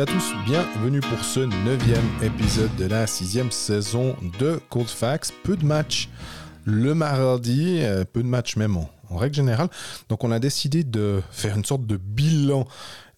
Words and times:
à 0.00 0.06
tous, 0.06 0.32
bienvenue 0.44 0.98
pour 0.98 1.24
ce 1.24 1.38
neuvième 1.38 2.04
épisode 2.20 2.74
de 2.74 2.86
la 2.86 3.06
sixième 3.06 3.52
saison 3.52 4.16
de 4.40 4.58
Cold 4.68 4.88
Facts. 4.88 5.32
Peu 5.44 5.56
de 5.56 5.64
matchs 5.64 6.08
le 6.64 6.94
mardi, 6.94 7.78
euh, 7.82 8.04
peu 8.04 8.24
de 8.24 8.26
matchs 8.26 8.56
même 8.56 8.76
en, 8.76 8.90
règle 9.16 9.36
générale. 9.36 9.68
Donc 10.08 10.24
on 10.24 10.32
a 10.32 10.40
décidé 10.40 10.82
de 10.82 11.22
faire 11.30 11.56
une 11.56 11.64
sorte 11.64 11.86
de 11.86 11.96
bilan 11.96 12.66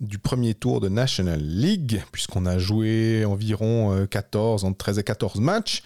du 0.01 0.19
premier 0.19 0.53
tour 0.53 0.81
de 0.81 0.91
National 0.91 1.41
League, 1.41 2.03
puisqu'on 2.13 2.45
a 2.45 2.59
joué 2.59 3.25
environ 3.25 4.07
14, 4.11 4.63
euh, 4.63 4.67
entre 4.67 4.77
13 4.77 4.99
et 4.99 5.03
14 5.03 5.41
matchs. 5.41 5.83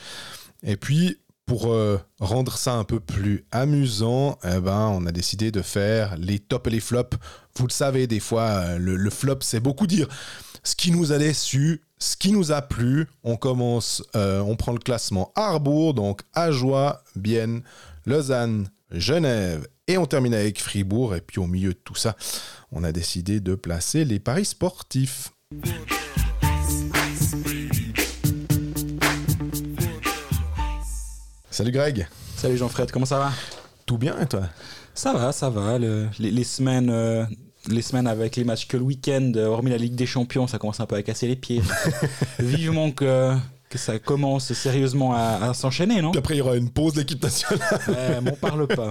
Et 0.65 0.77
puis 0.77 1.19
pour 1.47 1.73
euh, 1.73 1.99
rendre 2.19 2.57
ça 2.57 2.75
un 2.75 2.85
peu 2.85 2.99
plus 2.99 3.45
amusant, 3.53 4.39
eh 4.43 4.59
ben, 4.59 4.89
on 4.93 5.07
a 5.07 5.13
décidé 5.13 5.53
de 5.53 5.63
faire 5.63 6.17
les 6.17 6.41
tops 6.41 6.67
et 6.67 6.71
les 6.71 6.81
flops. 6.81 7.17
Vous 7.57 7.67
le 7.69 7.73
savez, 7.73 8.07
des 8.09 8.21
fois, 8.21 8.77
le, 8.79 9.11
flop, 9.11 9.39
c'est 9.41 9.61
beaucoup 9.61 9.87
dire 9.87 10.09
ce 10.63 10.75
qui 10.75 10.91
nous 10.91 11.13
a 11.13 11.19
déçu, 11.19 11.83
ce 11.99 12.17
qui 12.17 12.33
nous 12.33 12.53
a 12.53 12.63
plu. 12.63 13.07
On 13.25 13.37
commence, 13.37 14.03
euh, 14.17 14.41
on 14.41 14.57
prend 14.57 14.73
le 14.73 14.79
classement 14.79 15.33
Harbourg, 15.35 15.95
donc 15.95 16.23
Ajoie, 16.35 17.03
Bienne, 17.17 17.63
Lausanne, 18.07 18.71
Genève, 18.91 19.67
et 19.87 19.99
on 19.99 20.07
termine 20.07 20.35
avec 20.35 20.61
Fribourg. 20.61 21.15
Et 21.15 21.21
puis 21.21 21.39
au 21.39 21.47
milieu 21.47 21.73
de 21.73 21.79
tout 21.85 21.95
ça, 21.95 22.17
on 22.73 22.85
a 22.85 22.93
décidé 22.93 23.41
de 23.41 23.55
placer 23.55 24.05
les 24.05 24.19
paris 24.19 24.45
sportifs. 24.45 25.31
Salut 31.51 31.73
Greg. 31.73 32.07
Salut 32.37 32.57
Jean-Fred, 32.57 32.91
comment 32.91 33.07
ça 33.07 33.19
va? 33.19 33.33
Tout 33.85 33.99
bien 33.99 34.19
et 34.19 34.27
toi? 34.27 34.49
Ça 34.95 35.13
va, 35.13 35.33
ça 35.33 35.51
va. 35.51 35.79
les, 35.79 36.45
semaines, 36.45 36.91
euh, 36.91 37.25
les 37.69 37.83
semaines 37.83 38.07
avec 38.07 38.37
les 38.37 38.45
matchs 38.45 38.67
que 38.67 38.77
le 38.77 38.83
week-end, 38.83 39.33
euh, 39.37 39.47
hormis 39.47 39.71
la 39.71 39.77
Ligue 39.77 39.95
des 39.95 40.07
Champions, 40.07 40.47
ça 40.47 40.59
commence 40.59 40.81
un 40.81 40.87
peu 40.87 40.97
à 40.97 41.03
casser 41.03 41.27
les 41.27 41.37
pieds. 41.37 41.63
Vivement 42.39 42.91
que 42.91 43.35
que 43.71 43.79
ça 43.79 44.01
commence 44.01 44.53
sérieusement 44.53 45.15
à, 45.15 45.55
s'enchaîner, 45.55 46.03
non? 46.03 46.11
Puis 46.11 46.19
après, 46.19 46.35
il 46.35 46.39
y 46.39 46.41
aura 46.41 46.57
une 46.57 46.71
pause 46.71 46.95
de 46.95 46.99
l'équipe 46.99 47.23
nationale. 47.23 47.81
Ouais, 47.87 48.21
m'en 48.21 48.33
parle 48.33 48.67
pas. 48.67 48.91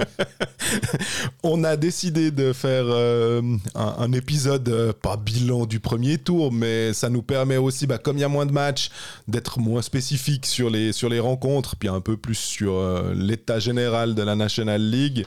On 1.44 1.66
a 1.66 1.76
décidé 1.76 2.32
de 2.32 2.54
faire 2.54 2.86
euh, 2.88 3.42
un, 3.76 4.12
épisode, 4.14 4.70
euh, 4.70 4.94
pas 4.94 5.18
bilan 5.18 5.66
du 5.66 5.82
premier 5.82 6.18
tour, 6.18 6.54
mais 6.54 6.94
ça 6.94 7.10
nous 7.10 7.22
permet 7.22 7.58
aussi, 7.58 7.88
bah, 7.88 7.98
comme 7.98 8.18
il 8.18 8.22
y 8.22 8.24
a 8.24 8.30
moins 8.30 8.46
de 8.46 8.54
matchs, 8.54 8.90
d'être 9.28 9.60
moins 9.60 9.82
spécifique 9.82 10.46
sur 10.46 10.70
les, 10.70 10.94
sur 10.94 11.10
les 11.10 11.20
rencontres, 11.20 11.76
puis 11.76 11.90
un 11.90 12.00
peu 12.00 12.16
plus 12.16 12.36
sur 12.36 12.76
euh, 12.76 13.14
l'état 13.14 13.60
général 13.60 14.16
de 14.16 14.24
la 14.24 14.36
National 14.36 14.82
League. 14.82 15.26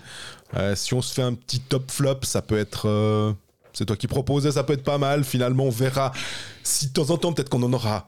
Si 0.74 0.94
on 0.94 1.02
se 1.02 1.12
fait 1.14 1.22
un 1.22 1.34
petit 1.34 1.60
top 1.60 1.90
flop, 1.90 2.20
ça 2.22 2.42
peut 2.42 2.58
être... 2.58 3.34
c'est 3.72 3.86
toi 3.86 3.96
qui 3.96 4.06
proposais, 4.06 4.52
ça 4.52 4.64
peut 4.64 4.74
être 4.74 4.84
pas 4.84 4.98
mal. 4.98 5.24
Finalement, 5.24 5.64
on 5.64 5.70
verra 5.70 6.12
si 6.62 6.88
de 6.88 6.92
temps 6.92 7.10
en 7.10 7.18
temps, 7.18 7.32
peut-être 7.32 7.48
qu'on 7.48 7.62
en 7.62 7.72
aura 7.72 8.06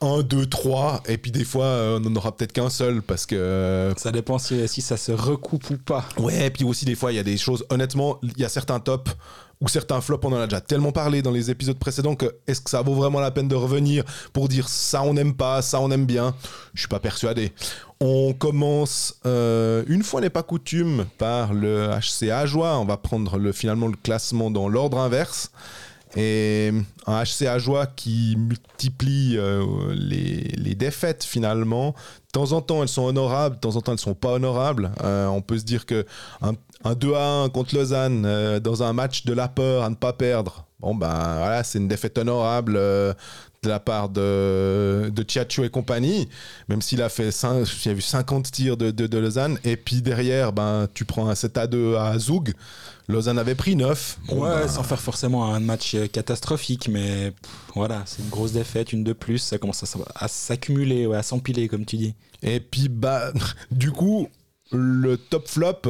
1, 0.00 0.22
2, 0.22 0.46
3, 0.46 1.02
et 1.08 1.18
puis 1.18 1.30
des 1.30 1.44
fois, 1.44 1.64
euh, 1.64 1.96
on 1.96 2.00
n'en 2.00 2.16
aura 2.16 2.36
peut-être 2.36 2.52
qu'un 2.52 2.70
seul 2.70 3.02
parce 3.02 3.26
que. 3.26 3.36
Euh, 3.36 3.94
ça 3.96 4.12
dépend 4.12 4.38
si, 4.38 4.68
ça 4.68 4.96
se 4.96 5.12
recoupe 5.12 5.70
ou 5.70 5.78
pas. 5.78 6.04
Ouais, 6.18 6.46
et 6.46 6.50
puis 6.50 6.64
aussi, 6.64 6.84
des 6.84 6.94
fois, 6.94 7.12
il 7.12 7.16
y 7.16 7.18
a 7.18 7.22
des 7.22 7.36
choses. 7.36 7.64
Honnêtement, 7.70 8.18
il 8.22 8.38
y 8.38 8.44
a 8.44 8.48
certains 8.48 8.80
tops 8.80 9.12
ou 9.60 9.68
certains 9.68 10.00
flops, 10.00 10.24
on 10.26 10.32
en 10.32 10.40
a 10.40 10.46
déjà 10.46 10.60
tellement 10.60 10.92
parlé 10.92 11.22
dans 11.22 11.30
les 11.30 11.50
épisodes 11.50 11.78
précédents 11.78 12.16
que 12.16 12.34
est-ce 12.46 12.60
que 12.60 12.68
ça 12.68 12.82
vaut 12.82 12.94
vraiment 12.94 13.20
la 13.20 13.30
peine 13.30 13.48
de 13.48 13.54
revenir 13.54 14.04
pour 14.32 14.48
dire 14.48 14.68
ça 14.68 15.02
on 15.02 15.14
n'aime 15.14 15.32
pas, 15.34 15.62
ça 15.62 15.80
on 15.80 15.90
aime 15.90 16.06
bien? 16.06 16.34
Je 16.74 16.80
suis 16.80 16.88
pas 16.88 16.98
persuadé. 16.98 17.52
On 18.06 18.34
commence, 18.34 19.18
euh, 19.24 19.82
une 19.86 20.02
fois 20.02 20.20
n'est 20.20 20.28
pas 20.28 20.42
coutume, 20.42 21.06
par 21.16 21.54
le 21.54 21.88
HCA 21.88 22.44
Joie. 22.44 22.78
On 22.78 22.84
va 22.84 22.98
prendre 22.98 23.38
le, 23.38 23.50
finalement 23.50 23.86
le 23.86 23.96
classement 23.96 24.50
dans 24.50 24.68
l'ordre 24.68 24.98
inverse. 24.98 25.50
Et 26.14 26.70
un 27.06 27.22
HCA 27.24 27.58
joie 27.58 27.86
qui 27.86 28.36
multiplie 28.36 29.38
euh, 29.38 29.64
les, 29.94 30.74
défaites 30.74 31.24
finalement. 31.24 31.92
De 31.92 32.32
temps 32.32 32.52
en 32.52 32.60
temps, 32.60 32.82
elles 32.82 32.88
sont 32.88 33.04
honorables, 33.04 33.54
de 33.54 33.60
temps 33.60 33.76
en 33.76 33.80
temps, 33.80 33.92
elles 33.92 33.98
sont 33.98 34.12
pas 34.12 34.34
honorables. 34.34 34.90
Euh, 35.02 35.26
on 35.28 35.40
peut 35.40 35.56
se 35.56 35.64
dire 35.64 35.86
que 35.86 36.04
un, 36.42 36.94
2 36.94 37.14
à 37.14 37.26
1 37.44 37.48
contre 37.48 37.74
Lausanne 37.74 38.58
dans 38.58 38.82
un 38.82 38.92
match 38.92 39.24
de 39.24 39.32
la 39.32 39.48
peur 39.48 39.82
à 39.82 39.88
ne 39.88 39.94
pas 39.94 40.12
perdre, 40.12 40.66
bon 40.78 40.94
ben 40.94 41.38
voilà, 41.38 41.64
c'est 41.64 41.78
une 41.78 41.88
défaite 41.88 42.18
honorable 42.18 42.78
de 43.64 43.68
la 43.68 43.80
part 43.80 44.08
de, 44.08 45.10
de 45.12 45.24
et 45.64 45.70
compagnie, 45.70 46.28
même 46.68 46.82
s'il 46.82 47.02
a 47.02 47.08
fait 47.08 47.30
5, 47.30 47.66
il 47.84 47.88
y 47.88 47.90
a 47.90 47.94
vu 47.94 48.02
50 48.02 48.50
tirs 48.50 48.76
de, 48.76 48.90
de, 48.90 49.18
Lausanne, 49.18 49.58
et 49.64 49.76
puis 49.76 50.02
derrière, 50.02 50.52
ben, 50.52 50.86
tu 50.94 51.04
prends 51.04 51.28
un 51.28 51.34
7 51.34 51.58
à 51.58 51.66
2 51.66 51.96
à 51.96 52.18
Zoug, 52.18 52.52
Lausanne 53.08 53.38
avait 53.38 53.54
pris 53.54 53.74
9. 53.74 54.18
ouais, 54.28 54.40
ben, 54.40 54.68
sans 54.68 54.82
faire 54.82 55.00
forcément 55.00 55.52
un 55.52 55.60
match 55.60 55.96
catastrophique, 56.12 56.88
mais 56.88 57.32
voilà, 57.74 58.02
c'est 58.06 58.22
une 58.22 58.28
grosse 58.28 58.52
défaite, 58.52 58.92
une 58.92 59.02
de 59.02 59.12
plus, 59.12 59.38
ça 59.38 59.58
commence 59.58 59.82
à, 60.14 60.28
s'accumuler, 60.28 61.12
à 61.12 61.22
s'empiler, 61.22 61.68
comme 61.68 61.84
tu 61.84 61.96
dis. 61.96 62.14
Et 62.42 62.60
puis, 62.60 62.88
bah, 62.88 63.32
du 63.70 63.90
coup, 63.90 64.28
le 64.72 65.16
top 65.16 65.48
flop, 65.48 65.82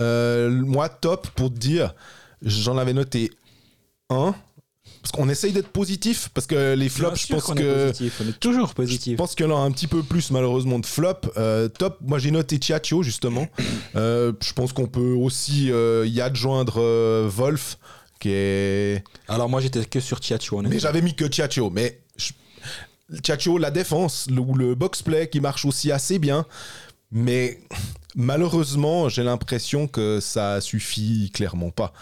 euh, 0.00 0.50
moi, 0.50 0.88
top 0.88 1.28
pour 1.30 1.52
te 1.52 1.58
dire, 1.58 1.94
j'en 2.42 2.76
avais 2.76 2.92
noté 2.92 3.30
un 4.10 4.34
parce 5.02 5.12
qu'on 5.12 5.28
essaye 5.28 5.52
d'être 5.52 5.68
positif 5.68 6.28
parce 6.34 6.46
que 6.46 6.74
les 6.74 6.88
flops 6.88 7.26
je 7.26 7.32
pense 7.32 7.44
que 7.46 7.92
on 8.22 8.28
est 8.28 8.38
toujours 8.38 8.74
positif. 8.74 9.12
Je 9.12 9.16
pense 9.16 9.34
qu'il 9.34 9.46
y 9.46 9.48
en 9.48 9.56
a 9.56 9.60
un 9.60 9.70
petit 9.70 9.86
peu 9.86 10.02
plus 10.02 10.30
malheureusement 10.30 10.78
de 10.78 10.86
flops. 10.86 11.28
Euh, 11.36 11.68
top 11.68 11.98
moi 12.02 12.18
j'ai 12.18 12.30
noté 12.30 12.58
Chiachio 12.60 13.02
justement. 13.02 13.46
Euh, 13.96 14.32
je 14.40 14.52
pense 14.52 14.72
qu'on 14.72 14.86
peut 14.86 15.14
aussi 15.14 15.72
euh, 15.72 16.06
y 16.06 16.20
adjoindre 16.20 16.80
Wolf 17.26 17.78
qui 18.20 18.30
est 18.30 19.02
alors 19.26 19.48
moi 19.48 19.60
j'étais 19.60 19.84
que 19.84 19.98
sur 19.98 20.22
Chiachio 20.22 20.62
mais 20.62 20.78
j'avais 20.78 21.02
mis 21.02 21.16
que 21.16 21.30
Chiachio 21.30 21.70
mais 21.70 22.00
Chiachio 23.24 23.58
la 23.58 23.72
défense 23.72 24.28
ou 24.30 24.54
le 24.54 24.76
box 24.76 25.02
play 25.02 25.28
qui 25.28 25.40
marche 25.40 25.64
aussi 25.64 25.90
assez 25.90 26.18
bien. 26.18 26.46
Mais 27.10 27.58
malheureusement 28.14 29.08
j'ai 29.08 29.24
l'impression 29.24 29.88
que 29.88 30.20
ça 30.20 30.60
suffit 30.60 31.30
clairement 31.34 31.70
pas 31.70 31.92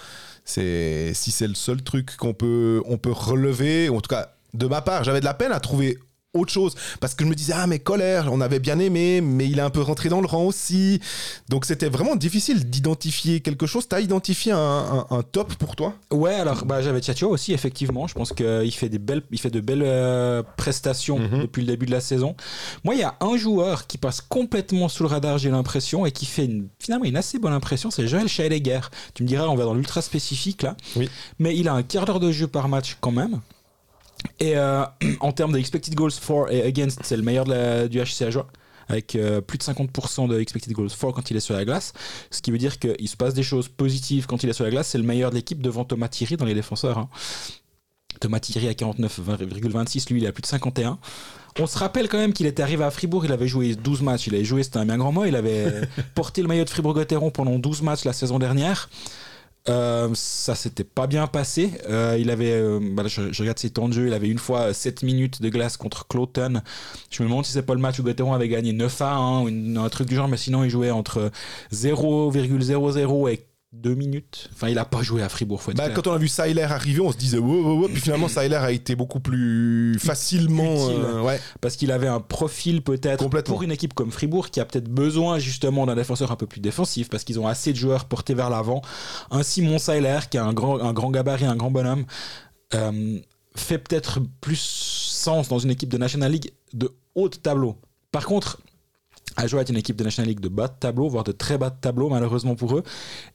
c'est 0.48 1.12
si 1.14 1.30
c'est 1.30 1.46
le 1.46 1.54
seul 1.54 1.82
truc 1.82 2.16
qu'on 2.16 2.34
peut 2.34 2.82
on 2.86 2.98
peut 2.98 3.12
relever, 3.12 3.88
en 3.88 4.00
tout 4.00 4.08
cas 4.08 4.34
de 4.54 4.66
ma 4.66 4.80
part, 4.80 5.04
j'avais 5.04 5.20
de 5.20 5.24
la 5.24 5.34
peine 5.34 5.52
à 5.52 5.60
trouver 5.60 5.98
autre 6.38 6.52
chose. 6.52 6.74
Parce 7.00 7.14
que 7.14 7.24
je 7.24 7.28
me 7.28 7.34
disais 7.34 7.52
ah 7.56 7.66
mais 7.66 7.78
colère 7.78 8.28
on 8.32 8.40
avait 8.40 8.58
bien 8.58 8.78
aimé 8.78 9.20
mais 9.20 9.46
il 9.48 9.58
est 9.58 9.62
un 9.62 9.70
peu 9.70 9.80
rentré 9.80 10.08
dans 10.08 10.20
le 10.20 10.26
rang 10.26 10.44
aussi. 10.44 11.00
Donc 11.48 11.64
c'était 11.64 11.88
vraiment 11.88 12.16
difficile 12.16 12.68
d'identifier 12.68 13.40
quelque 13.40 13.66
chose. 13.66 13.88
T'as 13.88 14.00
identifié 14.00 14.52
un, 14.52 15.06
top 15.32 15.54
pour 15.54 15.76
toi? 15.76 15.94
Ouais 16.10 16.34
alors 16.34 16.64
bah, 16.64 16.82
j'avais 16.82 17.00
Tchatcho 17.00 17.28
aussi 17.28 17.52
effectivement. 17.52 18.06
Je 18.06 18.14
pense 18.14 18.32
qu'il 18.32 18.72
fait 18.72 18.88
des 18.88 18.98
belles 18.98 19.22
il 19.30 19.40
fait 19.40 19.50
de 19.50 19.60
belles 19.60 19.82
euh, 19.84 20.42
prestations 20.56 21.18
mhm. 21.18 21.42
depuis 21.42 21.62
le 21.62 21.68
début 21.68 21.86
de 21.86 21.92
la 21.92 22.00
saison. 22.00 22.34
Moi 22.84 22.94
il 22.94 23.00
y 23.00 23.04
a 23.04 23.16
un 23.20 23.36
joueur 23.36 23.86
qui 23.86 23.98
passe 23.98 24.20
complètement 24.20 24.88
sous 24.88 25.02
le 25.02 25.08
radar 25.08 25.38
j'ai 25.38 25.50
l'impression 25.50 26.06
et 26.06 26.12
qui 26.12 26.26
fait 26.26 26.44
une, 26.44 26.68
finalement 26.78 27.04
une 27.04 27.16
assez 27.16 27.38
bonne 27.38 27.52
impression 27.52 27.90
c'est 27.90 28.06
Joël 28.06 28.28
Scheidegger 28.28 28.80
tu 29.14 29.22
me 29.22 29.28
diras 29.28 29.46
on 29.46 29.54
va 29.54 29.64
dans 29.64 29.74
l'ultra 29.74 30.02
spécifique 30.02 30.62
là. 30.62 30.76
Oui. 30.96 31.08
mais 31.38 31.56
il 31.56 31.68
a 31.68 31.74
un 31.74 31.82
quart 31.82 32.04
d'heure 32.04 32.20
de 32.20 32.32
jeu 32.32 32.46
par 32.46 32.68
match 32.68 32.96
quand 33.00 33.12
même 33.12 33.40
et 34.40 34.56
euh, 34.56 34.84
en 35.20 35.32
termes 35.32 35.52
de 35.52 35.58
expected 35.58 35.94
goals 35.94 36.12
for 36.12 36.50
et 36.50 36.62
against, 36.62 37.00
c'est 37.02 37.16
le 37.16 37.22
meilleur 37.22 37.44
de 37.44 37.52
la, 37.52 37.88
du 37.88 38.00
joie 38.04 38.46
avec 38.88 39.16
euh, 39.16 39.40
plus 39.40 39.58
de 39.58 39.62
50% 39.64 40.28
de 40.28 40.40
expected 40.40 40.72
goals 40.72 40.90
for 40.90 41.12
quand 41.12 41.30
il 41.30 41.36
est 41.36 41.40
sur 41.40 41.54
la 41.54 41.64
glace, 41.64 41.92
ce 42.30 42.40
qui 42.40 42.50
veut 42.50 42.58
dire 42.58 42.78
qu'il 42.78 43.08
se 43.08 43.16
passe 43.16 43.34
des 43.34 43.42
choses 43.42 43.68
positives 43.68 44.26
quand 44.26 44.42
il 44.42 44.48
est 44.48 44.54
sur 44.54 44.64
la 44.64 44.70
glace, 44.70 44.88
c'est 44.88 44.98
le 44.98 45.04
meilleur 45.04 45.30
de 45.30 45.36
l'équipe 45.36 45.60
devant 45.60 45.84
Thomas 45.84 46.08
Thierry 46.08 46.36
dans 46.36 46.46
les 46.46 46.54
défenseurs. 46.54 46.98
Hein. 46.98 47.08
Thomas 48.20 48.40
Thierry 48.40 48.68
à 48.68 48.72
49,26, 48.72 50.10
lui 50.10 50.22
il 50.22 50.26
a 50.26 50.32
plus 50.32 50.40
de 50.40 50.46
51. 50.46 50.98
On 51.60 51.66
se 51.66 51.78
rappelle 51.78 52.08
quand 52.08 52.18
même 52.18 52.32
qu'il 52.32 52.46
était 52.46 52.62
arrivé 52.62 52.84
à 52.84 52.90
Fribourg, 52.90 53.24
il 53.24 53.32
avait 53.32 53.48
joué 53.48 53.74
12 53.74 54.02
matchs, 54.02 54.28
il 54.28 54.34
avait 54.34 54.44
joué, 54.44 54.62
c'était 54.62 54.78
un 54.78 54.86
bien 54.86 54.96
grand 54.96 55.12
mot, 55.12 55.24
il 55.24 55.36
avait 55.36 55.82
porté 56.14 56.40
le 56.40 56.48
maillot 56.48 56.64
de 56.64 56.70
Fribourg-Gotteron 56.70 57.30
pendant 57.30 57.58
12 57.58 57.82
matchs 57.82 58.04
la 58.04 58.12
saison 58.12 58.38
dernière. 58.38 58.88
Euh, 59.68 60.08
ça 60.14 60.54
s'était 60.54 60.84
pas 60.84 61.06
bien 61.06 61.26
passé. 61.26 61.72
Euh, 61.88 62.16
il 62.18 62.30
avait, 62.30 62.52
euh, 62.52 62.80
bah 62.80 63.04
je, 63.06 63.38
regarde 63.38 63.58
ses 63.58 63.70
temps 63.70 63.88
de 63.88 63.92
jeu, 63.92 64.06
il 64.06 64.14
avait 64.14 64.28
une 64.28 64.38
fois 64.38 64.72
7 64.72 65.02
minutes 65.02 65.42
de 65.42 65.48
glace 65.48 65.76
contre 65.76 66.06
Cloton. 66.06 66.62
Je 67.10 67.22
me 67.22 67.28
demande 67.28 67.44
si 67.44 67.52
c'est 67.52 67.62
pas 67.62 67.74
le 67.74 67.80
match 67.80 67.98
où 67.98 68.02
Gauthieron 68.02 68.32
avait 68.32 68.48
gagné 68.48 68.72
9 68.72 69.02
à 69.02 69.14
1 69.14 69.42
ou 69.42 69.78
un 69.78 69.88
truc 69.88 70.08
du 70.08 70.14
genre, 70.14 70.28
mais 70.28 70.36
sinon 70.36 70.64
il 70.64 70.70
jouait 70.70 70.90
entre 70.90 71.30
0,00 71.72 73.30
et 73.30 73.47
deux 73.72 73.94
minutes. 73.94 74.48
Enfin, 74.54 74.68
il 74.68 74.78
a 74.78 74.84
pas 74.84 75.02
joué 75.02 75.22
à 75.22 75.28
Fribourg. 75.28 75.62
Bah, 75.76 75.90
quand 75.90 76.06
on 76.06 76.12
a 76.12 76.18
vu 76.18 76.28
Seiler 76.28 76.62
arriver, 76.62 77.00
on 77.00 77.12
se 77.12 77.18
disait 77.18 77.38
wow, 77.38 77.62
wow, 77.62 77.80
wow. 77.82 77.88
puis 77.88 78.00
finalement 78.00 78.28
Seiler 78.28 78.56
a 78.56 78.72
été 78.72 78.96
beaucoup 78.96 79.20
plus 79.20 79.98
facilement 79.98 80.88
euh, 80.88 81.20
ouais. 81.20 81.38
parce 81.60 81.76
qu'il 81.76 81.92
avait 81.92 82.06
un 82.06 82.20
profil 82.20 82.82
peut-être 82.82 83.28
pour 83.42 83.62
une 83.62 83.70
équipe 83.70 83.92
comme 83.92 84.10
Fribourg 84.10 84.50
qui 84.50 84.60
a 84.60 84.64
peut-être 84.64 84.88
besoin 84.88 85.38
justement 85.38 85.84
d'un 85.84 85.96
défenseur 85.96 86.32
un 86.32 86.36
peu 86.36 86.46
plus 86.46 86.60
défensif 86.60 87.10
parce 87.10 87.24
qu'ils 87.24 87.38
ont 87.38 87.46
assez 87.46 87.72
de 87.72 87.78
joueurs 87.78 88.06
portés 88.06 88.34
vers 88.34 88.48
l'avant. 88.48 88.80
Un 89.30 89.42
Simon 89.42 89.78
Seiler 89.78 90.20
qui 90.30 90.38
a 90.38 90.44
un 90.44 90.54
grand, 90.54 90.80
un 90.80 90.94
grand 90.94 91.10
gabarit, 91.10 91.44
un 91.44 91.56
grand 91.56 91.70
bonhomme. 91.70 92.06
Euh, 92.74 93.18
fait 93.54 93.78
peut-être 93.78 94.20
plus 94.40 94.60
sens 94.60 95.48
dans 95.48 95.58
une 95.58 95.70
équipe 95.70 95.88
de 95.88 95.98
National 95.98 96.32
League 96.32 96.52
de 96.72 96.90
haut 97.14 97.28
tableau. 97.28 97.76
Par 98.12 98.24
contre, 98.24 98.60
Ajoa 99.38 99.60
est 99.60 99.68
une 99.68 99.76
équipe 99.76 99.96
de 99.96 100.02
National 100.02 100.28
League 100.28 100.40
de 100.40 100.48
bas 100.48 100.66
de 100.66 100.74
tableau, 100.78 101.08
voire 101.08 101.22
de 101.22 101.30
très 101.30 101.58
bas 101.58 101.70
de 101.70 101.76
tableau, 101.80 102.08
malheureusement 102.08 102.56
pour 102.56 102.76
eux. 102.76 102.82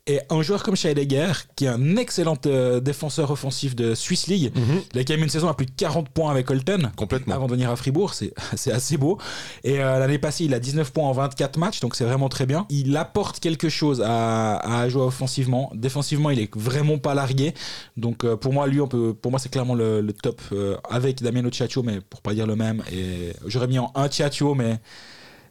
Et 0.06 0.20
un 0.30 0.42
joueur 0.42 0.62
comme 0.62 0.76
Scheidegger, 0.76 1.32
qui 1.56 1.64
est 1.66 1.70
un 1.70 1.96
excellent 1.96 2.38
euh, 2.46 2.82
défenseur 2.82 3.32
offensif 3.32 3.74
de 3.74 3.96
Swiss 3.96 4.28
League, 4.28 4.52
il 4.94 5.00
a 5.00 5.04
quand 5.06 5.14
même 5.14 5.24
une 5.24 5.30
saison 5.30 5.48
à 5.48 5.54
plus 5.54 5.66
de 5.66 5.72
40 5.72 6.10
points 6.10 6.30
avec 6.30 6.50
Holton. 6.52 6.92
Complètement. 6.98 7.36
Avant 7.36 7.48
de 7.48 7.54
venir 7.54 7.70
à 7.70 7.76
Fribourg, 7.78 8.14
c'est 8.56 8.72
assez 8.72 8.98
beau. 8.98 9.18
Et 9.64 9.80
euh, 9.82 9.98
l'année 9.98 10.18
passée, 10.18 10.44
il 10.44 10.54
a 10.54 10.60
19 10.60 10.92
points 10.92 11.08
en 11.08 11.14
24 11.14 11.58
matchs, 11.58 11.80
donc 11.80 11.96
c'est 11.96 12.04
vraiment 12.04 12.28
très 12.28 12.46
bien. 12.46 12.66
Il 12.70 12.96
apporte 12.98 13.40
quelque 13.40 13.70
chose 13.70 14.02
à, 14.02 14.58
à 14.58 14.82
Ajoa 14.82 15.06
offensivement. 15.06 15.72
Défensivement, 15.74 16.32
il 16.32 16.40
est 16.40 16.54
vraiment 16.54 16.98
pas 16.98 17.14
largué. 17.14 17.54
Donc 17.96 18.26
euh, 18.26 18.36
pour 18.36 18.52
moi, 18.52 18.68
lui, 18.68 18.82
on 18.82 18.88
peut, 18.90 19.14
pour 19.14 19.32
moi, 19.32 19.40
c'est 19.40 19.50
clairement 19.50 19.76
le, 19.76 20.02
le 20.02 20.12
top 20.12 20.42
avec 20.90 21.24
Damiano 21.24 21.50
Ciaccio, 21.50 21.82
mais 21.82 22.02
pour 22.02 22.22
pas 22.22 22.34
dire 22.34 22.46
le 22.46 22.58
même. 22.58 22.84
Et 22.92 23.34
j'aurais 23.46 23.68
mis 23.68 23.80
en 23.80 23.92
un 23.96 24.10
Ciaccio, 24.10 24.54
mais 24.54 24.80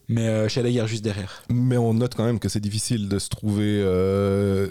mais 0.09 0.29
euh, 0.29 0.49
Scheidegger 0.49 0.87
juste 0.87 1.05
derrière. 1.05 1.43
Mais 1.49 1.77
on 1.77 1.95
note 1.95 2.15
quand 2.15 2.25
même 2.25 2.39
que 2.39 2.49
c'est 2.49 2.61
difficile 2.61 3.09
de 3.09 3.19
se 3.19 3.29
trouver 3.29 3.81
euh, 3.85 4.69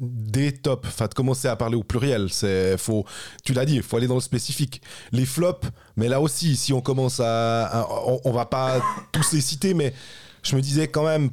des 0.00 0.52
tops, 0.52 0.86
enfin 0.88 1.06
de 1.06 1.14
commencer 1.14 1.48
à 1.48 1.56
parler 1.56 1.76
au 1.76 1.82
pluriel. 1.82 2.28
C'est 2.30 2.76
faut, 2.78 3.04
tu 3.44 3.52
l'as 3.52 3.64
dit, 3.64 3.76
il 3.76 3.82
faut 3.82 3.96
aller 3.96 4.06
dans 4.06 4.14
le 4.14 4.20
spécifique. 4.20 4.82
Les 5.12 5.26
flops, 5.26 5.68
mais 5.96 6.08
là 6.08 6.20
aussi, 6.20 6.56
si 6.56 6.72
on 6.72 6.80
commence 6.80 7.20
à, 7.22 7.86
on, 8.06 8.20
on 8.24 8.32
va 8.32 8.46
pas 8.46 8.80
tous 9.12 9.32
les 9.32 9.40
citer, 9.40 9.74
mais 9.74 9.92
je 10.42 10.56
me 10.56 10.60
disais 10.60 10.88
quand 10.88 11.04
même. 11.04 11.30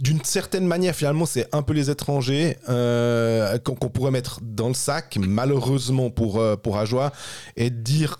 D'une 0.00 0.22
certaine 0.22 0.66
manière, 0.66 0.94
finalement, 0.94 1.24
c'est 1.24 1.48
un 1.54 1.62
peu 1.62 1.72
les 1.72 1.88
étrangers 1.88 2.58
euh, 2.68 3.58
qu'on 3.58 3.74
qu'on 3.74 3.88
pourrait 3.88 4.10
mettre 4.10 4.40
dans 4.42 4.68
le 4.68 4.74
sac, 4.74 5.16
malheureusement 5.20 6.10
pour, 6.10 6.40
euh, 6.40 6.56
pour 6.56 6.76
Ajoie, 6.78 7.12
et 7.56 7.70
dire, 7.70 8.16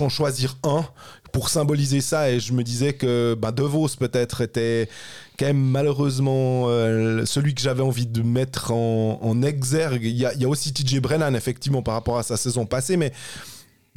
en 0.00 0.08
choisir 0.08 0.56
un 0.62 0.84
pour 1.32 1.48
symboliser 1.48 2.00
ça. 2.00 2.30
Et 2.30 2.40
je 2.40 2.52
me 2.52 2.62
disais 2.62 2.94
que 2.94 3.34
bah, 3.34 3.52
De 3.52 3.62
Vos, 3.62 3.88
peut-être, 3.88 4.40
était 4.40 4.88
quand 5.38 5.46
même 5.46 5.60
malheureusement 5.62 6.66
euh, 6.68 7.24
celui 7.26 7.54
que 7.54 7.60
j'avais 7.60 7.82
envie 7.82 8.06
de 8.06 8.22
mettre 8.22 8.70
en, 8.72 9.18
en 9.22 9.42
exergue. 9.42 10.04
Il 10.04 10.16
y, 10.16 10.26
a, 10.26 10.32
il 10.34 10.42
y 10.42 10.44
a 10.44 10.48
aussi 10.48 10.72
TJ 10.72 11.00
Brennan, 11.00 11.34
effectivement, 11.34 11.82
par 11.82 11.94
rapport 11.94 12.18
à 12.18 12.22
sa 12.22 12.36
saison 12.36 12.66
passée, 12.66 12.96
mais 12.96 13.12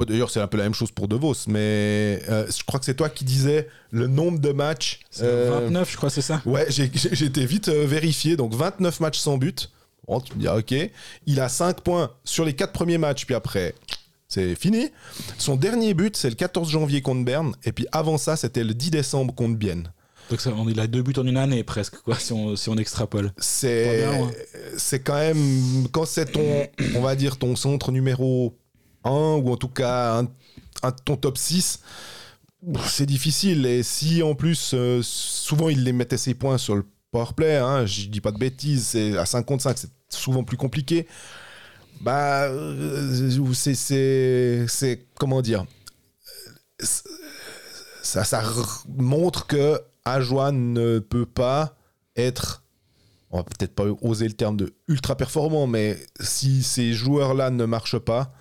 d'ailleurs, 0.06 0.30
c'est 0.30 0.40
un 0.40 0.46
peu 0.46 0.56
la 0.56 0.64
même 0.64 0.74
chose 0.74 0.90
pour 0.90 1.08
De 1.08 1.16
Vos. 1.16 1.34
Mais 1.46 2.22
euh, 2.28 2.46
je 2.48 2.62
crois 2.64 2.78
que 2.78 2.86
c'est 2.86 2.94
toi 2.94 3.08
qui 3.08 3.24
disais 3.24 3.68
le 3.90 4.06
nombre 4.06 4.38
de 4.38 4.52
matchs. 4.52 5.00
C'est 5.10 5.24
euh, 5.24 5.60
29, 5.64 5.90
je 5.90 5.96
crois, 5.96 6.10
c'est 6.10 6.22
ça. 6.22 6.42
Ouais, 6.44 6.66
été 6.68 7.46
vite 7.46 7.68
euh, 7.68 7.86
vérifié. 7.86 8.36
Donc 8.36 8.54
29 8.54 9.00
matchs 9.00 9.18
sans 9.18 9.38
but. 9.38 9.70
Bon, 10.06 10.20
tu 10.20 10.34
me 10.34 10.40
dis, 10.40 10.48
ah, 10.48 10.56
ok. 10.56 10.74
Il 11.26 11.40
a 11.40 11.48
5 11.48 11.80
points 11.80 12.10
sur 12.24 12.44
les 12.44 12.54
4 12.54 12.72
premiers 12.72 12.98
matchs, 12.98 13.26
puis 13.26 13.34
après, 13.34 13.74
c'est 14.28 14.54
fini. 14.54 14.90
Son 15.38 15.56
dernier 15.56 15.94
but, 15.94 16.16
c'est 16.16 16.28
le 16.28 16.34
14 16.36 16.70
janvier 16.70 17.00
contre 17.00 17.24
Berne. 17.24 17.54
Et 17.64 17.72
puis 17.72 17.86
avant 17.92 18.18
ça, 18.18 18.36
c'était 18.36 18.62
le 18.64 18.74
10 18.74 18.90
décembre 18.90 19.34
contre 19.34 19.56
Bienne. 19.56 19.90
Donc 20.30 20.42
ça, 20.42 20.50
on, 20.54 20.68
il 20.68 20.78
a 20.78 20.86
deux 20.86 21.00
buts 21.02 21.14
en 21.16 21.26
une 21.26 21.38
année 21.38 21.64
presque, 21.64 21.96
quoi, 22.02 22.18
si 22.18 22.34
on, 22.34 22.54
si 22.54 22.68
on 22.68 22.76
extrapole. 22.76 23.32
C'est 23.38 24.04
c'est 24.76 25.00
quand 25.00 25.14
même, 25.18 25.88
quand 25.90 26.04
c'est 26.04 26.26
ton, 26.26 26.66
on 26.94 27.00
va 27.00 27.16
dire, 27.16 27.38
ton 27.38 27.56
centre 27.56 27.90
numéro 27.90 28.54
1, 29.04 29.10
ou 29.10 29.50
en 29.50 29.56
tout 29.56 29.68
cas 29.68 30.18
un, 30.18 30.24
un- 30.82 30.92
ton 30.92 31.16
top 31.16 31.38
6, 31.38 31.80
c'est 32.86 33.06
difficile. 33.06 33.64
Et 33.64 33.82
si 33.82 34.22
en 34.22 34.34
plus, 34.34 34.72
euh, 34.74 35.00
souvent 35.02 35.70
il 35.70 35.82
les 35.84 35.92
mettait 35.94 36.18
ses 36.18 36.34
points 36.34 36.58
sur 36.58 36.76
le 36.76 36.84
powerplay, 37.10 37.56
hein, 37.56 37.86
je 37.86 38.04
dis 38.08 38.20
pas 38.20 38.32
de 38.32 38.38
bêtises, 38.38 38.88
c'est 38.88 39.16
à 39.16 39.24
5 39.24 39.46
contre 39.46 39.62
5, 39.62 39.78
c'est 39.78 39.88
souvent 40.10 40.44
plus 40.44 40.58
compliqué. 40.58 41.06
Bah, 42.00 42.44
euh, 42.44 43.52
c'est, 43.52 45.06
comment 45.18 45.42
dire, 45.42 45.66
ça, 48.02 48.24
ça 48.24 48.42
montre 48.96 49.46
que 49.46 49.80
Ajoie 50.04 50.52
ne 50.52 51.00
peut 51.00 51.26
pas 51.26 51.76
être 52.16 52.62
on 53.30 53.38
va 53.38 53.44
peut-être 53.44 53.74
pas 53.74 53.84
oser 54.00 54.26
le 54.26 54.32
terme 54.32 54.56
de 54.56 54.72
ultra 54.88 55.14
performant, 55.16 55.66
mais 55.66 55.98
si 56.20 56.62
ces 56.62 56.94
joueurs-là 56.94 57.50
ne 57.50 57.64
marchent 57.66 57.98
pas, 57.98 58.32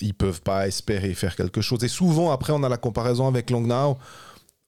ils 0.00 0.14
peuvent 0.14 0.42
pas 0.42 0.66
espérer 0.66 1.14
faire 1.14 1.36
quelque 1.36 1.60
chose. 1.60 1.84
Et 1.84 1.88
souvent, 1.88 2.32
après, 2.32 2.52
on 2.52 2.62
a 2.62 2.68
la 2.68 2.76
comparaison 2.76 3.28
avec 3.28 3.50
Langnau. 3.50 3.98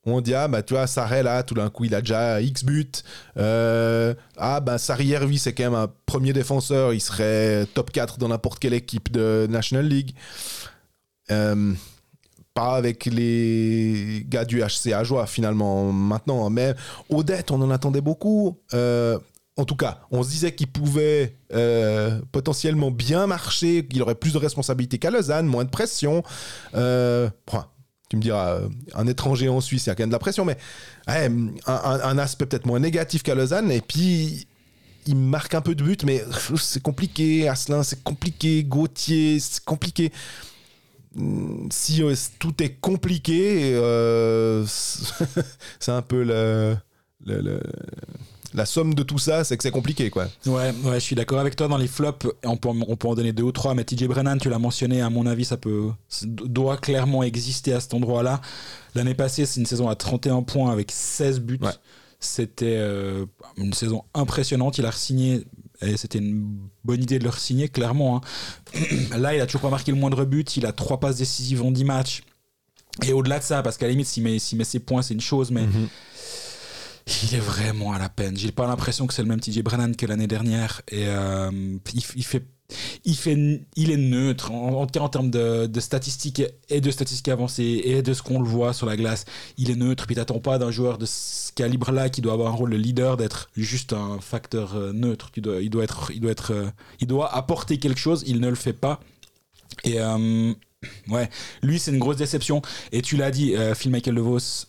On 0.05 0.19
dit, 0.19 0.33
ah, 0.33 0.49
bah, 0.49 0.61
tu 0.61 0.73
vois, 0.73 0.85
Sarré, 0.85 1.23
là, 1.23 1.43
tout 1.43 1.53
d'un 1.53 1.69
coup, 1.69 1.85
il 1.85 1.95
a 1.95 2.01
déjà 2.01 2.41
X 2.41 2.65
buts. 2.65 2.91
Euh, 3.37 4.13
ah, 4.37 4.59
bah, 4.59 4.77
Sarri-Hervi, 4.77 5.39
c'est 5.39 5.53
quand 5.53 5.63
même 5.63 5.75
un 5.75 5.89
premier 6.05 6.33
défenseur. 6.33 6.93
Il 6.93 6.99
serait 6.99 7.65
top 7.73 7.91
4 7.91 8.17
dans 8.17 8.27
n'importe 8.27 8.59
quelle 8.59 8.73
équipe 8.73 9.11
de 9.11 9.47
National 9.49 9.87
League. 9.87 10.13
Euh, 11.31 11.73
pas 12.53 12.75
avec 12.75 13.05
les 13.05 14.25
gars 14.27 14.43
du 14.43 14.61
HC 14.61 14.91
Ajoie, 14.93 15.25
finalement, 15.25 15.93
maintenant. 15.93 16.49
Mais 16.49 16.75
Odette, 17.09 17.51
on 17.51 17.61
en 17.61 17.71
attendait 17.71 18.01
beaucoup. 18.01 18.59
Euh, 18.73 19.17
en 19.55 19.63
tout 19.63 19.77
cas, 19.77 20.01
on 20.11 20.21
se 20.21 20.29
disait 20.29 20.53
qu'il 20.53 20.67
pouvait 20.67 21.37
potentiellement 22.33 22.91
bien 22.91 23.25
marcher, 23.27 23.87
qu'il 23.87 24.01
aurait 24.01 24.15
plus 24.15 24.33
de 24.33 24.37
responsabilités 24.39 24.97
qu'à 24.97 25.11
moins 25.43 25.63
de 25.63 25.69
pression. 25.69 26.23
Tu 28.13 28.17
me 28.17 28.21
diras, 28.21 28.57
euh, 28.57 28.69
un 28.93 29.07
étranger 29.07 29.49
en 29.49 29.59
Suisse, 29.59 29.87
il 29.87 29.89
y 29.89 29.91
a 29.91 29.95
quand 29.95 30.03
même 30.03 30.09
de 30.09 30.13
la 30.13 30.19
pression, 30.19 30.45
mais 30.45 30.55
un, 31.07 32.17
aspect 32.19 32.45
peut-être 32.45 32.67
moins 32.67 32.77
négatif 32.79 33.23
qu'à 33.23 33.33
Lausanne. 33.33 33.71
Et 33.71 33.81
puis, 33.81 34.45
il 35.07 35.15
marque 35.15 35.55
un 35.55 35.61
peu 35.61 35.73
de 35.73 35.83
but, 35.83 36.03
mais 36.03 36.23
c'est 36.57 36.83
compliqué. 36.83 37.47
Asselin, 37.47 37.81
c'est 37.81 38.03
compliqué. 38.03 38.63
Gauthier, 38.65 39.39
c'est 39.39 39.65
compliqué. 39.65 40.11
Hum, 41.17 41.67
Si 41.71 42.03
euh, 42.03 42.13
tout 42.37 42.61
est 42.61 42.75
compliqué, 42.79 43.73
euh, 43.73 44.63
c'est 45.79 45.91
un 45.91 46.03
peu 46.03 46.23
le- 46.23 46.77
la 48.53 48.65
somme 48.65 48.93
de 48.93 49.03
tout 49.03 49.17
ça, 49.17 49.43
c'est 49.43 49.57
que 49.57 49.63
c'est 49.63 49.71
compliqué, 49.71 50.09
quoi. 50.09 50.27
Ouais, 50.45 50.71
ouais, 50.83 50.95
je 50.95 50.99
suis 50.99 51.15
d'accord 51.15 51.39
avec 51.39 51.55
toi 51.55 51.67
dans 51.67 51.77
les 51.77 51.87
flops. 51.87 52.27
On 52.43 52.57
peut, 52.57 52.69
on 52.69 52.95
peut 52.95 53.07
en 53.07 53.15
donner 53.15 53.33
deux 53.33 53.43
ou 53.43 53.51
trois, 53.51 53.73
mais 53.73 53.83
TJ 53.83 54.05
Brennan, 54.05 54.37
tu 54.37 54.49
l'as 54.49 54.59
mentionné, 54.59 55.01
à 55.01 55.09
mon 55.09 55.25
avis, 55.25 55.45
ça 55.45 55.57
peut, 55.57 55.89
ça 56.07 56.25
doit 56.27 56.77
clairement 56.77 57.23
exister 57.23 57.73
à 57.73 57.79
cet 57.79 57.93
endroit-là. 57.93 58.41
L'année 58.95 59.15
passée, 59.15 59.45
c'est 59.45 59.59
une 59.59 59.65
saison 59.65 59.89
à 59.89 59.95
31 59.95 60.43
points 60.43 60.71
avec 60.71 60.91
16 60.91 61.39
buts. 61.39 61.59
Ouais. 61.61 61.71
C'était 62.19 62.77
euh, 62.77 63.25
une 63.57 63.73
saison 63.73 64.03
impressionnante. 64.13 64.77
Il 64.77 64.85
a 64.85 64.91
signé 64.91 65.43
et 65.81 65.97
c'était 65.97 66.19
une 66.19 66.57
bonne 66.85 67.03
idée 67.03 67.19
de 67.19 67.25
le 67.25 67.31
signer 67.31 67.67
clairement. 67.67 68.21
hein. 68.75 68.79
Là, 69.17 69.35
il 69.35 69.41
a 69.41 69.45
toujours 69.45 69.61
pas 69.61 69.69
marqué 69.69 69.91
le 69.91 69.97
moindre 69.97 70.23
but. 70.23 70.55
Il 70.55 70.65
a 70.65 70.71
trois 70.71 70.99
passes 71.01 71.17
décisives 71.17 71.61
en 71.63 71.71
10 71.71 71.83
matchs. 71.83 72.23
Et 73.05 73.11
au-delà 73.11 73.39
de 73.39 73.43
ça, 73.43 73.61
parce 73.63 73.75
qu'à 73.77 73.87
la 73.87 73.91
limite, 73.91 74.07
s'il 74.07 74.23
met, 74.23 74.37
s'il 74.39 74.57
met 74.57 74.63
ses 74.63 74.79
points, 74.79 75.01
c'est 75.01 75.15
une 75.15 75.19
chose, 75.21 75.51
mais 75.51 75.63
Mhm. 75.63 75.87
Il 77.23 77.35
est 77.35 77.39
vraiment 77.39 77.93
à 77.93 77.99
la 77.99 78.09
peine. 78.09 78.37
J'ai 78.37 78.51
pas 78.51 78.67
l'impression 78.67 79.07
que 79.07 79.13
c'est 79.13 79.21
le 79.21 79.27
même 79.27 79.39
TJ 79.39 79.61
Brennan 79.61 79.95
que 79.95 80.05
l'année 80.05 80.27
dernière. 80.27 80.81
Et 80.91 81.05
euh, 81.07 81.51
il, 81.93 82.03
fait. 82.23 82.43
Il, 83.05 83.15
fait, 83.15 83.61
il 83.75 83.91
est 83.91 83.97
neutre, 83.97 84.51
en, 84.51 84.81
en 84.81 84.81
en 84.81 85.09
termes 85.09 85.29
de, 85.29 85.79
statistiques 85.79 86.41
et 86.69 86.81
de 86.81 86.91
statistiques 86.91 87.29
avancées 87.29 87.81
et 87.85 88.01
de 88.01 88.13
ce 88.13 88.21
qu'on 88.21 88.39
le 88.39 88.47
voit 88.47 88.73
sur 88.73 88.85
la 88.85 88.97
glace. 88.97 89.25
Il 89.57 89.69
est 89.69 89.75
neutre, 89.75 90.05
puis 90.05 90.15
t'attends 90.15 90.39
pas 90.39 90.57
d'un 90.57 90.71
joueur 90.71 90.97
de 90.97 91.05
ce 91.05 91.51
calibre-là 91.53 92.09
qui 92.09 92.21
doit 92.21 92.33
avoir 92.33 92.49
un 92.51 92.55
rôle 92.55 92.71
de 92.71 92.77
leader 92.77 93.17
d'être 93.17 93.49
juste 93.55 93.93
un 93.93 94.19
facteur 94.19 94.75
euh, 94.75 94.91
neutre. 94.91 95.31
Il, 95.35 95.69
doit 95.69 95.83
être, 95.83 96.11
il, 96.13 96.19
doit 96.19 96.31
être, 96.31 96.51
euh, 96.51 96.69
il 96.99 97.07
doit 97.07 97.33
apporter 97.33 97.77
quelque 97.77 97.99
chose, 97.99 98.23
il 98.27 98.39
ne 98.39 98.49
le 98.49 98.55
fait 98.55 98.73
pas. 98.73 98.99
Et 99.85 99.97
ouais, 101.09 101.29
lui 101.61 101.79
c'est 101.79 101.91
une 101.91 101.99
grosse 101.99 102.17
déception. 102.17 102.61
Et 102.91 103.01
tu 103.01 103.17
l'as 103.17 103.31
dit, 103.31 103.55
Phil 103.75 103.91
Michael 103.91 104.15
DeVos, 104.15 104.65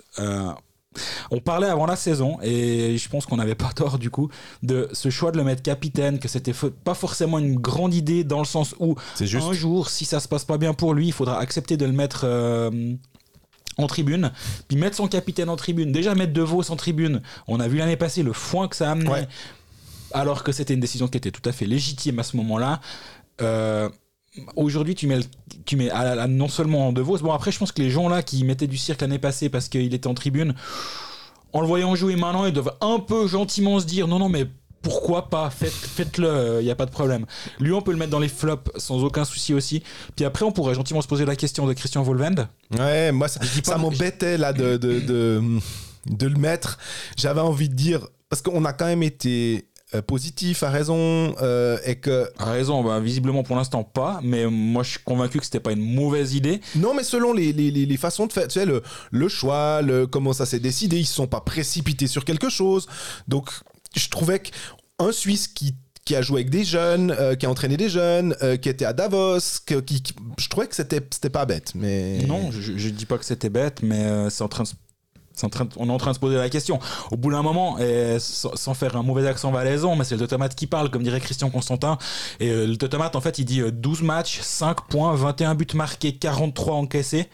on 1.31 1.41
parlait 1.41 1.69
avant 1.69 1.87
la 1.87 1.97
saison, 1.97 2.39
et 2.43 2.97
je 2.99 3.09
pense 3.09 3.27
qu'on 3.27 3.37
n'avait 3.37 3.55
pas 3.55 3.73
tort 3.75 3.99
du 3.99 4.11
coup, 4.11 4.29
de 4.63 4.89
ce 4.93 5.11
choix 5.11 5.33
de 5.33 5.37
le 5.37 5.45
mettre 5.45 5.63
capitaine, 5.63 6.19
que 6.19 6.29
c'était 6.29 6.55
pas 6.85 6.95
forcément 6.95 7.39
une 7.39 7.57
grande 7.57 7.95
idée 7.95 8.25
dans 8.25 8.39
le 8.39 8.45
sens 8.45 8.75
où 8.79 8.95
juste. 9.21 9.47
un 9.49 9.53
jour, 9.53 9.89
si 9.89 10.05
ça 10.05 10.21
se 10.21 10.29
passe 10.29 10.45
pas 10.45 10.59
bien 10.59 10.75
pour 10.75 10.95
lui, 10.95 11.07
il 11.09 11.13
faudra 11.13 11.39
accepter 11.39 11.77
de 11.77 11.87
le 11.87 11.93
mettre 11.93 12.23
euh, 12.25 12.95
en 13.77 13.87
tribune, 13.87 14.31
puis 14.69 14.77
mettre 14.77 14.97
son 14.97 15.09
capitaine 15.09 15.49
en 15.49 15.57
tribune. 15.57 15.91
Déjà 15.93 16.15
mettre 16.15 16.33
De 16.33 16.43
Vos 16.43 16.71
en 16.71 16.77
tribune, 16.77 17.23
on 17.49 17.59
a 17.61 17.67
vu 17.69 17.79
l'année 17.79 17.97
passée 17.97 18.23
le 18.23 18.33
foin 18.33 18.69
que 18.69 18.77
ça 18.77 18.91
amenait, 18.91 19.11
Ouais. 19.11 19.29
alors 20.13 20.45
que 20.45 20.53
c'était 20.53 20.75
une 20.75 20.81
décision 20.81 21.09
qui 21.09 21.19
était 21.19 21.33
tout 21.33 21.49
à 21.49 21.53
fait 21.53 21.67
légitime 21.67 22.19
à 22.19 22.23
ce 22.23 22.37
moment-là. 22.37 22.81
Euh, 23.43 23.89
Aujourd'hui, 24.57 24.95
tu 24.95 25.07
mets, 25.07 25.19
le- 25.19 25.25
tu 25.65 25.77
mets 25.77 25.91
à- 25.91 26.23
à- 26.23 26.27
non 26.27 26.49
seulement 26.49 26.93
De 26.93 27.01
Vos, 27.01 27.19
bon 27.19 27.33
après, 27.33 27.53
je 27.53 27.59
pense 27.59 27.73
que 27.73 27.83
les 27.83 27.91
gens 27.91 28.09
là 28.09 28.23
qui 28.23 28.43
mettaient 28.45 28.67
du 28.67 28.77
cirque 28.77 29.01
l'année 29.01 29.19
passée 29.19 29.49
parce 29.49 29.69
qu'il 29.69 29.93
était 29.95 30.07
en 30.09 30.15
tribune, 30.15 30.55
en 31.53 31.61
le 31.61 31.67
voyant 31.67 31.95
jouer 31.95 32.17
maintenant, 32.17 32.45
ils 32.47 32.53
doivent 32.53 32.75
un 32.81 32.99
peu 32.99 33.29
gentiment 33.29 33.79
se 33.79 33.87
dire 33.87 34.09
non, 34.09 34.19
non, 34.19 34.29
mais 34.29 34.47
pourquoi 34.83 35.31
pas? 35.31 35.49
Faites- 35.51 35.71
Faites-le, 35.73 36.59
il 36.61 36.65
n'y 36.65 36.71
a 36.71 36.75
pas 36.75 36.85
de 36.87 36.91
problème. 36.91 37.25
Lui, 37.61 37.73
on 37.73 37.81
peut 37.81 37.93
le 37.93 37.97
mettre 37.97 38.11
dans 38.11 38.19
les 38.19 38.29
flops 38.29 38.71
sans 38.77 39.03
aucun 39.05 39.25
souci 39.25 39.55
aussi. 39.55 39.83
Puis 40.17 40.25
après, 40.27 40.45
on 40.45 40.53
pourrait 40.53 40.75
gentiment 40.75 41.01
se 41.01 41.09
poser 41.09 41.25
la 41.25 41.37
question 41.37 41.67
de 41.67 41.73
Christian 41.73 42.03
Volvend. 42.03 42.35
Ouais, 42.77 43.11
moi, 43.13 43.29
ça, 43.29 43.41
m'embêtait 43.79 44.37
là 44.37 44.53
de, 44.53 44.77
de, 44.77 45.01
de, 45.01 45.43
de 46.07 46.27
le 46.27 46.37
mettre. 46.39 46.77
J'avais 47.17 47.41
envie 47.41 47.69
de 47.71 47.75
dire, 47.75 48.07
parce 48.29 48.43
qu'on 48.43 48.65
a 48.67 48.73
quand 48.75 48.87
même 48.87 49.03
été 49.03 49.69
euh, 49.95 50.03
positif, 50.03 50.63
a 50.63 50.71
raison, 50.71 51.35
euh, 51.43 51.79
et 51.85 51.97
que... 51.97 52.29
A 52.39 52.51
raison, 52.51 52.83
bah, 52.83 53.01
visiblement 53.01 53.43
pour 53.43 53.57
l'instant 53.57 53.85
pas, 53.85 54.21
mais 54.23 54.47
moi 54.47 54.83
je 54.83 54.91
suis 54.91 55.01
convaincu 55.05 55.39
que 55.39 55.45
c'était 55.45 55.61
pas 55.61 55.73
une 55.73 55.95
mauvaise 55.95 56.35
idée. 56.35 56.61
Non, 56.77 56.95
mais 56.95 57.05
selon 57.05 57.33
les, 57.33 57.53
les, 57.53 57.71
les, 57.71 57.87
les 57.87 57.97
façons 57.97 58.27
de 58.27 58.33
faire, 58.33 58.49
tu 58.49 58.55
sais, 58.59 58.67
le, 58.67 58.83
le 59.11 59.29
choix, 59.29 59.83
le, 59.83 60.07
comment 60.07 60.33
ça 60.33 60.47
s'est 60.47 60.59
décidé, 60.61 60.99
ils 60.99 61.07
se 61.07 61.15
sont 61.15 61.27
pas 61.27 61.41
précipités 61.41 62.07
sur 62.07 62.25
quelque 62.25 62.49
chose. 62.49 62.87
Donc, 63.29 63.51
je 63.97 64.09
trouvais 64.09 64.41
qu'un 64.41 65.13
Suisse 65.13 65.49
qui 65.49 65.75
qui 66.07 66.15
a 66.15 66.21
joué 66.21 66.41
avec 66.41 66.51
des 66.51 66.65
jeunes, 66.65 67.13
euh, 67.19 67.35
qui 67.35 67.47
a 67.47 67.51
entraîné 67.51 67.79
des 67.79 67.89
jeunes, 67.89 68.37
euh, 68.43 68.59
qui 68.59 68.69
était 68.69 68.85
à 68.85 68.93
Davos, 68.93 69.39
que- 69.65 69.81
qui- 69.81 70.03
je 70.37 70.49
trouvais 70.51 70.67
que 70.67 70.75
c'était 70.77 71.01
c'était 71.11 71.31
pas 71.31 71.47
bête, 71.47 71.73
mais 71.75 72.19
Non, 72.29 72.51
je, 72.53 72.77
je 72.77 72.89
dis 72.91 73.07
pas 73.07 73.17
que 73.17 73.25
c'était 73.25 73.49
bête, 73.49 73.79
mais 73.83 74.05
euh, 74.05 74.29
c'est 74.29 74.43
en 74.45 74.49
train 74.49 74.65
de 74.65 74.69
se- 74.69 74.75
on 75.77 75.89
est 75.89 75.93
en 75.93 75.99
train 75.99 76.11
de 76.11 76.15
se 76.15 76.21
poser 76.21 76.37
la 76.37 76.49
question. 76.49 76.79
Au 77.11 77.17
bout 77.17 77.31
d'un 77.31 77.43
moment, 77.43 77.79
sans, 78.19 78.75
faire 78.75 78.97
un 78.97 79.03
mauvais 79.03 79.27
accent 79.27 79.51
valaisan, 79.51 79.97
mais 79.97 80.05
c'est 80.05 80.15
le 80.15 80.21
Totomate 80.21 80.55
qui 80.55 80.67
parle, 80.67 80.91
comme 80.91 81.03
dirait 81.03 81.21
Christian 81.21 81.51
Constantin. 81.51 81.99
Et 82.41 82.51
euh, 82.51 82.67
le 82.67 82.77
Totomate, 82.77 83.17
en 83.17 83.21
fait, 83.21 83.39
il 83.39 83.45
dit 83.45 83.61
euh, 83.61 83.71
12 83.71 84.03
matchs, 84.03 84.41
5 84.41 84.83
points, 84.89 85.15
21 85.15 85.55
buts 85.55 85.67
marqués, 85.75 86.15
43 86.15 86.75
encaissés. 86.77 87.29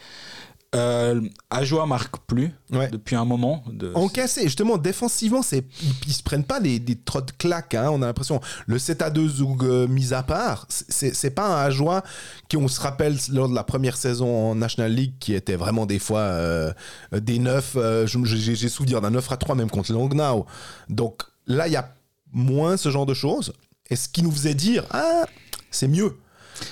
Euh, 0.73 1.21
Ajoa 1.49 1.85
marque 1.85 2.17
plus 2.27 2.53
Ouais. 2.71 2.87
depuis 2.87 3.17
un 3.17 3.25
moment. 3.25 3.61
De... 3.69 3.91
Encaissé, 3.93 4.43
justement, 4.43 4.77
défensivement, 4.77 5.41
c'est, 5.41 5.65
ils, 6.07 6.13
se 6.13 6.23
prennent 6.23 6.45
pas 6.45 6.61
des, 6.61 6.79
des 6.79 6.95
trop 6.95 7.19
de 7.19 7.31
claques. 7.31 7.75
Hein, 7.75 7.89
on 7.91 8.01
a 8.01 8.05
l'impression. 8.05 8.39
Le 8.67 8.79
7 8.79 9.01
à 9.01 9.09
2 9.09 9.27
Zoug 9.27 9.65
euh, 9.65 9.87
mis 9.87 10.13
à 10.13 10.23
part, 10.23 10.65
c'est, 10.69 11.35
pas 11.35 11.45
un 11.45 11.65
Ajoie 11.65 12.03
qui, 12.47 12.55
on 12.55 12.69
se 12.69 12.79
rappelle, 12.79 13.17
lors 13.33 13.49
de 13.49 13.55
la 13.55 13.65
première 13.65 13.97
saison 13.97 14.51
en 14.51 14.55
National 14.55 14.93
League, 14.93 15.15
qui 15.19 15.33
était 15.33 15.57
vraiment 15.57 15.85
des 15.85 15.99
fois 15.99 16.19
euh, 16.19 16.73
des 17.11 17.39
9. 17.39 17.73
euh, 17.75 18.07
j'ai 18.07 18.69
souvenir 18.69 19.01
d'un 19.01 19.09
9 19.09 19.29
à 19.29 19.37
3 19.37 19.55
même 19.55 19.69
contre 19.69 19.91
Langnau. 19.91 20.45
Donc 20.87 21.23
là, 21.47 21.67
il 21.67 21.73
y 21.73 21.77
a 21.77 21.93
moins 22.31 22.77
ce 22.77 22.89
genre 22.89 23.05
de 23.05 23.13
choses. 23.13 23.51
Et 23.89 23.97
ce 23.97 24.07
qui 24.07 24.23
nous 24.23 24.31
faisait 24.31 24.55
dire, 24.55 24.85
ah, 24.91 25.25
c'est 25.69 25.89
mieux. 25.89 26.15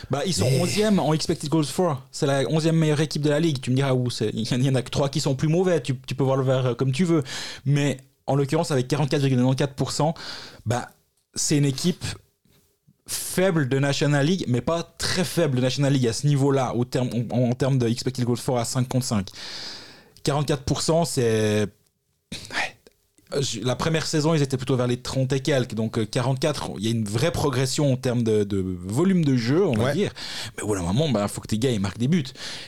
Bah, 0.09 0.21
ils 0.25 0.33
sont 0.33 0.49
Mais- 0.49 0.59
11e 0.59 0.99
en 0.99 1.13
expected 1.13 1.49
goals 1.49 1.65
for. 1.65 2.01
C'est 2.11 2.25
la 2.25 2.43
11e 2.43 2.71
meilleure 2.75 3.01
équipe 3.01 3.21
de 3.21 3.29
la 3.29 3.39
ligue. 3.39 3.59
Tu 3.61 3.71
me 3.71 3.75
diras 3.75 3.93
où. 3.93 4.07
Il 4.33 4.63
y 4.65 4.69
en 4.69 4.75
a 4.75 4.81
que 4.81 4.89
3 4.89 5.09
qui 5.09 5.19
sont 5.21 5.35
plus 5.35 5.47
mauvais. 5.47 5.81
Tu, 5.81 5.97
tu 6.07 6.15
peux 6.15 6.23
voir 6.23 6.37
le 6.37 6.43
verre 6.43 6.65
euh, 6.67 6.73
comme 6.75 6.91
tu 6.91 7.03
veux. 7.05 7.23
Mais 7.65 7.97
en 8.27 8.35
l'occurrence, 8.35 8.71
avec 8.71 8.87
44,94%, 8.89 10.13
bah, 10.65 10.89
c'est 11.35 11.57
une 11.57 11.65
équipe 11.65 12.05
faible 13.07 13.67
de 13.69 13.79
National 13.79 14.23
League, 14.25 14.45
mais 14.47 14.61
pas 14.61 14.83
très 14.83 15.23
faible 15.23 15.57
de 15.57 15.61
National 15.61 15.91
League 15.93 16.05
à 16.07 16.13
ce 16.13 16.27
niveau-là, 16.27 16.73
en, 16.75 17.09
en 17.31 17.53
termes 17.53 17.79
de 17.79 17.87
expected 17.87 18.23
goals 18.25 18.37
for 18.37 18.59
à 18.59 18.65
5 18.65 18.87
contre 18.87 19.05
5. 19.05 19.27
44%, 20.23 21.05
c'est. 21.05 21.67
Je- 23.39 23.59
La 23.61 23.75
première 23.75 24.05
saison, 24.07 24.33
ils 24.33 24.41
étaient 24.41 24.57
plutôt 24.57 24.75
vers 24.75 24.87
les 24.87 24.97
30 24.97 25.31
et 25.33 25.39
quelques. 25.39 25.75
Donc 25.75 25.97
euh, 25.99 26.05
44, 26.05 26.71
il 26.77 26.83
y 26.85 26.87
a 26.87 26.91
une 26.91 27.03
vraie 27.05 27.31
progression 27.31 27.91
en 27.93 27.95
termes 27.95 28.23
de, 28.23 28.43
de 28.43 28.59
volume 28.59 29.23
de 29.23 29.35
jeu, 29.35 29.65
on 29.65 29.73
va 29.73 29.85
Ouais. 29.85 29.93
dire. 29.93 30.11
Mais 30.57 30.63
au 30.63 30.67
bout 30.67 30.75
d'un 30.75 30.81
moment, 30.81 31.07
il 31.07 31.27
faut 31.27 31.39
que 31.41 31.47
tes 31.47 31.59
gars 31.59 31.71
ils 31.71 31.79
marquent 31.79 31.99
des 31.99 32.07
buts. 32.07 32.23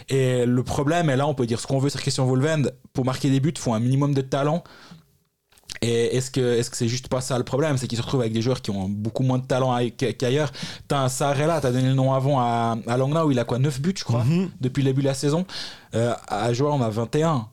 Et 0.09 0.45
le 0.45 0.63
problème, 0.63 1.09
et 1.09 1.15
là 1.15 1.25
on 1.27 1.33
peut 1.33 1.45
dire 1.47 1.59
ce 1.59 1.65
qu'on 1.67 1.79
veut 1.79 1.89
sur 1.89 1.99
Christian 1.99 2.25
Volvend, 2.25 2.63
pour 2.93 3.05
marquer 3.05 3.29
des 3.31 3.39
buts, 3.39 3.53
il 3.55 3.59
faut 3.59 3.73
un 3.73 3.79
minimum 3.79 4.13
de 4.13 4.21
talent. 4.21 4.63
Et 5.83 6.15
est-ce 6.17 6.29
que 6.29 6.57
est-ce 6.59 6.69
que 6.69 6.77
c'est 6.77 6.87
juste 6.87 7.07
pas 7.07 7.21
ça 7.21 7.39
le 7.39 7.43
problème? 7.43 7.75
C'est 7.77 7.87
qu'ils 7.87 7.97
se 7.97 8.03
retrouvent 8.03 8.21
avec 8.21 8.33
des 8.33 8.41
joueurs 8.43 8.61
qui 8.61 8.69
ont 8.69 8.87
beaucoup 8.87 9.23
moins 9.23 9.39
de 9.39 9.45
talent 9.47 9.75
qu'ailleurs. 9.97 10.51
T'as 10.87 10.99
un 11.05 11.09
Sarela, 11.09 11.59
t'as 11.59 11.71
donné 11.71 11.87
le 11.87 11.95
nom 11.95 12.13
avant 12.13 12.39
à, 12.39 12.77
à 12.85 12.97
Langnau, 12.97 13.31
il 13.31 13.39
a 13.39 13.45
quoi 13.45 13.57
9 13.57 13.81
buts, 13.81 13.95
je 13.97 14.03
crois, 14.03 14.23
Mhm. 14.23 14.51
depuis 14.61 14.83
le 14.83 14.89
début 14.89 15.01
de 15.01 15.07
la 15.07 15.15
saison. 15.15 15.43
Euh, 15.95 16.13
à 16.27 16.53
Joao, 16.53 16.73
on 16.73 16.81
a 16.83 16.89
21. 16.89 17.47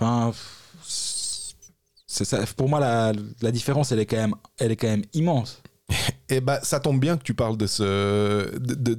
Enfin, 0.00 0.32
ça. 2.22 2.44
Pour 2.56 2.68
moi, 2.68 2.78
la, 2.78 3.12
la 3.42 3.50
différence, 3.50 3.90
elle 3.90 3.98
est 3.98 4.06
quand 4.06 4.16
même, 4.16 4.34
elle 4.58 4.70
est 4.70 4.76
quand 4.76 4.86
même 4.86 5.02
immense. 5.14 5.60
Et 6.28 6.40
bah, 6.40 6.60
ça 6.62 6.78
tombe 6.78 7.00
bien 7.00 7.16
que 7.16 7.24
tu 7.24 7.34
parles 7.34 7.56
de 7.56 7.66
ce. 7.66 8.56
de- 8.58 8.74
de- 8.74 8.98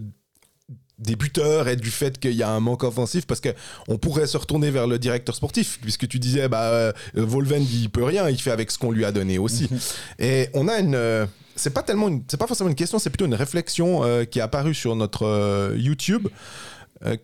des 0.97 1.17
buteurs 1.17 1.67
et 1.67 1.75
du 1.75 1.91
fait 1.91 2.17
qu'il 2.19 2.31
y 2.35 2.41
a 2.41 2.49
un 2.49 2.61
manque 2.61 2.85
offensif 2.85 3.27
parce 3.27 3.41
que 3.41 3.49
on 3.89 3.97
pourrait 3.97 4.27
se 4.27 4.37
retourner 4.37 4.71
vers 4.71 4.87
le 4.87 4.97
directeur 4.97 5.35
sportif 5.35 5.77
puisque 5.81 6.07
tu 6.07 6.19
disais 6.19 6.47
bah 6.47 6.61
euh, 6.71 6.93
Volven 7.15 7.61
il 7.63 7.89
peut 7.89 8.05
rien 8.05 8.29
il 8.29 8.39
fait 8.41 8.51
avec 8.51 8.71
ce 8.71 8.79
qu'on 8.79 8.91
lui 8.91 9.03
a 9.03 9.11
donné 9.11 9.37
aussi 9.37 9.67
et 10.19 10.47
on 10.53 10.69
a 10.69 10.79
une 10.79 10.95
euh, 10.95 11.25
c'est 11.57 11.73
pas 11.73 11.83
tellement 11.83 12.09
c'est 12.29 12.37
pas 12.37 12.47
forcément 12.47 12.69
une 12.69 12.77
question 12.77 12.97
c'est 12.97 13.09
plutôt 13.09 13.25
une 13.25 13.33
réflexion 13.35 14.05
euh, 14.05 14.23
qui 14.23 14.39
est 14.39 14.41
apparue 14.41 14.73
sur 14.73 14.95
notre 14.95 15.23
euh, 15.27 15.75
YouTube 15.77 16.29
Euh, 17.03 17.17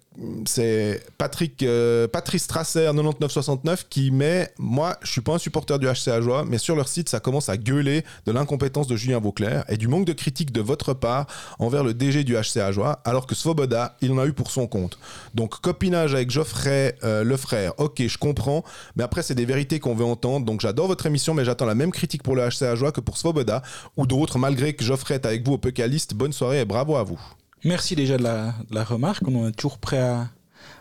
c'est 0.46 1.02
Patrick 1.18 1.64
euh, 1.64 2.06
Patrice 2.06 2.44
Strasser 2.44 2.92
9969 2.94 3.88
qui 3.90 4.12
met 4.12 4.52
moi 4.58 4.98
je 5.02 5.10
suis 5.10 5.22
pas 5.22 5.32
un 5.36 5.38
supporter 5.38 5.80
du 5.80 5.88
HC 5.88 6.10
Ajoie 6.10 6.44
mais 6.46 6.58
sur 6.58 6.76
leur 6.76 6.90
site 6.90 7.08
ça 7.08 7.22
commence 7.22 7.48
à 7.48 7.56
gueuler 7.56 8.04
de 8.26 8.34
l'incompétence 8.34 8.88
de 8.88 8.98
Julien 8.98 9.20
Vauclair 9.20 9.64
et 9.70 9.78
du 9.78 9.88
manque 9.88 10.04
de 10.04 10.12
critique 10.12 10.52
de 10.52 10.60
votre 10.60 10.94
part 10.94 11.26
envers 11.58 11.86
le 11.86 11.94
DG 11.94 12.26
du 12.26 12.36
HC 12.36 12.58
Ajoie 12.58 13.00
alors 13.06 13.26
que 13.26 13.34
Svoboda 13.34 13.96
il 14.02 14.12
en 14.12 14.18
a 14.18 14.26
eu 14.26 14.34
pour 14.34 14.52
son 14.52 14.68
compte. 14.68 15.00
Donc 15.36 15.62
copinage 15.62 16.14
avec 16.14 16.32
Geoffrey 16.32 16.98
euh, 17.06 17.24
le 17.24 17.38
frère. 17.38 17.72
Ok 17.78 18.06
je 18.06 18.18
comprends 18.18 18.66
mais 18.98 19.04
après 19.04 19.24
c'est 19.24 19.36
des 19.36 19.46
vérités 19.46 19.80
qu'on 19.80 19.96
veut 19.96 20.04
entendre. 20.04 20.46
Donc 20.46 20.60
j'adore 20.60 20.88
votre 20.88 21.06
émission 21.06 21.34
mais 21.34 21.46
j'attends 21.46 21.66
la 21.66 21.76
même 21.76 21.92
critique 21.92 22.24
pour 22.24 22.36
le 22.36 22.46
HC 22.46 22.64
Ajoie 22.64 22.92
que 22.92 23.00
pour 23.00 23.18
Svoboda 23.18 23.62
ou 23.96 24.06
d'autres 24.06 24.38
malgré 24.38 24.74
que 24.74 24.84
Geoffrey 24.84 25.16
est 25.16 25.26
avec 25.26 25.48
vous 25.48 25.54
au 25.54 25.58
Pécaliste 25.58 26.14
bonne 26.14 26.34
soirée 26.34 26.60
et 26.60 26.66
bravo 26.66 26.98
à 26.98 27.04
vous 27.04 27.22
Merci 27.64 27.96
déjà 27.96 28.18
de 28.18 28.24
la, 28.24 28.56
de 28.70 28.76
la 28.76 28.84
remarque. 28.84 29.28
On 29.28 29.48
est 29.48 29.52
toujours 29.52 29.78
prêt 29.78 30.00
à, 30.00 30.30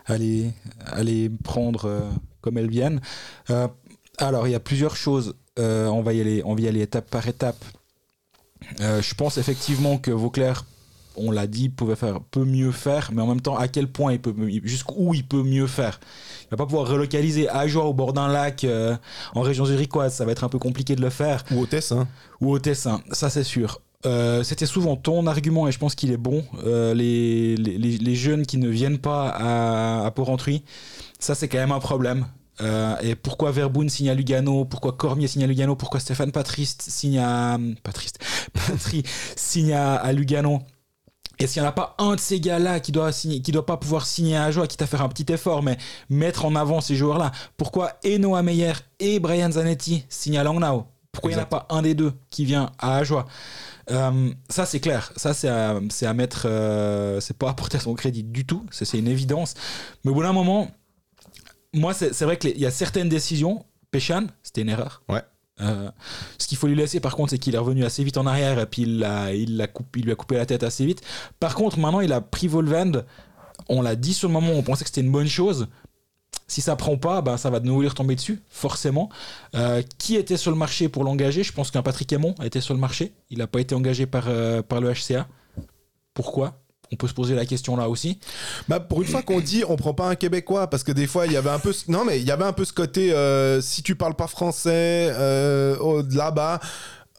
à 0.05 0.17
les, 0.17 0.51
à 0.85 1.03
les 1.03 1.29
prendre 1.29 1.85
euh, 1.85 2.09
comme 2.41 2.57
elles 2.57 2.69
viennent. 2.69 3.01
Euh, 3.49 3.67
alors, 4.17 4.47
il 4.47 4.51
y 4.51 4.55
a 4.55 4.59
plusieurs 4.59 4.95
choses. 4.95 5.35
Euh, 5.59 5.87
on, 5.87 6.01
va 6.01 6.13
y 6.13 6.21
aller, 6.21 6.41
on 6.45 6.55
va 6.55 6.61
y 6.61 6.67
aller 6.67 6.81
étape 6.81 7.09
par 7.09 7.27
étape. 7.27 7.63
Je 8.79 9.13
pense 9.15 9.37
effectivement 9.37 9.97
que 9.97 10.11
Vauclair, 10.11 10.65
on 11.17 11.29
l'a 11.29 11.45
dit, 11.45 11.67
pouvait 11.69 11.95
faire, 11.95 12.21
peut 12.21 12.45
mieux 12.45 12.71
faire, 12.71 13.11
mais 13.11 13.21
en 13.21 13.27
même 13.27 13.41
temps, 13.41 13.57
à 13.57 13.67
quel 13.67 13.91
point 13.91 14.13
il 14.13 14.21
peut, 14.21 14.33
jusqu'où 14.63 15.13
il 15.13 15.27
peut 15.27 15.43
mieux 15.43 15.67
faire? 15.67 15.99
Il 16.43 16.51
va 16.51 16.57
pas 16.57 16.65
pouvoir 16.65 16.87
relocaliser 16.87 17.49
Ajoie 17.49 17.85
au 17.85 17.93
bord 17.93 18.13
d'un 18.13 18.27
lac 18.27 18.65
en 19.33 19.41
région 19.41 19.65
zurichoise. 19.65 20.13
Ça 20.13 20.25
va 20.25 20.31
être 20.31 20.43
un 20.43 20.49
peu 20.49 20.59
compliqué 20.59 20.95
de 20.95 21.01
le 21.01 21.09
faire 21.09 21.43
ou 21.51 21.59
au 21.59 21.65
Tessin 21.65 22.07
ou 22.39 22.51
au 22.51 22.59
Tessin, 22.59 23.01
ça 23.11 23.29
c'est 23.29 23.43
sûr. 23.43 23.81
Euh, 24.05 24.43
C'était 24.43 24.65
souvent 24.65 24.95
ton 24.95 25.27
argument 25.27 25.67
et 25.67 25.71
je 25.71 25.77
pense 25.79 25.95
qu'il 25.95 26.11
est 26.11 26.17
bon. 26.17 26.43
Euh, 26.65 26.93
les, 26.93 27.55
les, 27.55 27.77
les- 27.77 27.97
les 27.97 28.15
jeunes 28.15 28.45
qui 28.45 28.57
ne 28.57 28.67
viennent 28.69 28.97
pas 28.99 29.29
à, 29.29 30.05
à 30.05 30.11
Port-Rentruy, 30.11 30.63
ça 31.19 31.35
c'est 31.35 31.47
quand 31.47 31.59
même 31.59 31.71
un 31.71 31.79
problème. 31.79 32.25
Euh, 32.61 32.95
et 33.01 33.15
pourquoi 33.15 33.51
Verboon 33.51 33.89
signe 33.89 34.09
à 34.09 34.13
Lugano? 34.13 34.65
Pourquoi 34.65 34.91
Cormier 34.93 35.27
signe 35.27 35.43
à 35.43 35.47
Lugano? 35.47 35.75
Pourquoi 35.75 35.99
Stéphane 35.99 36.31
Patriste 36.31 36.83
signe 36.83 37.17
à 37.19 37.57
Patriste. 37.83 38.19
Patry 38.53 39.03
signe 39.35 39.73
à, 39.73 39.95
à 39.95 40.11
Lugano? 40.13 40.61
Est-ce 41.39 41.53
qu'il 41.53 41.61
n'y 41.63 41.67
en 41.67 41.71
a 41.71 41.73
pas 41.73 41.95
un 41.97 42.15
de 42.15 42.19
ces 42.19 42.39
gars-là 42.39 42.79
qui 42.79 42.91
doit 42.91 43.11
signer, 43.11 43.41
qui 43.41 43.51
doit 43.51 43.65
pas 43.65 43.77
pouvoir 43.77 44.05
signer 44.05 44.35
à 44.35 44.43
Ajoie, 44.45 44.67
quitte 44.67 44.83
à 44.83 44.87
faire 44.87 45.01
un 45.01 45.09
petit 45.09 45.31
effort, 45.33 45.63
mais 45.63 45.77
mettre 46.09 46.45
en 46.45 46.55
avant 46.55 46.81
ces 46.81 46.95
joueurs-là 46.95 47.31
Pourquoi 47.57 47.93
et 48.03 48.19
Noah 48.19 48.43
Meyer 48.43 48.73
et 48.99 49.19
Brian 49.19 49.51
Zanetti 49.51 50.05
signent 50.09 50.37
à 50.37 50.43
Langnau? 50.43 50.85
Pourquoi 51.11 51.31
il 51.31 51.35
n'y 51.35 51.39
en 51.41 51.43
a 51.43 51.47
pas 51.47 51.65
un 51.71 51.81
des 51.81 51.95
deux 51.95 52.13
qui 52.29 52.45
vient 52.45 52.69
à 52.77 52.97
Ajoie? 52.97 53.25
Euh, 53.91 54.31
Ça, 54.49 54.65
c'est 54.65 54.79
clair. 54.79 55.11
Ça, 55.15 55.33
c'est 55.33 55.47
à, 55.49 56.13
mettre. 56.13 56.43
euh, 56.45 57.19
c'est 57.19 57.37
pas 57.37 57.49
à 57.49 57.53
porter 57.53 57.77
à 57.77 57.81
son 57.81 57.93
crédit 57.93 58.23
du 58.23 58.45
tout. 58.45 58.65
C'est 58.71 58.97
une 58.97 59.07
évidence. 59.07 59.53
Mais 60.03 60.11
au 60.11 60.13
bout 60.13 60.23
d'un 60.23 60.33
moment, 60.33 60.71
moi, 61.73 61.93
c'est 61.93 62.21
vrai 62.23 62.37
qu'il 62.37 62.57
y 62.57 62.65
a 62.65 62.71
certaines 62.71 63.09
décisions. 63.09 63.65
Péchan, 63.91 64.27
c'était 64.43 64.61
une 64.61 64.69
erreur. 64.69 65.03
Ouais. 65.09 65.21
Euh, 65.59 65.91
ce 66.37 66.47
qu'il 66.47 66.57
faut 66.57 66.67
lui 66.67 66.75
laisser, 66.75 66.99
par 66.99 67.15
contre, 67.15 67.31
c'est 67.31 67.37
qu'il 67.37 67.53
est 67.53 67.57
revenu 67.59 67.83
assez 67.85 68.03
vite 68.03 68.17
en 68.17 68.25
arrière 68.25 68.57
et 68.59 68.65
puis 68.65 68.83
il, 68.83 69.67
coupé- 69.73 69.99
il 69.99 70.05
lui 70.05 70.11
a 70.11 70.15
coupé 70.15 70.35
la 70.37 70.45
tête 70.45 70.63
assez 70.63 70.85
vite. 70.85 71.01
Par 71.39 71.53
contre, 71.55 71.77
maintenant, 71.77 71.99
il 72.01 72.13
a 72.13 72.21
pris 72.21 72.47
Volvend. 72.47 73.03
On 73.69 73.81
l'a 73.81 73.95
dit 73.95 74.13
sur 74.13 74.27
le 74.27 74.33
moment, 74.33 74.53
on 74.53 74.63
pensait 74.63 74.83
que 74.85 74.89
c'était 74.89 75.01
une 75.01 75.11
bonne 75.11 75.27
chose. 75.27 75.67
Si 76.51 76.59
ça 76.59 76.75
prend 76.75 76.97
pas, 76.97 77.21
ben, 77.21 77.37
ça 77.37 77.49
va 77.49 77.61
de 77.61 77.65
nouveau 77.65 77.79
lui 77.81 77.87
retomber 77.87 78.13
dessus, 78.15 78.41
forcément. 78.49 79.07
Euh, 79.55 79.81
qui 79.97 80.17
était 80.17 80.35
sur 80.35 80.51
le 80.51 80.57
marché 80.57 80.89
pour 80.89 81.05
l'engager? 81.05 81.43
Je 81.43 81.53
pense 81.53 81.71
qu'un 81.71 81.81
Patrick 81.81 82.11
Aymon 82.11 82.35
était 82.43 82.59
sur 82.59 82.73
le 82.73 82.79
marché. 82.81 83.13
Il 83.29 83.37
n'a 83.37 83.47
pas 83.47 83.61
été 83.61 83.73
engagé 83.73 84.05
par, 84.05 84.25
euh, 84.27 84.61
par 84.61 84.81
le 84.81 84.91
HCA. 84.91 85.27
Pourquoi? 86.13 86.57
On 86.91 86.97
peut 86.97 87.07
se 87.07 87.13
poser 87.13 87.35
la 87.35 87.45
question 87.45 87.77
là 87.77 87.87
aussi. 87.87 88.19
Bah, 88.67 88.81
pour 88.81 89.01
une 89.01 89.07
fois 89.07 89.21
qu'on 89.21 89.39
dit 89.39 89.63
on 89.69 89.77
prend 89.77 89.93
pas 89.93 90.09
un 90.09 90.15
québécois 90.15 90.67
parce 90.69 90.83
que 90.83 90.91
des 90.91 91.07
fois 91.07 91.25
il 91.25 91.31
y 91.31 91.37
avait 91.37 91.49
un 91.49 91.59
peu 91.59 91.71
ce- 91.71 91.89
non 91.89 92.03
mais 92.03 92.19
il 92.19 92.25
y 92.27 92.31
avait 92.31 92.43
un 92.43 92.51
peu 92.51 92.65
ce 92.65 92.73
côté 92.73 93.13
euh, 93.13 93.61
si 93.61 93.81
tu 93.81 93.95
parles 93.95 94.15
pas 94.15 94.27
français 94.27 95.09
euh, 95.13 96.03
là-bas 96.11 96.59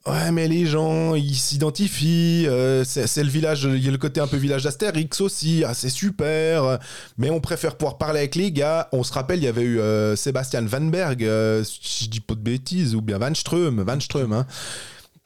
Ouais, 0.04 0.32
mais 0.32 0.49
les 0.49 0.66
gens, 0.66 1.14
ils 1.14 1.37
s'identifient. 1.37 2.47
euh, 2.49 2.82
c'est 2.85 3.23
le 3.23 3.30
village, 3.30 3.62
il 3.62 3.85
y 3.85 3.88
a 3.88 3.92
le 3.92 3.99
côté 3.99 4.21
un 4.21 4.26
peu 4.26 4.37
village 4.37 4.64
d'Astérix 4.64 5.21
aussi. 5.21 5.62
Ah, 5.64 5.75
c'est 5.75 5.90
super. 5.90 6.64
euh, 6.64 6.76
Mais 7.18 7.30
on 7.30 7.40
préfère 7.40 7.76
pouvoir 7.76 7.99
parler 7.99 8.18
avec 8.18 8.35
les 8.35 8.50
gars. 8.50 8.88
On 8.90 9.04
se 9.04 9.12
rappelle, 9.12 9.38
il 9.38 9.44
y 9.44 9.49
avait 9.49 9.62
eu 9.62 9.78
euh, 9.78 10.16
Sébastien 10.16 10.62
Van 10.62 10.80
Berg, 10.80 11.23
euh, 11.23 11.62
si 11.62 12.04
je 12.04 12.11
dis 12.11 12.21
pas 12.21 12.35
de 12.35 12.40
bêtises, 12.40 12.97
ou 12.97 13.00
bien 13.00 13.18
Van 13.18 13.32
Ström. 13.32 13.80
Van 13.82 14.00
Ström, 14.00 14.32
hein. 14.32 14.47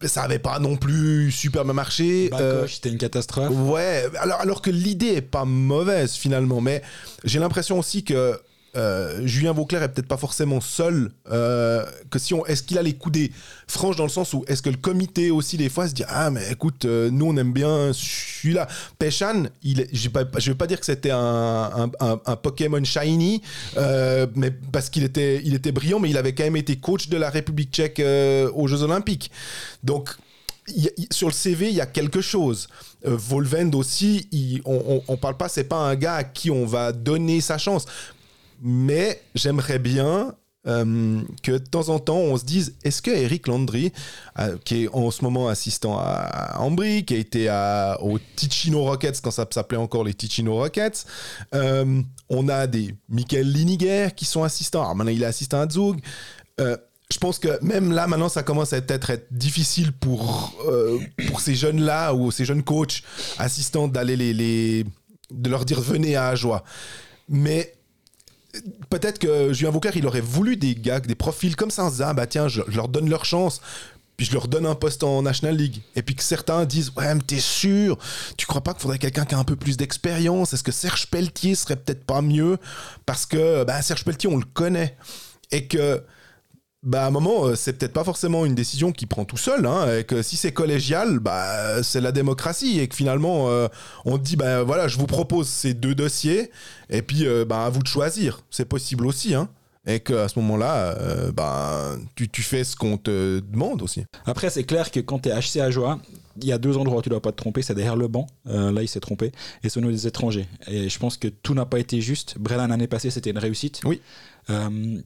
Ça 0.05 0.25
avait 0.25 0.39
pas 0.39 0.59
non 0.59 0.77
plus 0.77 1.31
super 1.33 1.65
bien 1.65 1.73
marché. 1.73 2.29
euh, 2.35 2.57
Bakoche, 2.57 2.75
c'était 2.75 2.91
une 2.91 2.99
catastrophe. 2.99 3.49
Ouais, 3.51 4.05
alors, 4.19 4.41
alors 4.43 4.61
que 4.61 4.69
l'idée 4.71 5.15
est 5.15 5.23
pas 5.23 5.47
mauvaise 5.47 6.13
finalement, 6.13 6.61
mais 6.61 6.83
j'ai 7.25 7.39
l'impression 7.39 7.79
aussi 7.79 8.05
que 8.05 8.39
euh, 8.77 9.27
Julien 9.27 9.53
Vauclair 9.53 9.83
est 9.83 9.89
peut-être 9.89 10.09
pas 10.09 10.17
forcément 10.17 10.61
seul. 10.61 11.11
euh, 11.31 11.85
que 12.11 12.19
si 12.19 12.35
on, 12.35 12.45
est-ce 12.47 12.63
qu'il 12.63 12.79
a 12.79 12.83
les 12.83 12.95
coudées 12.95 13.33
franches 13.67 13.97
dans 13.97 14.05
le 14.05 14.11
sens 14.11 14.33
où 14.35 14.45
est-ce 14.49 14.63
que 14.63 14.71
le 14.71 14.77
comité 14.77 15.31
aussi 15.31 15.57
des 15.57 15.69
fois 15.69 15.89
se 15.89 15.95
dit 15.95 16.05
ah 16.09 16.31
mais 16.31 16.43
écoute 16.51 16.85
euh, 16.85 17.11
nous 17.11 17.27
on 17.27 17.37
aime 17.37 17.53
bien 17.53 17.93
celui-là. 17.93 18.69
Peshan, 18.99 19.45
il, 19.63 19.87
j'ai 19.93 20.09
pas, 20.09 20.25
je 20.39 20.51
veux 20.51 20.57
pas 20.57 20.67
dire 20.67 20.79
que 20.79 20.87
c'était 20.87 21.11
un, 21.11 21.91
Pokémon 22.43 22.85
shiny, 22.85 23.43
mais 24.35 24.51
parce 24.73 24.91
qu'il 24.91 25.05
était, 25.05 25.41
il 25.45 25.55
était 25.55 25.73
brillant, 25.73 25.99
mais 25.99 26.11
il 26.11 26.17
avait 26.17 26.35
quand 26.35 26.45
même 26.45 26.57
été 26.57 26.77
coach 26.77 27.09
de 27.09 27.17
la 27.17 27.31
République 27.31 27.73
Tchèque 27.73 28.03
aux 28.55 28.67
Jeux 28.69 28.83
Olympiques. 28.83 29.31
Donc 29.83 30.11
sur 31.11 31.29
le 31.29 31.33
CV, 31.33 31.69
il 31.69 31.75
y 31.75 31.81
a 31.81 31.87
quelque 31.87 32.21
chose. 32.21 32.69
Volvend 33.05 33.71
aussi, 33.75 34.29
on, 34.65 35.03
on 35.07 35.17
parle 35.17 35.37
pas, 35.37 35.49
c'est 35.49 35.65
pas 35.65 35.77
un 35.77 35.95
gars 35.95 36.17
à 36.17 36.25
qui 36.25 36.51
on 36.51 36.67
va 36.67 36.93
donner 36.93 37.41
sa 37.41 37.57
chance. 37.59 37.87
Mais 38.61 39.21
j'aimerais 39.35 39.79
bien 39.79 40.35
euh, 40.67 41.21
que 41.43 41.53
de 41.53 41.59
temps 41.59 41.91
en 41.91 41.99
temps, 42.01 42.17
on 42.19 42.37
se 42.37 42.45
dise 42.45 42.75
est-ce 42.83 43.01
que 43.01 43.11
Eric 43.11 43.47
Landry, 43.47 43.93
euh, 44.39 44.57
qui 44.65 44.85
est 44.85 44.89
en 44.93 45.11
ce 45.13 45.23
moment 45.23 45.49
assistant 45.49 45.97
à, 45.99 46.57
Ambry, 46.59 47.05
qui 47.05 47.15
a 47.15 47.19
été 47.19 47.49
à, 47.49 47.99
aux 48.03 48.19
Ticino 48.35 48.83
Rockets 48.83 49.21
quand 49.23 49.31
ça 49.31 49.47
s'appelait 49.49 49.79
encore 49.79 50.03
les 50.03 50.15
Ticino 50.15 50.57
Rockets, 50.57 51.05
euh, 51.55 52.03
on 52.29 52.49
a 52.49 52.67
des 52.67 52.95
Michael 53.09 53.47
Liniger 53.53 54.09
qui 54.17 54.25
sont 54.25 54.43
assistants. 54.43 54.81
Alors 54.83 54.97
maintenant, 54.97 55.13
il 55.13 55.23
est 55.23 55.27
assistant 55.27 55.61
à 55.61 55.69
Zug. 55.69 56.01
Je 56.59 57.19
pense 57.21 57.39
que 57.39 57.63
même 57.63 57.93
là, 57.93 58.09
maintenant, 58.09 58.29
ça 58.29 58.43
commence 58.43 58.73
à 58.73 58.79
être, 58.79 59.11
être 59.11 59.29
difficile 59.31 59.93
pour, 59.93 60.57
pour 61.29 61.41
ces 61.41 61.55
jeunes-là 61.55 62.13
ou 62.15 62.33
ces 62.33 62.45
jeunes 62.45 62.65
coachs 62.65 63.03
assistants 63.39 63.87
d'aller 63.87 64.17
les, 64.17 64.33
les- 64.33 64.85
de 65.31 65.49
leur 65.51 65.65
dire 65.65 65.81
venez 65.81 66.17
à 66.17 66.27
Ajoie. 66.27 66.65
Mais 67.29 67.76
peut-être 68.91 69.19
que 69.19 69.53
Julien 69.53 69.71
Vauclair, 69.71 69.97
il 69.97 70.07
aurait 70.07 70.21
voulu 70.21 70.57
des 70.57 70.75
gars, 70.75 71.01
des 71.01 71.15
profils 71.15 71.57
comme 71.57 71.71
ça, 71.71 71.91
ah 72.01 72.15
bah 72.15 72.27
tiens, 72.27 72.49
je, 72.49 72.63
je 72.69 72.77
leur 72.77 72.89
donne 72.89 73.09
leur 73.09 73.25
chance. 73.25 73.61
Puis 74.17 74.25
je 74.25 74.33
leur 74.33 74.49
donne 74.49 74.65
un 74.65 74.75
poste 74.75 75.05
en 75.05 75.23
National 75.23 75.57
League. 75.57 75.83
Et 75.95 76.03
puis 76.03 76.15
que 76.15 76.23
certains 76.23 76.65
disent 76.65 76.91
Ouais, 76.97 77.15
mais 77.15 77.21
t'es 77.21 77.39
sûr? 77.39 77.99
Tu 78.37 78.47
crois 78.47 78.63
pas 78.63 78.73
qu'il 78.73 78.83
faudrait 78.83 78.99
quelqu'un 78.99 79.27
qui 79.27 79.35
a 79.35 79.39
un 79.39 79.45
peu 79.45 79.57
plus 79.57 79.77
d'expérience? 79.77 80.55
Est-ce 80.55 80.63
que 80.63 80.73
Serge 80.73 81.09
Pelletier 81.11 81.55
serait 81.55 81.77
peut-être 81.77 82.05
pas 82.05 82.23
mieux? 82.23 82.57
Parce 83.05 83.27
que 83.27 83.65
bah, 83.65 83.83
Serge 83.83 84.05
Pelletier, 84.05 84.31
on 84.31 84.39
le 84.39 84.47
connaît. 84.55 84.97
Et 85.53 85.67
que 85.67 86.03
bah, 86.87 87.05
à 87.05 87.09
un 87.09 87.11
moment, 87.11 87.47
euh, 87.47 87.55
c'est 87.55 87.75
peut-être 87.75 87.93
pas 87.93 88.05
forcément 88.05 88.47
une 88.47 88.55
décision 88.55 88.93
qu'il 88.93 89.09
prend 89.09 89.25
tout 89.25 89.37
seul. 89.37 89.67
Hein, 89.67 89.99
et 89.99 90.05
que 90.05 90.23
si 90.23 90.37
c'est 90.37 90.53
collégial, 90.53 91.19
bah, 91.19 91.83
c'est 91.83 92.01
la 92.01 92.13
démocratie. 92.13 92.81
Et 92.81 92.89
que 92.89 92.97
finalement, 92.97 93.51
euh, 93.51 93.69
on 94.05 94.17
te 94.17 94.23
dit 94.23 94.37
bah, 94.37 94.63
voilà, 94.63 94.89
je 94.89 94.97
vous 94.97 95.07
propose 95.07 95.49
ces 95.49 95.75
deux 95.75 95.95
dossiers. 95.95 96.51
Et 96.89 97.03
puis, 97.03 97.27
euh, 97.27 97.45
bah, 97.45 97.67
à 97.67 97.71
vous 97.71 97.83
de 97.83 97.89
choisir. 97.89 98.41
C'est 98.51 98.69
possible 98.69 99.07
aussi. 99.07 99.35
Hein, 99.35 99.49
et 99.87 100.01
qu'à 100.01 100.29
ce 100.29 100.39
moment-là, 100.41 100.97
euh, 100.99 101.31
bah, 101.31 101.97
tu, 102.17 102.29
tu 102.29 102.43
fais 102.43 102.65
ce 102.65 102.75
qu'on 102.75 102.99
te 102.99 103.39
demande 103.41 103.83
aussi. 103.83 104.05
Après, 104.25 104.51
c'est 104.51 104.65
clair 104.65 104.91
que 104.91 104.99
quand 104.99 105.21
tu 105.21 105.29
es 105.29 105.33
HC 105.33 105.61
à 105.61 105.71
Joie, 105.71 106.01
il 106.39 106.49
y 106.49 106.53
a 106.53 106.59
deux 106.59 106.77
endroits 106.77 106.99
où 106.99 107.03
tu 107.03 107.09
dois 107.09 107.23
pas 107.23 107.31
te 107.31 107.37
tromper. 107.37 107.63
C'est 107.63 107.75
derrière 107.75 107.97
le 107.97 108.09
banc. 108.09 108.27
Euh, 108.49 108.73
là, 108.73 108.83
il 108.83 108.89
s'est 108.89 109.01
trompé. 109.01 109.31
Et 109.63 109.69
au 109.77 109.81
niveau 109.81 109.93
des 109.93 110.07
étrangers. 110.09 110.49
Et 110.67 110.89
je 110.89 110.99
pense 110.99 111.17
que 111.17 111.29
tout 111.29 111.55
n'a 111.55 111.67
pas 111.67 111.79
été 111.79 112.01
juste. 112.01 112.37
Brennan, 112.39 112.69
l'année 112.69 112.89
passée, 112.89 113.11
c'était 113.11 113.31
une 113.31 113.39
réussite. 113.39 113.81
Oui. 113.85 114.01
Euh, 114.51 115.01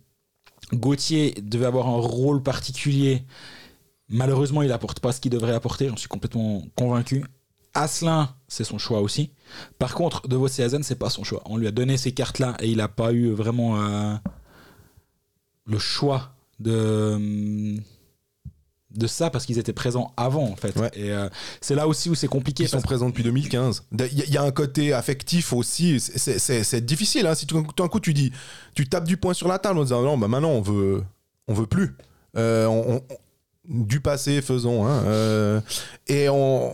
Gauthier 0.72 1.34
devait 1.42 1.66
avoir 1.66 1.88
un 1.88 2.00
rôle 2.00 2.42
particulier. 2.42 3.24
Malheureusement, 4.08 4.62
il 4.62 4.72
apporte 4.72 5.00
pas 5.00 5.12
ce 5.12 5.20
qu'il 5.20 5.30
devrait 5.30 5.54
apporter. 5.54 5.88
J'en 5.88 5.96
suis 5.96 6.08
complètement 6.08 6.62
convaincu. 6.76 7.24
Asselin, 7.74 8.34
c'est 8.48 8.64
son 8.64 8.78
choix 8.78 9.00
aussi. 9.00 9.30
Par 9.78 9.94
contre, 9.94 10.26
De 10.26 10.36
Vos 10.36 10.60
Hazen, 10.60 10.82
c'est 10.82 10.98
pas 10.98 11.10
son 11.10 11.22
choix. 11.22 11.42
On 11.44 11.56
lui 11.56 11.68
a 11.68 11.70
donné 11.70 11.96
ces 11.96 12.12
cartes-là 12.12 12.56
et 12.60 12.68
il 12.68 12.78
n'a 12.78 12.88
pas 12.88 13.12
eu 13.12 13.30
vraiment 13.30 13.80
euh, 13.80 14.16
le 15.66 15.78
choix 15.78 16.34
de 16.58 17.76
de 18.94 19.06
ça 19.06 19.30
parce 19.30 19.46
qu'ils 19.46 19.58
étaient 19.58 19.72
présents 19.72 20.12
avant 20.16 20.44
en 20.44 20.56
fait. 20.56 20.76
Ouais. 20.76 20.90
Et 20.94 21.10
euh, 21.12 21.28
c'est 21.60 21.74
là 21.74 21.86
aussi 21.86 22.10
où 22.10 22.14
c'est 22.14 22.26
compliqué. 22.28 22.64
Ils 22.64 22.68
sont 22.68 22.80
présents 22.80 23.08
depuis 23.08 23.22
2015. 23.22 23.84
Il 23.92 23.98
y, 24.00 24.02
a- 24.22 24.24
il 24.26 24.32
y 24.32 24.36
a 24.36 24.42
un 24.42 24.50
côté 24.50 24.92
affectif 24.92 25.52
aussi. 25.52 26.00
C'est- 26.00 26.84
difficile. 26.84 27.26
Hein. 27.26 27.34
Si 27.34 27.46
tout 27.46 27.64
d'un 27.76 27.88
coup 27.88 28.00
tu 28.00 28.12
dis, 28.14 28.32
tu 28.74 28.88
tapes 28.88 29.04
du 29.06 29.16
poing 29.16 29.32
sur 29.34 29.46
la 29.48 29.58
table 29.58 29.78
en 29.78 29.82
disant 29.84 30.02
non, 30.02 30.18
bah 30.18 30.28
maintenant 30.28 30.50
on 30.50 30.60
veut, 30.60 31.02
on 31.48 31.54
veut 31.54 31.66
plus. 31.66 31.94
Euh, 32.36 32.66
on- 32.66 32.96
on- 32.96 33.02
du 33.68 34.00
passé, 34.00 34.42
faisons. 34.42 34.86
hein. 34.86 35.02
Euh, 35.06 35.60
et 36.08 36.28
on, 36.28 36.72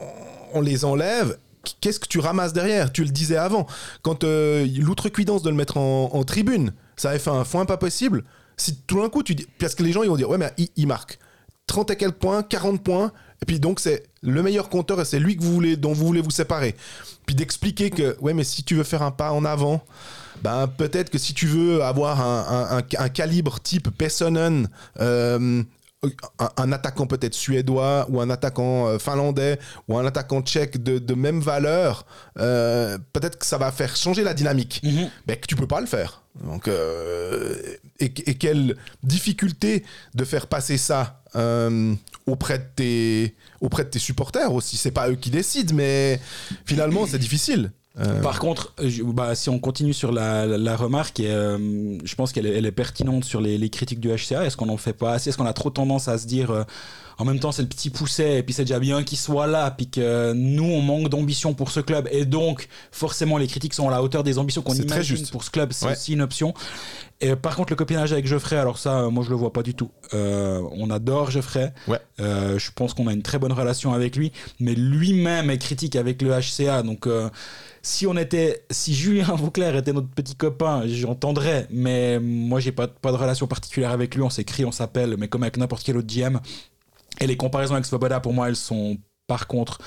on 0.55 0.61
les 0.63 0.85
enlève. 0.87 1.37
Qu'est-ce 1.81 1.99
que 2.01 2.07
tu 2.09 2.21
ramasses 2.21 2.53
derrière? 2.53 2.93
Tu 2.93 3.03
le 3.03 3.11
disais 3.11 3.37
avant. 3.37 3.67
Quand 4.03 4.23
euh, 4.25 4.67
l'outrecuidance 4.79 5.43
de 5.43 5.51
le 5.51 5.57
mettre 5.57 5.77
en, 5.77 6.11
en 6.15 6.25
tribune, 6.25 6.73
ça 6.97 7.11
avait 7.11 7.19
fait 7.19 7.29
un 7.31 7.45
foin 7.45 7.67
pas 7.67 7.77
possible. 7.77 8.25
Si 8.57 8.77
tout 8.87 9.03
d'un 9.03 9.11
coup 9.11 9.23
tu 9.23 9.35
dis. 9.35 9.47
Parce 9.59 9.75
que 9.75 9.83
les 9.83 9.93
gens 9.93 10.03
ils 10.03 10.09
vont 10.09 10.17
dire 10.17 10.31
ouais, 10.31 10.39
mais 10.39 10.51
il, 10.57 10.69
il 10.77 10.87
marque 10.87 11.19
30 11.67 11.91
et 11.91 11.97
quelques 11.97 12.15
points, 12.17 12.43
40 12.43 12.83
points. 12.83 13.13
Et 13.43 13.47
puis 13.47 13.61
donc 13.61 13.81
c'est 13.81 14.05
le 14.23 14.43
meilleur 14.43 14.69
compteur 14.69 15.01
et 15.01 15.05
c'est 15.05 15.19
lui 15.19 15.37
que 15.37 15.43
vous 15.43 15.53
voulez, 15.53 15.77
dont 15.77 15.93
vous 15.93 16.07
voulez 16.07 16.21
vous 16.23 16.31
séparer. 16.31 16.75
Puis 17.27 17.35
d'expliquer 17.35 17.91
que 17.91 18.17
ouais 18.21 18.33
mais 18.35 18.45
si 18.45 18.63
tu 18.65 18.75
veux 18.77 18.85
faire 18.85 19.03
un 19.03 19.11
pas 19.11 19.33
en 19.33 19.45
avant, 19.45 19.83
ben 20.43 20.67
peut-être 20.69 21.11
que 21.11 21.19
si 21.19 21.35
tu 21.35 21.47
veux 21.47 21.83
avoir 21.83 22.21
un, 22.21 22.47
un- 22.71 22.79
un- 22.79 23.05
un 23.05 23.09
calibre 23.09 23.61
type 23.61 23.91
Pessonen, 23.91 24.69
euh, 25.01 25.63
un, 26.57 26.73
attaquant 26.73 27.07
peut-être 27.07 27.35
suédois 27.35 28.07
ou 28.11 28.21
un 28.21 28.31
attaquant 28.31 28.87
euh, 28.87 28.99
finlandais 28.99 29.59
ou 29.89 29.99
un 29.99 30.07
attaquant 30.07 30.41
tchèque 30.41 30.81
de, 30.83 30.99
de 30.99 31.15
même 31.15 31.41
valeur, 31.41 32.07
euh, 32.39 32.97
peut-être 33.13 33.39
que 33.39 33.47
ça 33.47 33.59
va 33.59 33.73
faire 33.73 33.97
changer 33.97 34.23
la 34.23 34.33
dynamique 34.35 34.81
Mhm. 34.85 35.11
ben, 35.27 35.37
que 35.37 35.47
tu 35.47 35.57
peux 35.57 35.67
pas 35.67 35.81
le 35.81 35.87
faire. 35.87 36.23
Donc, 36.45 36.69
euh, 36.69 37.55
et, 38.01 38.07
et 38.27 38.35
quelle 38.35 38.77
difficulté 39.03 39.85
de 40.15 40.25
faire 40.25 40.47
passer 40.47 40.77
ça 40.79 41.23
euh, 41.37 41.95
auprès, 42.27 42.59
de 42.59 42.65
tes, 42.77 43.35
auprès 43.61 43.85
de 43.85 43.91
tes 43.91 43.99
supporters 43.99 44.53
aussi. 44.53 44.77
C'est 44.77 44.91
pas 44.91 45.09
eux 45.11 45.17
qui 45.17 45.31
décident, 45.31 45.75
mais 45.75 46.21
finalement, 46.65 47.07
c'est 47.07 47.19
difficile. 47.19 47.73
Euh, 47.99 48.21
Par 48.21 48.39
contre, 48.41 48.75
je- 48.85 49.03
bah, 49.03 49.35
si 49.35 49.49
on 49.49 49.59
continue 49.59 49.95
sur 49.95 50.13
la, 50.13 50.45
la- 50.47 50.59
la 50.59 50.77
remarque, 50.77 51.19
et, 51.21 51.31
euh, 51.31 51.99
je 52.05 52.15
pense 52.15 52.33
qu'elle 52.33 52.47
est, 52.47 52.73
pertinente 52.73 53.25
sur 53.25 53.41
les, 53.41 53.57
les 53.57 53.71
critiques 53.71 54.01
du 54.01 54.09
HCA. 54.11 54.45
Est-ce 54.45 54.57
qu'on 54.57 54.69
en 54.69 54.77
fait 54.77 54.93
pas 54.93 55.13
assez? 55.15 55.31
Est-ce 55.31 55.39
qu'on 55.39 55.47
a 55.47 55.55
trop 55.55 55.71
tendance 55.71 56.07
à 56.09 56.19
se 56.19 56.27
dire, 56.27 56.67
en 57.19 57.25
même 57.25 57.41
temps, 57.41 57.53
c'est 57.53 57.63
le 57.63 57.69
petit 57.69 57.89
pousset, 57.89 58.37
et 58.39 58.43
puis 58.43 58.53
c'est 58.53 58.65
déjà 58.67 58.79
bien 58.81 59.03
qu'il 59.03 59.17
soit 59.17 59.47
là, 59.47 59.71
puis 59.71 59.89
que 59.89 60.35
nous, 60.35 60.65
on 60.65 60.83
manque 60.83 61.09
d'ambition 61.09 61.55
pour 61.55 61.71
ce 61.71 61.81
club, 61.81 62.07
et 62.13 62.27
donc, 62.27 62.69
forcément, 62.93 63.39
les 63.39 63.47
critiques 63.47 63.73
sont 63.73 63.89
à 63.89 63.91
la 63.91 64.03
hauteur 64.03 64.23
des 64.25 64.37
ambitions 64.37 64.61
qu'on 64.61 64.75
très 64.75 64.83
imagine 64.83 65.17
juste. 65.17 65.31
pour 65.31 65.43
ce 65.43 65.51
club. 65.51 65.73
C'est 65.73 65.87
Ouais. 65.87 65.93
aussi 65.93 66.13
une 66.13 66.21
option. 66.21 66.53
Et 67.21 67.35
par 67.35 67.57
contre, 67.57 67.73
le 67.73 67.77
copinage 67.77 68.13
avec 68.13 68.27
Geoffrey, 68.27 68.57
alors 68.57 68.79
ça, 68.79 69.01
euh, 69.01 69.11
moi, 69.11 69.25
je 69.25 69.31
le 69.31 69.37
vois 69.37 69.53
pas 69.53 69.63
du 69.63 69.75
tout. 69.75 69.91
Euh, 70.13 70.61
on 70.73 70.91
adore 70.91 71.31
Geoffrey. 71.31 71.73
Ouais. 71.89 71.99
Euh, 72.21 72.59
je 72.59 72.71
pense 72.73 72.93
qu'on 72.93 73.07
a 73.07 73.13
une 73.13 73.23
très 73.23 73.39
bonne 73.39 73.53
relation 73.53 73.95
avec 73.95 74.17
lui, 74.17 74.33
mais 74.61 74.75
lui-même 74.75 75.49
est 75.49 75.59
critique 75.59 75.97
avec 75.97 76.21
le 76.21 76.31
HCA. 76.31 76.83
Donc, 76.83 77.07
euh, 77.07 77.31
si 77.81 78.07
on 78.07 78.17
était, 78.17 78.65
si 78.71 78.95
Julien 78.95 79.25
Vauclair 79.35 79.75
était 79.77 79.95
notre 79.95 80.09
petit 80.09 80.35
copain, 80.35 80.83
j'entendrais. 80.87 81.67
Mais 81.71 82.19
moi, 82.21 82.61
j'ai 82.61 82.73
pas, 82.73 82.87
pas 82.87 83.13
de 83.13 83.17
relation 83.17 83.47
particulière 83.47 83.93
avec 83.93 84.15
lui. 84.15 84.23
On 84.23 84.31
s'écrit, 84.31 84.67
on 84.67 84.73
s'appelle, 84.73 85.17
mais 85.19 85.29
comme 85.29 85.43
avec 85.43 85.57
n'importe 85.57 85.85
quel 85.85 85.97
autre 85.97 86.09
GM. 86.09 86.39
Et 87.21 87.27
les 87.27 87.37
comparaisons 87.39 87.75
avec 87.75 87.87
Svoboda, 87.87 88.21
pour 88.21 88.35
moi, 88.35 88.49
elles 88.49 88.57
sont 88.57 88.99
par 89.27 89.47
contre 89.47 89.79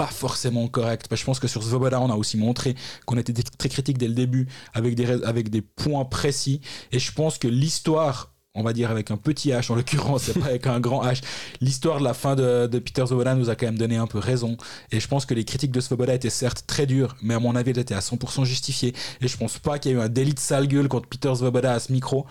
pas 0.00 0.06
forcément 0.06 0.66
correctes. 0.66 1.08
Parce 1.08 1.20
que 1.20 1.24
je 1.24 1.26
pense 1.26 1.40
que 1.40 1.46
sur 1.46 1.62
Svoboda, 1.62 2.00
on 2.00 2.08
a 2.08 2.16
aussi 2.16 2.38
montré 2.38 2.74
qu'on 3.04 3.18
était 3.18 3.34
très 3.34 3.68
critique 3.68 3.98
dès 3.98 4.08
le 4.08 4.14
début, 4.14 4.48
avec 4.72 4.94
des, 4.94 5.22
avec 5.24 5.50
des 5.50 5.60
points 5.60 6.06
précis. 6.06 6.62
Et 6.90 6.98
je 6.98 7.12
pense 7.12 7.36
que 7.36 7.48
l'histoire, 7.48 8.29
on 8.54 8.62
va 8.64 8.72
dire 8.72 8.90
avec 8.90 9.10
un 9.12 9.16
petit 9.16 9.50
H 9.50 9.70
en 9.70 9.76
l'occurrence, 9.76 10.24
c'est 10.24 10.38
pas 10.38 10.46
avec 10.46 10.66
un 10.66 10.80
grand 10.80 11.04
H, 11.04 11.22
l'histoire 11.60 12.00
de 12.00 12.04
la 12.04 12.14
fin 12.14 12.34
de, 12.34 12.66
de 12.66 12.78
Peter 12.80 13.06
Svoboda 13.06 13.34
nous 13.36 13.48
a 13.48 13.54
quand 13.54 13.66
même 13.66 13.78
donné 13.78 13.96
un 13.96 14.08
peu 14.08 14.18
raison. 14.18 14.56
Et 14.90 14.98
je 14.98 15.06
pense 15.06 15.24
que 15.24 15.34
les 15.34 15.44
critiques 15.44 15.70
de 15.70 15.80
Svoboda 15.80 16.14
étaient 16.14 16.30
certes 16.30 16.64
très 16.66 16.86
dures, 16.86 17.16
mais 17.22 17.34
à 17.34 17.38
mon 17.38 17.54
avis, 17.54 17.70
elles 17.70 17.78
étaient 17.78 17.94
à 17.94 18.00
100% 18.00 18.44
justifiées. 18.44 18.92
Et 19.20 19.28
je 19.28 19.36
pense 19.36 19.58
pas 19.58 19.78
qu'il 19.78 19.92
y 19.92 19.94
ait 19.94 19.98
eu 19.98 20.00
un 20.00 20.08
délit 20.08 20.34
de 20.34 20.40
sale 20.40 20.66
gueule 20.66 20.88
contre 20.88 21.08
Peter 21.08 21.32
Svoboda 21.34 21.74
à 21.74 21.78
ce 21.80 21.92
micro. 21.92 22.26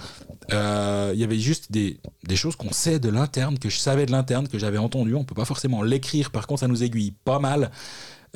Euh, 0.52 1.12
Il 1.14 1.20
y 1.20 1.24
avait 1.24 1.40
juste 1.40 1.72
des, 1.72 2.00
des 2.28 2.36
choses 2.36 2.56
qu'on 2.58 2.72
sait 2.74 3.00
de 3.00 3.10
l'interne, 3.10 3.58
que 3.58 3.70
je 3.70 3.78
savais 3.78 4.06
de 4.06 4.12
l'interne, 4.12 4.48
que 4.50 4.60
j'avais 4.60 4.78
entendu. 4.78 5.16
On 5.16 5.24
peut 5.24 5.36
pas 5.36 5.46
forcément 5.46 5.84
l'écrire, 5.84 6.32
par 6.32 6.48
contre, 6.48 6.60
ça 6.62 6.68
nous 6.68 6.84
aiguille 6.84 7.14
pas 7.24 7.40
mal. 7.40 7.72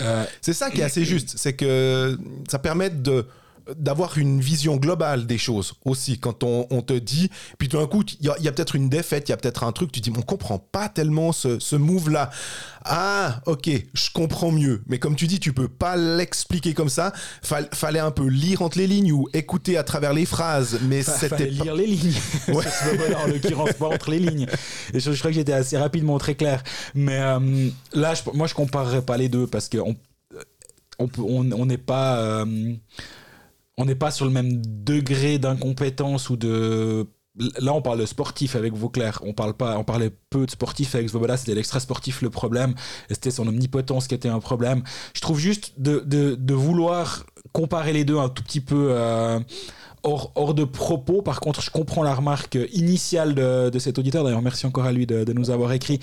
Euh, 0.02 0.26
C'est 0.42 0.54
ça 0.54 0.72
qui 0.72 0.82
est 0.82 0.84
assez 0.84 1.06
juste, 1.06 1.34
c'est 1.38 1.54
que 1.54 2.18
ça 2.50 2.60
permet 2.60 2.90
de 2.90 3.28
d'avoir 3.78 4.18
une 4.18 4.40
vision 4.42 4.78
globale 4.78 5.26
des 5.26 5.38
choses 5.38 5.74
aussi 5.86 6.20
quand 6.20 6.44
on, 6.44 6.68
on 6.70 6.82
te 6.82 6.94
dit 6.94 7.30
puis 7.58 7.68
tout 7.70 7.78
d'un 7.78 7.88
coup 7.88 8.04
il 8.20 8.26
y 8.26 8.30
a, 8.30 8.34
a 8.34 8.52
peut-être 8.52 8.76
une 8.76 8.90
défaite 8.90 9.30
il 9.30 9.32
y 9.32 9.34
a 9.34 9.38
peut-être 9.38 9.64
un 9.64 9.72
truc 9.72 9.92
tu 9.92 10.00
dis 10.02 10.12
mais 10.12 10.18
on 10.20 10.22
comprend 10.24 10.60
pas 10.60 10.90
tellement 10.90 11.32
ce, 11.32 11.60
ce 11.60 11.76
move 11.76 12.10
là 12.10 12.30
ah 12.86 13.42
ok 13.46 13.70
je 13.94 14.10
comprends 14.14 14.52
mieux 14.52 14.82
mais 14.88 15.00
comme 15.00 15.16
tu 15.16 15.28
dis 15.28 15.40
tu 15.40 15.54
peux 15.54 15.68
pas 15.70 15.96
l'expliquer 15.96 16.74
comme 16.74 16.90
ça 16.90 17.14
Fall- 17.42 17.70
fallait 17.74 18.00
un 18.00 18.12
peu 18.12 18.26
lire 18.28 18.62
entre 18.62 18.78
les 18.78 18.88
lignes 18.88 19.12
ou 19.12 19.30
écouter 19.34 19.78
à 19.78 19.84
travers 19.84 20.14
les 20.14 20.26
phrases 20.26 20.80
mais 20.84 21.02
Fa- 21.04 21.14
c'était 21.14 21.38
fallait 21.38 21.58
pas- 21.58 21.64
lire 21.64 21.76
les 21.76 21.88
lignes. 21.88 22.14
Ouais. 22.50 22.66
En 23.24 23.28
l'occurrence, 23.28 23.74
pas 23.74 23.88
entre 23.88 24.12
les 24.12 24.20
lignes. 24.20 24.48
Et 24.94 25.00
je, 25.00 25.12
je 25.12 25.20
crois 25.20 25.32
que 25.32 25.36
j'étais 25.36 25.54
assez 25.54 25.78
rapidement 25.78 26.18
très 26.18 26.36
clair. 26.36 26.64
Mais 26.94 27.18
euh, 27.20 27.70
là, 27.94 28.14
je- 28.16 28.22
moi, 28.34 28.48
je 28.48 28.54
comparerais 28.54 29.02
pas 29.02 29.18
les 29.18 29.30
deux 29.30 29.48
parce 29.48 29.70
que 29.70 29.78
on 29.78 29.96
on 31.00 31.08
peut- 31.08 31.22
on 31.22 31.52
on 31.52 31.66
n'est 31.66 31.78
pas. 31.78 32.18
euh, 32.20 32.74
on 33.78 33.86
n'est 33.86 33.96
pas 33.96 34.12
sur 34.12 34.26
le 34.26 34.32
même 34.32 34.62
degré 34.66 35.40
d'incompétence 35.40 36.30
ou 36.30 36.38
de 36.38 37.08
Là, 37.60 37.74
on 37.74 37.82
parle 37.82 37.98
de 38.00 38.06
sportif 38.06 38.56
avec 38.56 38.74
Vauclair. 38.76 39.20
On 39.26 39.34
parle 39.34 39.56
pas, 39.56 39.80
on 39.80 39.84
parlait 39.84 40.12
peu 40.30 40.46
de 40.46 40.52
sportif 40.52 40.94
avec 40.94 41.10
Svoboda. 41.10 41.36
C'était 41.36 41.56
l'extra 41.56 41.80
sportif 41.80 42.22
le 42.22 42.30
problème. 42.30 42.76
Et 43.10 43.16
c'était 43.16 43.32
son 43.32 43.48
omnipotence 43.48 44.06
qui 44.08 44.14
était 44.14 44.30
un 44.30 44.38
problème. 44.40 44.84
Je 45.16 45.22
trouve 45.22 45.40
juste 45.40 45.74
de, 45.80 46.04
de, 46.06 46.36
de 46.36 46.54
vouloir 46.54 47.26
comparer 47.52 47.92
les 47.92 48.06
deux 48.06 48.20
un 48.20 48.30
tout 48.30 48.44
petit 48.44 48.62
peu 48.62 48.90
euh, 48.92 49.40
hors, 50.04 50.32
hors 50.36 50.54
de 50.54 50.64
propos. 50.64 51.24
Par 51.24 51.40
contre, 51.40 51.64
je 51.64 51.72
comprends 51.72 52.04
la 52.04 52.14
remarque 52.14 52.56
initiale 52.72 53.34
de, 53.34 53.72
de 53.72 53.80
cet 53.80 53.98
auditeur. 53.98 54.24
D'ailleurs, 54.24 54.44
merci 54.44 54.68
encore 54.68 54.86
à 54.86 54.92
lui 54.92 55.08
de, 55.08 55.24
de 55.24 55.34
nous 55.34 55.50
avoir 55.50 55.72
écrit. 55.74 56.00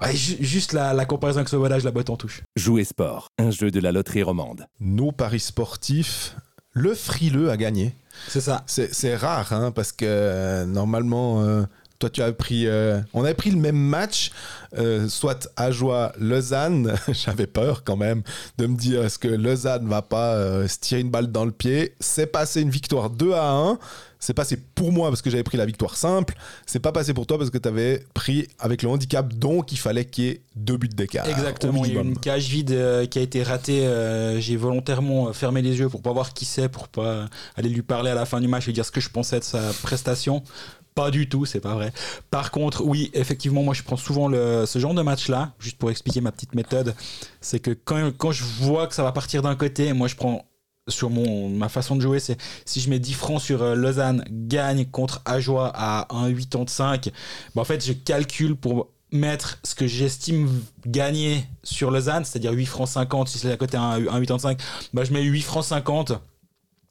Ouais, 0.00 0.16
ju- 0.16 0.38
juste 0.40 0.72
la, 0.72 0.94
la 0.94 1.04
comparaison 1.04 1.40
avec 1.40 1.50
Svoboda, 1.50 1.78
je 1.80 1.84
la 1.84 1.90
botte 1.90 2.08
en 2.08 2.16
touche. 2.16 2.44
Jouer 2.56 2.84
sport, 2.84 3.26
un 3.38 3.50
jeu 3.50 3.70
de 3.70 3.78
la 3.78 3.92
loterie 3.92 4.22
romande. 4.22 4.66
Nos 4.80 5.12
paris 5.12 5.38
sportifs, 5.38 6.34
le 6.72 6.94
frileux 6.94 7.50
a 7.50 7.56
gagné. 7.56 7.94
C'est 8.28 8.40
ça. 8.40 8.62
C'est 8.66 9.16
rare, 9.16 9.52
hein, 9.52 9.72
parce 9.72 9.92
que 9.92 10.04
euh, 10.06 10.64
normalement, 10.64 11.42
euh, 11.42 11.62
toi, 11.98 12.10
tu 12.10 12.22
as 12.22 12.32
pris. 12.32 12.66
euh, 12.66 13.00
on 13.14 13.24
avait 13.24 13.34
pris 13.34 13.50
le 13.50 13.58
même 13.58 13.76
match, 13.76 14.32
euh, 14.76 15.08
soit 15.08 15.48
Ajoie 15.56 16.12
Lausanne. 16.18 16.94
J'avais 17.12 17.46
peur 17.46 17.84
quand 17.84 17.96
même 17.96 18.22
de 18.58 18.66
me 18.66 18.76
dire 18.76 19.04
est-ce 19.04 19.18
que 19.18 19.28
Lausanne 19.28 19.88
va 19.88 20.02
pas 20.02 20.34
euh, 20.34 20.68
se 20.68 20.78
tirer 20.78 21.00
une 21.00 21.10
balle 21.10 21.28
dans 21.32 21.44
le 21.44 21.52
pied? 21.52 21.94
C'est 22.00 22.26
passé 22.26 22.60
une 22.62 22.70
victoire 22.70 23.10
2 23.10 23.32
à 23.32 23.50
1. 23.50 23.78
C'est 24.24 24.34
passé 24.34 24.56
pour 24.56 24.92
moi 24.92 25.08
parce 25.08 25.20
que 25.20 25.30
j'avais 25.30 25.42
pris 25.42 25.58
la 25.58 25.66
victoire 25.66 25.96
simple. 25.96 26.36
C'est 26.64 26.78
pas 26.78 26.92
passé 26.92 27.12
pour 27.12 27.26
toi 27.26 27.38
parce 27.38 27.50
que 27.50 27.58
tu 27.58 27.68
avais 27.68 28.04
pris 28.14 28.46
avec 28.60 28.84
le 28.84 28.88
handicap, 28.88 29.32
donc 29.34 29.72
il 29.72 29.78
fallait 29.78 30.04
qu'il 30.04 30.24
y 30.24 30.28
ait 30.28 30.42
deux 30.54 30.76
buts 30.76 30.86
d'écart. 30.88 31.28
Exactement, 31.28 31.84
il 31.84 31.94
y 31.94 31.98
a 31.98 32.02
une 32.02 32.16
cage 32.16 32.46
vide 32.48 32.70
euh, 32.70 33.04
qui 33.04 33.18
a 33.18 33.22
été 33.22 33.42
ratée. 33.42 33.84
euh, 33.84 34.38
J'ai 34.38 34.54
volontairement 34.54 35.26
euh, 35.28 35.32
fermé 35.32 35.60
les 35.60 35.76
yeux 35.76 35.88
pour 35.88 36.02
pas 36.02 36.12
voir 36.12 36.34
qui 36.34 36.44
c'est, 36.44 36.68
pour 36.68 36.86
pas 36.86 37.26
aller 37.56 37.68
lui 37.68 37.82
parler 37.82 38.12
à 38.12 38.14
la 38.14 38.24
fin 38.24 38.40
du 38.40 38.46
match 38.46 38.68
et 38.68 38.72
dire 38.72 38.86
ce 38.86 38.92
que 38.92 39.00
je 39.00 39.08
pensais 39.08 39.40
de 39.40 39.44
sa 39.44 39.72
prestation. 39.82 40.44
Pas 40.94 41.10
du 41.10 41.28
tout, 41.28 41.44
c'est 41.44 41.58
pas 41.58 41.74
vrai. 41.74 41.92
Par 42.30 42.52
contre, 42.52 42.84
oui, 42.84 43.10
effectivement, 43.14 43.64
moi 43.64 43.74
je 43.74 43.82
prends 43.82 43.96
souvent 43.96 44.28
le, 44.28 44.66
ce 44.66 44.78
genre 44.78 44.94
de 44.94 45.02
match-là, 45.02 45.52
juste 45.58 45.78
pour 45.78 45.90
expliquer 45.90 46.20
ma 46.20 46.30
petite 46.30 46.54
méthode, 46.54 46.94
c'est 47.40 47.58
que 47.58 47.70
quand, 47.72 48.12
quand 48.16 48.30
je 48.30 48.44
vois 48.44 48.86
que 48.86 48.94
ça 48.94 49.02
va 49.02 49.10
partir 49.10 49.42
d'un 49.42 49.56
côté, 49.56 49.92
moi 49.94 50.06
je 50.06 50.14
prends 50.14 50.44
sur 50.88 51.10
mon, 51.10 51.48
ma 51.48 51.68
façon 51.68 51.96
de 51.96 52.00
jouer, 52.00 52.18
c'est 52.18 52.36
si 52.64 52.80
je 52.80 52.90
mets 52.90 52.98
10 52.98 53.14
francs 53.14 53.40
sur 53.40 53.62
euh, 53.62 53.74
Lausanne 53.74 54.24
gagne 54.28 54.86
contre 54.86 55.22
Ajoie 55.24 55.70
à 55.74 56.06
1,85, 56.10 57.10
bah, 57.54 57.62
en 57.62 57.64
fait 57.64 57.84
je 57.84 57.92
calcule 57.92 58.56
pour 58.56 58.88
mettre 59.12 59.58
ce 59.62 59.74
que 59.74 59.86
j'estime 59.86 60.48
gagner 60.86 61.44
sur 61.62 61.90
Lausanne, 61.90 62.24
c'est-à-dire 62.24 62.52
8 62.52 62.66
francs 62.66 62.88
50, 62.88 63.28
si 63.28 63.38
c'est 63.38 63.52
à 63.52 63.56
côté 63.56 63.76
à 63.76 63.98
1,85, 63.98 64.58
bah, 64.92 65.04
je 65.04 65.12
mets 65.12 65.22
8 65.22 65.42
francs 65.42 65.64
50 65.64 66.14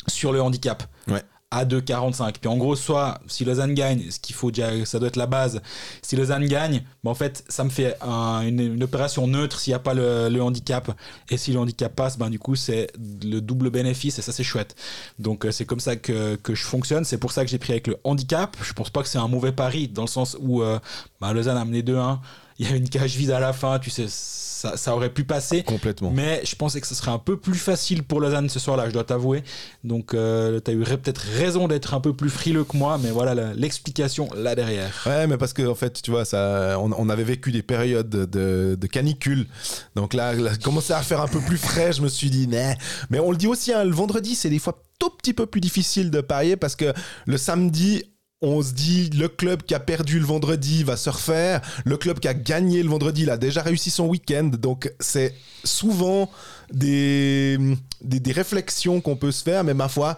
sur 0.08 0.32
le 0.32 0.42
handicap. 0.42 0.84
Ouais. 1.08 1.24
À 1.54 1.66
2,45. 1.66 2.36
Puis 2.40 2.48
en 2.48 2.56
gros, 2.56 2.78
soit 2.78 3.20
si 3.28 3.44
Lausanne 3.44 3.74
gagne, 3.74 4.10
ce 4.10 4.20
qu'il 4.20 4.34
faut 4.34 4.52
déjà, 4.52 4.86
ça 4.86 5.00
doit 5.00 5.10
être 5.10 5.18
la 5.18 5.26
base. 5.26 5.62
Si 6.02 6.16
Lausanne 6.16 6.46
gagne, 6.48 6.84
bah 7.04 7.12
en 7.12 7.14
fait, 7.14 7.44
ça 7.50 7.66
me 7.66 7.70
fait 7.70 7.98
un- 8.02 8.42
une, 8.42 8.82
opération 8.82 9.28
neutre 9.28 9.60
s'il 9.60 9.72
n'y 9.72 9.76
a 9.76 9.80
pas 9.80 9.94
le, 9.94 10.42
handicap. 10.42 10.92
Et 11.30 11.36
si 11.36 11.52
le 11.52 11.60
handicap 11.60 11.94
passe, 11.94 12.18
ben 12.18 12.30
du 12.30 12.40
coup, 12.40 12.56
c'est 12.56 12.88
le 13.24 13.42
double 13.42 13.70
bénéfice 13.70 14.18
et 14.18 14.22
ça, 14.22 14.32
c'est 14.32 14.44
chouette. 14.44 14.76
Donc, 15.20 15.46
euh, 15.46 15.52
c'est 15.52 15.66
comme 15.66 15.82
ça 15.82 15.98
que, 15.98 16.36
que 16.36 16.56
je 16.56 16.64
fonctionne. 16.64 17.04
C'est 17.04 17.18
pour 17.18 17.34
ça 17.34 17.44
que 17.44 17.52
j'ai 17.52 17.60
pris 17.60 17.74
avec 17.74 17.88
le 17.88 17.98
handicap. 18.06 18.56
Je 18.62 18.72
pense 18.74 18.90
pas 18.90 19.04
que 19.04 19.10
c'est 19.10 19.18
un 19.20 19.28
mauvais 19.28 19.52
pari 19.52 19.90
dans 19.90 20.04
le 20.04 20.08
sens 20.08 20.38
où 20.40 20.62
euh, 20.62 20.80
bah, 21.20 21.34
Lausanne 21.34 21.58
a 21.58 21.66
mené 21.66 21.82
2-1. 21.82 22.20
Il 22.62 22.70
y 22.70 22.74
a 22.74 22.76
une 22.76 22.88
cage 22.90 23.16
vide 23.16 23.32
à 23.32 23.40
la 23.40 23.54
fin, 23.54 23.80
tu 23.80 23.90
sais, 23.90 24.06
ça, 24.08 24.78
ça 24.78 24.96
aurait 24.96 25.10
pu 25.10 25.24
passer. 25.24 25.64
Complètement. 25.64 26.12
Mais 26.12 26.42
je 26.46 26.56
pensais 26.56 26.80
que 26.80 26.86
ce 26.86 26.94
serait 26.94 27.10
un 27.10 27.18
peu 27.18 27.36
plus 27.36 27.58
facile 27.58 28.04
pour 28.04 28.22
Lausanne 28.22 28.50
ce 28.50 28.60
soir-là, 28.60 28.88
je 28.88 28.94
dois 28.94 29.04
t'avouer. 29.04 29.44
Donc, 29.84 30.14
euh, 30.14 30.60
tu 30.64 30.70
as 30.70 30.74
eu 30.76 30.84
peut-être 30.84 31.24
raison 31.40 31.68
d'être 31.68 31.96
un 31.96 32.00
peu 32.00 32.14
plus 32.14 32.30
frileux 32.30 32.64
que 32.64 32.78
moi, 32.78 33.00
mais 33.02 33.10
voilà 33.10 33.34
l'explication 33.56 34.30
là 34.36 34.54
derrière. 34.54 34.94
Ouais, 35.08 35.26
mais 35.26 35.38
parce 35.38 35.54
que 35.54 35.68
en 35.68 35.74
fait, 35.74 36.04
tu 36.04 36.12
vois, 36.12 36.24
ça, 36.24 36.78
on, 36.80 36.92
on 36.96 37.10
avait 37.10 37.24
vécu 37.24 37.52
des 37.52 37.64
périodes 37.64 38.10
de, 38.10 38.78
de 38.80 38.88
canicule. 38.88 39.48
Donc 39.96 40.14
là, 40.14 40.34
là, 40.34 40.52
commencer 40.64 40.94
à 40.94 41.02
faire 41.02 41.22
un 41.22 41.28
peu 41.28 41.40
plus 41.40 41.58
frais, 41.58 41.94
je 41.94 42.04
me 42.04 42.10
suis 42.10 42.30
dit, 42.30 42.46
mais, 42.48 42.78
mais 43.10 43.20
on 43.20 43.32
le 43.32 43.38
dit 43.38 43.48
aussi, 43.48 43.74
hein, 43.74 43.84
le 43.86 43.96
vendredi, 43.96 44.36
c'est 44.36 44.52
des 44.52 44.60
fois 44.60 44.84
tout 45.00 45.10
petit 45.10 45.34
peu 45.34 45.48
plus 45.48 45.62
difficile 45.62 46.12
de 46.12 46.22
parier 46.22 46.58
parce 46.58 46.76
que 46.76 46.94
le 47.26 47.38
samedi, 47.38 48.04
on 48.42 48.62
se 48.62 48.74
dit, 48.74 49.10
le 49.12 49.28
club 49.28 49.62
qui 49.64 49.76
a 49.76 49.80
perdu 49.80 50.20
le 50.20 50.26
vendredi 50.26 50.84
va 50.84 50.98
se 50.98 51.10
refaire. 51.10 51.62
Le 51.86 51.96
club 51.98 52.20
qui 52.20 52.28
a 52.28 52.34
gagné 52.34 52.82
le 52.82 52.90
vendredi, 52.90 53.24
il 53.24 53.30
a 53.30 53.38
déjà 53.38 53.62
réussi 53.62 53.92
son 53.92 54.08
week-end. 54.08 54.50
Donc, 54.60 54.92
c'est 55.00 55.36
souvent 55.64 56.30
des, 56.74 57.58
des, 58.02 58.32
réflexions 58.32 59.00
qu'on 59.00 59.16
peut 59.16 59.32
se 59.32 59.44
faire, 59.44 59.64
mais 59.64 59.76
ma 59.76 59.88
foi, 59.88 60.18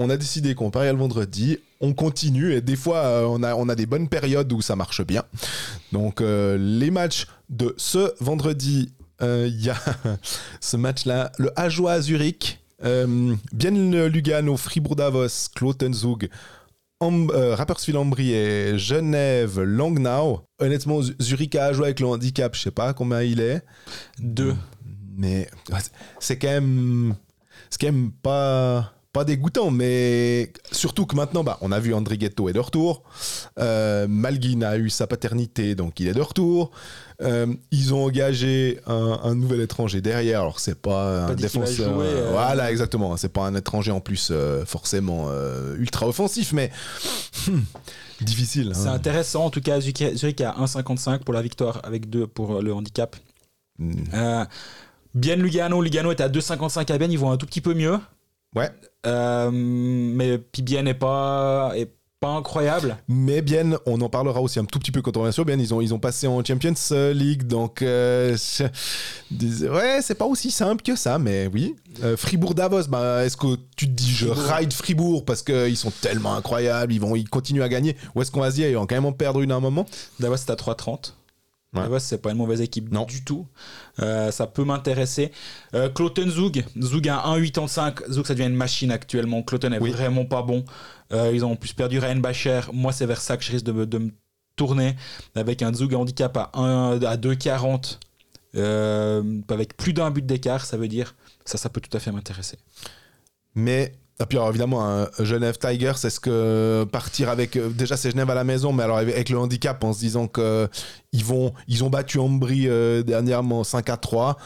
on 0.00 0.10
a 0.10 0.16
décidé 0.16 0.54
qu'on 0.54 0.70
pariait 0.70 0.92
le 0.92 0.98
vendredi, 0.98 1.58
on 1.80 1.92
continue 1.92 2.52
et 2.54 2.60
des 2.60 2.76
fois 2.76 2.98
euh, 2.98 3.24
on, 3.28 3.42
a, 3.42 3.54
on 3.54 3.68
a 3.68 3.74
des 3.74 3.86
bonnes 3.86 4.08
périodes 4.08 4.52
où 4.52 4.62
ça 4.62 4.74
marche 4.74 5.04
bien. 5.04 5.22
Donc 5.92 6.20
euh, 6.20 6.56
les 6.58 6.90
matchs 6.90 7.26
de 7.50 7.74
ce 7.76 8.12
vendredi, 8.18 8.92
euh, 9.22 9.46
il 9.48 9.62
y 9.62 9.70
a 9.70 9.76
ce 10.60 10.76
match-là, 10.76 11.30
le 11.38 11.52
Ajoie 11.58 12.00
Zurich, 12.00 12.58
Bien 12.82 14.08
Lugano, 14.08 14.56
Fribourg 14.56 14.96
Davos, 14.96 15.50
Klotenzug, 15.54 16.30
euh, 17.02 17.54
Rapperswil-Ambry 17.54 18.32
et 18.32 18.78
Genève, 18.78 19.60
Langnau. 19.60 20.42
Honnêtement, 20.58 21.00
Zurich 21.20 21.54
à 21.54 21.66
Ajoie 21.66 21.86
avec 21.86 22.00
le 22.00 22.06
handicap, 22.06 22.54
je 22.54 22.60
sais 22.60 22.70
pas 22.70 22.92
combien 22.92 23.22
il 23.22 23.40
est. 23.40 23.62
Deux. 24.18 24.54
Mais 25.16 25.48
c'est 26.18 26.38
quand 26.38 26.48
même, 26.48 27.14
c'est 27.70 27.80
quand 27.80 27.92
même 27.92 28.12
pas, 28.12 28.92
pas 29.12 29.24
dégoûtant. 29.24 29.70
Mais 29.70 30.52
surtout 30.70 31.06
que 31.06 31.16
maintenant, 31.16 31.44
bah, 31.44 31.58
on 31.60 31.72
a 31.72 31.80
vu 31.80 31.94
André 31.94 32.18
Ghetto 32.18 32.48
est 32.48 32.52
de 32.52 32.60
retour. 32.60 33.02
Euh, 33.58 34.06
Malguin 34.08 34.62
a 34.62 34.76
eu 34.76 34.90
sa 34.90 35.06
paternité, 35.06 35.74
donc 35.74 36.00
il 36.00 36.08
est 36.08 36.14
de 36.14 36.20
retour. 36.20 36.70
Euh, 37.22 37.46
ils 37.70 37.92
ont 37.92 38.04
engagé 38.04 38.80
un, 38.86 39.20
un 39.22 39.34
nouvel 39.34 39.60
étranger 39.60 40.00
derrière. 40.00 40.40
Alors 40.40 40.60
c'est 40.60 40.80
pas, 40.80 41.24
un 41.24 41.34
qu'il 41.34 41.36
va 41.36 41.42
défenseur. 41.42 41.94
jouer, 41.94 42.06
euh, 42.06 42.30
Voilà, 42.32 42.70
exactement. 42.70 43.16
C'est 43.16 43.28
pas 43.28 43.42
un 43.42 43.54
étranger 43.54 43.90
en 43.90 44.00
plus 44.00 44.32
forcément 44.66 45.28
ultra 45.78 46.08
offensif, 46.08 46.52
mais 46.52 46.70
hmm, 47.48 47.58
difficile. 48.20 48.72
C'est 48.74 48.88
hein. 48.88 48.92
intéressant, 48.92 49.44
en 49.44 49.50
tout 49.50 49.60
cas, 49.60 49.80
Zurich 49.80 50.40
à 50.40 50.52
1,55 50.58 51.20
pour 51.20 51.34
la 51.34 51.42
victoire 51.42 51.80
avec 51.84 52.08
2 52.08 52.26
pour 52.26 52.62
le 52.62 52.72
handicap. 52.72 53.16
Hmm. 53.78 54.44
Bien 55.12 55.34
Lugano, 55.34 55.82
Lugano 55.82 56.12
est 56.12 56.20
à 56.20 56.28
2,55 56.28 56.92
à 56.92 56.98
Bien, 56.98 57.08
ils 57.10 57.18
vont 57.18 57.32
un 57.32 57.36
tout 57.36 57.46
petit 57.46 57.60
peu 57.60 57.74
mieux. 57.74 57.98
Ouais. 58.56 58.70
Euh, 59.06 59.50
mais 59.52 60.40
Bien 60.62 60.82
n'est 60.82 60.94
pas, 60.94 61.72
est 61.76 61.90
pas 62.20 62.28
incroyable. 62.36 62.98
Mais 63.08 63.40
bien, 63.40 63.78
on 63.86 63.98
en 64.02 64.10
parlera 64.10 64.42
aussi 64.42 64.58
un 64.58 64.66
tout 64.66 64.78
petit 64.78 64.90
peu 64.90 65.00
quand 65.00 65.16
on 65.16 65.20
revient 65.22 65.32
sur 65.32 65.46
bien. 65.46 65.58
Ils 65.58 65.72
ont, 65.72 65.80
ils 65.80 65.94
ont 65.94 65.98
passé 65.98 66.26
en 66.26 66.44
Champions 66.44 66.74
League, 67.14 67.44
donc 67.44 67.80
euh, 67.80 68.36
je- 68.36 69.66
ouais, 69.68 70.00
c'est 70.02 70.16
pas 70.16 70.26
aussi 70.26 70.50
simple 70.50 70.82
que 70.82 70.96
ça, 70.96 71.18
mais 71.18 71.48
oui. 71.52 71.76
Euh, 72.02 72.18
Fribourg 72.18 72.54
Davos, 72.54 72.88
bah, 72.88 73.24
est-ce 73.24 73.38
que 73.38 73.56
tu 73.74 73.86
te 73.86 73.92
dis 73.92 74.10
je 74.12 74.28
ride 74.28 74.72
Fribourg 74.74 75.24
parce 75.24 75.42
qu'ils 75.42 75.76
sont 75.78 75.92
tellement 76.02 76.34
incroyables, 76.34 76.92
ils 76.92 77.00
vont, 77.00 77.16
ils 77.16 77.28
continuent 77.28 77.62
à 77.62 77.68
gagner, 77.70 77.96
ou 78.14 78.20
est-ce 78.20 78.30
qu'on 78.30 78.40
va 78.40 78.50
se 78.50 78.56
dire 78.56 78.68
ils 78.68 78.74
vont 78.76 78.86
quand 78.86 78.96
même 78.96 79.06
en 79.06 79.12
perdre 79.12 79.40
une 79.40 79.52
à 79.52 79.54
un 79.56 79.60
moment? 79.60 79.86
Davos 80.18 80.34
est 80.34 80.50
à 80.50 80.54
3,30. 80.56 81.14
Ouais. 81.72 81.82
Davos, 81.82 82.00
c'est 82.00 82.20
pas 82.20 82.32
une 82.32 82.36
mauvaise 82.38 82.60
équipe 82.60 82.90
Non. 82.90 83.04
du 83.04 83.22
tout. 83.24 83.46
Euh, 84.00 84.30
ça 84.32 84.46
peut 84.48 84.64
m'intéresser. 84.64 85.30
Euh, 85.74 85.88
Cloten 85.88 86.28
Zug, 86.28 86.64
Zug 86.80 87.08
à 87.08 87.22
1,85. 87.28 88.10
Zug, 88.10 88.26
ça 88.26 88.34
devient 88.34 88.48
une 88.48 88.56
machine 88.56 88.90
actuellement. 88.90 89.42
Cloten 89.42 89.72
est 89.72 89.78
Oui. 89.78 89.90
vraiment 89.92 90.24
pas 90.24 90.42
bon. 90.42 90.64
Euh, 91.12 91.30
ils 91.32 91.44
ont 91.44 91.52
en 91.52 91.56
plus 91.56 91.72
perdu 91.72 91.98
Ryan 92.00 92.16
Bacher. 92.16 92.60
Moi, 92.72 92.92
c'est 92.92 93.06
vers 93.06 93.20
ça 93.20 93.36
que 93.36 93.44
je 93.44 93.52
risque 93.52 93.64
de 93.66 93.72
me, 93.72 93.86
de 93.86 93.98
me 93.98 94.10
tourner 94.56 94.96
avec 95.36 95.62
un 95.62 95.72
Zug 95.72 95.94
handicap 95.94 96.36
à, 96.36 96.50
1 96.54 97.00
à 97.02 97.16
2,40. 97.16 97.98
Euh, 98.56 99.40
avec 99.48 99.76
plus 99.76 99.92
d'un 99.92 100.10
but 100.10 100.26
d'écart, 100.26 100.64
ça 100.64 100.76
veut 100.76 100.88
dire 100.88 101.14
ça, 101.44 101.56
ça 101.56 101.68
peut 101.68 101.80
tout 101.80 101.96
à 101.96 102.00
fait 102.00 102.10
m'intéresser. 102.10 102.58
Mais 103.54 103.92
et 104.20 104.26
puis 104.26 104.36
alors, 104.36 104.50
évidemment, 104.50 104.84
un 104.84 105.08
Genève 105.18 105.56
Tigers, 105.58 105.92
est-ce 106.04 106.20
que 106.20 106.84
partir 106.92 107.30
avec 107.30 107.56
euh, 107.56 107.70
déjà 107.70 107.96
c'est 107.96 108.10
Genève 108.10 108.28
à 108.28 108.34
la 108.34 108.44
maison, 108.44 108.72
mais 108.72 108.82
alors 108.82 108.98
avec- 108.98 109.30
le 109.30 109.38
handicap 109.38 109.82
en 109.84 109.92
se 109.92 110.00
disant 110.00 110.26
que 110.26 110.68
ils 111.12 111.24
vont 111.24 111.52
ils 111.68 111.84
ont 111.84 111.90
battu 111.90 112.18
Ambry 112.18 112.68
euh, 112.68 113.02
dernièrement 113.02 113.64
5 113.64 113.88
à 113.88 113.96
3. 113.96 114.36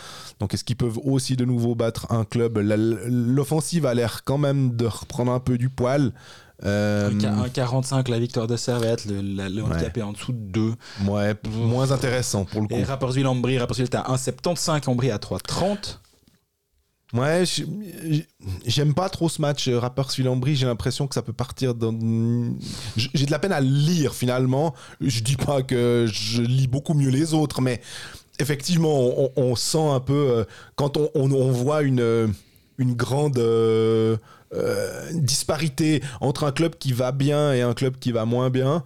Donc 0.41 0.55
est-ce 0.55 0.63
qu'ils 0.65 0.77
peuvent 0.77 0.99
aussi 1.05 1.37
de 1.37 1.45
nouveau 1.45 1.75
battre 1.75 2.07
un 2.11 2.25
club? 2.25 2.59
L'offensive 2.59 3.87
a 3.87 3.95
l'air 3.95 4.23
quand 4.25 4.39
même 4.39 4.77
de 4.77 4.87
reprendre 4.87 5.33
un 5.33 5.41
peu 5.41 5.59
du 5.59 5.71
poil. 5.71 6.13
Euh, 6.65 7.11
1,45 7.11 8.09
la 8.11 8.19
victoire 8.21 8.47
de 8.47 8.57
Servette, 8.57 9.07
le, 9.07 9.61
handicap 9.63 9.97
est 9.97 10.03
en 10.03 10.13
dessous 10.13 10.33
de 10.33 10.39
2. 10.39 10.75
ouais, 11.09 11.35
moins 11.51 11.91
intéressant 11.91 12.45
pour 12.45 12.61
le 12.61 12.69
coup. 12.69 12.75
Et 12.75 12.85
Rapperswil 12.85 13.27
Ambry, 13.27 13.59
Rapperswil 13.59 13.85
est 13.87 13.97
à 13.97 14.03
1,75, 14.03 14.89
Ambry 14.89 15.11
à 15.11 15.17
3,30. 15.17 15.99
Ouais, 17.15 17.45
j'aime 18.67 18.93
pas 18.93 19.09
trop 19.09 19.29
ce 19.29 19.41
match 19.41 19.69
euh, 19.69 19.79
Rapperswil-Ambry. 19.79 20.57
J'ai 20.57 20.67
l'impression 20.67 21.07
que 21.07 21.15
ça 21.15 21.23
peut 21.23 21.33
partir 21.33 21.77
dans. 21.77 21.95
J'ai 22.97 23.27
de 23.27 23.31
la 23.31 23.39
peine 23.39 23.53
à 23.53 23.61
lire 23.61 24.15
finalement. 24.15 24.75
Je 25.01 25.21
dis 25.21 25.37
pas 25.37 25.63
que 25.63 26.07
je 26.13 26.43
lis 26.43 26.67
beaucoup 26.67 26.93
mieux 26.93 27.11
les 27.11 27.33
autres, 27.33 27.61
mais 27.61 27.81
effectivement, 28.41 29.31
on, 29.37 29.55
sent 29.55 29.79
un 29.79 30.01
peu 30.01 30.13
euh, 30.13 30.45
quand 30.75 30.97
on, 30.97 31.53
voit 31.53 31.83
une 31.83 32.01
euh, 32.01 32.27
grande 32.81 33.41
disparité 35.13 36.03
entre 36.21 36.43
un 36.43 36.53
club 36.53 36.75
qui 36.77 36.93
va 36.93 37.13
bien 37.13 37.53
et 37.53 37.63
un 37.63 37.75
club 37.75 37.97
qui 38.01 38.11
va 38.11 38.25
moins 38.25 38.51
bien, 38.51 38.83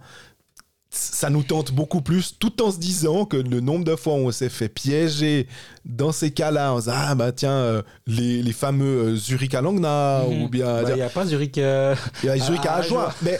ça 0.91 1.29
nous 1.29 1.43
tente 1.43 1.71
beaucoup 1.71 2.01
plus, 2.01 2.35
tout 2.39 2.61
en 2.63 2.71
se 2.71 2.79
disant 2.79 3.25
que 3.25 3.37
le 3.37 3.59
nombre 3.59 3.85
de 3.85 3.95
fois 3.95 4.13
où 4.15 4.27
on 4.27 4.31
s'est 4.31 4.49
fait 4.49 4.69
piéger 4.69 5.47
dans 5.85 6.11
ces 6.11 6.31
cas-là, 6.31 6.73
on 6.73 6.79
se 6.79 6.85
dit, 6.85 6.91
ah 6.93 7.13
bah 7.13 7.31
tiens, 7.31 7.51
euh, 7.51 7.81
les, 8.07 8.41
les 8.41 8.53
fameux 8.53 9.09
euh, 9.09 9.15
Zurich 9.15 9.53
à 9.53 9.61
Langna, 9.61 10.23
Mhm. 10.27 10.41
ou 10.43 10.49
bien 10.49 10.81
Bah, 10.81 10.89
Il 10.89 10.95
n'y 10.95 11.01
a 11.01 11.09
pas 11.09 11.25
Zurich. 11.27 11.57
euh, 11.59 11.95
il 12.23 12.27
y 12.27 12.29
a 12.29 12.37
Zurich 12.39 12.65
à 12.65 12.73
à 12.73 12.77
Ajoie. 12.77 13.07
Ajoie. 13.09 13.15
Mais 13.21 13.39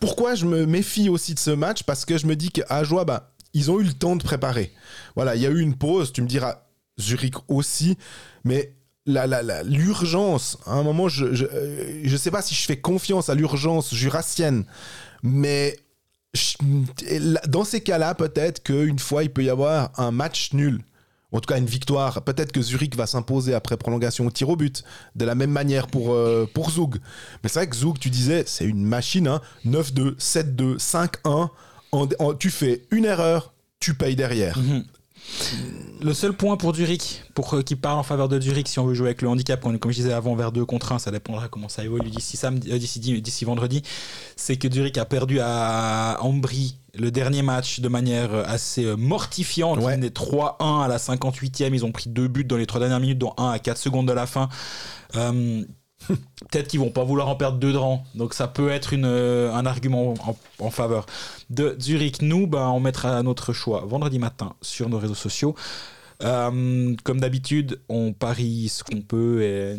pourquoi 0.00 0.34
je 0.34 0.46
me 0.46 0.64
méfie 0.64 1.08
aussi 1.10 1.34
de 1.34 1.38
ce 1.38 1.50
match? 1.50 1.82
Parce 1.82 2.04
que 2.06 2.16
je 2.16 2.26
me 2.26 2.34
dis 2.34 2.50
qu'à 2.50 2.64
Ajoie, 2.70 3.04
bah, 3.04 3.32
ils 3.52 3.70
ont 3.70 3.78
eu 3.78 3.84
le 3.84 3.92
temps 3.92 4.16
de 4.16 4.22
préparer. 4.22 4.72
Voilà, 5.16 5.36
il 5.36 5.42
y 5.42 5.46
a 5.46 5.50
eu 5.50 5.60
une 5.60 5.74
pause, 5.76 6.12
tu 6.14 6.22
me 6.22 6.26
diras 6.26 6.62
Zurich 6.98 7.34
aussi, 7.48 7.98
mais 8.44 8.72
la- 9.04 9.26
la- 9.26 9.42
la- 9.42 9.62
l'urgence, 9.62 10.56
à 10.64 10.72
un 10.72 10.82
moment, 10.82 11.08
je 11.08 11.34
je, 11.34 11.44
euh, 11.52 12.16
sais 12.16 12.30
pas 12.30 12.40
si 12.42 12.54
je 12.54 12.64
fais 12.64 12.78
confiance 12.78 13.28
à 13.28 13.34
l'urgence 13.34 13.94
jurassienne, 13.94 14.64
mais 15.22 15.76
dans 17.48 17.64
ces 17.64 17.80
cas-là, 17.80 18.14
peut-être 18.14 18.62
qu'une 18.62 18.98
fois, 18.98 19.22
il 19.24 19.30
peut 19.30 19.44
y 19.44 19.50
avoir 19.50 19.90
un 19.98 20.10
match 20.10 20.52
nul. 20.52 20.80
En 21.32 21.40
tout 21.40 21.52
cas, 21.52 21.58
une 21.58 21.66
victoire. 21.66 22.22
Peut-être 22.22 22.52
que 22.52 22.62
Zurich 22.62 22.96
va 22.96 23.06
s'imposer 23.06 23.52
après 23.52 23.76
prolongation 23.76 24.26
au 24.26 24.30
tir 24.30 24.48
au 24.48 24.56
but. 24.56 24.84
De 25.16 25.24
la 25.24 25.34
même 25.34 25.50
manière 25.50 25.88
pour, 25.88 26.14
euh, 26.14 26.46
Zug. 26.70 26.96
Mais 27.42 27.48
c'est 27.48 27.58
vrai 27.58 27.68
que 27.68 27.76
Zug, 27.76 27.98
tu 27.98 28.10
disais, 28.10 28.44
c'est 28.46 28.64
une 28.64 28.84
machine. 28.84 29.26
Hein. 29.28 29.40
9-2, 29.64 30.14
7-2, 30.18 30.78
5-1. 30.78 31.50
En- 31.92 32.08
en- 32.20 32.34
tu 32.34 32.50
fais 32.50 32.82
une 32.90 33.04
erreur, 33.04 33.52
tu 33.80 33.94
payes 33.94 34.16
derrière. 34.16 34.56
Mhm. 34.58 34.84
Le 36.02 36.12
seul 36.12 36.32
point 36.34 36.56
pour 36.56 36.74
Zurich, 36.74 37.22
pour 37.34 37.54
euh, 37.54 37.62
qui 37.62 37.74
parle 37.74 37.98
en 37.98 38.02
faveur 38.02 38.28
de 38.28 38.40
Zurich, 38.40 38.68
si 38.68 38.78
on 38.78 38.86
veut 38.86 38.94
jouer 38.94 39.08
avec 39.08 39.22
le 39.22 39.28
handicap, 39.28 39.60
comme, 39.60 39.78
je 39.92 39.96
disais 39.96 40.12
avant, 40.12 40.34
vers 40.34 40.52
2 40.52 40.64
contre 40.64 40.92
1, 40.92 40.98
ça 40.98 41.10
dépendra 41.10 41.48
comment 41.48 41.68
ça 41.68 41.84
évolue 41.84 42.10
d'ici 42.10 42.36
samedi, 42.36 42.70
euh, 42.72 42.78
d'ici, 42.78 43.00
di- 43.00 43.20
d'ici 43.22 43.44
vendredi, 43.44 43.82
c'est 44.36 44.56
que 44.56 44.70
Zurich 44.70 44.98
a 44.98 45.04
perdu 45.04 45.40
à 45.40 46.18
Ambry 46.20 46.76
le 46.98 47.10
dernier 47.10 47.42
match 47.42 47.80
de 47.80 47.88
manière 47.88 48.32
euh, 48.34 48.44
assez 48.46 48.84
mortifiante. 48.96 49.78
Ouais. 49.78 49.94
Ils 49.94 49.98
menaient 49.98 50.08
3-1 50.08 50.84
à 50.84 50.88
la 50.88 50.98
58e, 50.98 51.70
ils 51.74 51.84
ont 51.84 51.92
pris 51.92 52.08
deux 52.10 52.28
buts 52.28 52.44
dans 52.44 52.56
les 52.56 52.66
trois 52.66 52.80
dernières 52.80 53.00
minutes, 53.00 53.18
dont 53.18 53.32
un 53.38 53.50
à 53.50 53.58
4 53.58 53.78
secondes 53.78 54.06
de 54.08 54.12
la 54.12 54.26
fin. 54.26 54.48
Euh, 55.16 55.62
Peut-être 56.08 56.68
qu'ils 56.68 56.80
vont 56.80 56.90
pas 56.90 57.04
vouloir 57.04 57.28
en 57.28 57.36
perdre 57.36 57.58
deux 57.58 57.72
de 57.72 57.78
rang, 57.78 58.04
donc 58.14 58.34
ça 58.34 58.46
peut 58.46 58.70
être 58.70 58.94
euh, 58.94 59.52
un 59.52 59.66
argument 59.66 60.14
en, 60.58 60.70
faveur 60.70 61.06
de 61.50 61.76
Zurich. 61.80 62.22
Nous, 62.22 62.46
ben, 62.46 62.68
on 62.68 62.80
mettra 62.80 63.22
notre 63.22 63.52
choix 63.52 63.84
vendredi 63.86 64.18
matin 64.18 64.54
sur 64.62 64.88
nos 64.88 64.98
réseaux 64.98 65.14
sociaux. 65.14 65.54
Euh, 66.22 66.94
comme 67.04 67.20
d'habitude, 67.20 67.80
on 67.88 68.12
parie 68.12 68.68
ce 68.68 68.84
qu'on 68.84 69.00
peut 69.02 69.42
et 69.42 69.76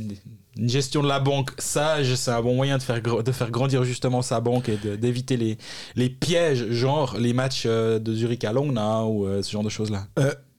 une 0.58 0.69
gestion 0.69 1.03
de 1.03 1.08
la 1.08 1.19
banque 1.19 1.51
sage, 1.60 2.15
c'est 2.15 2.32
un 2.32 2.41
bon 2.41 2.56
moyen 2.56 2.77
de 2.77 2.84
faire, 2.84 3.01
de 3.01 3.32
faire 3.32 3.51
grandir 3.51 3.84
justement 3.84 4.23
sa 4.23 4.39
banque 4.39 4.69
et 4.69 4.97
d'éviter 4.97 5.38
les, 5.38 5.58
les 5.95 6.10
pièges, 6.10 6.71
genre 6.71 7.15
les 7.17 7.34
matchs 7.34 7.63
euh, 7.67 7.99
de 7.99 8.13
Zurich 8.13 8.43
à 8.43 8.53
Longna 8.53 9.03
ou 9.06 9.27
ce 9.41 9.51
genre 9.51 9.63
de 9.63 9.69
choses-là. 9.69 10.08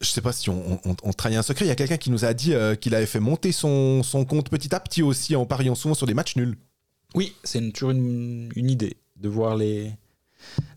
Je 0.01 0.09
sais 0.09 0.21
pas 0.21 0.31
si 0.31 0.49
on, 0.49 0.79
on, 0.85 0.95
on 1.03 1.13
trahit 1.13 1.37
un 1.37 1.41
secret. 1.41 1.65
Il 1.65 1.67
y 1.67 1.71
a 1.71 1.75
quelqu'un 1.75 1.97
qui 1.97 2.09
nous 2.11 2.25
a 2.25 2.33
dit 2.33 2.53
euh, 2.53 2.75
qu'il 2.75 2.95
avait 2.95 3.05
fait 3.05 3.19
monter 3.19 3.51
son, 3.51 4.01
son 4.03 4.25
compte 4.25 4.49
petit 4.49 4.73
à 4.73 4.79
petit 4.79 5.03
aussi 5.03 5.35
en 5.35 5.45
pariant 5.45 5.75
souvent 5.75 5.93
sur 5.95 6.07
des 6.07 6.13
matchs 6.13 6.35
nuls. 6.35 6.57
Oui, 7.15 7.33
c'est 7.43 7.59
toujours 7.73 7.91
une, 7.91 8.49
une 8.55 8.69
idée 8.69 8.97
de 9.17 9.29
voir 9.29 9.55
les. 9.55 9.91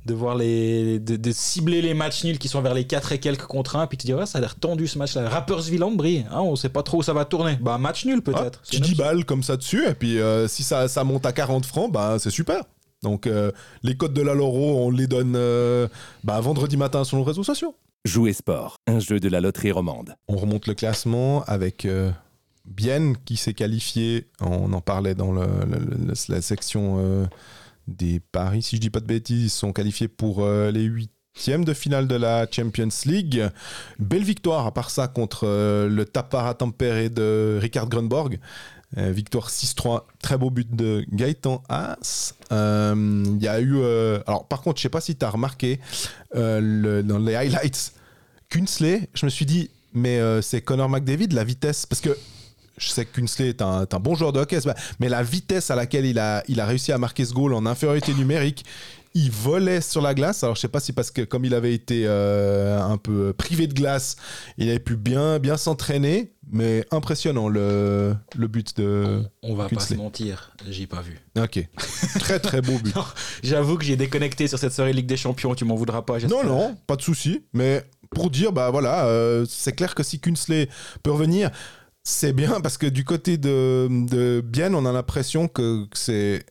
De 0.07 0.15
voir 0.15 0.35
les. 0.35 0.99
De, 0.99 1.17
de 1.17 1.31
cibler 1.31 1.83
les 1.83 1.95
matchs 1.95 2.25
nuls 2.25 2.39
qui 2.39 2.49
sont 2.49 2.61
vers 2.63 2.75
les 2.75 2.85
4 2.85 3.13
et 3.13 3.21
quelques 3.21 3.45
contre 3.47 3.77
1, 3.77 3.87
puis 3.87 3.97
te 3.97 4.05
dire, 4.05 4.19
ouais, 4.19 4.27
ça 4.27 4.39
a 4.39 4.41
l'air 4.41 4.57
tendu 4.57 4.89
ce 4.89 4.99
match-là. 4.99 5.29
Rappersville-Ambry, 5.29 6.25
hein, 6.31 6.41
on 6.41 6.57
sait 6.57 6.69
pas 6.69 6.83
trop 6.83 6.99
où 6.99 7.03
ça 7.03 7.13
va 7.13 7.25
tourner. 7.25 7.57
Bah, 7.61 7.79
match 7.79 8.05
nul 8.05 8.23
Ah, 8.27 8.31
peut-être. 8.33 8.61
C'est 8.65 8.71
tu 8.73 8.77
une 8.79 8.83
10 8.83 8.91
option. 8.93 9.05
balles 9.05 9.25
comme 9.25 9.43
ça 9.45 9.57
dessus, 9.57 9.87
et 9.87 9.95
puis 9.95 10.19
euh, 10.19 10.49
si 10.49 10.65
ça, 10.65 10.89
ça 10.89 11.05
monte 11.05 11.27
à 11.27 11.33
40 11.33 11.65
francs, 11.65 11.93
bah, 11.93 12.17
c'est 12.19 12.31
super. 12.31 12.65
Donc 13.03 13.27
euh, 13.29 13.53
les 13.85 13.97
codes 13.97 14.15
de 14.15 14.23
la 14.23 14.35
Loro, 14.35 14.85
on 14.87 14.91
les 14.91 15.07
donne 15.07 15.33
bah, 16.25 16.41
vendredi 16.41 16.77
matin 16.77 17.05
sur 17.05 17.19
nos 17.19 17.25
réseaux 17.25 17.45
sociaux. 17.45 17.77
Jouer 18.05 18.33
sport, 18.33 18.79
un 18.89 18.99
jeu 18.99 19.21
de 19.21 19.29
la 19.29 19.41
loterie 19.41 19.71
romande. 19.71 20.17
On 20.27 20.37
remonte 20.37 20.67
le 20.67 20.75
classement 20.75 21.45
avec 21.45 21.85
euh, 21.85 22.11
Bienne 22.65 23.17
qui 23.25 23.37
s'est 23.37 23.55
qualifié, 23.55 24.27
on 24.41 24.73
en 24.73 24.81
parlait 24.81 25.15
dans 25.15 25.33
la 25.33 26.41
section 26.41 26.97
euh, 26.99 27.27
des 27.89 28.21
paris, 28.21 28.63
si 28.63 28.77
je 28.77 28.81
dis 28.81 28.91
pas 28.91 29.01
de 29.01 29.07
bêtises, 29.07 29.45
ils 29.45 29.51
sont 29.51 29.73
qualifiés 29.73 30.09
pour 30.09 30.45
euh, 30.45 30.71
les 30.71 30.83
huitièmes 30.83 31.65
de 31.65 31.75
finale 31.75 32.07
de 32.07 32.15
la 32.15 32.47
Champions 32.51 32.89
League. 33.07 33.49
Belle 33.99 34.23
victoire 34.23 34.67
à 34.67 34.75
part 34.75 34.91
ça 34.91 35.09
contre 35.09 35.47
euh, 35.47 35.89
le 35.89 36.05
Tapara 36.05 36.55
Tampere 36.55 37.11
de 37.11 37.59
Ricard 37.61 37.89
Grunborg. 37.89 38.39
Euh, 38.99 39.11
victoire 39.11 39.49
6-3, 39.49 40.03
très 40.21 40.37
beau 40.37 40.51
but 40.51 40.75
de 40.75 41.05
Gaëtan 41.11 41.63
Haas. 41.69 42.35
Euh, 42.53 43.25
Il 43.27 43.43
y 43.43 43.49
a 43.49 43.59
eu. 43.61 43.77
euh, 43.77 44.21
alors, 44.27 44.47
par 44.47 44.61
contre, 44.61 44.79
je 44.79 44.83
sais 44.83 44.91
pas 44.91 45.01
si 45.01 45.17
tu 45.17 45.25
as 45.25 45.31
remarqué 45.31 45.81
dans 46.35 47.25
les 47.25 47.35
highlights, 47.35 47.95
Kunsley, 48.51 49.09
je 49.15 49.25
me 49.25 49.31
suis 49.31 49.47
dit, 49.47 49.71
mais 49.95 50.21
c'est 50.43 50.61
Connor 50.61 50.89
McDavid, 50.89 51.29
la 51.29 51.45
vitesse. 51.45 51.87
Parce 51.87 52.03
que 52.03 52.17
je 52.77 52.89
sais 52.89 53.07
que 53.07 53.19
Kunsley 53.19 53.49
est 53.49 53.63
un, 53.63 53.87
bon 54.01 54.15
joueur 54.15 54.33
de 54.33 54.41
hockey, 54.41 54.59
mais 55.01 55.09
la 55.09 55.23
vitesse 55.23 55.71
à 55.71 55.75
laquelle 55.75 56.05
il 56.05 56.19
a 56.19 56.67
réussi 56.67 56.93
à 56.93 56.99
marquer 56.99 57.25
ce 57.25 57.33
goal 57.33 57.55
en 57.55 57.65
infériorité 57.65 58.13
numérique, 58.13 58.65
il 59.15 59.31
volait 59.31 59.81
sur 59.81 60.01
la 60.01 60.15
glace. 60.15 60.43
Alors 60.43 60.57
je 60.57 60.61
sais 60.61 60.69
pas 60.69 60.81
si 60.81 60.93
parce 60.93 61.11
que 61.11 61.23
comme 61.23 61.45
il 61.45 61.55
avait 61.55 61.75
été 61.75 62.05
euh, 62.07 62.81
un 62.81 62.97
peu 62.97 63.33
privé 63.33 63.67
de 63.67 63.75
glace, 63.75 64.17
il 64.59 64.69
avait 64.69 64.79
pu 64.79 64.97
bien, 64.97 65.39
bien 65.39 65.57
s'entraîner, 65.57 66.33
mais 66.51 66.87
impressionnant 66.91 67.49
le, 67.49 68.15
le 68.37 68.47
but 68.47 68.77
de. 68.77 69.23
On 69.43 69.55
va 69.55 69.69
pas 69.69 69.81
se 69.81 69.95
mentir, 69.95 70.55
j'ai 70.69 70.87
pas 70.87 71.03
vu. 71.03 71.21
Ok, 71.39 71.67
très 72.19 72.39
très 72.39 72.61
beau 72.61 72.79
but. 72.79 72.95
J'avoue 73.43 73.77
que 73.77 73.85
j'ai 73.85 73.97
déconnecté 73.97 74.47
sur 74.49 74.59
cette 74.59 74.73
soirée 74.73 74.93
Ligue 74.93 75.07
des 75.07 75.17
Champions, 75.17 75.55
tu 75.55 75.65
m'en 75.65 75.75
voudras 75.77 76.03
pas. 76.03 76.19
Non, 76.21 76.45
non, 76.45 76.77
pas 76.87 76.97
de 76.97 77.03
souci. 77.03 77.45
Mais 77.53 77.85
pour 78.11 78.31
dire, 78.31 78.53
bah 78.53 78.71
voilà, 78.71 79.07
euh, 79.07 79.45
c'est 79.49 79.73
clair 79.73 79.95
que 79.95 80.03
si 80.03 80.21
Kunsley 80.21 80.69
peut 81.03 81.11
revenir, 81.11 81.51
c'est 82.05 82.33
bien 82.33 82.61
parce 82.61 82.79
que 82.79 82.87
du 82.87 83.05
côté 83.05 83.37
de, 83.37 83.89
de 83.91 84.41
Bienne, 84.41 84.75
on 84.75 84.85
a 84.87 84.93
l'impression 84.93 85.49
que 85.49 85.87
c'est 85.95 86.45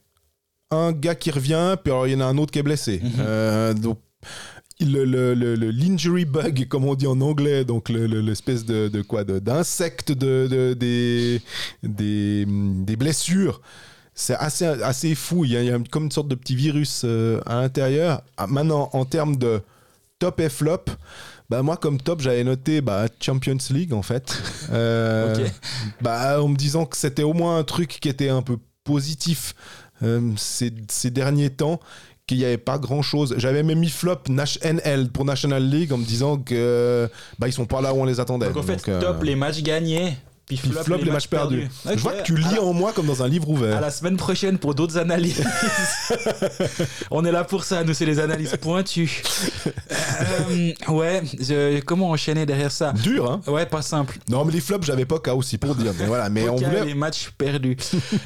un 0.71 0.91
gars 0.93 1.15
qui 1.15 1.31
revient, 1.31 1.75
puis 1.83 1.91
alors 1.91 2.07
il 2.07 2.13
y 2.13 2.15
en 2.15 2.21
a 2.21 2.25
un 2.25 2.37
autre 2.37 2.51
qui 2.51 2.59
est 2.59 2.63
blessé. 2.63 2.99
Mhm. 3.03 3.11
Euh, 3.19 3.73
donc, 3.73 3.99
le, 4.79 5.05
le- 5.05 5.35
le- 5.35 5.55
l'injury 5.71 6.25
bug, 6.25 6.65
comme 6.69 6.85
on 6.85 6.95
dit 6.95 7.07
en 7.07 7.21
anglais, 7.21 7.65
donc 7.65 7.89
le- 7.89 8.07
le- 8.07 8.21
l'espèce 8.21 8.65
de, 8.65 8.87
de 8.87 9.01
quoi, 9.01 9.23
de- 9.23 9.39
d'insecte 9.39 10.11
de, 10.11 10.47
de- 10.49 10.73
des, 10.73 11.41
des, 11.83 12.45
des 12.47 12.95
blessures. 12.95 13.61
C'est 14.13 14.35
assez, 14.35 14.65
assez 14.65 15.15
fou. 15.15 15.45
Il 15.45 15.51
y, 15.51 15.57
a, 15.57 15.61
il 15.61 15.67
y 15.67 15.71
a 15.71 15.79
comme 15.89 16.05
une 16.05 16.11
sorte 16.11 16.27
de 16.27 16.35
petit 16.35 16.55
virus 16.55 17.03
euh, 17.05 17.39
à 17.45 17.55
l'intérieur. 17.61 18.21
Ah, 18.37 18.45
maintenant, 18.47 18.89
en 18.93 19.05
termes 19.05 19.37
de 19.37 19.61
top 20.19 20.39
et 20.41 20.49
flop, 20.49 20.83
bah 21.49 21.61
moi, 21.63 21.77
comme 21.77 21.99
top, 21.99 22.21
j'avais 22.21 22.43
noté 22.43 22.81
bah, 22.81 23.05
Champions 23.21 23.57
League, 23.69 23.93
en 23.93 24.01
fait. 24.01 24.37
Euh, 24.71 25.35
bah, 26.01 26.41
en 26.41 26.47
me 26.47 26.55
disant 26.55 26.85
que 26.85 26.95
c'était 26.95 27.23
au 27.23 27.33
moins 27.33 27.57
un 27.57 27.63
truc 27.63 27.97
qui 27.99 28.07
était 28.07 28.29
un 28.29 28.41
peu 28.41 28.57
positif 28.85 29.53
ces, 30.37 30.71
ces 30.89 31.11
derniers 31.11 31.49
temps 31.49 31.79
qu'il 32.27 32.37
n'y 32.37 32.45
avait 32.45 32.57
pas 32.57 32.77
grand 32.77 33.01
chose. 33.01 33.35
J'avais 33.37 33.63
même 33.63 33.79
mis 33.79 33.89
flop 33.89 34.19
Nash 34.29 34.57
NL 34.61 35.09
pour 35.09 35.25
National 35.25 35.63
League 35.67 35.91
en 35.91 35.97
me 35.97 36.05
disant 36.05 36.37
que 36.37 37.09
bah, 37.39 37.47
ils 37.47 37.53
sont 37.53 37.65
pas 37.65 37.81
là 37.81 37.93
où 37.93 37.97
on 37.97 38.05
les 38.05 38.19
attendait. 38.19 38.47
Donc 38.47 38.57
en 38.57 38.63
fait, 38.63 38.77
Donc, 38.77 38.89
euh, 38.89 39.01
top 39.01 39.23
les 39.23 39.35
matchs 39.35 39.61
gagnés, 39.61 40.13
puis 40.47 40.57
flop, 40.57 40.83
flop, 40.83 40.97
les, 40.97 41.11
matchs 41.11 41.27
perdus. 41.27 41.69
Ok. 41.85 41.91
Je 41.95 41.99
vois 42.01 42.13
que 42.13 42.23
tu 42.23 42.35
lis 42.35 42.55
la- 42.55 42.61
en 42.61 42.73
moi 42.73 42.91
comme 42.93 43.05
dans 43.07 43.23
un 43.23 43.27
livre 43.27 43.49
ouvert. 43.49 43.77
À 43.77 43.81
la 43.81 43.91
semaine 43.91 44.17
prochaine 44.17 44.57
pour 44.57 44.75
d'autres 44.75 44.97
analyses. 44.97 45.41
On 47.11 47.23
est 47.25 47.31
là 47.31 47.43
pour 47.43 47.63
ça, 47.63 47.83
nous 47.83 47.93
c'est 47.93 48.05
les 48.05 48.19
analyses 48.19 48.55
pointues. 48.59 49.21
Euh, 49.67 50.73
ouais, 50.89 51.21
je- 51.39 51.79
comment 51.81 52.09
enchaîner 52.09 52.45
derrière 52.45 52.71
ça? 52.71 52.91
Dur, 52.93 53.31
hein? 53.31 53.41
Ouais, 53.47 53.65
pas 53.65 53.81
simple. 53.81 54.17
Non, 54.29 54.43
mais 54.45 54.51
les 54.53 54.61
flops, 54.61 54.85
j'avais 54.85 55.05
pas 55.05 55.19
qu'à 55.19 55.35
aussi 55.35 55.57
pour 55.57 55.75
dire. 55.75 55.93
Mais 55.97 56.05
voilà, 56.05 56.29
mais 56.29 56.49
on 56.49 56.55
voulait. 56.55 56.85
les 56.85 56.95
matchs 56.95 57.29
perdus. 57.37 57.77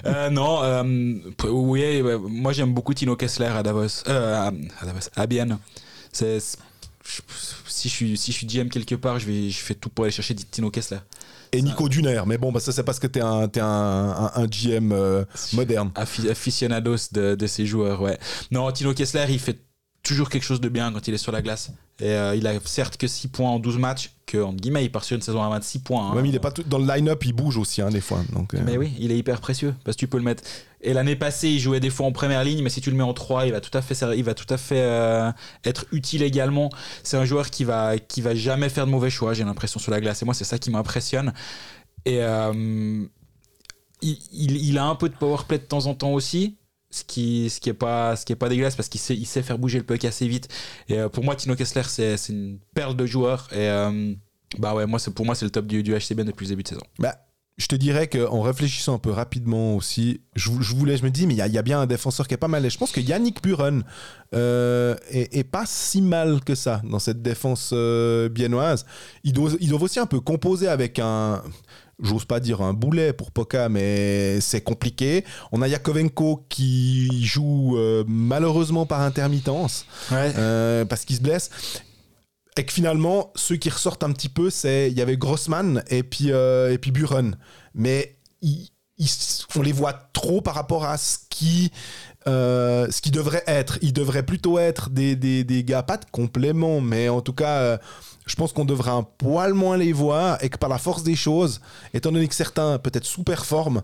Euh, 0.06 0.30
non, 0.30 0.64
euh, 0.64 1.14
oui, 1.50 2.02
moi 2.28 2.54
j'aime 2.54 2.74
beaucoup 2.74 2.94
Tino 2.94 3.16
Kessler 3.16 3.48
à 3.48 3.62
Davos, 3.64 4.08
à, 4.08 4.52
Davos, 4.84 5.10
à 5.16 5.28
Bienne. 5.28 5.58
C'est, 6.12 6.40
si 7.68 7.90
je 7.90 7.94
suis 7.94 8.18
si 8.18 8.32
je 8.32 8.38
suis 8.38 8.48
GM 8.48 8.70
quelque 8.70 8.96
part, 8.96 9.20
je 9.20 9.26
vais 9.28 9.50
je 9.50 9.60
fais 9.60 9.76
tout 9.76 9.90
pour 9.90 10.06
aller 10.06 10.12
chercher 10.12 10.34
Tino 10.36 10.70
Kessler. 10.72 11.00
Et 11.58 11.62
Nico 11.62 11.90
Duner. 11.90 12.22
Mais 12.26 12.38
bon, 12.38 12.52
bah, 12.52 12.60
ça, 12.60 12.72
c'est 12.72 12.84
parce 12.84 13.00
que 13.00 13.08
t'es 13.08 13.22
un, 13.22 13.44
un, 13.44 13.50
un, 13.60 14.32
un 14.36 14.46
GM 14.48 14.92
euh, 14.92 15.24
moderne. 15.54 15.92
Aficionados 15.96 17.10
de, 17.12 17.36
de 17.36 17.48
ces 17.48 17.66
joueurs, 17.66 18.02
ouais. 18.02 18.18
Non, 18.52 18.72
Tino 18.72 18.94
Kessler, 18.94 19.26
il 19.30 19.40
fait 19.40 19.60
toujours 20.06 20.30
quelque 20.30 20.44
chose 20.44 20.62
de 20.62 20.70
bien 20.70 20.94
quand 20.94 21.08
il 21.10 21.14
est 21.14 21.18
sur 21.18 21.32
la 21.34 21.42
glace. 21.42 21.72
Et 22.00 22.10
euh, 22.10 22.36
il 22.36 22.46
a 22.48 22.54
certes 22.66 22.98
que 22.98 23.08
6 23.08 23.30
points 23.30 23.50
en 23.52 23.60
12 23.60 23.78
matchs, 23.78 24.12
que, 24.26 24.38
entre 24.38 24.58
guillemets, 24.58 24.84
il 24.86 24.92
part 24.92 25.04
sur 25.04 25.16
une 25.16 25.22
saison 25.22 25.42
à 25.44 25.50
26 25.50 25.80
points. 25.80 26.12
hein. 26.12 26.16
Même 26.16 26.26
il 26.26 26.36
est 26.36 26.40
pas 26.40 26.52
tout, 26.52 26.64
dans 26.64 26.78
le 26.78 26.86
line-up, 26.86 27.24
il 27.26 27.34
bouge 27.34 27.58
aussi, 27.58 27.82
hein, 27.82 27.90
des 27.90 28.02
fois. 28.02 28.22
Donc, 28.34 28.54
euh, 28.54 28.60
Mais 28.66 28.78
oui, 28.78 28.94
il 29.00 29.12
est 29.12 29.18
hyper 29.18 29.40
précieux 29.42 29.74
parce 29.84 29.96
que 29.96 30.00
tu 30.00 30.08
peux 30.08 30.18
le 30.18 30.24
mettre. 30.24 30.44
Et 30.82 30.94
l'année 30.94 31.16
passée, 31.16 31.50
il 31.50 31.60
jouait 31.60 31.80
des 31.80 31.90
fois 31.90 32.06
en 32.06 32.12
première 32.12 32.44
ligne, 32.44 32.62
mais 32.64 32.70
si 32.70 32.82
tu 32.82 32.92
le 32.92 32.98
mets 32.98 33.04
en 33.04 33.14
3, 33.14 33.46
il 33.46 33.52
va 33.54 33.62
tout 33.62 33.76
à 33.78 33.82
fait, 33.82 33.98
il 34.18 34.24
va 34.24 34.34
tout 34.34 34.52
à 34.54 34.58
fait 34.58 34.82
euh, 34.82 35.32
être 35.64 35.86
utile 35.92 36.22
également. 36.24 36.70
C'est 37.04 37.18
un 37.18 37.26
joueur 37.26 37.50
qui 37.50 37.64
va, 37.64 37.98
qui 37.98 38.22
va 38.22 38.36
jamais 38.36 38.70
faire 38.70 38.86
de 38.86 38.92
mauvais 38.92 39.10
choix, 39.10 39.34
j'ai 39.34 39.44
l'impression, 39.46 39.80
sur 39.80 39.92
la 39.92 40.02
glace. 40.02 40.22
Et 40.22 40.26
moi, 40.26 40.34
c'est 40.34 40.44
ça 40.44 40.58
qui 40.60 40.70
m'impressionne. 40.70 41.34
Et 42.06 42.20
il, 44.02 44.18
il- 44.34 44.58
il 44.70 44.78
a 44.78 44.86
un 44.86 44.96
peu 44.96 45.10
de 45.10 45.16
power 45.16 45.38
play 45.48 45.58
de 45.58 45.64
temps 45.64 45.86
en 45.88 45.96
temps 45.96 46.12
aussi. 46.12 46.58
Ce 46.90 47.04
qui, 47.04 47.50
ce 47.50 47.60
qui 47.60 47.70
est 47.70 47.74
pas, 47.74 48.16
ce 48.16 48.26
qui 48.26 48.34
est 48.34 48.38
pas 48.38 48.48
dégueulasse 48.48 48.76
parce 48.76 48.88
qu'il 48.88 49.02
sait, 49.02 49.16
il 49.16 49.26
sait 49.26 49.42
faire 49.42 49.58
bouger 49.58 49.80
le 49.80 49.84
puck 49.84 50.06
assez 50.06 50.28
vite. 50.28 50.48
Et 50.88 51.00
euh, 51.00 51.10
pour 51.10 51.24
moi, 51.24 51.36
Tino 51.36 51.56
Kessler, 51.56 51.84
c'est, 51.88 52.16
une 52.30 52.60
perle 52.74 52.96
de 52.96 53.06
joueur. 53.06 53.50
Et 53.52 53.70
euh, 53.70 54.14
bah 54.60 54.74
ouais, 54.74 54.86
moi, 54.86 55.00
c'est, 55.00 55.12
pour 55.14 55.26
moi, 55.26 55.36
c'est 55.36 55.46
le 55.46 55.52
top 55.52 55.66
du, 55.66 55.84
du 55.84 55.94
HCBN 55.94 56.26
depuis 56.26 56.46
le 56.46 56.50
début 56.50 56.64
de 56.64 56.70
saison. 56.70 56.84
Bah, 57.00 57.16
je 57.58 57.68
te 57.68 57.76
dirais 57.76 58.08
qu'en 58.08 58.42
réfléchissant 58.42 58.96
un 58.96 59.00
peu 59.00 59.12
rapidement 59.12 59.76
aussi, 59.76 60.22
je, 60.36 60.52
je 60.60 60.76
voulais, 60.76 60.98
je 60.98 61.04
me 61.04 61.10
dis, 61.10 61.26
mais 61.26 61.36
il 61.36 61.38
y, 61.38 61.58
a- 61.58 61.62
bien 61.62 61.80
un 61.80 61.86
défenseur 61.86 62.28
qui 62.28 62.34
est 62.34 62.38
pas 62.38 62.50
mal. 62.50 62.66
Et 62.66 62.70
je 62.70 62.78
pense 62.78 62.92
que 62.92 63.00
Yannick 63.00 63.42
Buren 63.42 63.84
euh, 64.34 64.96
est, 65.10 65.46
pas 65.46 65.64
si 65.66 66.02
mal 66.02 66.44
que 66.44 66.54
ça 66.54 66.82
dans 66.84 67.00
cette 67.00 67.22
défense 67.22 67.72
euh, 67.74 68.28
biennoise. 68.28 68.86
Ils 69.24 69.34
ils 69.62 69.70
doivent 69.70 69.84
aussi 69.84 70.00
un 70.00 70.06
peu 70.06 70.20
composer 70.20 70.68
avec 70.68 71.00
un. 71.00 71.42
J'ose 72.02 72.26
pas 72.26 72.40
dire 72.42 72.62
un 72.62 72.74
boulet 72.74 73.14
pour 73.14 73.32
Poca, 73.32 73.70
mais 73.70 74.42
c'est 74.42 74.62
compliqué. 74.62 75.24
On 75.54 75.62
a 75.62 75.68
Yakovenko 75.68 76.46
qui 76.50 77.26
joue 77.26 77.78
euh, 77.78 78.04
malheureusement 78.08 78.86
par 78.86 79.02
intermittence. 79.02 79.86
Ouais. 80.12 80.34
Euh, 80.38 80.84
parce 80.86 81.06
qu'il 81.06 81.16
se 81.16 81.22
blesse. 81.22 81.50
Et 82.58 82.66
que 82.66 82.72
finalement, 82.74 83.32
ceux 83.36 83.56
qui 83.58 83.70
ressortent 83.70 84.04
un 84.04 84.12
petit 84.12 84.30
peu, 84.30 84.50
c'est 84.50 84.90
il 84.92 84.98
y 84.98 85.02
avait 85.02 85.18
Grossman 85.18 85.84
et 85.90 86.04
puis, 86.04 86.32
euh, 86.32 86.72
et 86.74 86.78
puis 86.78 86.92
Buren. 86.92 87.38
Mais 87.74 88.18
ils- 88.42 88.70
ils- 88.98 89.10
on 89.58 89.62
les 89.62 89.74
voit 89.74 89.94
trop 90.14 90.42
par 90.42 90.56
rapport 90.56 90.86
à 90.86 90.98
ce 90.98 91.18
qui, 91.30 91.72
euh, 92.28 92.88
ce 92.92 93.02
qui 93.02 93.12
devrait 93.12 93.44
être. 93.48 93.78
Ils 93.82 93.92
devraient 93.94 94.24
plutôt 94.26 94.58
être 94.58 94.90
des, 94.90 95.16
des, 95.18 95.44
des 95.44 95.64
gars, 95.66 95.84
pas 95.84 95.98
de 95.98 96.06
complément, 96.12 96.80
mais 96.82 97.10
en 97.10 97.20
tout 97.22 97.34
cas, 97.34 97.58
euh, 97.60 97.78
je 98.26 98.36
pense 98.36 98.54
qu'on 98.54 98.66
devrait 98.66 98.92
un 98.92 99.04
poil 99.04 99.54
moins 99.54 99.78
les 99.78 99.94
voir 99.94 100.44
et 100.44 100.50
que 100.50 100.58
par 100.58 100.70
la 100.70 100.78
force 100.78 101.04
des 101.04 101.16
choses, 101.16 101.62
étant 101.94 102.12
donné 102.12 102.28
que 102.28 102.36
certains 102.36 102.80
peut-être 102.80 103.06
sous-performent, 103.06 103.84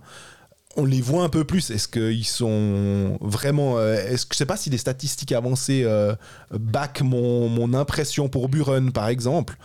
on 0.78 0.86
les 0.86 1.02
voit 1.02 1.24
un 1.24 1.30
peu 1.30 1.44
plus. 1.44 1.70
Est-ce 1.70 1.88
qu'ils 1.88 2.26
sont 2.26 3.18
vraiment. 3.22 3.78
euh, 3.78 3.96
est-ce 3.96 4.26
que 4.26 4.34
je 4.34 4.38
sais 4.38 4.46
pas 4.46 4.58
si 4.58 4.70
les 4.70 4.78
statistiques 4.78 5.32
avancées 5.32 5.84
euh, 5.84 6.16
back 6.52 7.02
mon, 7.02 7.50
mon 7.50 7.74
impression 7.74 8.30
pour 8.30 8.50
Buren, 8.50 8.92
par 8.92 9.10
exemple. 9.10 9.58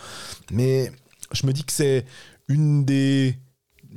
Mais 0.51 0.91
je 1.33 1.47
me 1.47 1.53
dis 1.53 1.65
que 1.65 1.73
c'est 1.73 2.05
une 2.49 2.85
des. 2.85 3.39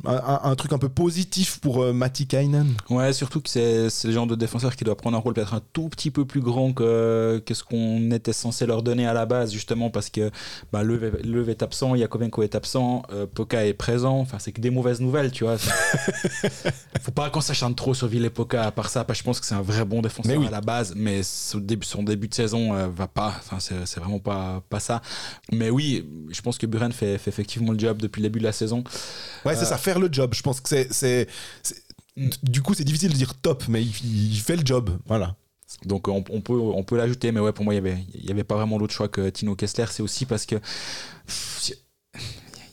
Un, 0.06 0.56
truc 0.56 0.74
un 0.74 0.78
peu 0.78 0.90
positif 0.90 1.60
pour 1.60 1.84
euh, 1.84 1.94
Matti 1.94 2.28
Kainen. 2.28 2.74
Ouais, 2.90 3.14
surtout 3.14 3.42
que 3.42 3.50
c'est 3.50 3.90
c'est 3.90 4.08
le 4.08 4.14
genre 4.14 4.28
de 4.28 4.36
défenseur 4.36 4.76
qui 4.76 4.84
doit 4.84 4.96
prendre 4.96 5.18
un 5.18 5.20
rôle 5.20 5.34
peut-être 5.34 5.54
un 5.54 5.62
tout 5.74 5.90
petit 5.90 6.12
peu 6.12 6.26
plus 6.26 6.42
grand 6.42 6.74
que, 6.74 7.42
que 7.46 7.54
ce 7.54 7.64
qu'on 7.64 8.12
était 8.12 8.34
censé 8.34 8.66
leur 8.66 8.84
donner 8.84 9.08
à 9.08 9.14
la 9.14 9.26
base, 9.26 9.52
justement 9.52 9.90
parce 9.90 10.10
que 10.10 10.32
bah, 10.72 10.82
est, 10.84 11.64
absent, 11.64 11.96
Yakovenko 11.96 12.44
est 12.44 12.56
absent, 12.56 13.04
euh, 13.12 13.26
Poka 13.26 13.66
est 13.66 13.74
présent. 13.74 14.20
Enfin, 14.20 14.38
c'est 14.40 14.52
que 14.52 14.62
des 14.62 14.70
mauvaises 14.70 15.02
nouvelles, 15.02 15.32
tu 15.32 15.44
vois. 15.44 15.58
Faut 17.02 17.12
pas 17.12 17.30
qu'on 17.30 17.42
s'acharne 17.42 17.76
trop 17.76 17.94
sur 17.94 18.08
Ville 18.08 18.30
Poka 18.30 18.64
à 18.64 18.72
part 18.72 18.90
ça, 18.90 19.04
parce 19.04 19.20
que 19.20 19.24
je 19.24 19.26
pense 19.26 19.40
que 19.40 19.46
c'est 19.46 19.56
un 19.56 19.62
vrai 19.62 19.86
bon 19.86 20.02
défenseur 20.02 20.38
oui. 20.38 20.48
à 20.48 20.52
la 20.52 20.62
base, 20.62 20.94
mais 20.96 21.24
son 21.24 21.60
début, 21.60 21.86
son 21.86 22.04
début 22.04 22.28
de 22.28 22.34
saison 22.34 22.74
euh, 22.74 22.88
va 22.88 23.08
pas. 23.08 23.34
Enfin, 23.40 23.58
c'est 23.60 23.86
c'est 23.86 24.00
vraiment 24.00 24.20
pas, 24.20 24.62
pas 24.70 24.80
ça. 24.80 25.02
Mais 25.52 25.70
oui, 25.70 26.08
je 26.30 26.42
pense 26.42 26.58
que 26.58 26.66
Buren 26.66 26.92
fait, 26.92 27.18
fait 27.18 27.30
effectivement 27.30 27.72
le 27.72 27.80
job 27.80 27.98
depuis 28.02 28.22
le 28.22 28.28
début 28.28 28.40
de 28.40 28.46
la 28.46 28.52
saison. 28.52 28.84
Ouais, 29.46 29.56
c'est 29.56 29.62
Euh. 29.62 29.66
ça, 29.66 29.78
faire 29.90 30.00
le 30.00 30.10
job. 30.12 30.34
Je 30.34 30.42
pense 30.42 30.62
que 30.62 30.88
c'est. 30.90 31.28
Mm. 32.16 32.30
Du 32.44 32.62
coup, 32.62 32.74
c'est 32.74 32.84
difficile 32.84 33.12
de 33.12 33.18
dire 33.18 33.36
top, 33.36 33.64
mais 33.68 33.82
il, 33.84 34.34
il 34.34 34.40
fait 34.40 34.56
le 34.56 34.66
job. 34.66 34.98
Voilà. 35.06 35.36
Donc 35.86 36.08
on, 36.08 36.24
on 36.30 36.42
peut, 36.42 36.54
on 36.54 36.84
peut 36.84 36.98
l'ajouter, 36.98 37.32
mais 37.32 37.40
ouais, 37.40 37.54
pour 37.54 37.64
moi, 37.64 37.74
il 37.74 37.78
y 37.78 37.80
avait, 37.80 37.98
y 38.14 38.32
avait 38.32 38.44
pas 38.44 38.56
vraiment 38.56 38.78
d'autre 38.80 38.94
choix 38.94 39.08
que 39.08 39.30
Tino 39.30 39.56
Kessler. 39.56 39.86
C'est 39.90 40.04
aussi 40.04 40.26
parce 40.26 40.46
que. 40.46 40.56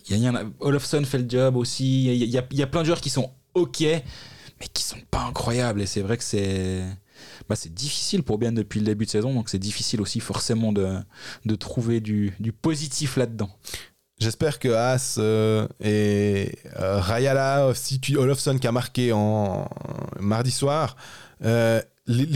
Il 0.08 0.18
y, 0.18 0.28
en 0.28 0.36
a, 0.36 0.44
Olofsson 0.60 1.02
fait 1.04 1.18
le 1.18 1.28
job 1.28 1.56
aussi. 1.56 2.04
Il 2.04 2.22
y, 2.22 2.36
y 2.36 2.42
y 2.52 2.62
a 2.62 2.66
plein 2.66 2.82
de 2.82 2.86
joueurs 2.86 3.00
qui 3.00 3.10
sont 3.10 3.32
OK, 3.54 3.80
mais 3.80 4.68
qui 4.72 4.84
sont 4.84 5.00
pas 5.10 5.24
incroyables. 5.24 5.82
Et 5.82 5.86
c'est 5.86 6.02
vrai 6.02 6.16
que 6.16 6.24
c'est. 6.24 6.84
Bah, 7.48 7.56
c'est 7.56 7.72
difficile 7.72 8.22
pour 8.22 8.38
bien 8.38 8.52
depuis 8.52 8.80
le 8.80 8.86
début 8.86 9.06
de 9.06 9.10
saison, 9.10 9.32
donc 9.32 9.48
c'est 9.48 9.58
difficile 9.58 10.00
aussi 10.00 10.20
forcément 10.20 10.72
de, 10.72 10.98
de 11.44 11.54
trouver 11.54 12.00
du, 12.00 12.34
du 12.40 12.52
positif 12.52 13.16
là-dedans. 13.16 13.50
J'espère 14.18 14.58
que 14.58 14.68
Haas 14.68 15.16
euh, 15.18 15.68
et 15.78 16.52
euh, 16.80 17.00
Rayala, 17.00 17.70
Olofsson 18.16 18.58
qui 18.58 18.66
a 18.66 18.72
marqué 18.72 19.12
en 19.12 19.68
mardi 20.18 20.50
soir, 20.50 20.96
euh, 21.44 21.82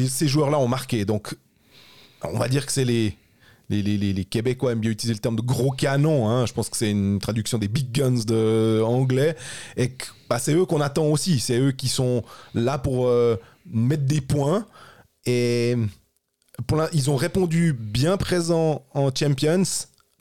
ces 0.09 0.29
joueurs-là 0.29 0.59
ont 0.59 0.69
marqué. 0.69 1.07
Donc, 1.07 1.35
on 2.23 2.39
va 2.39 2.49
dire 2.49 2.67
que 2.67 2.73
c'est 2.73 2.85
les, 2.85 3.17
les, 3.71 3.83
les, 3.83 4.25
Québécois 4.25 4.73
aiment 4.73 4.81
bien 4.81 4.91
utiliser 4.91 5.15
le 5.15 5.21
terme 5.21 5.37
de 5.37 5.43
gros 5.43 5.71
canon. 5.71 6.29
hein. 6.29 6.45
Je 6.45 6.53
pense 6.53 6.69
que 6.69 6.77
c'est 6.77 6.91
une 6.91 7.19
traduction 7.19 7.57
des 7.57 7.69
big 7.69 7.93
guns 7.93 8.25
de 8.27 8.83
anglais. 8.85 9.37
Et 9.77 9.93
bah, 10.29 10.39
c'est 10.39 10.53
eux 10.55 10.67
qu'on 10.67 10.81
attend 10.81 11.07
aussi. 11.07 11.39
C'est 11.41 11.59
eux 11.59 11.73
qui 11.73 11.89
sont 11.89 12.23
là 12.55 12.79
pour 12.79 13.09
euh, 13.09 13.37
mettre 13.65 14.05
des 14.05 14.21
points. 14.21 14.67
Et 15.25 15.77
ils 16.93 17.11
ont 17.11 17.17
répondu 17.17 17.73
bien 17.73 18.17
présent 18.17 18.85
en 18.93 19.11
Champions. 19.15 19.63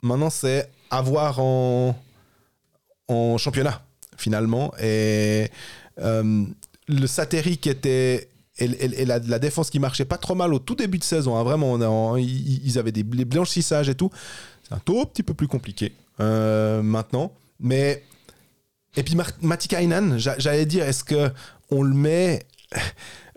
Maintenant, 0.02 0.30
c'est 0.30 0.70
avoir 0.90 1.40
en, 1.40 1.94
championnat, 3.38 3.82
finalement. 4.16 4.72
Et 4.80 5.48
euh, 5.98 6.44
le 6.88 7.06
Sateri 7.06 7.58
qui 7.58 7.68
était. 7.68 8.28
Et, 8.58 9.06
la, 9.06 9.18
défense 9.38 9.70
qui 9.70 9.78
marchait 9.78 10.04
pas 10.04 10.18
trop 10.18 10.34
mal 10.34 10.52
au 10.52 10.58
tout 10.58 10.74
début 10.74 10.98
de 10.98 11.04
saison, 11.04 11.34
hein, 11.36 11.42
vraiment, 11.42 12.16
ils, 12.18 12.78
avaient 12.78 12.92
des 12.92 13.04
bl- 13.04 13.24
blanchissages 13.24 13.88
et 13.88 13.94
tout. 13.94 14.10
C'est 14.68 14.74
un 14.74 14.80
tout 14.80 15.06
petit 15.06 15.22
peu 15.22 15.32
plus 15.32 15.48
compliqué 15.48 15.92
euh, 16.20 16.82
maintenant. 16.82 17.32
Mais. 17.58 18.04
Et 18.96 19.04
puis 19.04 19.16
Kainen, 19.68 20.18
j'a- 20.18 20.38
j'allais 20.38 20.66
dire, 20.66 20.84
est-ce 20.84 21.04
que 21.04 21.30
on 21.70 21.82
le 21.82 21.94
met 21.94 22.40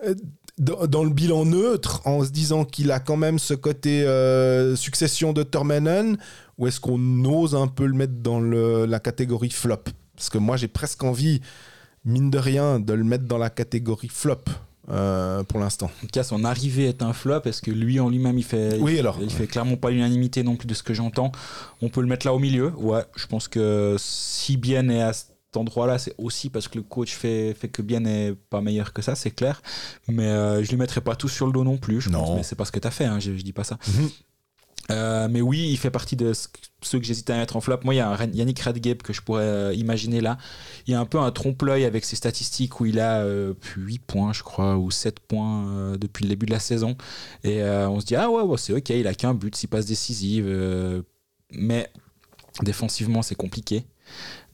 euh, 0.04 0.14
dans, 0.58 0.86
dans 0.86 1.04
le 1.04 1.10
bilan 1.10 1.44
neutre 1.44 2.00
en 2.04 2.24
se 2.24 2.30
disant 2.30 2.64
qu'il 2.64 2.90
a 2.90 3.00
quand 3.00 3.16
même 3.16 3.38
ce 3.38 3.54
côté 3.54 4.04
euh, 4.04 4.76
succession 4.76 5.32
de 5.32 5.42
Tormenon 5.42 6.16
ou 6.58 6.66
est-ce 6.68 6.78
qu'on 6.80 7.24
ose 7.24 7.54
un 7.56 7.66
peu 7.66 7.86
le 7.86 7.94
mettre 7.94 8.14
dans 8.22 8.38
le- 8.40 8.86
la 8.86 9.00
catégorie 9.00 9.50
flop? 9.50 9.84
Parce 10.16 10.30
que 10.30 10.38
moi 10.38 10.56
j'ai 10.56 10.68
presque 10.68 11.02
envie, 11.02 11.40
mine 12.04 12.30
de 12.30 12.38
rien, 12.38 12.78
de 12.78 12.92
le 12.92 13.02
mettre 13.04 13.24
dans 13.24 13.38
la 13.38 13.50
catégorie 13.50 14.08
flop 14.08 14.44
euh, 14.90 15.42
pour 15.42 15.58
l'instant. 15.58 15.86
En 15.86 16.00
tout 16.02 16.06
cas, 16.12 16.22
son 16.22 16.44
arrivée 16.44 16.84
est 16.88 17.02
un 17.02 17.12
flop. 17.14 17.40
Est-ce 17.46 17.62
que 17.62 17.70
lui 17.70 17.98
en 17.98 18.10
lui-même, 18.10 18.36
il 18.38 18.44
fait, 18.44 18.76
Oui, 18.78 18.92
il, 18.94 18.98
alors. 19.00 19.18
il 19.22 19.30
fait 19.30 19.46
clairement 19.46 19.76
pas 19.78 19.90
l'unanimité 19.90 20.42
non 20.42 20.56
plus 20.56 20.66
de 20.66 20.74
ce 20.74 20.82
que 20.82 20.92
j'entends. 20.92 21.32
On 21.80 21.88
peut 21.88 22.02
le 22.02 22.06
mettre 22.06 22.26
là 22.26 22.34
au 22.34 22.38
milieu. 22.38 22.70
Ouais, 22.76 23.02
je 23.16 23.26
pense 23.26 23.48
que 23.48 23.96
si 23.98 24.56
Bien 24.58 24.88
est 24.90 25.00
à 25.00 25.12
endroit-là, 25.56 25.98
c'est 25.98 26.14
aussi 26.18 26.50
parce 26.50 26.68
que 26.68 26.76
le 26.78 26.82
coach 26.84 27.12
fait, 27.14 27.54
fait 27.54 27.68
que 27.68 27.82
Bien 27.82 28.00
n'est 28.00 28.32
pas 28.50 28.60
meilleur 28.60 28.92
que 28.92 29.02
ça, 29.02 29.14
c'est 29.14 29.30
clair. 29.30 29.62
Mais 30.08 30.26
euh, 30.26 30.62
je 30.64 30.70
lui 30.70 30.76
mettrai 30.76 31.00
pas 31.00 31.16
tout 31.16 31.28
sur 31.28 31.46
le 31.46 31.52
dos 31.52 31.64
non 31.64 31.76
plus. 31.78 32.00
Je 32.00 32.10
Non. 32.10 32.24
pense, 32.24 32.36
mais 32.36 32.42
c'est 32.42 32.56
pas 32.56 32.64
ce 32.64 32.72
que 32.72 32.80
tu 32.80 32.86
as 32.88 32.90
fait, 32.90 33.04
hein, 33.06 33.20
je, 33.20 33.36
je 33.36 33.42
dis 33.42 33.52
pas 33.52 33.64
ça. 33.64 33.78
Mhm. 33.88 34.10
Euh, 34.90 35.28
mais 35.30 35.40
oui, 35.40 35.66
il 35.70 35.78
fait 35.78 35.90
partie 35.90 36.14
de 36.14 36.34
ce- 36.34 36.46
ceux 36.82 36.98
que 36.98 37.06
j'hésitais 37.06 37.32
à 37.32 37.38
mettre 37.38 37.56
en 37.56 37.62
flop. 37.62 37.78
Moi, 37.84 37.94
il 37.94 37.96
y 37.96 38.00
a 38.00 38.10
un 38.10 38.30
Yannick 38.32 38.60
Radgeb 38.60 39.00
que 39.00 39.14
je 39.14 39.22
pourrais 39.22 39.42
euh, 39.42 39.72
imaginer 39.74 40.20
là. 40.20 40.36
Il 40.86 40.90
y 40.90 40.94
a 40.94 41.00
un 41.00 41.06
peu 41.06 41.18
un 41.18 41.30
trompe-l'œil 41.30 41.86
avec 41.86 42.04
ses 42.04 42.16
statistiques 42.16 42.80
où 42.80 42.84
il 42.84 43.00
a 43.00 43.20
euh, 43.22 43.54
8 43.78 43.98
points, 44.00 44.34
je 44.34 44.42
crois, 44.42 44.76
ou 44.76 44.90
7 44.90 45.20
points 45.20 45.96
depuis 45.96 46.24
le 46.24 46.28
début 46.28 46.44
de 46.44 46.50
la 46.50 46.58
saison. 46.60 46.98
Et 47.44 47.62
on 47.64 47.98
se 47.98 48.04
dit, 48.04 48.14
ah 48.14 48.28
ouais, 48.30 48.42
ouais, 48.42 48.58
c'est 48.58 48.74
ok, 48.74 48.90
il 48.90 49.06
a 49.06 49.14
qu'un 49.14 49.32
but, 49.32 49.56
s'il 49.56 49.70
passe 49.70 49.86
décisive. 49.86 50.44
mais 51.50 51.90
défensivement, 52.62 53.22
c'est 53.22 53.34
compliqué. 53.34 53.84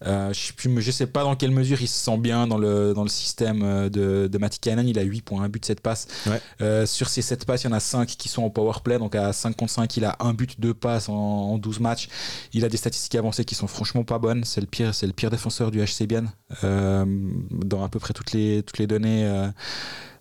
Euh, 0.07 0.33
je 0.33 0.69
ne 0.69 0.81
sais 0.91 1.07
pas 1.07 1.25
dans 1.25 1.37
quelle 1.37 1.51
mesure 1.51 1.81
il 1.83 1.89
se 1.89 2.05
sent 2.05 2.17
bien 2.19 2.47
dans 2.47 2.57
le, 2.59 2.95
dans 2.95 3.03
le 3.03 3.09
système 3.09 3.63
euh, 3.63 3.89
de, 3.89 4.29
de 4.29 4.39
Matti 4.39 4.59
Kainen. 4.59 4.89
Il 4.89 4.99
a 4.99 5.03
8 5.03 5.21
points, 5.23 5.43
un 5.43 5.49
but, 5.49 5.65
7 5.65 5.81
passes. 5.81 6.07
Ouais. 6.27 6.41
Euh, 6.63 6.87
sur 6.87 7.09
ces 7.09 7.23
7 7.23 7.45
passes, 7.45 7.65
il 7.65 7.67
y 7.67 7.71
en 7.71 7.73
a 7.77 7.81
5 7.81 8.07
qui 8.09 8.29
sont 8.29 8.43
en 8.43 8.51
power 8.51 8.73
play. 8.83 8.99
Donc 8.99 9.15
à 9.15 9.33
5 9.33 9.57
contre 9.57 9.73
5, 9.73 9.97
il 9.97 10.05
a 10.05 10.17
un 10.21 10.33
but, 10.35 10.59
2 10.61 10.73
passes 10.75 11.09
en, 11.09 11.15
en 11.15 11.59
12 11.59 11.81
matchs. 11.81 12.09
Il 12.53 12.65
a 12.65 12.69
des 12.69 12.77
statistiques 12.77 13.15
avancées 13.17 13.45
qui 13.45 13.55
sont 13.55 13.67
franchement 13.67 14.05
pas 14.05 14.19
bonnes. 14.19 14.45
C'est 14.45 14.61
le 14.61 14.67
pire, 14.67 14.95
c'est 14.95 15.07
le 15.07 15.13
pire 15.13 15.31
défenseur 15.31 15.71
du 15.71 15.85
HCBN 15.85 16.29
euh, 16.65 17.05
dans 17.51 17.85
à 17.85 17.89
peu 17.89 17.99
près 17.99 18.15
toutes 18.15 18.33
les, 18.33 18.63
toutes 18.63 18.79
les 18.79 18.87
données. 18.87 19.27
euh, 19.27 19.49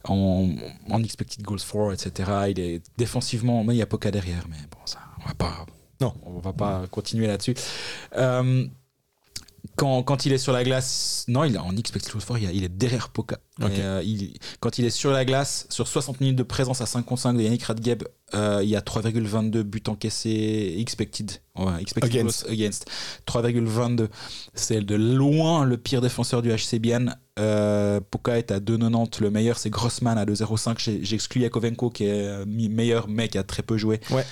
en, 0.05 0.49
en 0.89 1.03
expected 1.03 1.41
goals 1.43 1.59
for, 1.59 1.91
etc. 1.91 2.31
Il 2.49 2.59
est 2.59 2.81
défensivement, 2.97 3.65
mais 3.65 3.75
il 3.75 3.77
y 3.79 3.81
a 3.81 3.85
Poca 3.85 4.11
derrière, 4.11 4.45
mais 4.49 4.55
bon, 4.71 4.77
ça, 4.85 4.99
on 5.21 5.27
va 5.27 5.33
pas, 5.33 5.65
Non. 5.99 6.13
on 6.25 6.39
va 6.39 6.53
pas 6.53 6.83
continuer 6.89 7.27
là-dessus. 7.27 7.53
Euh, 8.15 8.65
quand, 9.75 10.03
quand 10.03 10.25
il 10.25 10.31
est 10.33 10.37
sur 10.37 10.51
la 10.53 10.63
glace, 10.63 11.25
non, 11.27 11.43
il 11.43 11.55
est 11.55 11.57
en 11.57 11.71
for, 12.19 12.37
il, 12.37 12.49
il 12.53 12.63
est 12.63 12.69
derrière 12.69 13.09
Poca. 13.09 13.39
Et, 13.61 13.63
euh, 13.81 14.01
il, 14.03 14.37
quand 14.61 14.77
il 14.77 14.85
est 14.85 14.89
sur 14.89 15.11
la 15.11 15.25
glace, 15.25 15.67
sur 15.69 15.87
60 15.87 16.21
minutes 16.21 16.37
de 16.37 16.43
présence 16.43 16.81
à 16.81 16.85
5 16.85 17.03
contre 17.05 17.21
5 17.21 17.33
de 17.33 17.41
Yannick 17.41 17.63
Radgeb, 17.63 18.03
euh, 18.33 18.61
il 18.63 18.69
y 18.69 18.75
a 18.75 18.81
3,22 18.81 19.63
buts 19.63 19.83
encaissés 19.87 20.75
expected, 20.79 21.31
expected 21.79 22.15
Against. 22.21 22.47
against. 22.49 22.89
3,22. 23.27 24.07
C'est 24.53 24.81
de 24.81 24.95
loin 24.95 25.65
le 25.65 25.77
pire 25.77 26.01
défenseur 26.01 26.41
du 26.41 26.51
HCBN. 26.51 27.15
Euh, 27.37 27.99
Poca 28.11 28.37
est 28.37 28.51
à 28.51 28.59
2,90. 28.59 29.21
Le 29.21 29.29
meilleur, 29.31 29.57
c'est 29.57 29.69
Grossman 29.69 30.17
à 30.17 30.25
2,05. 30.25 30.79
J'ai- 30.79 31.03
J'exclus 31.03 31.41
Yakovenko 31.41 31.89
qui 31.89 32.05
est 32.05 32.27
euh, 32.27 32.45
meilleur, 32.47 33.07
mais 33.07 33.27
qui 33.29 33.37
a 33.37 33.43
très 33.43 33.63
peu 33.63 33.77
joué. 33.77 33.99
Ouais. 34.11 34.25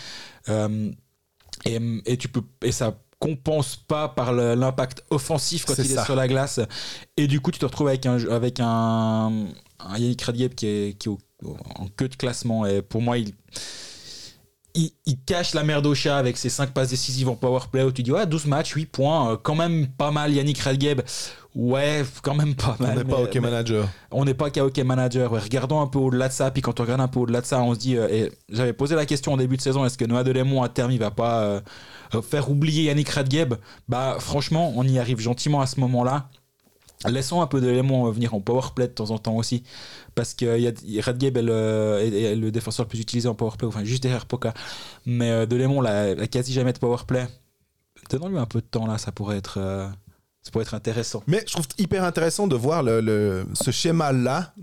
Euh, 0.49 0.91
et, 1.65 1.80
et 2.05 2.17
tu 2.17 2.28
peux 2.28 2.41
et 2.63 2.71
ça 2.71 2.97
compense 3.20 3.76
pas 3.76 4.07
par 4.09 4.32
l'impact 4.34 5.03
offensif 5.09 5.65
quand 5.65 5.74
il 5.78 5.86
ça. 5.86 6.01
est 6.01 6.05
sur 6.05 6.15
la 6.15 6.28
glace. 6.28 6.59
Et 7.18 7.28
du 7.28 7.39
coup, 7.41 7.51
tu 7.51 7.59
te 7.59 7.65
retrouves 7.65 7.88
avec 7.88 8.05
un, 8.05 8.18
avec 8.30 8.59
un, 8.59 8.65
un 9.80 9.97
Yannick 9.97 10.22
Radgeb 10.22 10.53
qui 10.53 10.68
est, 10.68 10.97
qui 10.97 11.09
est 11.09 11.11
au- 11.11 11.18
en 11.76 11.88
queue 11.95 12.07
de 12.09 12.15
classement. 12.15 12.65
Et 12.65 12.82
pour 12.82 13.01
moi, 13.01 13.18
il, 13.18 13.34
il, 14.76 14.91
il 15.07 15.18
cache 15.26 15.53
la 15.55 15.63
merde 15.63 15.86
au 15.88 15.95
chat 15.95 16.18
avec 16.18 16.38
ses 16.38 16.49
5 16.49 16.72
passes 16.72 16.89
décisives 16.89 17.30
en 17.30 17.36
powerplay 17.36 17.84
où 17.84 17.91
tu 17.91 18.03
dis, 18.03 18.11
ouais, 18.11 18.28
12 18.28 18.45
matchs, 18.45 18.74
8 18.74 18.86
points, 18.86 19.32
euh, 19.34 19.38
quand 19.41 19.55
même 19.55 19.88
pas 19.88 20.11
mal 20.11 20.32
Yannick 20.34 20.59
Radgeb. 20.59 21.01
Ouais, 21.55 22.05
quand 22.22 22.36
même 22.36 22.53
pas 22.53 22.76
On 22.80 22.84
mal. 22.84 22.97
n'est 22.99 23.03
pas 23.03 23.18
OK 23.18 23.36
manager. 23.38 23.89
on 24.11 24.26
n'est 24.26 24.36
pas 24.36 24.45
OK 24.47 24.78
Manager. 24.78 25.32
Ouais, 25.32 25.39
regardons 25.39 25.82
un 25.82 25.88
peu 25.88 25.97
au-delà 25.97 26.28
de 26.28 26.34
ça. 26.34 26.51
Puis 26.51 26.61
quand 26.61 26.80
on 26.80 26.84
regarde 26.84 27.01
un 27.01 27.07
peu 27.07 27.20
au-delà 27.20 27.41
de 27.41 27.47
ça, 27.47 27.59
on 27.63 27.74
se 27.74 27.80
dit. 27.80 27.97
euh, 27.97 28.30
j'avais 28.49 28.74
posé 28.74 28.93
la 28.93 29.07
question 29.07 29.34
en 29.34 29.38
début 29.38 29.57
de 29.57 29.61
saison 29.63 29.84
est-ce 29.84 29.97
que 29.97 30.05
Noah 30.05 30.24
Delémont 30.24 30.61
à 30.61 30.70
terme 30.70 30.91
il 30.91 30.99
va 30.99 31.09
pas 31.09 31.41
euh, 31.41 31.61
faire 32.21 32.49
oublier 32.49 32.83
Yannick 32.83 33.09
Radgeb 33.09 33.55
Bah 33.89 34.17
franchement, 34.19 34.73
on 34.75 34.83
y 34.83 34.99
arrive 34.99 35.19
gentiment 35.19 35.61
à 35.61 35.67
ce 35.67 35.79
moment-là. 35.79 36.29
Laissons 37.05 37.41
un 37.43 37.47
peu 37.47 37.61
Delémont 37.61 38.09
venir 38.09 38.33
en 38.33 38.39
powerplay 38.41 38.87
de 38.87 38.91
temps 38.93 39.11
en 39.11 39.19
temps 39.19 39.35
aussi. 39.35 39.63
Parce 40.15 40.33
que 40.33 40.45
a 40.67 41.01
Radgeb 41.05 41.37
est 41.37 41.41
le, 41.43 42.35
le 42.35 42.49
défenseur 42.51 42.85
le 42.85 42.89
plus 42.89 42.99
utilisé 42.99 43.27
en 43.29 43.35
powerplay, 43.35 43.67
enfin 43.67 43.83
juste 43.83 44.01
derrière 44.01 44.25
Poca. 44.25 44.53
Mais 45.05 45.29
euh, 45.29 45.45
Delémont 45.45 45.79
l'a 45.81 46.15
quasi 46.27 46.53
jamais 46.53 46.73
de 46.73 46.79
powerplay. 46.79 47.27
Donnons-lui 48.09 48.39
un 48.39 48.45
peu 48.47 48.61
de 48.61 48.65
temps 48.65 48.87
là, 48.87 48.97
ça 48.97 49.11
pourrait 49.11 49.37
être, 49.37 49.57
euh, 49.59 49.87
ça 50.41 50.49
pourrait 50.51 50.63
être 50.63 50.73
intéressant. 50.73 51.21
Mais 51.27 51.43
je 51.45 51.53
trouve 51.53 51.67
hyper 51.77 52.03
intéressant 52.03 52.47
de 52.47 52.55
voir 52.55 52.81
le- 52.81 53.45
ce 53.53 53.69
schéma-là. 53.69 54.53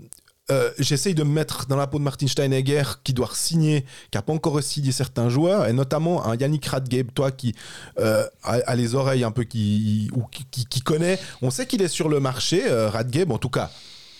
Euh, 0.51 0.69
J'essaye 0.77 1.15
de 1.15 1.23
me 1.23 1.31
mettre 1.31 1.65
dans 1.65 1.75
la 1.75 1.87
peau 1.87 1.97
de 1.97 2.03
Martin 2.03 2.27
Steinegger 2.27 2.83
qui 3.03 3.13
doit 3.13 3.29
signer, 3.33 3.81
qui 4.11 4.17
n'a 4.17 4.21
pas 4.21 4.33
encore 4.33 4.61
signé 4.61 4.91
certains 4.91 5.27
joueurs, 5.29 5.65
et 5.65 5.73
notamment 5.73 6.25
un 6.27 6.35
Yannick 6.35 6.65
Radgeb, 6.67 7.09
toi 7.15 7.31
qui 7.31 7.55
euh, 7.99 8.27
a, 8.43 8.75
les 8.75 8.93
oreilles 8.93 9.23
un 9.23 9.31
peu 9.31 9.43
qui, 9.43 10.09
ou 10.13 10.23
qui, 10.27 10.45
qui- 10.65 10.81
connaît. 10.81 11.17
On 11.41 11.49
sait 11.49 11.65
qu'il 11.65 11.81
est 11.81 11.87
sur 11.87 12.09
le 12.09 12.19
marché, 12.19 12.61
euh, 12.67 12.91
en 13.29 13.37
tout 13.39 13.49
cas. 13.49 13.71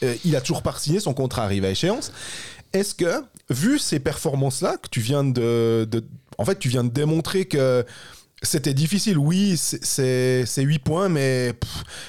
euh, 0.03 0.15
il 0.25 0.35
a 0.35 0.41
toujours 0.41 0.63
pas 0.63 0.73
signé, 0.77 0.99
son 0.99 1.13
contrat 1.13 1.43
arrive 1.43 1.63
à 1.63 1.69
échéance. 1.69 2.11
Est-ce 2.73 2.95
que, 2.95 3.23
vu 3.51 3.77
ces 3.77 3.99
performances-là, 3.99 4.77
que 4.77 4.89
tu 4.89 5.01
viens 5.01 5.23
de, 5.23 5.87
de- 5.89 6.03
En 6.39 6.45
fait, 6.45 6.57
tu 6.57 6.69
viens 6.69 6.83
de 6.83 6.89
démontrer 6.89 7.45
que 7.45 7.85
c'était 8.45 8.73
difficile, 8.73 9.17
oui, 9.17 9.57
c'est- 9.57 9.83
c'est 9.83 10.45
c'est 10.45 10.61
8 10.61 10.79
points, 10.79 11.09
mais 11.09 11.53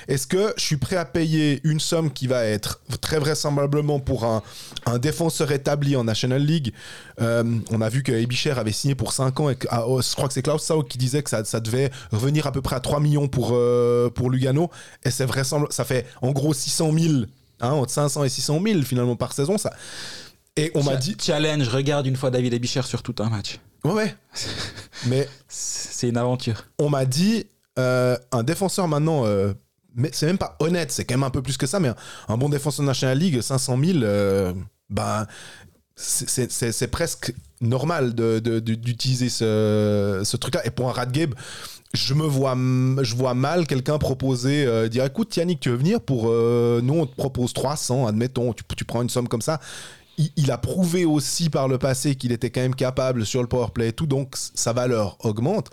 est-ce 0.09 0.27
que 0.27 0.53
je 0.57 0.63
suis 0.63 0.77
prêt 0.77 0.97
à 0.97 1.05
payer 1.05 1.61
une 1.65 1.81
somme 1.81 2.11
qui 2.13 2.27
va 2.27 2.45
être 2.45 2.81
très 3.01 3.19
vraisemblablement 3.19 3.99
pour 4.01 4.25
un, 4.25 4.43
un 4.87 4.99
défenseur 4.99 5.51
établi 5.53 5.97
en 5.97 6.05
National 6.05 6.43
League? 6.43 6.73
Euh, 7.21 7.45
On 7.71 7.81
a 7.81 7.89
vu 7.89 8.03
que 8.03 8.13
Ebicher 8.13 8.53
avait 8.53 8.73
signé 8.73 8.95
pour 8.95 9.13
5 9.13 9.41
ans 9.41 9.51
et 9.51 9.57
que, 9.57 9.67
ah, 9.71 9.87
oh, 9.89 10.01
je 10.03 10.13
crois 10.15 10.29
que 10.29 10.35
c'est 10.35 10.43
Klaus 10.43 10.63
Sau 10.63 10.83
qui 10.83 10.99
disait 10.99 11.23
que 11.23 11.31
ça, 11.31 11.45
ça 11.45 11.61
devait 11.61 11.91
revenir 12.13 12.47
à 12.47 12.53
peu 12.53 12.63
près 12.63 12.77
à 12.77 12.81
3 12.81 13.01
millions 13.01 13.29
pour, 13.29 13.51
euh, 13.55 14.11
pour 14.11 14.31
Lugano. 14.31 14.71
Et 15.05 15.11
c'est 15.11 15.25
vraisemblable, 15.27 15.73
ça 15.73 15.85
fait 15.85 16.07
en 16.23 16.33
gros 16.33 16.53
600 16.55 16.93
000, 16.99 17.15
hein, 17.61 17.71
entre 17.71 17.93
500 17.93 18.25
et 18.25 18.29
600 18.29 18.61
000 18.65 18.83
finalement 18.83 19.17
par 19.17 19.33
saison. 19.33 19.59
Ça. 19.59 19.73
Et 20.57 20.71
on 20.75 20.83
m'a 20.83 20.97
dit. 20.97 21.17
Challenge, 21.21 21.69
regarde 21.69 22.07
une 22.07 22.17
fois 22.17 22.31
David 22.31 22.55
Ebicher 22.55 22.83
sur 22.83 23.03
tout 23.03 23.15
un 23.19 23.29
match. 23.29 23.59
Ouais. 23.95 24.15
Mais 25.07 25.29
C'est 25.49 26.09
une 26.09 26.17
aventure. 26.17 26.65
on 26.79 26.89
m'a 26.91 27.05
dit 27.05 27.47
euh, 27.79 28.17
un 28.33 28.43
défenseur 28.43 28.89
maintenant, 28.89 29.25
euh, 29.27 29.53
mais 29.95 30.11
c'est 30.13 30.27
même 30.27 30.39
pas 30.39 30.57
honnête, 30.61 30.91
c'est 30.93 31.05
quand 31.05 31.15
même 31.15 31.23
un 31.23 31.31
peu 31.31 31.43
plus 31.43 31.57
que 31.59 31.67
ça, 31.67 31.79
mais 31.81 31.89
un, 31.89 31.97
un 32.29 32.37
bon 32.39 32.49
défenseur 32.49 32.83
de 32.85 32.87
National 32.89 33.19
League, 33.19 33.41
500 33.41 33.79
000, 33.83 33.99
euh, 34.03 34.53
ben, 34.91 35.27
c'est- 35.95 36.87
presque 36.91 37.33
normal 37.61 38.15
d'utiliser 38.15 39.29
ce, 39.29 40.23
ce 40.25 40.37
truc-là. 40.37 40.67
Et 40.67 40.71
pour 40.71 40.89
un 40.89 40.93
Radgeb, 40.93 41.35
je 41.95 42.13
me 42.15 42.25
vois, 42.27 42.55
je 43.03 43.15
vois 43.15 43.35
mal 43.35 43.67
quelqu'un 43.67 43.99
proposer, 43.99 44.67
euh, 44.67 44.89
dire 44.89 45.05
écoute 45.05 45.35
Yannick, 45.37 45.61
tu 45.61 45.71
veux 45.71 45.77
venir 45.77 46.01
pour 46.01 46.25
euh, 46.29 46.81
nous 46.83 46.95
on 46.95 47.07
te 47.07 47.15
propose 47.17 47.53
300, 47.55 48.07
admettons, 48.07 48.53
tu, 48.53 48.65
tu 48.77 48.85
prends 48.85 49.03
une 49.03 49.09
somme 49.11 49.29
comme 49.29 49.43
ça. 49.43 49.61
Il, 50.19 50.51
a 50.51 50.57
prouvé 50.59 51.05
aussi 51.05 51.51
par 51.51 51.69
le 51.69 51.77
passé 51.79 52.15
qu'il 52.15 52.33
était 52.33 52.51
quand 52.51 52.63
même 52.63 52.75
capable 52.75 53.27
sur 53.27 53.43
le 53.43 53.49
powerplay 53.49 53.89
et 53.89 53.93
tout, 53.93 54.07
donc 54.07 54.35
sa 54.37 54.73
valeur 54.73 55.19
augmente. 55.21 55.69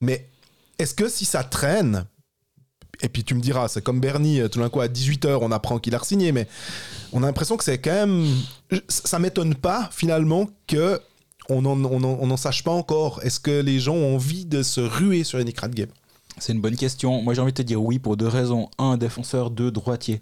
Mais 0.00 0.28
est-ce 0.78 0.94
que 0.94 1.08
si 1.08 1.24
ça 1.24 1.42
traîne, 1.42 2.04
et 3.02 3.08
puis 3.08 3.24
tu 3.24 3.34
me 3.34 3.40
diras, 3.40 3.66
c'est 3.68 3.82
comme 3.82 3.98
Bernie, 4.00 4.40
euh, 4.40 4.48
tout 4.48 4.60
d'un 4.60 4.68
coup 4.68 4.80
à 4.80 4.86
18h 4.88 5.38
on 5.40 5.50
apprend 5.50 5.78
qu'il 5.80 5.94
a 5.96 6.00
signé, 6.04 6.30
mais 6.30 6.46
on 7.12 7.22
a 7.24 7.26
l'impression 7.26 7.56
que 7.56 7.64
c'est 7.64 7.78
quand 7.78 8.06
même... 8.06 8.24
Ça 8.88 9.18
m'étonne 9.18 9.54
pas 9.56 9.88
finalement 9.92 10.48
que 10.68 11.00
on 11.48 11.62
n'en 11.62 11.72
on 11.84 12.04
en- 12.04 12.18
on 12.20 12.30
en 12.30 12.36
sache 12.36 12.62
pas 12.62 12.70
encore. 12.70 13.20
Est-ce 13.24 13.40
que 13.40 13.60
les 13.60 13.80
gens 13.80 13.94
ont 13.94 14.14
envie 14.14 14.44
de 14.44 14.62
se 14.62 14.80
ruer 14.80 15.24
sur 15.24 15.38
Yannick 15.40 15.58
Radgeb 15.58 15.90
C'est 16.38 16.52
une 16.52 16.60
bonne 16.60 16.76
question. 16.76 17.20
Moi, 17.20 17.34
j'ai 17.34 17.40
envie 17.40 17.52
de 17.52 17.56
te 17.56 17.62
dire 17.62 17.82
oui 17.82 17.98
pour 17.98 18.16
deux 18.16 18.28
raisons. 18.28 18.70
Un, 18.78 18.96
défenseur, 18.96 19.50
deux, 19.50 19.72
droitier. 19.72 20.20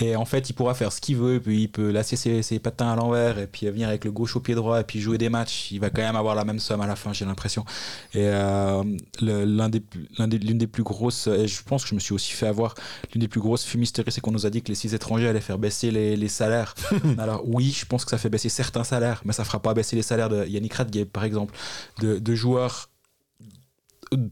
Et 0.00 0.14
en 0.16 0.24
fait, 0.26 0.50
il 0.50 0.52
pourra 0.52 0.74
faire 0.74 0.92
ce 0.92 1.00
qu'il 1.00 1.16
veut, 1.16 1.40
puis 1.40 1.62
il 1.62 1.68
peut 1.68 1.90
lasser 1.90 2.16
ses, 2.16 2.42
ses 2.42 2.58
patins 2.58 2.88
à 2.92 2.96
l'envers, 2.96 3.38
et 3.38 3.46
puis 3.46 3.66
venir 3.66 3.88
avec 3.88 4.04
le 4.04 4.12
gauche 4.12 4.36
au 4.36 4.40
pied 4.40 4.54
droit, 4.54 4.80
et 4.80 4.84
puis 4.84 5.00
jouer 5.00 5.16
des 5.18 5.28
matchs. 5.30 5.70
Il 5.72 5.80
va 5.80 5.88
quand 5.90 6.02
même 6.02 6.16
avoir 6.16 6.34
la 6.34 6.44
même 6.44 6.58
somme 6.58 6.80
à 6.82 6.86
la 6.86 6.96
fin, 6.96 7.12
j'ai 7.12 7.24
l'impression. 7.24 7.64
Et 8.12 8.20
euh, 8.26 8.82
des, 9.22 9.82
des- 10.26 10.38
l'une 10.38 10.58
des 10.58 10.66
plus 10.66 10.82
grosses, 10.82 11.26
et 11.28 11.48
je 11.48 11.62
pense 11.62 11.82
que 11.84 11.90
je 11.90 11.94
me 11.94 12.00
suis 12.00 12.12
aussi 12.14 12.32
fait 12.32 12.46
avoir, 12.46 12.74
l'une 13.14 13.20
des 13.20 13.28
plus 13.28 13.40
grosses 13.40 13.64
fumisteries, 13.64 14.12
c'est 14.12 14.20
qu'on 14.20 14.32
nous 14.32 14.46
a 14.46 14.50
dit 14.50 14.62
que 14.62 14.68
les 14.68 14.74
six 14.74 14.94
étrangers 14.94 15.28
allaient 15.28 15.40
faire 15.40 15.58
baisser 15.58 15.90
les, 15.90 16.16
les 16.16 16.28
salaires. 16.28 16.74
Alors 17.18 17.42
oui, 17.46 17.74
je 17.78 17.86
pense 17.86 18.04
que 18.04 18.10
ça 18.10 18.18
fait 18.18 18.30
baisser 18.30 18.48
certains 18.48 18.84
salaires, 18.84 19.22
mais 19.24 19.32
ça 19.32 19.44
fera 19.44 19.60
pas 19.60 19.74
baisser 19.74 19.96
les 19.96 20.02
salaires 20.02 20.28
de 20.28 20.44
Yannick 20.46 20.74
Radgeb, 20.74 21.08
par 21.08 21.24
exemple, 21.24 21.54
de, 22.00 22.18
de 22.18 22.34
joueurs 22.34 22.90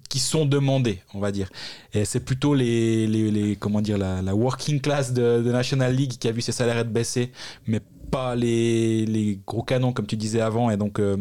qui 0.09 0.18
sont 0.18 0.47
demandés, 0.47 1.03
on 1.14 1.20
va 1.20 1.33
dire. 1.33 1.49
Et 1.93 2.05
c'est 2.05 2.20
plutôt 2.20 2.55
les, 2.55 3.07
les, 3.07 3.57
comment 3.57 3.81
dire, 3.81 3.99
la, 3.99 4.35
working 4.35 4.81
class 4.81 5.12
de, 5.12 5.41
National 5.51 5.95
League 5.95 6.12
qui 6.18 6.29
a 6.29 6.33
vu 6.33 6.41
ses 6.41 6.53
salaires 6.53 6.79
être 6.79 6.93
baissés, 6.93 7.33
mais 7.66 7.81
pas 8.11 8.37
les, 8.37 9.07
les 9.07 9.41
gros 9.47 9.62
canons 9.62 9.93
comme 9.93 10.07
tu 10.07 10.16
disais 10.16 10.41
avant. 10.41 10.70
Et 10.70 10.77
donc, 10.77 10.99
euh, 10.99 11.16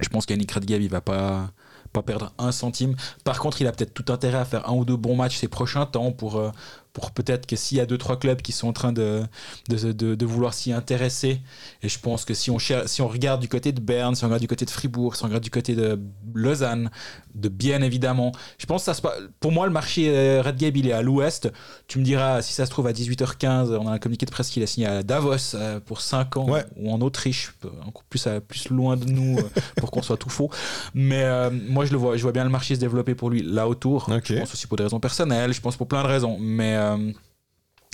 je 0.00 0.08
pense 0.08 0.26
qu'Yannick 0.26 0.52
Radgeb, 0.52 0.82
il 0.82 0.90
va 0.90 1.00
pas 1.00 1.50
pas 1.92 2.02
perdre 2.02 2.32
un 2.38 2.52
centime. 2.52 2.94
Par 3.24 3.40
contre, 3.40 3.60
il 3.60 3.66
a 3.66 3.72
peut-être 3.72 3.92
tout 3.92 4.12
intérêt 4.12 4.38
à 4.38 4.44
faire 4.44 4.68
un 4.68 4.74
ou 4.74 4.84
deux 4.84 4.96
bons 4.96 5.16
matchs 5.16 5.36
ces 5.36 5.48
prochains 5.48 5.86
temps 5.86 6.12
pour, 6.12 6.36
euh, 6.36 6.50
pour 6.92 7.12
peut-être 7.12 7.46
que 7.46 7.54
s'il 7.56 7.78
y 7.78 7.80
a 7.80 7.86
deux 7.86 7.98
trois 7.98 8.18
clubs 8.18 8.42
qui 8.42 8.52
sont 8.52 8.66
en 8.68 8.72
train 8.72 8.92
de, 8.92 9.22
de, 9.68 9.92
de- 9.92 10.14
de 10.14 10.26
vouloir 10.26 10.54
s'y 10.54 10.72
intéresser, 10.72 11.40
et 11.82 11.88
je 11.88 11.98
pense 12.00 12.24
que 12.24 12.34
si 12.34 12.50
on, 12.50 12.58
si 12.58 13.00
on 13.02 13.08
regarde 13.08 13.40
du 13.40 13.48
côté 13.48 13.70
de 13.72 13.80
Berne, 13.80 14.14
si 14.14 14.24
on 14.24 14.26
regarde 14.26 14.40
du 14.42 14.48
côté 14.48 14.64
de 14.64 14.70
Fribourg, 14.70 15.14
si 15.16 15.22
on 15.22 15.26
regarde 15.26 15.44
du 15.44 15.50
côté 15.50 15.74
de 15.74 16.00
Lausanne, 16.34 16.90
de 17.34 17.48
Bienne 17.48 17.84
évidemment, 17.84 18.32
je 18.58 18.66
pense 18.66 18.82
que 18.82 18.86
ça 18.86 18.94
se 18.94 19.02
pour 19.38 19.52
moi 19.52 19.66
le 19.66 19.72
marché 19.72 20.08
euh, 20.08 20.42
Red 20.44 20.56
Gable 20.56 20.78
il 20.78 20.88
est 20.88 20.92
à 20.92 21.02
l'ouest. 21.02 21.50
Tu 21.86 21.98
me 22.00 22.04
diras 22.04 22.42
si 22.42 22.52
ça 22.52 22.66
se 22.66 22.70
trouve 22.70 22.86
à 22.88 22.92
18h15, 22.92 23.76
on 23.76 23.86
a 23.86 23.92
un 23.92 23.98
communiqué 23.98 24.26
de 24.26 24.30
presse 24.32 24.50
qu'il 24.50 24.62
a 24.62 24.66
signé 24.66 24.86
à 24.86 25.02
Davos 25.02 25.54
euh, 25.54 25.78
pour 25.80 26.00
5 26.00 26.36
ans 26.38 26.48
Ouais. 26.50 26.64
ou 26.76 26.90
en 26.92 27.00
Autriche, 27.00 27.52
euh, 27.64 27.68
encore 27.86 28.02
plus, 28.04 28.26
à- 28.26 28.40
plus 28.40 28.68
loin 28.70 28.96
de 28.96 29.04
nous 29.04 29.38
pour 29.76 29.90
qu'on 29.92 30.02
soit 30.02 30.16
tout 30.16 30.28
faux. 30.30 30.50
Mais 30.94 31.22
euh, 31.22 31.50
moi 31.68 31.84
je 31.84 31.92
le 31.92 31.98
vois, 31.98 32.16
je 32.16 32.22
vois 32.22 32.32
bien 32.32 32.44
le 32.44 32.50
marché 32.50 32.74
se 32.74 32.80
développer 32.80 33.14
pour 33.14 33.30
lui 33.30 33.42
là 33.42 33.68
autour. 33.68 34.08
Ok. 34.10 34.24
Je 34.26 34.34
pense 34.38 34.52
aussi 34.54 34.66
pour 34.66 34.76
des 34.76 34.82
raisons 34.82 35.00
personnelles, 35.00 35.52
je 35.52 35.60
pense 35.60 35.76
pour 35.76 35.86
plein 35.86 36.02
de 36.02 36.08
raisons, 36.08 36.36
mais 36.40 36.74
euh, 36.76 36.89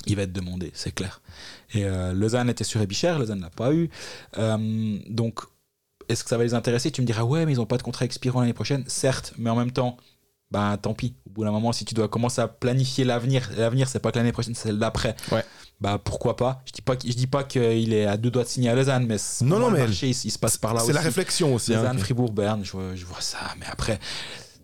il 0.07 0.17
va 0.17 0.23
être 0.23 0.33
demandé, 0.33 0.71
c'est 0.75 0.93
clair. 0.95 1.21
Et 1.75 1.85
euh, 1.85 2.13
Lausanne 2.13 2.49
était 2.49 2.65
sur 2.65 2.81
Ebicher, 2.81 3.17
Lausanne 3.19 3.41
l'a 3.41 3.51
pas 3.51 3.73
eu. 3.73 3.91
Euh, 4.39 4.99
donc, 5.09 5.41
est-ce 6.09 6.23
que 6.23 6.31
ça 6.31 6.37
va 6.39 6.45
les 6.45 6.55
intéresser? 6.55 6.91
Tu 6.93 7.01
me 7.01 7.07
diras, 7.07 7.23
ouais, 7.25 7.45
mais 7.47 7.53
ils 7.53 7.57
n'ont 7.57 7.67
pas 7.67 7.79
de 7.79 7.83
contrat 7.83 8.05
expirant 8.05 8.41
l'année 8.41 8.53
prochaine. 8.53 8.85
Certes, 8.87 9.33
mais 9.39 9.51
en 9.51 9.57
même 9.57 9.73
temps, 9.73 9.97
bah 10.53 10.79
tant 10.81 10.95
pis. 10.95 11.15
Au 11.27 11.31
bout 11.31 11.45
d'un 11.45 11.51
moment, 11.51 11.73
si 11.73 11.85
tu 11.85 11.93
dois 11.95 12.07
commencer 12.09 12.41
à 12.41 12.47
planifier 12.47 13.05
l'avenir, 13.05 13.51
l'avenir, 13.57 13.89
c'est 13.89 13.99
pas 13.99 14.13
que 14.13 14.19
l'année 14.19 14.31
prochaine, 14.31 14.55
c'est 14.55 14.69
celle 14.69 14.79
d'après. 14.79 15.17
Ouais. 15.33 15.45
Bah 15.81 15.99
pourquoi 16.03 16.37
pas? 16.37 16.63
Je 16.67 16.73
dis 16.73 16.83
pas, 16.83 16.95
que- 16.95 17.09
je 17.09 17.13
dis 17.15 17.27
pas 17.27 17.43
qu'il 17.43 17.93
est 17.93 18.07
à 18.07 18.17
deux 18.17 18.31
doigts 18.31 18.45
de 18.45 18.49
signer 18.49 18.71
à 18.71 18.75
Lausanne, 18.77 19.07
mais 19.07 19.17
Non, 19.43 19.59
non, 19.59 19.67
le 19.71 19.75
mais 19.79 19.87
marché, 19.87 20.07
il, 20.07 20.11
il 20.25 20.31
se 20.31 20.39
passe 20.39 20.57
par 20.57 20.73
là 20.73 20.79
aussi. 20.81 20.87
C'est 20.87 20.93
la 20.93 21.01
réflexion 21.01 21.53
aussi. 21.53 21.75
hein, 21.75 21.79
Lausanne, 21.83 21.99
Fribourg, 21.99 22.31
Berne, 22.33 22.65
je 22.65 22.71
vois 23.05 23.21
ça. 23.21 23.39
Mais 23.59 23.67
après, 23.67 23.99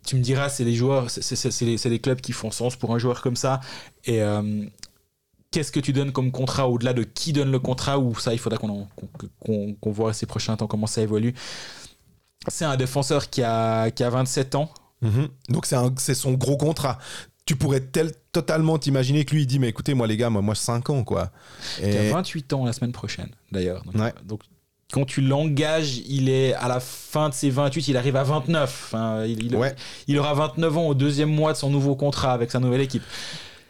tu 0.07 0.17
me 0.17 0.21
diras, 0.21 0.49
c'est 0.49 0.65
les 0.65 0.75
joueurs, 0.75 1.11
c'est- 1.11 1.89
les, 1.89 1.99
clubs 2.01 2.21
qui 2.21 2.33
font 2.33 2.51
sens 2.51 2.77
pour 2.77 2.95
un 2.95 2.99
joueur 2.99 3.23
comme 3.23 3.37
ça. 3.37 3.61
Et 4.05 4.21
euh, 4.23 4.65
qu'est-ce 5.51 5.71
que 5.73 5.81
tu 5.81 5.93
donnes 5.93 6.13
comme 6.13 6.33
contrat 6.33 6.69
au-delà 6.69 6.93
de 6.93 7.05
qui 7.05 7.33
donne 7.33 7.51
le 7.53 7.59
contrat 7.61 7.99
ou 7.99 8.15
ça, 8.19 8.33
il 8.33 8.39
faudra 8.39 8.59
qu'on 8.59 8.89
qu'on 9.81 9.91
voit 9.93 10.13
ces 10.13 10.27
prochains 10.27 10.57
temps 10.57 10.67
comment 10.67 10.87
ça 10.87 11.03
évolue. 11.03 11.35
C'est 12.49 12.65
un 12.65 12.77
défenseur 12.77 13.31
qui 13.31 13.43
a, 13.43 13.91
qui 13.91 14.03
a 14.03 14.11
27 14.11 14.55
ans. 14.57 14.71
Mhm. 15.03 15.29
Donc 15.49 15.67
c'est 15.67 16.15
son 16.15 16.33
gros 16.33 16.57
contrat. 16.57 16.99
Tu 17.45 17.57
pourrais 17.57 17.81
tel, 17.81 18.13
totalement 18.31 18.79
t'imaginer 18.79 19.25
que 19.25 19.35
lui 19.35 19.43
il 19.43 19.47
dit 19.47 19.59
mais 19.59 19.69
écoutez 19.69 19.95
moi 19.95 20.07
les 20.07 20.17
gars 20.17 20.31
moi 20.31 20.43
moi 20.43 20.55
5 20.55 20.91
ans 20.91 21.03
quoi. 21.05 21.31
Et 21.81 22.11
28 22.11 22.53
ans 22.53 22.65
la 22.65 22.73
semaine 22.73 22.93
prochaine, 22.93 23.31
d'ailleurs. 23.51 23.83
Donc, 23.85 23.97
Ouais. 23.97 24.13
donc, 24.25 24.41
quand 24.93 25.05
tu 25.07 25.21
l'engages, 25.23 25.99
il 26.07 26.29
est 26.29 26.55
à 26.55 26.69
la 26.69 26.79
fin 26.79 27.29
de 27.31 27.35
ses 27.35 27.51
28, 27.51 27.89
il 27.89 27.97
arrive 27.97 28.15
à 28.17 28.23
29. 28.23 28.83
Enfin, 28.87 29.25
il, 29.25 29.43
il- 29.45 29.57
Ouais. 29.57 29.75
il 30.07 30.19
aura 30.19 30.35
29 30.35 30.77
ans 30.79 30.87
au 30.89 30.95
deuxième 30.95 31.31
mois 31.35 31.53
de 31.53 31.59
son 31.59 31.71
nouveau 31.71 31.97
contrat 31.97 32.33
avec 32.33 32.51
sa 32.51 32.61
nouvelle 32.61 32.83
équipe. 32.83 33.03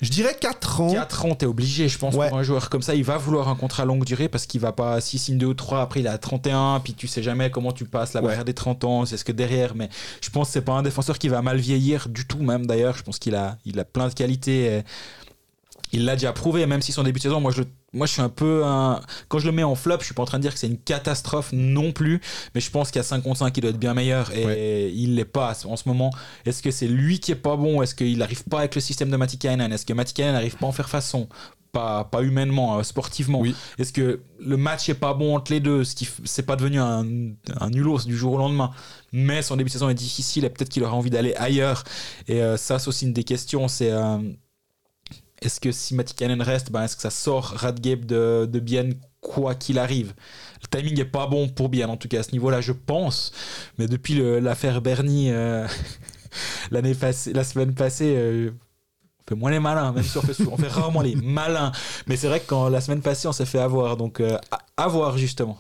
Je 0.00 0.10
dirais 0.10 0.36
4 0.40 0.80
ans. 0.80 0.92
4 0.92 1.26
ans, 1.26 1.34
t'es 1.36 1.46
obligé, 1.46 1.88
je 1.88 1.96
pense, 1.96 2.16
Ouais. 2.16 2.28
pour 2.28 2.36
un 2.36 2.42
joueur 2.42 2.70
comme 2.70 2.82
ça. 2.82 2.96
Il 2.96 3.04
va 3.04 3.18
vouloir 3.18 3.48
un 3.48 3.54
contrat 3.54 3.84
longue 3.84 4.04
durée 4.04 4.28
parce 4.28 4.46
qu'il 4.46 4.60
va 4.60 4.72
pas, 4.72 5.00
s'il 5.00 5.20
signe 5.20 5.38
2 5.38 5.46
ou 5.46 5.54
3, 5.54 5.80
après 5.80 6.00
il 6.00 6.08
a 6.08 6.18
31, 6.18 6.80
puis 6.82 6.92
tu 6.94 7.06
sais 7.06 7.22
jamais 7.22 7.52
comment 7.52 7.70
tu 7.70 7.84
passes 7.84 8.12
la 8.12 8.20
Ouais. 8.20 8.26
barrière 8.26 8.44
des 8.44 8.52
30 8.52 8.82
ans, 8.82 9.06
c'est 9.06 9.16
ce 9.16 9.24
que 9.24 9.30
derrière. 9.30 9.76
Mais 9.76 9.88
je 10.20 10.28
pense 10.30 10.48
que 10.48 10.54
c'est 10.54 10.62
pas 10.62 10.72
un 10.72 10.82
défenseur 10.82 11.20
qui 11.20 11.28
va 11.28 11.40
mal 11.40 11.58
vieillir 11.58 12.08
du 12.08 12.26
tout, 12.26 12.38
même 12.42 12.66
d'ailleurs. 12.66 12.96
Je 12.96 13.04
pense 13.04 13.20
qu'il 13.20 13.36
a, 13.36 13.58
il 13.64 13.78
a 13.78 13.84
plein 13.84 14.08
de 14.08 14.14
qualités. 14.14 14.64
et 14.78 14.82
il 15.92 16.04
l'a 16.04 16.14
déjà 16.16 16.32
prouvé, 16.32 16.66
même 16.66 16.82
si 16.82 16.92
son 16.92 17.02
début 17.02 17.18
de 17.18 17.22
saison, 17.22 17.40
moi 17.40 17.52
je, 17.52 17.60
le- 17.62 17.68
moi 17.92 18.06
je 18.06 18.12
suis 18.12 18.22
un 18.22 18.28
peu 18.28 18.64
un. 18.64 19.00
Quand 19.28 19.38
je 19.38 19.46
le 19.46 19.52
mets 19.52 19.62
en 19.62 19.74
flop, 19.74 19.98
je 20.00 20.06
suis 20.06 20.14
pas 20.14 20.22
en 20.22 20.26
train 20.26 20.38
de 20.38 20.42
dire 20.42 20.52
que 20.54 20.58
c'est 20.58 20.66
une 20.66 20.78
catastrophe 20.78 21.50
non 21.52 21.92
plus, 21.92 22.20
mais 22.54 22.60
je 22.60 22.70
pense 22.70 22.90
qu'à 22.90 23.02
5 23.02 23.22
contre 23.22 23.38
5, 23.38 23.56
il 23.56 23.60
doit 23.60 23.70
être 23.70 23.78
bien 23.78 23.94
meilleur 23.94 24.32
et 24.34 24.90
il 24.90 25.14
l'est 25.16 25.24
pas 25.24 25.52
en 25.66 25.76
ce 25.76 25.88
moment. 25.88 26.10
Est-ce 26.46 26.62
que 26.62 26.70
c'est 26.70 26.88
lui 26.88 27.20
qui 27.20 27.32
est 27.32 27.36
pas 27.36 27.56
bon? 27.56 27.82
Est-ce 27.82 27.94
qu'il 27.94 28.18
n'arrive 28.18 28.44
pas 28.44 28.60
avec 28.60 28.74
le 28.74 28.80
système 28.80 29.10
de 29.10 29.16
Matikainen 29.16 29.72
Est-ce 29.72 29.84
que 29.86 29.92
Matikainen 29.92 30.32
n'arrive 30.32 30.56
pas 30.56 30.66
à 30.66 30.68
en 30.70 30.72
faire 30.72 30.88
façon? 30.88 31.28
Pas, 31.72 32.04
pas 32.04 32.20
humainement, 32.22 32.78
euh, 32.78 32.82
sportivement. 32.82 33.40
Oui. 33.40 33.54
Est-ce 33.78 33.94
que 33.94 34.20
le 34.38 34.56
match 34.58 34.90
est 34.90 34.94
pas 34.94 35.14
bon 35.14 35.34
entre 35.36 35.52
les 35.52 35.60
deux? 35.60 35.84
Ce 35.84 35.94
qui 35.94 36.06
c'est 36.24 36.42
pas 36.42 36.54
devenu 36.56 36.78
un, 36.78 37.06
un 37.60 37.70
nulos 37.70 38.00
du 38.04 38.14
jour 38.14 38.34
au 38.34 38.36
lendemain. 38.36 38.72
Mais 39.10 39.40
son 39.40 39.56
début 39.56 39.68
de 39.68 39.72
saison 39.72 39.88
est 39.88 39.94
difficile 39.94 40.44
et 40.44 40.50
peut-être 40.50 40.68
qu'il 40.68 40.84
aura 40.84 40.94
envie 40.94 41.08
d'aller 41.08 41.34
ailleurs. 41.36 41.84
Et 42.28 42.42
euh, 42.42 42.58
ça, 42.58 42.78
c'est 42.78 42.88
aussi 42.88 43.06
une 43.06 43.14
des 43.14 43.24
questions. 43.24 43.68
C'est 43.68 43.90
euh, 43.90 44.18
est-ce 45.42 45.60
que 45.60 45.72
si 45.72 45.94
Matikanen 45.94 46.40
reste, 46.40 46.70
ben, 46.72 46.82
est-ce 46.84 46.96
que 46.96 47.02
ça 47.02 47.10
sort 47.10 47.44
Radgeb 47.56 48.04
de, 48.06 48.48
de 48.50 48.60
Bienne 48.60 48.94
quoi 49.20 49.54
qu'il 49.54 49.78
arrive? 49.78 50.14
Le 50.62 50.78
timing 50.78 51.00
est 51.00 51.04
pas 51.04 51.26
bon 51.26 51.48
pour 51.48 51.68
Bienne, 51.68 51.90
en 51.90 51.96
tout 51.96 52.08
cas 52.08 52.20
à 52.20 52.22
ce 52.22 52.32
niveau-là, 52.32 52.60
je 52.60 52.72
pense. 52.72 53.32
Mais 53.78 53.86
depuis 53.86 54.14
l'affaire 54.40 54.80
Bernie 54.80 55.30
euh, 55.30 55.66
l'année 56.70 56.94
la 57.34 57.44
semaine 57.44 57.74
passée. 57.74 58.14
euh, 58.16 58.50
on 59.24 59.28
fait 59.28 59.36
moins 59.36 59.50
les 59.52 59.60
malins, 59.60 59.92
même 59.92 60.02
si 60.02 60.18
on 60.18 60.22
fait, 60.22 60.36
on 60.50 60.56
fait 60.56 60.68
rarement 60.68 61.00
les 61.02 61.14
malins. 61.14 61.70
Mais 62.06 62.16
c'est 62.16 62.26
vrai 62.26 62.40
que 62.40 62.46
quand 62.46 62.68
la 62.68 62.80
semaine 62.80 63.02
passée, 63.02 63.28
on 63.28 63.32
s'est 63.32 63.46
fait 63.46 63.60
avoir. 63.60 63.96
Donc, 63.96 64.18
euh, 64.20 64.36
à, 64.50 64.84
à 64.84 64.88
voir 64.88 65.16
justement. 65.16 65.58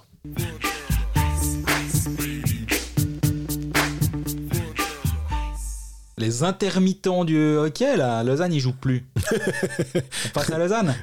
Les 6.22 6.44
intermittents 6.44 7.24
du 7.24 7.56
hockey, 7.56 7.96
là, 7.96 8.22
Lausanne, 8.22 8.52
ils 8.52 8.60
jouent 8.60 8.72
plus. 8.72 9.06
on 9.96 10.28
passe 10.32 10.50
à 10.50 10.58
Lausanne. 10.58 10.94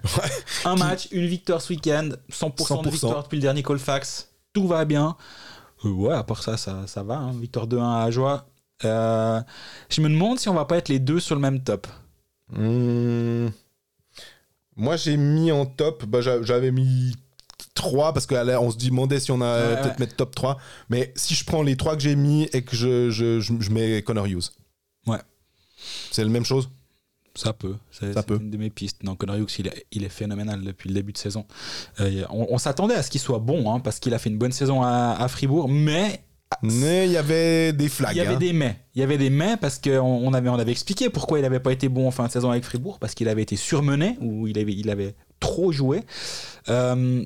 Un 0.65 0.76
match, 0.76 1.09
une 1.11 1.26
victoire 1.28 1.61
ce 1.61 1.74
week-end, 1.74 2.09
100%, 2.32 2.84
de 2.84 2.89
100%. 2.89 2.89
victoire 2.91 3.24
depuis 3.24 3.36
le 3.36 3.41
dernier 3.41 3.61
Colfax. 3.61 4.30
Tout 4.53 4.67
va 4.67 4.86
bien. 4.86 5.15
Euh, 5.86 5.89
ouais, 5.89 6.13
à 6.13 6.24
part 6.24 6.41
ça, 6.41 6.55
ça, 6.57 6.88
ça 6.88 7.03
va. 7.03 7.17
hein. 7.17 7.34
Victoire 7.39 7.67
2-1 7.67 8.05
à 8.05 8.11
Joie. 8.11 8.47
Euh, 8.86 9.41
je 9.89 9.99
me 10.01 10.07
demande 10.09 10.39
si 10.39 10.47
on 10.47 10.53
va 10.53 10.63
pas 10.65 10.78
être 10.78 10.88
les 10.89 10.99
deux 10.99 11.20
sur 11.20 11.36
le 11.36 11.41
même 11.41 11.61
top. 11.61 11.86
Hmm. 12.51 13.49
Moi, 14.78 14.95
j'ai 14.95 15.17
mis 15.17 15.51
en 15.51 15.65
top, 15.65 16.05
bah, 16.05 16.22
j'a- 16.22 16.41
j'avais 16.43 16.72
mis 16.72 17.13
3 17.74 18.13
parce 18.13 18.26
qu'on 18.26 18.72
se 18.72 18.78
demandait 18.78 19.20
si 19.20 19.32
on 19.32 19.41
a 19.41 19.57
Ouais, 19.59 19.76
peut-être 19.76 19.86
ouais. 19.86 19.95
mettre 19.99 20.15
top 20.15 20.34
3. 20.34 20.57
Mais 20.89 21.11
si 21.17 21.36
je 21.36 21.43
prends 21.43 21.61
les 21.61 21.76
3 21.76 21.95
que 21.97 22.01
j'ai 22.01 22.15
mis 22.15 22.43
et 22.53 22.61
que 22.63 22.76
je, 22.76 23.09
je, 23.09 23.41
je, 23.41 23.53
je 23.59 23.70
mets 23.72 24.01
Connor 24.01 24.26
Hughes. 24.28 24.49
C'est 26.11 26.23
la 26.23 26.30
même 26.30 26.45
chose 26.45 26.69
Ça 27.36 27.53
peut. 27.53 27.75
C'est 27.91 28.13
Ça 28.13 28.21
c'est 28.21 28.27
peut. 28.27 28.38
une 28.41 28.49
de 28.51 28.57
mes 28.57 28.69
pistes. 28.69 29.03
Non, 29.03 29.15
Connor 29.15 29.38
Hughes, 29.38 29.51
il 29.59 29.67
est, 29.67 29.86
il 29.91 30.03
est 30.03 30.09
phénoménal 30.09 30.61
depuis 30.63 30.89
le 30.89 30.95
début 30.95 31.13
de 31.13 31.17
saison. 31.17 31.45
Euh, 31.99 32.23
on 32.30 32.47
on 32.49 32.57
s'attendait 32.57 32.95
à 32.95 33.03
ce 33.03 33.09
qu'il 33.11 33.21
soit 33.21 33.39
bon, 33.39 33.71
hein, 33.73 33.80
parce 33.80 33.99
qu'il 33.99 34.13
a 34.13 34.19
fait 34.19 34.30
une 34.30 34.38
bonne 34.38 34.51
saison 34.51 34.82
à, 34.84 35.15
à 35.19 35.27
Fribourg, 35.27 35.69
mais 35.69 36.23
Mais 36.63 37.05
il 37.05 37.11
y 37.11 37.17
avait 37.17 37.71
des 37.73 37.88
flags. 37.89 38.15
il 38.15 38.17
y 38.17 38.21
avait 38.21 38.34
hein. 38.36 38.39
des 38.39 38.53
mais. 38.53 38.75
Il 38.95 38.99
y 38.99 39.03
avait 39.03 39.17
des 39.19 39.30
mais 39.30 39.55
parce 39.57 39.77
qu'on 39.80 39.99
on 39.99 40.34
avait, 40.34 40.49
on 40.49 40.55
avait 40.59 40.71
expliqué 40.71 41.09
pourquoi 41.09 41.39
il 41.39 41.43
n'avait 41.43 41.59
pas 41.59 41.71
été 41.71 41.88
bon 41.89 42.07
en 42.07 42.11
fin 42.11 42.25
de 42.25 42.32
saison 42.32 42.49
avec 42.51 42.63
Fribourg, 42.65 42.97
parce 42.99 43.13
qu'il 43.15 43.30
avait 43.30 43.43
été 43.43 43.55
surmené, 43.55 44.17
ou 44.19 44.47
il 44.47 44.57
avait, 44.59 44.73
il 44.73 44.89
avait 44.89 45.15
trop 45.39 45.71
joué. 45.71 46.01
Euh, 46.67 47.23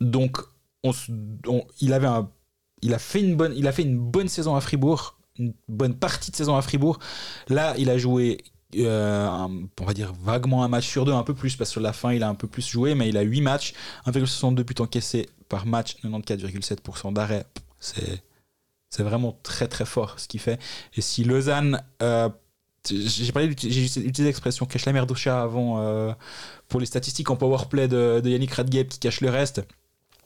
donc, 0.00 0.36
on- 0.82 0.92
il, 1.80 1.92
avait 1.92 2.06
un- 2.08 2.28
il, 2.82 2.92
a 2.94 2.98
fait 2.98 3.20
une 3.20 3.36
bonne, 3.36 3.52
il 3.56 3.66
a 3.68 3.72
fait 3.72 3.82
une 3.82 3.98
bonne 3.98 4.28
saison 4.28 4.56
à 4.56 4.60
Fribourg, 4.60 5.18
une 5.38 5.54
bonne 5.68 5.94
partie 5.94 6.30
de 6.30 6.36
saison 6.36 6.56
à 6.56 6.62
Fribourg. 6.62 6.98
Là, 7.48 7.74
il 7.78 7.90
a 7.90 7.98
joué, 7.98 8.38
euh, 8.76 9.28
on 9.80 9.84
va 9.84 9.94
dire 9.94 10.12
vaguement 10.22 10.64
un 10.64 10.68
match 10.68 10.86
sur 10.86 11.04
deux, 11.04 11.12
un 11.12 11.22
peu 11.22 11.34
plus, 11.34 11.56
parce 11.56 11.74
que 11.74 11.80
la 11.80 11.92
fin, 11.92 12.12
il 12.12 12.22
a 12.22 12.28
un 12.28 12.34
peu 12.34 12.46
plus 12.46 12.68
joué, 12.68 12.94
mais 12.94 13.08
il 13.08 13.16
a 13.16 13.22
8 13.22 13.40
matchs, 13.40 13.74
1,62 14.06 14.62
buts 14.62 14.74
encaissés 14.80 15.28
par 15.48 15.66
match, 15.66 15.96
94,7% 16.04 17.12
d'arrêt. 17.12 17.44
C'est. 17.78 18.22
C'est 18.92 19.04
vraiment 19.04 19.38
très 19.44 19.68
très 19.68 19.84
fort 19.84 20.18
ce 20.18 20.26
qu'il 20.26 20.40
fait. 20.40 20.58
Et 20.94 21.00
si 21.00 21.22
Lausanne, 21.22 21.80
euh, 22.02 22.28
j'ai 22.88 23.30
parlé, 23.30 23.54
j'ai 23.56 23.84
utilisé 23.84 24.24
l'expression 24.24 24.66
cache 24.66 24.84
la 24.84 24.92
merde 24.92 25.10
au 25.10 25.14
chat 25.14 25.40
avant 25.40 25.80
euh, 25.80 26.12
pour 26.68 26.80
les 26.80 26.86
statistiques 26.86 27.30
en 27.30 27.36
powerplay 27.36 27.88
de, 27.88 28.20
de 28.22 28.28
Yannick 28.30 28.52
Radgeb 28.52 28.88
qui 28.88 28.98
cache 28.98 29.20
le 29.20 29.30
reste. 29.30 29.62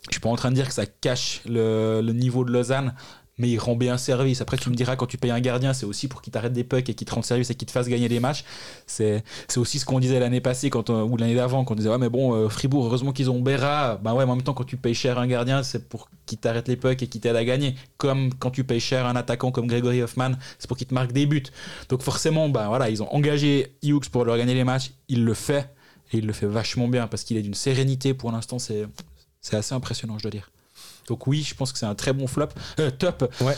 Je 0.09 0.13
suis 0.13 0.21
pas 0.21 0.29
en 0.29 0.37
train 0.37 0.51
de 0.51 0.55
dire 0.55 0.69
que 0.69 0.75
ça 0.75 0.87
cache 0.87 1.43
le, 1.47 2.01
le 2.03 2.13
niveau 2.13 2.45
de 2.45 2.53
Lausanne, 2.53 2.95
mais 3.39 3.49
il 3.51 3.59
rend 3.59 3.75
bien 3.77 3.97
service. 3.99 4.41
Après, 4.41 4.57
tu 4.57 4.71
me 4.71 4.75
diras, 4.75 4.97
quand 4.97 5.07
tu 5.07 5.19
payes 5.19 5.31
un 5.33 5.41
gardien, 5.41 5.73
c'est 5.73 5.87
aussi 5.87 6.07
pour 6.09 6.23
qu'il 6.23 6.33
t'arrête 6.33 6.53
des 6.53 6.63
pucks 6.65 6.89
et 6.89 6.95
qu'il 6.95 7.07
te 7.07 7.15
rende 7.15 7.25
service 7.25 7.51
et 7.51 7.55
qu'il 7.55 7.67
te 7.67 7.73
fasse 7.73 7.89
gagner 7.89 8.09
des 8.09 8.21
matchs. 8.21 8.45
C'est 8.87 9.25
c'est 9.49 9.59
aussi 9.59 9.79
ce 9.79 9.85
qu'on 9.85 9.99
disait 10.01 10.21
l'année 10.21 10.41
passée 10.41 10.71
quand 10.71 10.91
on- 10.91 11.03
ou 11.05 11.17
l'année 11.17 11.35
d'avant, 11.35 11.65
quand 11.65 11.75
on 11.75 11.77
disait, 11.77 11.89
ouais, 11.91 11.99
mais 11.99 12.09
bon, 12.09 12.35
euh, 12.35 12.49
Fribourg, 12.49 12.87
heureusement 12.87 13.13
qu'ils 13.13 13.31
ont 13.31 13.41
Berra. 13.41 13.97
Ben 14.03 14.15
ouais, 14.15 14.25
mais 14.25 14.33
en 14.33 14.37
même 14.37 14.45
temps, 14.45 14.55
quand 14.55 14.65
tu 14.65 14.77
payes 14.77 14.95
cher 14.95 15.19
un 15.19 15.27
gardien, 15.27 15.63
c'est 15.63 15.89
pour 15.89 16.09
qu'il 16.27 16.39
t'arrête 16.39 16.69
les 16.69 16.77
pucks 16.77 17.03
et 17.03 17.07
qu'il 17.09 17.21
t'aide 17.21 17.37
à 17.37 17.45
gagner. 17.45 17.75
Comme 17.97 18.33
quand 18.35 18.51
tu 18.51 18.65
payes 18.65 18.81
cher 18.81 19.07
un 19.07 19.17
attaquant 19.17 19.51
comme 19.51 19.67
Gregory 19.67 20.01
Hoffman, 20.03 20.33
c'est 20.59 20.69
pour 20.69 20.77
qu'il 20.77 20.87
te 20.87 20.95
marque 20.95 21.13
des 21.13 21.27
buts. 21.27 21.43
Donc 21.89 22.03
forcément, 22.03 22.49
ben 22.49 22.69
voilà, 22.69 22.89
ils 22.91 23.03
ont 23.03 23.13
engagé 23.15 23.77
Hughes 23.83 24.09
pour 24.11 24.25
leur 24.25 24.37
gagner 24.39 24.55
les 24.55 24.65
matchs. 24.65 24.93
Il 25.09 25.25
le 25.25 25.35
fait 25.35 25.71
et 26.13 26.19
il 26.19 26.27
le 26.27 26.33
fait 26.33 26.47
vachement 26.47 26.87
bien 26.89 27.07
parce 27.09 27.25
qu'il 27.25 27.37
est 27.37 27.43
d'une 27.43 27.55
sérénité 27.55 28.15
pour 28.15 28.31
l'instant. 28.33 28.59
C'est 28.59 28.87
c'est 29.41 29.57
assez 29.57 29.75
impressionnant, 29.75 30.17
je 30.19 30.23
dois 30.23 30.31
dire. 30.31 30.51
Donc 31.07 31.27
oui, 31.27 31.43
je 31.43 31.55
pense 31.55 31.73
que 31.73 31.79
c'est 31.79 31.87
un 31.87 31.95
très 31.95 32.13
bon 32.13 32.27
flop, 32.27 32.49
euh, 32.81 32.91
top. 32.91 33.33
Ouais. 33.41 33.57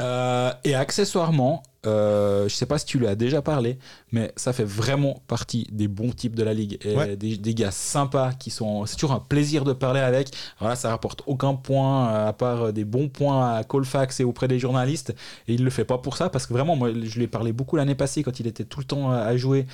Euh, 0.00 0.52
et 0.64 0.74
accessoirement, 0.74 1.62
euh, 1.86 2.48
je 2.48 2.54
sais 2.54 2.66
pas 2.66 2.78
si 2.78 2.84
tu 2.84 2.98
lui 2.98 3.06
as 3.06 3.14
déjà 3.14 3.40
parlé, 3.42 3.78
mais 4.12 4.32
ça 4.36 4.52
fait 4.52 4.64
vraiment 4.64 5.22
partie 5.28 5.66
des 5.72 5.88
bons 5.88 6.10
types 6.10 6.34
de 6.36 6.42
la 6.42 6.52
ligue 6.52 6.78
et 6.84 6.94
Ouais. 6.96 7.16
des, 7.16 7.36
des 7.38 7.54
gars 7.54 7.70
sympas 7.70 8.32
qui 8.32 8.50
sont. 8.50 8.84
C'est 8.86 8.96
toujours 8.96 9.12
un 9.12 9.20
plaisir 9.20 9.64
de 9.64 9.72
parler 9.72 10.00
avec. 10.00 10.28
Voilà, 10.58 10.76
ça 10.76 10.90
rapporte 10.90 11.22
aucun 11.26 11.54
point 11.54 12.08
euh, 12.10 12.28
à 12.28 12.32
part 12.34 12.62
euh, 12.64 12.72
des 12.72 12.84
bons 12.84 13.08
points 13.08 13.54
à 13.56 13.64
Colfax 13.64 14.20
et 14.20 14.24
auprès 14.24 14.46
des 14.48 14.58
journalistes. 14.58 15.14
Et 15.48 15.54
il 15.54 15.64
le 15.64 15.70
fait 15.70 15.84
pas 15.86 15.98
pour 15.98 16.16
ça 16.16 16.28
parce 16.28 16.46
que 16.46 16.52
vraiment, 16.52 16.76
moi, 16.76 16.90
je 16.92 17.16
lui 17.16 17.24
ai 17.24 17.28
parlé 17.28 17.52
beaucoup 17.52 17.76
l'année 17.76 17.94
passée 17.94 18.22
quand 18.22 18.38
il 18.40 18.46
était 18.46 18.64
tout 18.64 18.80
le 18.80 18.84
temps 18.86 19.10
à 19.12 19.20
à 19.30 19.36
jouer 19.36 19.66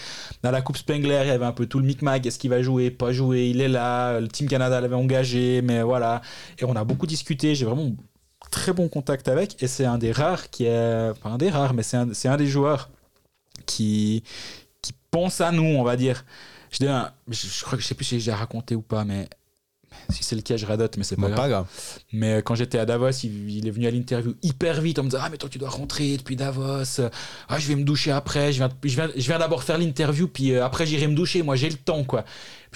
dans 0.43 0.51
la 0.51 0.61
Coupe 0.63 0.77
Spengler. 0.77 1.21
Il 1.25 1.29
y 1.29 1.31
avait 1.31 1.45
un 1.45 1.53
peu 1.53 1.67
tout 1.67 1.79
le 1.79 1.87
micmac. 1.87 2.25
Est-ce 2.27 2.39
qu'il 2.39 2.51
va 2.51 2.63
jouer, 2.63 2.91
pas 2.91 3.11
jouer 3.13 3.49
Il 3.49 3.61
est 3.61 3.69
là. 3.69 4.21
Le 4.21 4.29
Team 4.29 4.49
Canada 4.49 4.81
l'avait 4.81 4.95
engagé, 4.95 5.63
mais 5.63 5.83
voilà. 5.83 6.21
Et 6.59 6.65
on 6.65 6.77
a 6.77 6.85
beaucoup 6.85 7.07
discuté. 7.07 7.55
J'ai 7.55 7.65
vraiment 7.65 7.91
très 8.51 8.73
bon 8.73 8.89
contact 8.89 9.29
avec 9.29 9.63
et 9.63 9.67
c'est 9.67 9.85
un 9.85 9.99
des 9.99 10.13
rares 10.13 10.51
qui 10.51 10.65
est 10.65 11.13
pas 11.23 11.29
un 11.31 11.39
des 11.39 11.51
rares 11.51 11.75
mais 11.75 11.83
c'est 11.83 11.97
un, 11.97 12.13
c'est 12.15 12.29
un 12.29 12.37
des 12.37 12.47
joueurs 12.47 12.91
qui 13.67 14.23
qui 14.83 14.93
pense 15.11 15.41
à 15.41 15.51
nous 15.53 15.65
on 15.65 15.83
va 15.85 15.97
dire 15.97 16.25
je, 16.71 16.79
dis 16.79 16.89
un- 16.89 17.13
je, 17.29 17.47
je 17.47 17.65
crois 17.65 17.77
que 17.77 17.83
je 17.83 17.89
sais 17.89 17.95
plus 17.95 18.05
si 18.05 18.21
j'ai 18.21 18.33
raconté 18.33 18.75
ou 18.75 18.83
pas 18.83 19.05
mais 19.05 19.29
si 20.11 20.23
c'est 20.23 20.37
le 20.37 20.43
cas 20.43 20.57
je 20.57 20.67
radote 20.67 20.97
mais 20.99 21.05
c'est 21.05 21.17
pas 21.17 21.29
pas 21.37 21.49
grave. 21.49 21.67
mais 22.13 22.35
euh, 22.35 22.41
quand 22.43 22.55
j'étais 22.55 22.79
à 22.79 22.85
Davos, 22.85 23.09
il, 23.25 23.51
il 23.51 23.67
est 23.67 23.71
venu 23.71 23.87
à 23.87 23.91
l'interview 23.91 24.35
hyper 24.43 24.81
vite 24.83 24.99
en 24.99 25.05
me 25.05 25.09
disant 25.09 25.23
Ah, 25.25 25.31
mais 25.31 25.39
toi, 25.39 25.49
tu 25.49 25.57
dois 25.59 25.71
rentrer 25.71 26.19
depuis 26.19 26.37
Davos. 26.37 27.01
Ah, 27.49 27.59
je 27.59 27.67
vais 27.67 27.77
me 27.77 27.83
doucher 27.83 28.11
après. 28.13 28.53
Je 28.53 28.59
viens, 28.59 28.69
je 28.85 28.89
viens, 28.95 29.09
je 29.17 29.27
viens 29.27 29.39
d'abord 29.39 29.63
faire 29.63 29.79
l'interview, 29.79 30.29
puis 30.29 30.53
euh, 30.53 30.65
après, 30.65 30.85
j'irai 30.87 31.07
me 31.07 31.15
doucher. 31.15 31.43
Moi, 31.43 31.57
j'ai 31.57 31.71
le 31.71 31.77
temps, 31.77 32.05
quoi. 32.05 32.25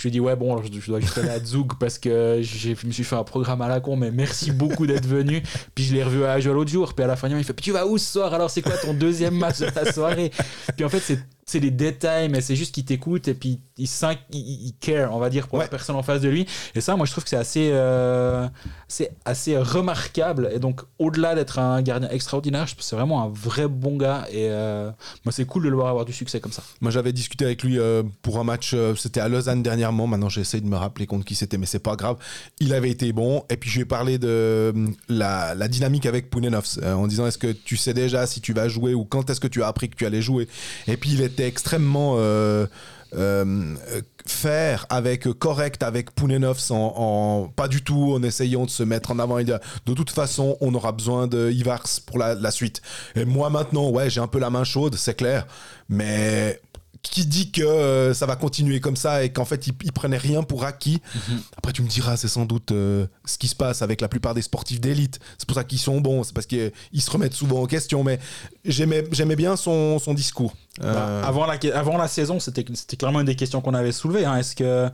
Je 0.01 0.05
lui 0.05 0.13
dit 0.13 0.21
Ouais, 0.21 0.35
bon, 0.35 0.57
alors, 0.57 0.65
je, 0.65 0.87
dois 0.87 0.99
juste 0.99 1.19
aller 1.19 1.29
à 1.29 1.45
Zug 1.45 1.73
parce 1.79 1.99
que 1.99 2.41
je 2.41 2.87
me 2.87 2.91
suis 2.91 3.05
fait 3.05 3.17
un 3.17 3.25
programme 3.25 3.61
à 3.61 3.69
la 3.69 3.81
con, 3.81 3.97
mais 3.97 4.11
merci 4.11 4.51
beaucoup 4.51 4.87
d'être 4.87 5.07
venu. 5.07 5.43
Puis 5.75 5.85
je 5.85 5.93
l'ai 5.93 6.03
revu 6.03 6.25
à 6.25 6.33
Ajo 6.33 6.55
l'autre 6.55 6.71
jour. 6.71 6.95
Puis 6.95 7.05
à 7.05 7.07
la 7.07 7.17
fin, 7.17 7.29
il 7.29 7.45
fait 7.45 7.53
Puis 7.53 7.65
tu 7.65 7.73
vas 7.73 7.87
où 7.87 7.99
ce 7.99 8.13
soir? 8.13 8.33
Alors, 8.33 8.49
c'est 8.49 8.63
quoi 8.63 8.79
ton 8.79 8.95
deuxième 8.95 9.35
match 9.35 9.59
de 9.59 9.67
ta 9.67 9.93
soirée? 9.93 10.31
Puis 10.75 10.87
en 10.87 10.89
fait, 10.89 11.01
c'est. 11.01 11.19
C'est 11.51 11.59
des 11.59 11.73
détails, 11.73 12.29
mais 12.29 12.41
c'est 12.41 12.55
juste 12.55 12.73
qu'il 12.73 12.85
t'écoute 12.85 13.27
et 13.27 13.35
puis 13.35 13.59
il, 13.77 13.89
sent, 13.89 14.17
il, 14.33 14.39
il- 14.39 14.75
care, 14.79 15.13
on 15.13 15.19
va 15.19 15.31
dire, 15.31 15.49
pour 15.49 15.59
la 15.59 15.67
personne 15.67 15.97
en 15.97 16.03
face 16.05 16.21
de 16.21 16.29
lui. 16.29 16.47
Et 16.77 16.81
ça, 16.81 16.95
moi, 16.95 17.07
je 17.07 17.11
trouve 17.11 17.25
que 17.25 17.31
c'est 17.31 17.37
assez, 17.37 17.71
euh, 17.73 18.47
assez 19.25 19.57
remarquable. 19.57 20.49
Et 20.55 20.61
donc, 20.61 20.83
au-delà 21.01 21.35
d'être 21.35 21.59
un 21.59 21.83
gardien 21.83 22.09
extraordinaire, 22.11 22.67
c'est 22.79 22.95
vraiment 22.95 23.25
un 23.25 23.29
vrai 23.29 23.67
bon 23.67 23.97
gars. 23.97 24.27
Et 24.31 24.47
euh, 24.49 24.91
moi, 25.25 25.33
c'est 25.33 25.45
cool 25.45 25.65
de 25.65 25.69
le 25.71 25.75
voir 25.75 25.89
avoir 25.89 26.05
du 26.05 26.13
succès 26.13 26.39
comme 26.39 26.53
ça. 26.53 26.63
Moi, 26.81 26.93
j'avais 26.93 27.13
discuté 27.13 27.45
avec 27.47 27.65
lui 27.65 27.81
euh, 27.81 28.05
pour 28.23 28.39
un 28.39 28.45
match, 28.45 28.71
euh, 28.75 28.95
c'était 28.95 29.19
à 29.19 29.29
Lausanne 29.29 29.65
dernièrement. 29.65 30.07
Maintenant, 30.07 30.29
j'essaie 30.29 30.61
de 30.61 30.67
me 30.67 30.77
rappeler 30.77 31.07
contre 31.07 31.25
qui 31.25 31.35
c'était, 31.35 31.59
mais 31.59 31.67
c'est 31.67 31.81
pas 31.81 31.97
grave. 31.97 32.17
Il 32.61 32.73
avait 32.75 32.91
été 32.91 33.13
bon. 33.13 33.43
Et 33.51 33.57
puis, 33.57 33.71
je 33.71 33.77
lui 33.77 33.83
ai 33.83 33.87
parlé 33.87 34.19
de 34.19 34.73
la, 35.09 35.57
la 35.57 35.67
dynamique 35.67 36.07
avec 36.07 36.31
Pounenovs 36.31 36.79
en 36.85 37.09
disant 37.09 37.27
est-ce 37.27 37.39
que 37.39 37.51
tu 37.51 37.77
sais 37.77 37.93
déjà 37.95 38.27
si 38.29 38.41
tu 38.41 38.53
vas 38.53 38.69
jouer 38.69 38.95
ou 38.95 39.05
quand 39.05 39.31
est-ce 39.31 39.41
que 39.41 39.49
tu 39.49 39.63
as 39.65 39.67
appris 39.67 39.89
que 39.89 39.97
tu 39.97 40.07
allais 40.07 40.23
jouer? 40.23 40.47
Et 40.87 40.97
puis, 40.97 41.11
il 41.13 41.23
était 41.23 41.40
extrêmement. 41.47 42.15
euh, 42.19 42.67
euh, 43.13 43.75
faire 44.25 44.87
avec 44.89 45.25
correct 45.41 45.83
avec 45.83 46.13
Pounenovs 46.15 46.71
en, 46.71 46.95
en- 46.97 47.49
pas 47.49 47.67
du 47.67 47.83
tout 47.83 48.13
en 48.15 48.23
essayant 48.23 48.67
de 48.67 48.71
se 48.71 48.85
mettre 48.85 49.11
en 49.11 49.19
avant 49.19 49.39
il 49.39 49.47
dit, 49.47 49.53
de 49.87 49.95
toute 49.95 50.11
façon 50.11 50.57
on 50.61 50.73
aura 50.77 50.93
besoin 50.93 51.27
de 51.27 51.51
Ivars 51.51 51.83
pour 52.07 52.19
la, 52.19 52.37
la 52.37 52.53
suite 52.53 52.81
et 53.17 53.25
moi 53.25 53.51
maintenant 53.51 53.91
ouais 53.91 54.11
j'ai 54.11 54.21
un 54.21 54.29
peu 54.29 54.39
la 54.39 54.49
main 54.51 54.63
chaude 54.63 54.95
c'est 54.95 55.15
clair 55.15 55.49
mais 55.89 56.61
qui 57.03 57.25
dit 57.27 57.51
que 57.51 57.63
euh, 57.63 58.13
ça 58.15 58.27
va 58.27 58.37
continuer 58.37 58.79
comme 58.81 58.95
ça 58.97 59.25
et 59.25 59.33
qu'en 59.33 59.45
fait 59.47 59.67
il, 59.67 59.73
il 59.85 59.93
prenait 59.93 60.19
rien 60.19 60.43
pour 60.43 60.65
acquis. 60.65 61.01
Mhm. 61.15 61.41
Après 61.57 61.73
tu 61.73 61.83
me 61.83 61.89
diras 61.89 62.17
c'est 62.17 62.29
sans 62.29 62.45
doute 62.45 62.73
euh, 62.73 63.07
ce 63.25 63.39
qui 63.39 63.49
se 63.49 63.55
passe 63.57 63.83
avec 63.83 64.01
la 64.01 64.09
plupart 64.09 64.35
des 64.35 64.43
sportifs 64.43 64.81
d'élite. 64.81 65.19
C'est 65.39 65.47
pour 65.47 65.55
ça 65.57 65.65
qu'ils 65.65 65.79
sont 65.79 66.01
bons, 66.01 66.25
c'est 66.25 66.35
parce 66.35 66.47
qu'ils 66.47 66.73
ils 66.93 67.01
se 67.03 67.11
remettent 67.11 67.35
souvent 67.35 67.63
en 67.63 67.67
question. 67.67 68.05
Mais 68.05 68.19
j'aimais 68.65 69.37
bien 69.37 69.57
son, 69.57 69.99
son 69.99 70.15
discours. 70.15 70.55
Euh, 70.83 70.93
Bah, 70.95 71.27
avant, 71.27 71.47
la, 71.47 71.59
avant 71.75 71.97
la 71.97 72.07
saison, 72.09 72.39
c'était 72.39 72.65
c'était 72.75 72.97
clairement 72.97 73.21
une 73.21 73.27
des 73.27 73.37
questions 73.37 73.61
qu'on 73.61 73.75
avait 73.75 73.93
soulevées. 73.93 74.25
hein. 74.25 74.37
Est-ce 74.37 74.55
que, 74.55 74.89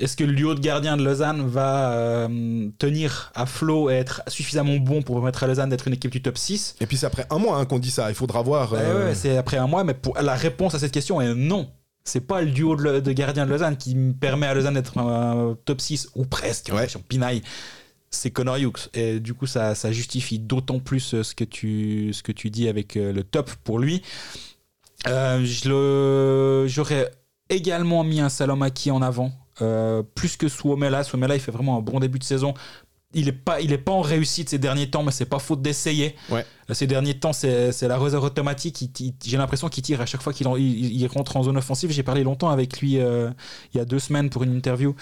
est 0.00 0.16
que 0.16 0.24
le 0.24 0.32
duo 0.32 0.54
de 0.54 0.60
gardiens 0.60 0.96
de 0.96 1.04
Lausanne 1.04 1.46
va 1.46 1.92
euh, 1.92 2.68
tenir 2.78 3.30
à 3.34 3.46
flot 3.46 3.90
et 3.90 3.94
être 3.94 4.22
suffisamment 4.28 4.76
bon 4.76 5.02
pour 5.02 5.16
permettre 5.16 5.42
à 5.44 5.46
Lausanne 5.46 5.68
d'être 5.70 5.86
une 5.88 5.94
équipe 5.94 6.10
du 6.10 6.22
top 6.22 6.38
6 6.38 6.76
Et 6.80 6.86
puis 6.86 6.96
c'est 6.96 7.06
après 7.06 7.26
un 7.30 7.38
mois 7.38 7.58
hein, 7.58 7.64
qu'on 7.66 7.78
dit 7.78 7.90
ça. 7.90 8.08
Il 8.10 8.14
faudra 8.14 8.42
voir. 8.42 8.72
Euh, 8.74 9.08
ouais, 9.08 9.14
C'est 9.14 9.36
après 9.36 9.58
un 9.58 9.66
mois, 9.66 9.84
mais 9.84 9.94
pour, 9.94 10.16
la 10.20 10.34
réponse 10.34 10.74
à 10.74 10.78
cette 10.78 10.92
question 10.92 11.20
est 11.20 11.34
non. 11.34 11.68
C'est 12.02 12.26
pas 12.26 12.40
le 12.40 12.50
duo 12.50 12.76
de, 12.76 13.00
de 13.00 13.12
gardiens 13.12 13.44
de 13.44 13.50
Lausanne 13.50 13.76
qui 13.76 13.94
me 13.94 14.12
permet 14.14 14.46
à 14.46 14.54
Lausanne 14.54 14.74
d'être 14.74 14.96
un 14.98 15.56
top 15.66 15.80
6 15.80 16.10
ou 16.14 16.24
presque 16.24 16.70
Ouais. 16.74 16.88
sur 16.88 17.02
Pinaille. 17.02 17.42
C'est 18.10 18.30
Connor 18.32 18.56
Hughes. 18.56 18.88
Et 18.94 19.20
du 19.20 19.34
coup, 19.34 19.46
ça, 19.46 19.74
ça 19.76 19.92
justifie 19.92 20.38
d'autant 20.40 20.80
plus 20.80 21.14
euh, 21.14 21.22
ce 21.22 21.34
que 21.34 21.44
tu, 21.44 22.12
ce 22.12 22.22
que 22.24 22.32
tu 22.32 22.50
dis 22.50 22.68
avec 22.68 22.96
euh, 22.96 23.12
le 23.12 23.22
top 23.22 23.50
pour 23.62 23.78
lui. 23.78 24.02
Euh, 25.06 26.66
J'aurais 26.66 27.10
également 27.48 28.04
mis 28.04 28.20
un 28.20 28.28
Salomaki 28.28 28.90
en 28.90 29.02
avant, 29.02 29.32
euh, 29.62 30.02
plus 30.14 30.36
que 30.36 30.48
Suomela. 30.48 31.04
Suomela, 31.04 31.34
il 31.36 31.40
fait 31.40 31.52
vraiment 31.52 31.76
un 31.78 31.80
bon 31.80 32.00
début 32.00 32.18
de 32.18 32.24
saison. 32.24 32.54
Il 33.12 33.24
n'est 33.24 33.32
pas, 33.32 33.60
il 33.60 33.72
est 33.72 33.78
pas 33.78 33.90
en 33.92 34.02
réussite 34.02 34.48
ces 34.50 34.58
derniers 34.58 34.88
temps, 34.88 35.02
mais 35.02 35.10
c'est 35.10 35.24
pas 35.24 35.40
faute 35.40 35.62
d'essayer. 35.62 36.14
Ouais. 36.30 36.46
Euh, 36.70 36.74
Ces 36.74 36.86
derniers 36.86 37.14
temps, 37.18 37.32
c'est 37.32 37.72
c'est 37.72 37.88
l'arroseur 37.88 38.22
automatique. 38.22 38.84
J'ai 39.24 39.36
l'impression 39.36 39.68
qu'il 39.68 39.82
tire 39.82 40.00
à 40.00 40.06
chaque 40.06 40.22
fois 40.22 40.32
qu'il 40.32 40.46
en- 40.46 40.56
il, 40.56 40.92
il 41.00 41.06
rentre 41.08 41.36
en 41.36 41.42
zone 41.42 41.56
offensive. 41.56 41.90
J'ai 41.90 42.04
parlé 42.04 42.22
longtemps 42.22 42.50
avec 42.50 42.80
lui 42.80 42.98
euh, 43.00 43.30
il 43.74 43.78
y 43.78 43.80
a 43.80 43.84
deux 43.84 43.98
semaines 43.98 44.30
pour 44.30 44.44
une 44.44 44.54
interview. 44.54 44.94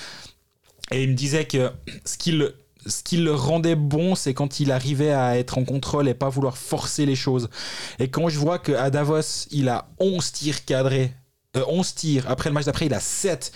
Et 0.91 1.03
il 1.03 1.11
me 1.11 1.15
disait 1.15 1.45
que 1.45 1.71
ce 2.07 2.17
qui 2.17 2.33
le, 2.33 2.57
ce 2.87 3.03
qui 3.03 3.19
le 3.19 3.35
rendait 3.35 3.75
bon, 3.77 4.15
c'est 4.15 4.33
quand 4.33 4.59
il 4.59 4.73
arrivait 4.73 5.13
à 5.13 5.37
être 5.39 5.59
en 5.59 5.65
contrôle 5.65 6.09
et 6.09 6.15
pas 6.15 6.31
vouloir 6.31 6.57
forcer 6.57 7.05
les 7.05 7.17
choses. 7.17 7.51
Et 7.99 8.09
quand 8.09 8.31
je 8.31 8.39
vois 8.39 8.59
qu'à 8.59 8.89
Davos, 8.89 9.47
il 9.51 9.69
a 9.69 9.91
11 9.99 10.33
tirs 10.33 10.65
cadrés, 10.65 11.13
euh, 11.59 11.65
11 11.69 11.95
tirs, 11.95 12.25
après 12.31 12.49
le 12.49 12.55
match 12.55 12.65
d'après, 12.65 12.87
il 12.87 12.95
a 12.95 13.01
7, 13.01 13.53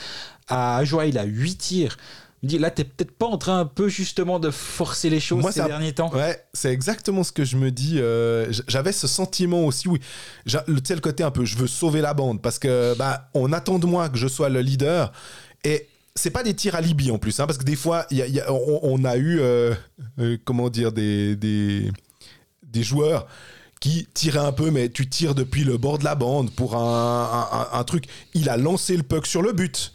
à 0.49 0.77
Ajoa, 0.79 1.07
il 1.07 1.19
a 1.19 1.25
8 1.25 1.57
tirs. 1.57 1.97
Je 2.43 2.47
me 2.47 2.51
dis, 2.51 2.59
là, 2.59 2.71
t'es 2.73 2.83
peut-être 2.83 3.13
pas 3.13 3.27
en 3.27 3.39
train 3.39 3.61
un 3.61 3.67
peu 3.67 3.89
justement 3.89 4.41
de 4.41 4.51
forcer 4.51 5.09
les 5.11 5.21
choses 5.21 5.43
Moi, 5.43 5.53
ces 5.53 5.61
ça- 5.61 5.69
derniers 5.69 5.93
temps. 5.93 6.13
Ouais, 6.13 6.45
c'est 6.53 6.73
exactement 6.73 7.23
ce 7.23 7.31
que 7.31 7.45
je 7.45 7.57
me 7.57 7.71
dis. 7.71 7.99
euh, 8.01 8.53
J'avais 8.67 8.91
ce 8.93 9.07
sentiment 9.07 9.65
aussi, 9.65 9.87
oui. 9.89 10.01
Tu 10.47 10.51
sais, 10.85 10.95
le 10.95 11.01
côté 11.01 11.23
un 11.23 11.31
peu, 11.31 11.45
je 11.45 11.57
veux 11.57 11.69
sauver 11.69 12.01
la 12.01 12.15
bande 12.15 12.43
parce 12.43 12.59
que 12.59 12.95
bah, 12.97 13.29
on 13.35 13.53
attend 13.53 13.79
de 13.79 13.87
moi 13.87 14.09
que 14.09 14.19
je 14.19 14.27
sois 14.27 14.49
le 14.49 14.61
leader. 14.61 15.13
Et 15.63 15.87
c'est 16.17 16.31
pas 16.31 16.43
des 16.43 16.53
tirs 16.55 16.75
à 16.75 16.81
Libye 16.81 17.13
en 17.13 17.19
plus, 17.19 17.39
hein, 17.39 17.47
parce 17.47 17.59
que 17.59 17.65
des 17.65 17.77
fois, 17.77 18.07
il 18.11 18.17
y 18.19 18.23
a- 18.23 18.27
il 18.27 18.35
y 18.35 18.41
a- 18.41 18.53
on, 18.53 18.81
on 18.83 19.05
a 19.05 19.17
eu, 19.17 19.39
euh, 19.41 19.73
euh, 20.19 20.37
comment 20.45 20.69
dire, 20.69 20.91
des, 20.91 21.37
des, 21.37 21.93
des 22.65 22.83
joueurs 22.83 23.29
qui 23.81 24.09
tiraient 24.15 24.39
un 24.41 24.53
peu, 24.53 24.71
mais 24.73 24.89
tu 24.89 25.09
tires 25.09 25.35
depuis 25.37 25.63
le 25.65 25.77
bord 25.77 25.99
de 25.99 26.05
la 26.05 26.17
bande 26.17 26.51
pour 26.51 26.75
un, 26.77 26.79
un- 27.53 27.59
un- 27.61 27.79
un 27.79 27.85
truc. 27.85 28.07
Il 28.35 28.49
a 28.49 28.57
lancé 28.57 28.97
le 28.97 29.03
puck 29.05 29.27
sur 29.27 29.43
le 29.43 29.53
but. 29.53 29.93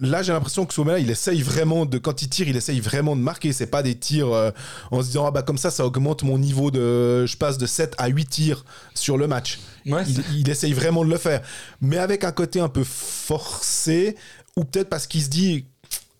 Là, 0.00 0.22
j'ai 0.22 0.32
l'impression 0.32 0.66
que 0.66 0.74
Somela, 0.74 0.98
il 0.98 1.08
essaye 1.08 1.40
vraiment 1.40 1.86
de, 1.86 1.98
quand 1.98 2.22
il 2.22 2.28
tire, 2.28 2.48
il 2.48 2.56
essaye 2.56 2.80
vraiment 2.80 3.14
de 3.14 3.20
marquer. 3.20 3.52
C'est 3.52 3.68
pas 3.68 3.82
des 3.82 3.94
tirs 3.94 4.32
euh, 4.32 4.50
en 4.90 5.02
se 5.02 5.06
disant, 5.06 5.26
ah 5.26 5.30
bah 5.30 5.42
comme 5.42 5.58
ça, 5.58 5.70
ça 5.70 5.86
augmente 5.86 6.24
mon 6.24 6.36
niveau 6.36 6.72
de, 6.72 7.26
je 7.26 7.36
passe 7.36 7.58
de 7.58 7.66
7 7.66 7.94
à 7.98 8.08
8 8.08 8.26
tirs 8.26 8.64
sur 8.94 9.16
le 9.16 9.28
match. 9.28 9.60
Ouais, 9.86 10.02
Il, 10.08 10.40
il 10.40 10.48
essaye 10.50 10.72
vraiment 10.72 11.04
de 11.04 11.10
le 11.10 11.16
faire. 11.16 11.42
Mais 11.80 11.98
avec 11.98 12.24
un 12.24 12.32
côté 12.32 12.58
un 12.58 12.68
peu 12.68 12.82
forcé, 12.82 14.16
ou 14.56 14.64
peut-être 14.64 14.88
parce 14.88 15.06
qu'il 15.06 15.22
se 15.22 15.28
dit, 15.28 15.66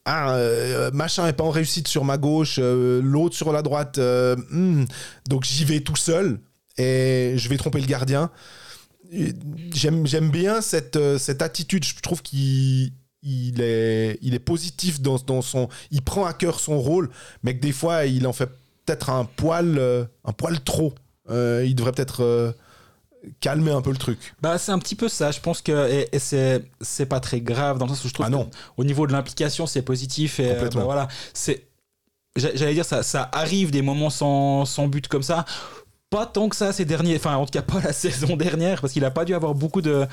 ah, 0.05 0.35
euh, 0.35 0.93
machin 0.93 1.27
est 1.27 1.33
pas 1.33 1.45
en 1.45 1.51
réussite 1.51 1.89
sur 1.89 2.05
ma 2.05 2.17
gauche, 2.17 2.61
euh, 2.63 3.01
l'autre 3.03 3.35
sur 3.35 3.53
la 3.53 3.63
droite, 3.63 3.99
hmm, 3.99 4.85
donc 5.29 5.45
j'y 5.45 5.65
vais 5.65 5.81
tout 5.81 5.97
seul 5.97 6.39
et 6.79 7.35
je 7.37 7.49
vais 7.49 7.57
tromper 7.57 7.81
le 7.81 7.87
gardien. 7.87 8.31
J'aime 9.73 10.31
bien 10.31 10.61
cette, 10.61 10.99
cette 11.19 11.43
attitude. 11.43 11.85
Je 11.85 11.95
trouve 12.01 12.23
qu'il 12.23 12.93
il 13.25 13.61
est, 13.61 14.19
il 14.23 14.35
est 14.35 14.39
positif 14.39 15.01
dans, 15.01 15.17
dans 15.17 15.43
son. 15.43 15.69
Il 15.91 16.03
prend 16.03 16.25
à 16.27 16.33
cœur 16.35 16.61
son 16.61 16.79
rôle, 16.81 17.11
mais 17.43 17.57
que 17.57 17.61
des 17.61 17.73
fois, 17.73 18.05
il 18.07 18.27
en 18.27 18.33
fait 18.33 18.51
peut-être 18.87 19.11
un 19.11 19.25
poil, 19.25 19.79
euh, 19.79 20.05
un 20.25 20.33
poil 20.33 20.61
trop. 20.63 20.93
Euh, 21.31 21.65
il 21.67 21.75
devrait 21.75 21.93
peut-être 21.93 22.23
euh, 22.23 22.53
calmer 23.41 23.71
un 23.73 23.81
peu 23.81 23.91
le 23.91 23.97
truc. 23.97 24.35
Bah, 24.43 24.59
c'est 24.59 24.73
un 24.73 24.79
petit 24.79 24.95
peu 24.95 25.09
ça. 25.09 25.31
Je 25.31 25.41
pense 25.41 25.63
que 25.63 25.91
et, 25.91 26.09
et 26.13 26.19
c'est 26.19 26.63
c'est 26.83 27.07
pas 27.07 27.21
très 27.21 27.41
grave 27.41 27.79
dans 27.79 27.87
le 27.87 27.91
sens 27.93 28.05
où 28.05 28.09
je 28.09 28.13
trouve 28.15 28.27
Ah 28.27 28.31
non. 28.31 28.45
que 28.45 28.57
au 28.77 28.85
niveau 28.85 29.07
de 29.07 29.13
l'implication, 29.13 29.67
c'est 29.67 29.83
positif 29.83 30.39
et 30.41 30.51
euh, 30.51 30.55
Complètement. 30.55 30.81
bah, 30.83 30.85
voilà, 30.85 31.09
c'est 31.33 31.67
j'a- 32.37 32.55
j'allais 32.55 32.75
dire 32.75 32.85
ça 32.85 33.03
ça 33.03 33.31
arrive 33.33 33.71
des 33.71 33.81
moments 33.81 34.11
sans, 34.11 34.67
sans 34.67 34.87
but 34.89 35.09
comme 35.09 35.23
ça. 35.23 35.47
Pas 36.11 36.27
tant 36.27 36.49
que 36.49 36.57
ça 36.57 36.73
ces 36.73 36.85
derniers, 36.85 37.17
enfin 37.17 37.37
en 37.37 37.45
tout 37.45 37.53
cas 37.53 37.63
pas 37.63 37.81
la 37.81 37.93
saison 38.05 38.37
dernière 38.37 38.81
parce 38.81 38.93
qu'il 38.93 39.05
a 39.05 39.11
pas 39.11 39.25
dû 39.25 39.35
avoir 39.35 39.55
beaucoup 39.55 39.83
de 39.83 40.07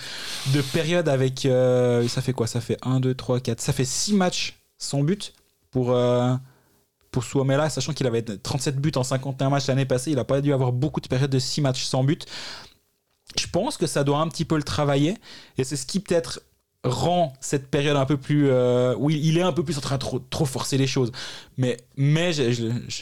de 0.54 0.62
périodes 0.62 1.10
avec 1.10 1.46
euh, 1.46 2.08
ça 2.08 2.22
fait 2.22 2.34
quoi? 2.34 2.48
Ça 2.48 2.62
fait 2.62 2.78
1 2.82 3.00
2 3.00 3.14
3 3.14 3.40
4, 3.40 3.62
ça 3.62 3.74
fait 3.74 3.86
6 3.86 4.14
matchs 4.14 4.60
sans 4.78 5.04
but 5.04 5.34
pour 5.70 5.92
euh, 5.92 6.34
pour 7.12 7.24
Suomela, 7.24 7.70
sachant 7.70 7.94
qu'il 7.94 8.08
avait 8.08 8.24
37 8.24 8.78
buts 8.78 8.92
en 8.96 9.04
51 9.04 9.50
matchs 9.50 9.68
l'année 9.68 9.86
passée, 9.86 10.12
il 10.12 10.20
a 10.20 10.24
pas 10.24 10.42
dû 10.42 10.54
avoir 10.54 10.72
beaucoup 10.72 11.02
de 11.02 11.08
périodes 11.08 11.30
de 11.30 11.40
6 11.40 11.62
matchs 11.62 11.84
sans 11.84 12.04
but. 12.04 12.26
Je 13.38 13.48
pense 13.48 13.78
que 13.78 13.86
ça 13.86 14.04
doit 14.04 14.20
un 14.20 14.28
petit 14.28 14.46
peu 14.46 14.56
le 14.58 14.64
travailler 14.64 15.18
et 15.58 15.64
c'est 15.64 15.76
ce 15.76 15.86
qui 15.86 16.00
peut-être 16.00 16.42
rend 16.84 17.34
cette 17.42 17.70
période 17.70 17.96
un 17.96 18.06
peu 18.06 18.18
plus 18.18 18.50
euh, 18.50 18.96
où 18.98 19.10
il 19.10 19.38
est 19.38 19.42
un 19.42 19.52
peu 19.54 19.64
plus 19.64 19.78
en 19.78 19.82
train 19.82 19.96
de 19.96 20.00
trop, 20.00 20.20
trop 20.20 20.46
forcer 20.46 20.78
les 20.78 20.88
choses. 20.88 21.12
Mais 21.58 21.78
mais 21.96 22.32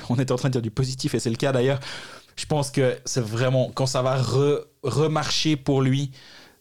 on 0.10 0.16
était 0.16 0.32
en 0.32 0.36
train 0.36 0.50
de 0.50 0.54
dire 0.54 0.62
du 0.62 0.72
positif 0.72 1.16
et 1.16 1.20
c'est 1.20 1.30
le 1.30 1.36
cas 1.36 1.52
d'ailleurs 1.52 1.80
je 2.40 2.46
pense 2.46 2.72
que 2.72 2.98
c'est 3.06 3.22
vraiment 3.36 3.70
quand 3.76 3.86
ça 3.86 4.02
va 4.02 4.18
re- 4.22 4.62
remarcher 4.84 5.58
pour 5.58 5.82
lui 5.82 6.12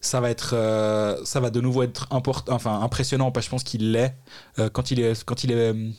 ça 0.00 0.20
va 0.20 0.28
être 0.30 0.50
euh, 0.54 1.16
ça 1.24 1.38
va 1.40 1.50
de 1.50 1.60
nouveau 1.60 1.82
être 1.84 2.06
important 2.10 2.52
enfin 2.54 2.80
impressionnant 2.82 3.30
parce 3.30 3.46
que 3.46 3.48
je 3.48 3.50
pense 3.50 3.64
qu'il 3.64 3.92
l'est 3.92 4.14
Euh, 4.58 4.68
quand 4.70 4.90
il 4.90 4.98
est 5.00 5.24
quand 5.24 5.44
il 5.44 5.50
est 5.52 5.54
euh, 5.72 5.90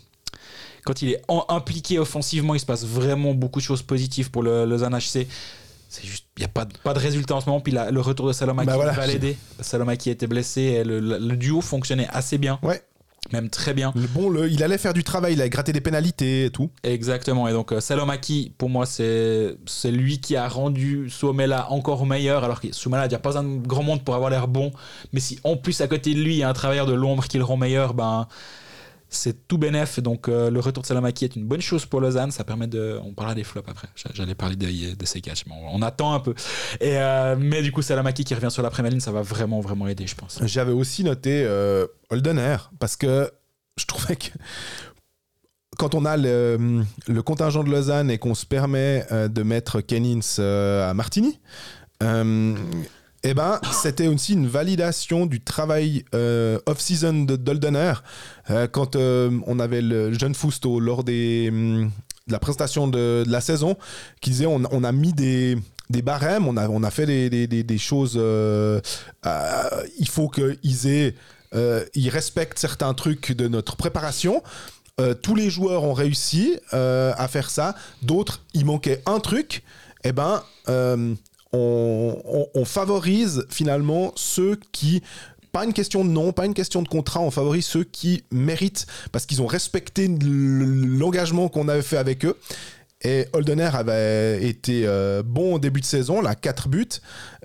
quand 0.85 1.01
il 1.01 1.09
est 1.13 1.21
en- 1.27 1.45
impliqué 1.49 1.97
offensivement 1.99 2.55
il 2.55 2.59
se 2.59 2.65
passe 2.65 2.85
vraiment 2.85 3.33
beaucoup 3.33 3.59
de 3.59 3.63
choses 3.65 3.81
positives 3.81 4.31
pour 4.31 4.43
le 4.43 4.65
Lausanne 4.65 4.95
HC 4.97 5.27
c'est 5.91 6.05
juste 6.05 6.25
il 6.37 6.41
n'y 6.41 6.45
a 6.45 6.49
pas 6.49 6.65
de, 6.65 6.73
pas 6.83 6.93
de 6.93 6.99
résultat 6.99 7.35
en 7.35 7.41
ce 7.41 7.45
moment 7.47 7.61
puis 7.61 7.71
la- 7.73 7.89
le 7.91 8.01
retour 8.01 8.27
de 8.27 8.33
Salomaki 8.33 8.67
Bah 8.67 8.75
voilà. 8.75 8.91
va 8.91 9.07
l'aider 9.07 9.37
Salomaki 9.61 10.09
était 10.09 10.27
blessé 10.27 10.61
et 10.61 10.83
le, 10.83 10.99
le- 10.99 11.17
le 11.19 11.35
duo 11.37 11.61
fonctionnait 11.61 12.07
assez 12.11 12.37
bien 12.37 12.59
Ouais. 12.63 12.81
Même 13.33 13.49
très 13.49 13.73
bien 13.73 13.91
Le 13.95 14.07
bon, 14.07 14.29
le, 14.29 14.49
il 14.49 14.63
allait 14.63 14.77
faire 14.77 14.93
du 14.93 15.03
travail, 15.03 15.33
il 15.33 15.41
allait 15.41 15.49
gratter 15.49 15.73
des 15.73 15.81
pénalités 15.81 16.45
et 16.45 16.49
tout. 16.49 16.69
Exactement. 16.83 17.47
Et 17.47 17.53
donc, 17.53 17.71
euh, 17.71 17.79
Salomaki, 17.79 18.53
pour 18.57 18.69
moi, 18.69 18.85
c'est 18.85 19.57
lui 19.85 20.19
qui 20.19 20.35
a 20.35 20.47
rendu 20.47 21.09
Suomela 21.09 21.71
encore 21.71 22.05
meilleur. 22.05 22.43
Alors 22.43 22.61
que 22.61 22.73
Suomela, 22.73 23.05
il 23.05 23.09
n'y 23.09 23.15
a 23.15 23.19
pas 23.19 23.37
un 23.37 23.57
grand 23.57 23.83
monde 23.83 24.03
pour 24.03 24.15
avoir 24.15 24.29
l'air 24.29 24.47
bon. 24.47 24.71
Mais 25.13 25.19
si 25.19 25.39
en 25.43 25.57
plus, 25.57 25.81
à 25.81 25.87
côté 25.87 26.13
de 26.13 26.21
lui, 26.21 26.35
il 26.35 26.39
y 26.39 26.43
a 26.43 26.49
un 26.49 26.53
travailleur 26.53 26.85
de 26.85 26.93
l'ombre 26.93 27.27
qui 27.27 27.37
le 27.37 27.43
rend 27.43 27.57
meilleur, 27.57 27.93
ben. 27.93 28.27
C'est 29.09 29.47
tout 29.47 29.57
bénef, 29.57 29.99
donc 29.99 30.27
euh, 30.27 30.51
le 30.51 30.59
retour 30.59 30.83
de 30.83 30.87
Salomaki 30.87 31.25
est 31.25 31.35
une 31.35 31.45
bonne 31.45 31.61
chose 31.61 31.85
pour 31.85 31.99
Lausanne. 31.99 32.29
Ça 32.31 32.43
permet 32.43 32.67
de. 32.67 32.99
On 33.03 33.13
parlera 33.13 33.33
des 33.33 33.43
flops 33.43 33.67
après. 33.67 33.87
J'a- 33.95 34.11
J'allais 34.13 34.35
parler 34.35 34.55
de, 34.55 34.95
de 34.95 35.05
ces 35.05 35.19
mais 35.25 35.53
on, 35.73 35.81
attend 35.81 36.13
un 36.13 36.19
peu. 36.19 36.35
Et, 36.79 36.97
euh, 36.97 37.35
mais 37.39 37.61
du 37.63 37.71
coup, 37.71 37.81
Salomaki 37.81 38.23
qui 38.23 38.35
revient 38.35 38.51
sur 38.51 38.61
la 38.61 38.69
première 38.69 38.91
ligne, 38.91 38.99
ça 38.99 39.11
va 39.11 39.21
vraiment, 39.23 39.61
vraiment 39.61 39.87
aider, 39.87 40.05
je 40.05 40.15
pense. 40.15 40.39
J'avais 40.45 40.71
aussi 40.71 41.03
noté 41.03 41.43
euh, 41.43 41.87
Holdener 42.11 42.57
parce 42.79 42.95
que 42.95 43.31
je 43.77 43.85
trouvais 43.85 44.15
que 44.15 44.27
quand 45.77 45.95
on 45.95 46.05
a 46.05 46.17
le, 46.17 46.83
le 47.07 47.21
contingent 47.23 47.63
de 47.63 47.69
Lausanne 47.71 48.11
et 48.11 48.17
qu'on 48.17 48.35
se 48.35 48.45
permet 48.45 49.05
euh, 49.11 49.27
de 49.27 49.43
mettre 49.43 49.81
Kennins 49.81 50.19
euh, 50.39 50.89
à 50.89 50.93
Martigny, 50.93 51.39
euh, 52.03 52.55
eh 53.23 53.33
ben, 53.33 53.59
c'était 53.73 54.07
aussi 54.07 54.33
une 54.33 54.47
validation 54.47 55.25
du 55.25 55.41
travail 55.41 56.05
euh, 56.15 56.57
off-season 56.65 57.25
de 57.25 57.35
d'Holdener. 57.35 57.93
Euh, 58.49 58.67
quand 58.67 58.95
euh, 58.95 59.37
on 59.45 59.59
avait 59.59 59.81
le 59.81 60.13
jeune 60.17 60.33
Fousto 60.33 60.79
lors 60.79 61.03
des, 61.03 61.49
hum, 61.51 61.91
de 62.27 62.31
la 62.31 62.39
présentation 62.39 62.87
de, 62.87 63.25
la 63.27 63.41
saison, 63.41 63.77
qui 64.21 64.29
disait 64.29 64.45
on, 64.45 64.83
a 64.83 64.91
mis 64.93 65.11
des, 65.11 65.57
barèmes, 66.01 66.47
on 66.47 66.55
a, 66.55 66.69
on 66.69 66.81
a 66.83 66.91
fait 66.91 67.05
des, 67.05 67.47
des, 67.47 67.77
choses. 67.77 68.13
euh, 68.17 68.79
il 69.23 70.07
faut 70.07 70.29
qu'ils 70.29 70.87
aient. 70.87 71.15
respectent 72.09 72.59
certains 72.59 72.93
trucs 72.93 73.33
de 73.33 73.47
notre 73.47 73.75
préparation. 73.75 74.41
Tous 75.21 75.35
les 75.35 75.49
joueurs 75.49 75.83
ont 75.83 75.93
réussi 75.93 76.57
à 76.71 77.27
faire 77.27 77.49
ça. 77.49 77.75
D'autres, 78.01 78.43
il 78.53 78.65
manquait 78.65 79.01
un 79.05 79.19
truc. 79.19 79.63
Eh 80.05 80.13
ben, 80.13 80.41
on, 81.53 82.65
favorise 82.65 83.45
finalement 83.49 84.11
ceux 84.15 84.59
qui. 84.71 85.01
Pas 85.51 85.65
une 85.65 85.73
question 85.73 86.05
de 86.05 86.09
nom, 86.11 86.31
pas 86.31 86.45
une 86.45 86.53
question 86.53 86.83
de 86.83 86.87
contrat, 86.87 87.21
on 87.21 87.31
favorise 87.31 87.65
ceux 87.65 87.83
qui 87.83 88.23
méritent 88.31 88.85
parce 89.11 89.25
qu'ils 89.25 89.41
ont 89.41 89.47
respecté 89.47 90.07
l'engagement 90.07 91.49
qu'on 91.49 91.67
avait 91.67 91.81
fait 91.81 91.97
avec 91.97 92.23
eux. 92.23 92.37
Et 93.01 93.27
Holdener 93.31 93.69
avait 93.73 94.45
été 94.45 94.83
euh, 94.85 95.23
bon 95.25 95.55
au 95.55 95.59
début 95.59 95.79
de 95.79 95.85
saison, 95.85 96.21
là, 96.21 96.35
4 96.35 96.67
buts, 96.67 96.85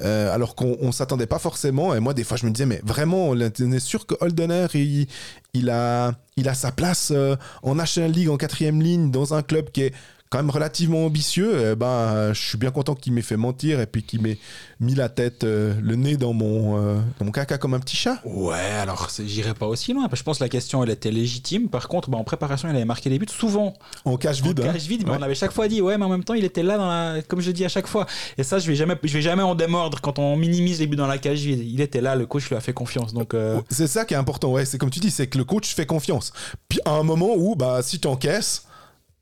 euh, 0.00 0.34
alors 0.34 0.56
qu'on 0.56 0.76
ne 0.80 0.92
s'attendait 0.92 1.28
pas 1.28 1.38
forcément. 1.38 1.94
Et 1.94 2.00
moi, 2.00 2.12
des 2.12 2.24
fois, 2.24 2.36
je 2.36 2.44
me 2.44 2.50
disais, 2.50 2.66
mais 2.66 2.80
vraiment, 2.84 3.28
on 3.28 3.38
est 3.38 3.78
sûr 3.78 4.04
que 4.04 4.16
Holdener, 4.20 4.66
il, 4.74 5.06
il, 5.54 5.70
a, 5.70 6.12
il 6.36 6.48
a 6.48 6.54
sa 6.54 6.72
place 6.72 7.12
euh, 7.14 7.36
en 7.62 7.76
National 7.76 8.10
League, 8.10 8.28
en 8.28 8.36
quatrième 8.36 8.82
ligne, 8.82 9.12
dans 9.12 9.32
un 9.32 9.42
club 9.42 9.70
qui 9.70 9.82
est 9.82 9.94
quand 10.34 10.42
même 10.42 10.50
relativement 10.50 11.06
ambitieux, 11.06 11.70
eh 11.70 11.76
ben, 11.76 12.32
je 12.32 12.42
suis 12.42 12.58
bien 12.58 12.72
content 12.72 12.96
qu'il 12.96 13.12
m'ait 13.12 13.22
fait 13.22 13.36
mentir 13.36 13.78
et 13.78 13.86
puis 13.86 14.02
qu'il 14.02 14.20
m'ait 14.20 14.36
mis 14.80 14.96
la 14.96 15.08
tête, 15.08 15.44
euh, 15.44 15.74
le 15.80 15.94
nez 15.94 16.16
dans 16.16 16.32
mon, 16.32 16.76
euh, 16.76 16.98
dans 17.20 17.26
mon 17.26 17.30
caca 17.30 17.56
comme 17.56 17.72
un 17.72 17.78
petit 17.78 17.94
chat. 17.96 18.18
Ouais, 18.24 18.58
alors 18.58 19.10
j'irai 19.24 19.54
pas 19.54 19.68
aussi 19.68 19.92
loin. 19.92 20.08
Je 20.12 20.22
pense 20.24 20.38
que 20.38 20.42
la 20.42 20.48
question, 20.48 20.82
elle 20.82 20.90
était 20.90 21.12
légitime. 21.12 21.68
Par 21.68 21.86
contre, 21.86 22.10
bah, 22.10 22.18
en 22.18 22.24
préparation, 22.24 22.68
il 22.68 22.74
avait 22.74 22.84
marqué 22.84 23.10
des 23.10 23.20
buts 23.20 23.28
souvent. 23.28 23.74
En 24.04 24.16
cache 24.16 24.42
vide. 24.42 24.58
En 24.58 24.64
hein. 24.64 24.72
cache 24.72 24.86
vide, 24.88 25.04
mais 25.06 25.12
on 25.12 25.22
avait 25.22 25.36
chaque 25.36 25.52
fois 25.52 25.68
dit, 25.68 25.80
ouais, 25.80 25.96
mais 25.98 26.04
en 26.04 26.08
même 26.08 26.24
temps, 26.24 26.34
il 26.34 26.44
était 26.44 26.64
là, 26.64 26.78
dans 26.78 26.88
la... 26.88 27.22
comme 27.22 27.40
je 27.40 27.52
dis 27.52 27.64
à 27.64 27.68
chaque 27.68 27.86
fois. 27.86 28.04
Et 28.36 28.42
ça, 28.42 28.58
je 28.58 28.66
vais 28.66 28.74
jamais, 28.74 28.96
je 29.04 29.12
vais 29.12 29.22
jamais 29.22 29.44
en 29.44 29.54
démordre 29.54 30.00
quand 30.00 30.18
on 30.18 30.36
minimise 30.36 30.80
les 30.80 30.88
buts 30.88 30.96
dans 30.96 31.06
la 31.06 31.18
cage 31.18 31.42
vide. 31.42 31.60
Il 31.64 31.80
était 31.80 32.00
là, 32.00 32.16
le 32.16 32.26
coach 32.26 32.48
lui 32.48 32.56
a 32.56 32.60
fait 32.60 32.72
confiance. 32.72 33.14
Donc, 33.14 33.34
euh, 33.34 33.60
C'est 33.70 33.86
ça 33.86 34.04
qui 34.04 34.14
est 34.14 34.16
important, 34.16 34.50
ouais. 34.50 34.64
C'est 34.64 34.78
comme 34.78 34.90
tu 34.90 34.98
dis, 34.98 35.12
c'est 35.12 35.28
que 35.28 35.38
le 35.38 35.44
coach 35.44 35.72
fait 35.76 35.86
confiance. 35.86 36.32
Puis 36.68 36.80
à 36.84 36.90
un 36.90 37.04
moment 37.04 37.34
où, 37.36 37.54
bah, 37.54 37.82
si 37.82 38.00
tu 38.00 38.08
encaisses, 38.08 38.64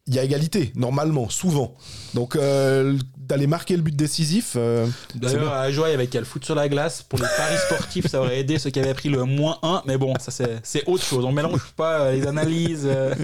il 0.09 0.15
y 0.17 0.19
a 0.19 0.25
égalité, 0.25 0.73
normalement, 0.75 1.29
souvent. 1.29 1.75
Donc, 2.15 2.35
euh, 2.35 2.99
d'aller 3.17 3.47
marquer 3.47 3.77
le 3.77 3.83
but 3.83 3.95
décisif. 3.95 4.55
euh, 4.57 4.87
D'ailleurs, 5.15 5.53
à 5.53 5.71
jouer 5.71 5.93
avec 5.93 6.13
le 6.15 6.25
foot 6.25 6.45
sur 6.45 6.57
la 6.57 6.69
glace, 6.69 7.03
pour 7.03 7.21
les 7.21 7.29
paris 7.37 7.57
sportifs, 7.67 8.09
ça 8.09 8.21
aurait 8.21 8.41
aidé 8.41 8.59
ceux 8.59 8.71
qui 8.71 8.81
avaient 8.81 8.95
pris 8.95 9.09
le 9.11 9.23
moins 9.25 9.59
1. 9.63 9.83
Mais 9.87 9.97
bon, 9.97 10.13
ça 10.19 10.33
c'est 10.65 10.89
autre 10.89 11.05
chose. 11.05 11.25
On 11.25 11.31
mélange 11.31 11.73
pas 11.77 12.01
euh, 12.01 12.13
les 12.13 12.27
analyses 12.27 12.83
euh, 12.85 13.15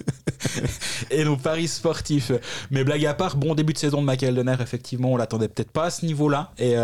et 1.10 1.24
nos 1.24 1.36
paris 1.36 1.66
sportifs. 1.66 2.30
Mais 2.70 2.84
blague 2.84 3.04
à 3.06 3.14
part, 3.14 3.36
bon 3.36 3.56
début 3.56 3.72
de 3.72 3.78
saison 3.78 4.00
de 4.00 4.06
Michael 4.06 4.36
Denner, 4.36 4.56
effectivement, 4.60 5.12
on 5.12 5.16
l'attendait 5.16 5.48
peut-être 5.48 5.72
pas 5.72 5.86
à 5.86 5.90
ce 5.90 6.06
niveau-là. 6.06 6.52
Et 6.58 6.74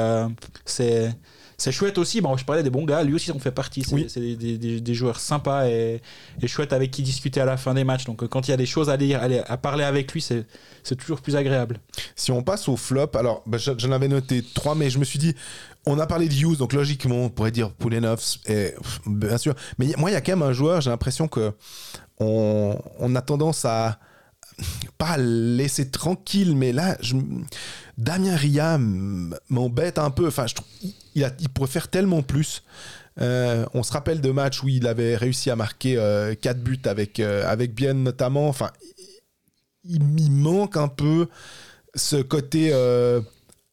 c'est. 0.64 1.14
C'est 1.56 1.72
chouette 1.72 1.98
aussi, 1.98 2.20
bon, 2.20 2.36
je 2.36 2.44
parlais 2.44 2.62
des 2.62 2.70
bons 2.70 2.84
gars, 2.84 3.02
lui 3.02 3.14
aussi 3.14 3.30
en 3.32 3.38
fait 3.38 3.50
partie. 3.52 3.82
C'est 3.84 3.94
Oui. 3.94 4.06
des, 4.16 4.36
des- 4.36 4.58
des- 4.58 4.80
des 4.80 4.94
joueurs 4.94 5.20
sympas 5.20 5.68
et, 5.68 6.00
et 6.42 6.46
chouettes 6.48 6.72
avec 6.72 6.90
qui 6.90 7.02
discuter 7.02 7.40
à 7.40 7.44
la 7.44 7.56
fin 7.56 7.74
des 7.74 7.84
matchs. 7.84 8.04
Donc 8.06 8.22
euh, 8.22 8.28
quand 8.28 8.48
il 8.48 8.50
y 8.50 8.54
a 8.54 8.56
des 8.56 8.66
choses 8.66 8.90
à 8.90 8.96
dire, 8.96 9.20
à 9.46 9.56
parler 9.56 9.84
avec 9.84 10.12
lui, 10.12 10.20
c'est 10.20 10.46
c'est 10.82 10.96
toujours 10.96 11.20
plus 11.22 11.36
agréable. 11.36 11.78
Si 12.16 12.30
on 12.32 12.42
passe 12.42 12.68
au 12.68 12.76
flop, 12.76 13.10
alors 13.14 13.42
bah, 13.46 13.56
j'en 13.58 13.92
avais 13.92 14.08
noté 14.08 14.42
trois, 14.54 14.74
mais 14.74 14.90
je 14.90 14.98
me 14.98 15.04
suis 15.04 15.18
dit, 15.18 15.34
on 15.86 15.98
a 15.98 16.06
parlé 16.06 16.28
de 16.28 16.34
Hughes, 16.34 16.58
donc 16.58 16.72
logiquement, 16.74 17.24
on 17.24 17.28
pourrait 17.30 17.50
dire 17.52 17.70
Poulenov, 17.70 18.20
et 18.46 18.74
bien 19.06 19.38
sûr. 19.38 19.54
Mais 19.78 19.86
moi, 19.96 20.10
il 20.10 20.14
y 20.14 20.16
a 20.16 20.20
quand 20.20 20.32
même 20.32 20.42
un 20.42 20.52
joueur, 20.52 20.80
j'ai 20.82 20.90
l'impression 20.90 21.26
que 21.28 21.52
on, 22.20 22.78
on 22.98 23.14
a 23.16 23.22
tendance 23.22 23.64
à 23.64 23.98
pas 24.98 25.16
laisser 25.16 25.90
tranquille, 25.90 26.56
mais 26.56 26.72
là, 26.72 26.96
Damien 27.98 28.36
Ria 28.36 28.78
m'embête 28.78 29.98
un 29.98 30.10
peu. 30.10 30.28
Enfin, 30.28 30.46
je 30.46 30.54
il, 31.14 31.48
pourrait 31.50 31.70
faire 31.70 31.88
tellement 31.88 32.22
plus. 32.22 32.62
Euh, 33.20 33.64
on 33.74 33.82
se 33.82 33.92
rappelle 33.92 34.20
de 34.20 34.30
matchs 34.30 34.62
où 34.62 34.68
il 34.68 34.86
avait 34.86 35.16
réussi 35.16 35.50
à 35.50 35.56
marquer 35.56 35.94
4 36.40 36.60
buts 36.62 36.80
avec, 36.84 37.20
euh, 37.20 37.44
avec 37.46 37.74
Bien 37.74 37.94
notamment. 37.94 38.48
Enfin, 38.48 38.70
il, 39.84 40.00
il 40.18 40.32
manque 40.32 40.76
un 40.76 40.88
peu 40.88 41.28
ce 41.94 42.16
côté 42.16 42.70
euh, 42.72 43.20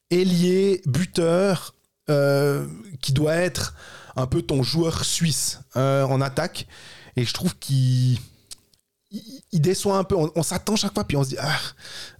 ailier, 0.09 0.81
buteur, 0.85 1.73
euh, 2.09 2.67
qui 3.01 3.13
doit 3.13 3.35
être 3.35 3.75
un 4.15 4.27
peu 4.27 4.41
ton 4.41 4.63
joueur 4.63 5.05
suisse 5.05 5.61
euh, 5.75 6.03
en 6.03 6.21
attaque. 6.21 6.67
Et 7.15 7.25
je 7.25 7.33
trouve 7.33 7.57
qu'il 7.57 8.17
il, 9.11 9.21
il 9.51 9.61
déçoit 9.61 9.97
un 9.97 10.03
peu. 10.03 10.15
On, 10.15 10.31
on 10.35 10.43
s'attend 10.43 10.75
chaque 10.75 10.93
fois, 10.93 11.03
puis 11.03 11.17
on 11.17 11.23
se 11.23 11.29
dit 11.29 11.37
ah, 11.39 11.57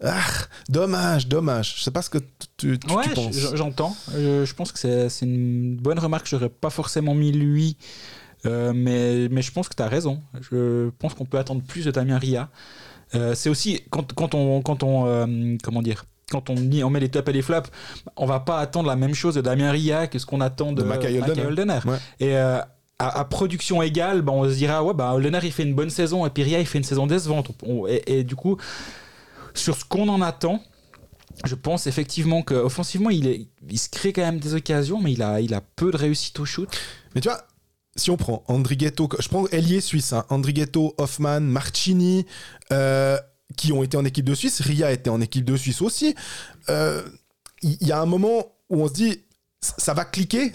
ah, 0.04 0.22
dommage, 0.70 1.28
dommage. 1.28 1.76
Je 1.78 1.84
sais 1.84 1.92
pas 1.92 2.02
ce 2.02 2.10
que 2.10 2.18
tu, 2.58 2.78
tu- 2.80 2.94
Ouais, 2.94 3.04
tu 3.08 3.14
penses. 3.14 3.36
j'entends. 3.56 3.96
Je, 4.14 4.46
je 4.46 4.54
pense 4.54 4.72
que 4.72 4.78
c'est 5.10 5.26
une 5.26 5.76
bonne 5.78 6.00
remarque. 6.00 6.28
J'aurais 6.28 6.50
pas 6.50 6.70
forcément 6.70 7.14
mis 7.16 7.32
lui, 7.32 7.78
euh, 8.46 8.74
mais, 8.76 9.28
mais 9.30 9.42
je 9.42 9.52
pense 9.52 9.70
que 9.70 9.76
tu 9.76 9.84
as 9.84 9.88
raison. 9.88 10.22
Je 10.52 10.90
pense 11.00 11.14
qu'on 11.14 11.26
peut 11.26 11.38
attendre 11.40 11.62
plus 11.64 11.86
de 11.86 11.92
Damien 11.92 12.18
Ria. 12.18 12.50
Euh, 13.14 13.36
c'est 13.36 13.50
aussi 13.50 13.82
quand, 13.90 14.14
quand 14.14 14.36
on, 14.36 14.62
quand 14.62 14.84
on 14.84 15.06
euh, 15.06 15.58
comment 15.64 15.82
dire, 15.82 16.06
quand 16.30 16.50
on, 16.50 16.56
met 16.56 17.00
les 17.02 17.10
tops 17.10 17.28
et 17.30 17.34
les 17.34 17.42
flops, 17.42 17.70
on 18.16 18.26
va 18.26 18.40
pas 18.40 18.60
attendre 18.60 18.88
la 18.88 18.96
même 18.96 19.14
chose 19.14 19.36
de 19.36 19.42
Damien 19.42 19.70
Ria 19.72 20.08
que 20.08 20.18
ce 20.18 20.26
qu'on 20.26 20.40
attend 20.40 20.72
de, 20.72 20.82
De 20.82 20.88
Mackay 20.88 21.20
Holdener. 21.22 21.46
Holdener. 21.46 21.80
Ouais. 21.86 21.98
Et 22.22 22.38
euh, 22.38 22.60
à, 23.02 23.26
production 23.26 23.82
égale, 23.82 24.22
bah, 24.22 24.32
on 24.32 24.48
se 24.50 24.56
dira 24.56 24.84
ouais 24.84 24.94
bah 24.94 25.14
Holdener 25.14 25.40
il 25.44 25.52
fait 25.52 25.64
une 25.64 25.74
bonne 25.74 25.90
saison 25.90 26.26
et 26.26 26.30
puis 26.30 26.44
Ria 26.44 26.60
il 26.60 26.66
fait 26.66 26.78
une 26.78 26.84
saison 26.84 27.08
décevante. 27.08 27.52
Et, 27.88 28.24
du 28.24 28.36
coup, 28.36 28.58
sur 29.54 29.76
ce 29.76 29.86
qu'on 29.86 30.08
en 30.10 30.22
attend, 30.22 30.62
je 31.46 31.56
pense 31.56 31.88
effectivement 31.88 32.44
qu'offensivement, 32.44 33.10
il, 33.10 33.48
se 33.76 33.90
crée 33.90 34.14
quand 34.14 34.22
même 34.22 34.40
des 34.40 34.54
occasions, 34.54 35.02
mais 35.02 35.14
il 35.14 35.24
a, 35.24 35.62
peu 35.76 35.92
de 35.92 35.98
réussite 35.98 36.40
au 36.40 36.46
shoot. 36.46 36.70
Mais 37.16 37.22
tu 37.22 37.30
vois, 37.30 37.42
si 37.96 38.12
on 38.12 38.18
prend 38.18 38.44
Andrighetto, 38.48 39.10
je 39.20 39.28
prends 39.28 39.48
ailier 39.48 39.82
suisse, 39.82 40.14
hein, 40.14 40.26
Andrighetto, 40.30 40.94
Hoffman, 40.98 41.42
Marcini, 41.42 42.26
euh, 42.72 43.18
qui 43.58 43.74
ont 43.74 43.84
été 43.84 43.98
en 43.98 44.06
équipe 44.06 44.26
de 44.26 44.36
Suisse, 44.36 44.62
Ria 44.62 44.92
était 44.92 45.10
en 45.10 45.20
équipe 45.20 45.44
de 45.44 45.58
Suisse 45.58 45.82
aussi. 45.82 46.16
Euh, 46.70 47.04
Il 47.64 47.86
y, 47.86 47.92
a 47.92 48.00
un 48.00 48.06
moment 48.06 48.46
où 48.70 48.82
on 48.82 48.88
se 48.88 48.94
dit, 48.94 49.24
ça 49.62 49.94
va 49.94 50.06
cliquer, 50.06 50.52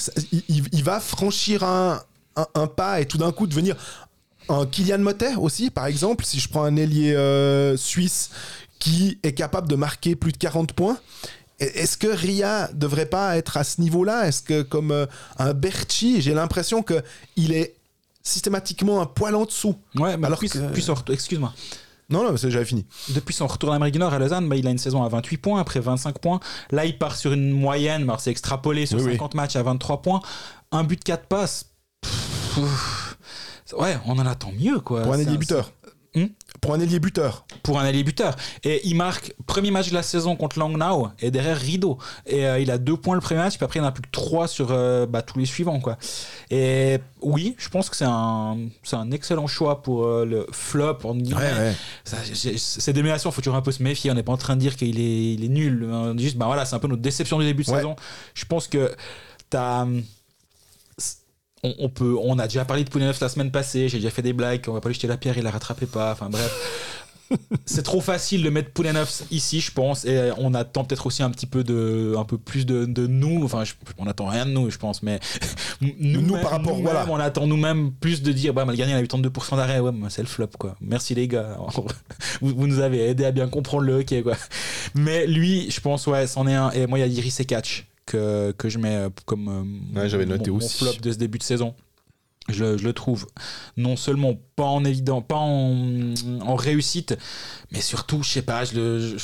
il 0.48 0.82
va 0.82 0.98
franchir 0.98 1.62
un, 1.62 2.00
un- 2.36 2.46
un 2.54 2.66
pas 2.66 3.00
et 3.00 3.06
tout 3.06 3.18
d'un 3.18 3.32
coup 3.32 3.46
devenir 3.46 3.76
un 4.48 4.64
Kylian 4.66 4.98
Motet 4.98 5.34
aussi, 5.36 5.70
par 5.70 5.86
exemple, 5.86 6.24
si 6.24 6.38
je 6.38 6.48
prends 6.48 6.64
un 6.64 6.76
ailier 6.76 7.14
euh, 7.14 7.76
suisse 7.76 8.30
qui 8.78 9.18
est 9.22 9.32
capable 9.32 9.68
de 9.68 9.74
marquer 9.76 10.14
plus 10.16 10.32
de 10.32 10.36
40 10.36 10.72
points. 10.72 10.98
Est-ce 11.58 11.96
que 11.96 12.06
Ria 12.08 12.68
devrait 12.74 13.06
pas 13.06 13.38
être 13.38 13.56
à 13.56 13.64
ce 13.64 13.80
niveau-là? 13.80 14.28
Est-ce 14.28 14.42
que 14.42 14.60
comme 14.62 14.90
euh, 14.92 15.06
un 15.38 15.54
Berchi, 15.54 16.20
j'ai 16.20 16.34
l'impression 16.34 16.82
que 16.82 17.02
il 17.36 17.52
est 17.52 17.74
systématiquement 18.22 19.00
un 19.00 19.06
poil 19.06 19.34
en 19.34 19.44
dessous 19.46 19.74
Ouais, 19.94 20.16
mais 20.16 20.26
Alors 20.26 20.38
depuis, 20.40 20.48
que- 20.50 20.80
son 20.80 20.94
retour- 20.94 21.14
excuse-moi. 21.14 21.52
Non, 22.10 22.22
non, 22.22 22.36
j'avais 22.36 22.64
fini. 22.64 22.84
Depuis 23.08 23.34
son 23.34 23.46
retour 23.48 23.70
d'Amérique 23.72 23.94
du 23.94 23.98
Nord 23.98 24.12
à 24.14 24.18
Lausanne, 24.20 24.48
bah, 24.48 24.54
il 24.54 24.66
a 24.66 24.70
une 24.70 24.78
saison 24.78 25.02
à 25.02 25.08
28 25.08 25.38
points, 25.38 25.60
après 25.60 25.80
25 25.80 26.18
points. 26.20 26.38
Là, 26.70 26.84
il 26.84 26.98
part 26.98 27.16
sur 27.16 27.32
une 27.32 27.50
moyenne, 27.50 28.06
c'est 28.18 28.30
extrapolé 28.30 28.86
sur 28.86 28.98
Oui, 28.98 29.04
oui. 29.06 29.12
50 29.12 29.34
matchs 29.34 29.56
à 29.56 29.62
23 29.64 30.02
points. 30.02 30.20
Un 30.70 30.84
but, 30.84 31.02
4 31.02 31.26
passes. 31.26 31.66
Pff, 32.54 33.16
ouais, 33.78 33.96
on 34.06 34.18
en 34.18 34.26
attend 34.26 34.52
mieux, 34.58 34.80
quoi. 34.80 35.02
Pour 35.02 35.12
un 35.14 35.18
ailier 35.18 35.36
buteur. 35.38 35.72
Hmm 36.14 36.28
Pour 36.62 36.72
un 36.72 36.80
ailier 36.80 36.98
buteur. 36.98 37.44
pour 37.62 37.78
un 37.78 37.84
allié 37.84 38.02
buteur. 38.02 38.36
Et 38.64 38.80
il 38.88 38.94
marque 38.96 39.34
premier 39.46 39.70
match 39.70 39.90
de 39.90 39.94
la 39.94 40.02
saison 40.02 40.34
contre 40.34 40.58
Langnau 40.58 41.08
et 41.18 41.30
derrière 41.30 41.58
Rideau. 41.58 41.98
Et 42.26 42.46
euh, 42.46 42.58
il 42.58 42.70
a 42.70 42.78
deux 42.78 42.96
points 42.96 43.14
le 43.16 43.20
premier 43.20 43.40
match, 43.40 43.56
puis 43.56 43.64
après 43.66 43.80
il 43.80 43.82
en 43.82 43.86
a 43.86 43.92
plus 43.92 44.00
que 44.02 44.10
trois 44.10 44.48
sur 44.48 44.68
euh, 44.70 45.04
bah, 45.04 45.20
tous 45.20 45.38
les 45.38 45.44
suivants. 45.44 45.78
Quoi. 45.78 45.98
Et 46.50 47.00
oui, 47.20 47.54
je 47.58 47.68
pense 47.68 47.90
que 47.90 47.96
c'est 47.96 48.06
un, 48.08 48.56
c'est 48.82 48.96
un 48.96 49.10
excellent 49.10 49.46
choix 49.46 49.82
pour 49.82 50.06
euh, 50.06 50.24
le 50.24 50.46
flop. 50.52 50.98
J'ai- 52.32 52.56
ces 52.56 52.92
déménations, 52.94 53.28
il 53.28 53.32
faut 53.34 53.42
toujours 53.42 53.56
un 53.56 53.62
peu 53.62 53.72
se 53.72 53.82
méfier. 53.82 54.10
On 54.10 54.14
n'est 54.14 54.22
pas 54.22 54.32
en 54.32 54.38
train 54.38 54.54
de 54.56 54.60
dire 54.60 54.76
qu'il 54.76 54.98
est, 54.98 55.34
il 55.34 55.44
est 55.44 55.48
nul. 55.48 55.86
On 55.92 56.14
dit 56.14 56.24
juste, 56.24 56.38
bah 56.38 56.46
voilà, 56.46 56.64
c'est 56.64 56.76
un 56.76 56.78
peu 56.78 56.88
notre 56.88 57.02
déception 57.02 57.38
du 57.38 57.44
début 57.44 57.62
de 57.64 57.68
Ouais. 57.70 57.76
saison. 57.76 57.94
Je 58.32 58.46
pense 58.46 58.68
que 58.68 58.94
t'as. 59.50 59.82
hum, 59.82 60.02
On, 61.66 61.74
on 61.86 61.88
peut, 61.88 62.16
on 62.22 62.38
a 62.38 62.46
déjà 62.46 62.64
parlé 62.64 62.84
de 62.84 62.90
Poulenov 62.90 63.18
la 63.20 63.28
semaine 63.28 63.50
passée. 63.50 63.88
J'ai 63.88 63.98
déjà 63.98 64.10
fait 64.10 64.22
des 64.22 64.32
blagues. 64.32 64.64
On 64.68 64.72
va 64.72 64.80
pas 64.80 64.88
lui 64.88 64.94
jeter 64.94 65.06
la 65.06 65.16
pierre, 65.16 65.36
il 65.38 65.44
la 65.44 65.50
rattrapait 65.50 65.86
pas. 65.86 66.12
Enfin 66.12 66.28
bref. 66.30 66.52
c'est 67.64 67.82
trop 67.82 68.00
facile 68.00 68.42
de 68.44 68.50
mettre 68.50 68.70
Poulenov 68.70 69.10
ici, 69.32 69.60
je 69.60 69.72
pense, 69.72 70.04
et 70.04 70.30
on 70.38 70.54
attend 70.54 70.84
peut-être 70.84 71.06
aussi 71.06 71.24
un 71.24 71.30
petit 71.30 71.46
peu 71.46 71.64
de, 71.64 72.14
un 72.16 72.24
peu 72.24 72.38
plus 72.38 72.66
de, 72.66 72.84
de 72.84 73.06
nous. 73.08 73.44
Enfin, 73.44 73.64
je- 73.64 73.72
on 73.98 74.06
attend 74.06 74.26
rien 74.26 74.46
de 74.46 74.52
nous, 74.52 74.70
je 74.70 74.78
pense, 74.78 75.02
mais 75.02 75.18
Nous, 75.80 76.22
par 76.40 76.52
rapport, 76.52 76.76
nous-mêmes, 76.76 76.82
voilà. 76.84 77.06
on 77.10 77.16
attend 77.16 77.46
nous-mêmes 77.46 77.90
plus 77.92 78.22
de 78.22 78.30
dire, 78.32 78.54
bah, 78.54 78.64
il 78.72 78.80
a 78.80 79.02
82% 79.02 79.56
d'arrêt, 79.56 79.80
ouais, 79.80 79.90
mais 79.92 80.08
c'est 80.08 80.22
le 80.22 80.28
flop, 80.28 80.46
quoi. 80.58 80.76
Merci 80.80 81.14
les 81.16 81.26
gars, 81.28 81.58
vous, 82.40 82.54
vous 82.54 82.66
nous 82.66 82.78
avez 82.78 83.08
aidé 83.08 83.24
à 83.24 83.32
bien 83.32 83.48
comprendre 83.48 83.82
le 83.82 83.94
hockey, 83.94 84.22
quoi. 84.22 84.36
Mais 84.94 85.26
lui, 85.26 85.68
je 85.70 85.80
pense, 85.80 86.06
ouais, 86.06 86.26
c'en 86.28 86.46
est 86.46 86.54
un. 86.54 86.70
Et 86.70 86.86
moi, 86.86 86.98
il 86.98 87.02
y 87.02 87.04
a 87.04 87.08
Iris 87.20 87.40
et 87.40 87.44
Catch 87.44 87.86
que, 88.06 88.52
que 88.52 88.68
je 88.68 88.78
mets 88.78 88.96
euh, 88.96 89.10
comme 89.26 89.48
euh, 89.94 90.00
Ouais, 90.00 90.08
j'avais 90.08 90.26
noté 90.26 90.50
mon, 90.50 90.58
mon 90.58 90.64
aussi. 90.64 90.78
flop 90.84 90.94
de 91.02 91.12
ce 91.12 91.18
début 91.18 91.38
de 91.38 91.42
saison. 91.42 91.74
Je, 92.48 92.76
je 92.78 92.84
le 92.84 92.92
trouve 92.92 93.26
non 93.76 93.96
seulement 93.96 94.34
pas 94.54 94.66
en 94.66 94.84
évident, 94.84 95.20
pas 95.20 95.34
en, 95.36 96.14
en 96.42 96.54
réussite, 96.54 97.18
mais 97.72 97.80
surtout, 97.80 98.22
je 98.22 98.30
sais 98.30 98.42
pas, 98.42 98.64
je 98.64 98.74
le. 98.76 98.98
je- 99.00 99.18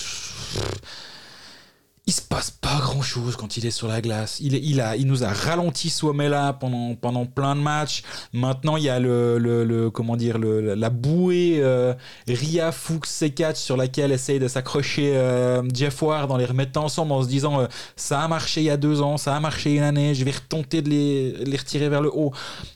il 2.05 2.13
se 2.13 2.21
passe 2.21 2.51
pas 2.51 2.81
grand 2.81 3.01
chose 3.01 3.37
quand 3.37 3.57
il 3.57 3.65
est 3.65 3.71
sur 3.71 3.87
la 3.87 4.01
glace. 4.01 4.39
Il, 4.41 4.57
est- 4.57 4.61
il, 4.61 4.81
a, 4.81 4.97
il 4.97 5.07
nous 5.07 5.23
a 5.23 5.29
ralenti 5.29 5.89
Suomela 5.89 6.53
pendant, 6.53 6.97
pendant 6.97 7.27
plein 7.27 7.55
de 7.55 7.61
matchs. 7.61 8.03
Maintenant, 8.33 8.77
il 8.77 8.83
y 8.83 8.89
a 8.89 8.99
le, 8.99 9.39
le, 9.39 9.65
le- 9.65 9.89
comment 9.89 10.17
dire, 10.17 10.39
le, 10.39 10.75
la 10.75 10.91
bouée 10.91 11.59
euh, 11.63 11.95
Ria 12.27 12.73
Fuchs 12.73 13.07
Sekat 13.07 13.55
sur 13.55 13.77
laquelle 13.77 14.11
essaye 14.11 14.41
de 14.41 14.49
s'accrocher 14.49 15.13
euh, 15.15 15.63
Jeff 15.73 16.03
Ward 16.03 16.31
en 16.33 16.37
les 16.39 16.45
remettant 16.45 16.87
ensemble 16.87 17.13
en 17.13 17.23
se 17.23 17.29
disant 17.29 17.61
euh, 17.61 17.67
ça 17.95 18.21
a 18.23 18.27
marché 18.27 18.63
il 18.63 18.65
y 18.67 18.71
a 18.71 18.77
deux 18.77 19.01
ans, 19.01 19.17
ça 19.17 19.37
a 19.37 19.39
marché 19.41 19.73
une 19.77 19.85
année, 19.85 20.15
je 20.17 20.25
vais 20.25 20.33
retenter 20.33 20.83
de 20.83 20.89
les, 20.91 21.33
les 21.45 21.57
retirer 21.57 21.89
vers 21.89 22.03
le 22.03 22.11
haut. 22.13 22.33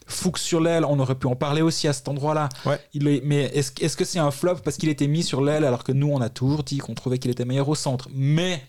Fuchs 0.07 0.39
sur 0.39 0.61
l'aile, 0.61 0.85
on 0.85 1.01
aurait 1.01 1.17
pu 1.17 1.27
en 1.27 1.35
parler 1.35 1.63
aussi 1.63 1.89
à 1.89 1.93
cet 1.93 2.07
endroit-là. 2.07 2.49
Ouais. 2.65 2.79
Il 2.95 3.09
est- 3.09 3.23
mais 3.25 3.47
est-ce 3.55 3.73
est-ce 3.81 3.97
que 3.97 4.05
c'est 4.05 4.21
un 4.21 4.31
flop 4.31 4.57
parce 4.65 4.77
qu'il 4.77 4.89
était 4.89 5.09
mis 5.09 5.25
sur 5.25 5.41
l'aile 5.43 5.65
alors 5.65 5.83
que 5.83 5.91
nous, 5.91 6.09
on 6.13 6.21
a 6.21 6.29
toujours 6.29 6.63
dit 6.63 6.79
qu'on 6.79 6.95
trouvait 6.95 7.19
qu'il 7.19 7.33
était 7.33 7.45
meilleur 7.45 7.69
au 7.69 7.75
centre? 7.75 8.09
Mais 8.15 8.63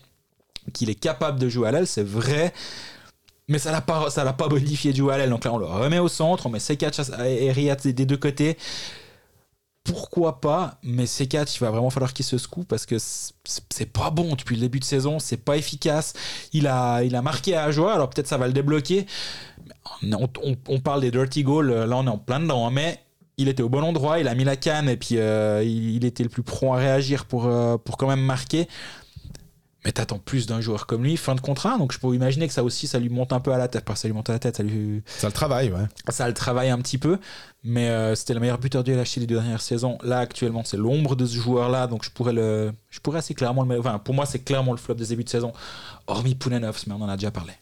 qu'il 0.72 0.90
est 0.90 0.94
capable 0.94 1.38
de 1.38 1.48
jouer 1.48 1.68
à 1.68 1.72
l'aile, 1.72 1.86
c'est 1.86 2.06
vrai. 2.06 2.52
Mais 3.48 3.58
ça 3.58 3.72
l'a 3.72 3.80
pas, 3.80 4.10
ça 4.10 4.24
l'a 4.24 4.34
pas 4.34 4.48
modifié 4.48 4.92
de 4.92 4.96
jouer 4.96 5.14
à 5.14 5.18
l'aile. 5.18 5.30
Donc 5.30 5.44
là, 5.44 5.52
on 5.52 5.58
le 5.58 5.66
remet 5.66 5.98
au 5.98 6.08
centre, 6.08 6.46
on 6.46 6.50
met 6.50 6.58
C4 6.58 7.24
et 7.24 7.50
Riyad 7.50 7.80
des 7.80 8.06
deux 8.06 8.16
côtés. 8.16 8.56
Pourquoi 9.84 10.42
pas 10.42 10.78
Mais 10.82 11.04
C4, 11.04 11.56
il 11.56 11.60
va 11.60 11.70
vraiment 11.70 11.88
falloir 11.88 12.12
qu'il 12.12 12.24
se 12.24 12.36
secoue 12.36 12.64
parce 12.64 12.84
que 12.84 12.96
c'est 12.98 13.90
pas 13.90 14.10
bon 14.10 14.34
depuis 14.34 14.54
le 14.54 14.60
début 14.60 14.80
de 14.80 14.84
saison, 14.84 15.18
c'est 15.18 15.38
pas 15.38 15.56
efficace. 15.56 16.12
Il 16.52 16.66
a, 16.66 17.02
il 17.02 17.16
a 17.16 17.22
marqué 17.22 17.56
à 17.56 17.70
joie, 17.70 17.94
alors 17.94 18.10
peut-être 18.10 18.26
ça 18.26 18.36
va 18.36 18.46
le 18.46 18.52
débloquer. 18.52 19.06
On, 20.02 20.80
parle 20.80 21.00
des 21.00 21.10
dirty 21.10 21.42
goals, 21.42 21.72
là 21.72 21.96
on 21.96 22.06
est 22.06 22.10
en 22.10 22.18
plein 22.18 22.40
dedans, 22.40 22.66
hein, 22.66 22.70
mais 22.70 23.00
il 23.38 23.48
était 23.48 23.62
au 23.62 23.70
bon 23.70 23.82
endroit, 23.82 24.18
il 24.18 24.28
a 24.28 24.34
mis 24.34 24.44
la 24.44 24.56
canne 24.56 24.90
et 24.90 24.98
puis 24.98 25.16
euh, 25.16 25.62
il, 25.64 25.96
il 25.96 26.04
était 26.04 26.22
le 26.22 26.28
plus 26.28 26.42
prompt 26.42 26.74
à 26.74 26.76
réagir 26.76 27.24
pour, 27.24 27.46
euh, 27.46 27.78
pour 27.78 27.96
quand 27.96 28.08
même 28.08 28.20
marquer. 28.20 28.68
Mais 29.84 29.92
t'attends 29.92 30.18
plus 30.18 30.46
d'un 30.46 30.60
joueur 30.60 30.86
comme 30.86 31.04
lui, 31.04 31.16
fin 31.16 31.36
de 31.36 31.40
contrat, 31.40 31.78
donc 31.78 31.92
je 31.92 32.00
peux 32.00 32.12
imaginer 32.12 32.48
que 32.48 32.52
ça 32.52 32.64
aussi, 32.64 32.88
ça 32.88 32.98
lui 32.98 33.08
monte 33.08 33.32
un 33.32 33.38
peu 33.38 33.52
à 33.52 33.58
la 33.58 33.68
tête. 33.68 33.84
Pas 33.84 33.94
ça 33.94 34.08
lui 34.08 34.14
monte 34.14 34.28
à 34.28 34.32
la 34.32 34.38
tête, 34.40 34.56
ça, 34.56 34.62
lui, 34.64 35.02
Ça 35.06 35.28
le 35.28 35.32
travaille, 35.32 35.70
ouais. 35.70 35.86
ça 36.08 36.26
le 36.26 36.34
travaille 36.34 36.70
un 36.70 36.78
petit 36.78 36.98
peu. 36.98 37.18
Mais 37.62 37.88
euh, 37.88 38.14
c'était 38.14 38.34
le 38.34 38.40
meilleur 38.40 38.58
buteur 38.58 38.82
du 38.82 38.92
LHC 38.92 39.16
les 39.18 39.26
deux 39.26 39.36
dernières 39.36 39.60
saisons. 39.60 39.98
Là, 40.02 40.18
actuellement, 40.18 40.62
c'est 40.64 40.76
l'ombre 40.76 41.14
de 41.14 41.26
ce 41.26 41.36
joueur-là, 41.36 41.86
donc 41.86 42.04
je 42.04 42.10
pourrais, 42.10 42.32
le, 42.32 42.72
je 42.90 42.98
pourrais 43.00 43.18
assez 43.18 43.34
clairement 43.34 43.64
le. 43.64 43.78
Enfin, 43.78 43.98
pour 43.98 44.14
moi, 44.14 44.26
c'est 44.26 44.40
clairement 44.40 44.72
le 44.72 44.78
flop 44.78 44.94
des 44.94 45.06
débuts 45.06 45.24
de 45.24 45.28
saison, 45.28 45.52
hormis 46.06 46.34
Pounenovs, 46.34 46.84
mais 46.86 46.94
on 46.94 47.02
en 47.02 47.08
a 47.08 47.16
déjà 47.16 47.30
parlé. 47.30 47.52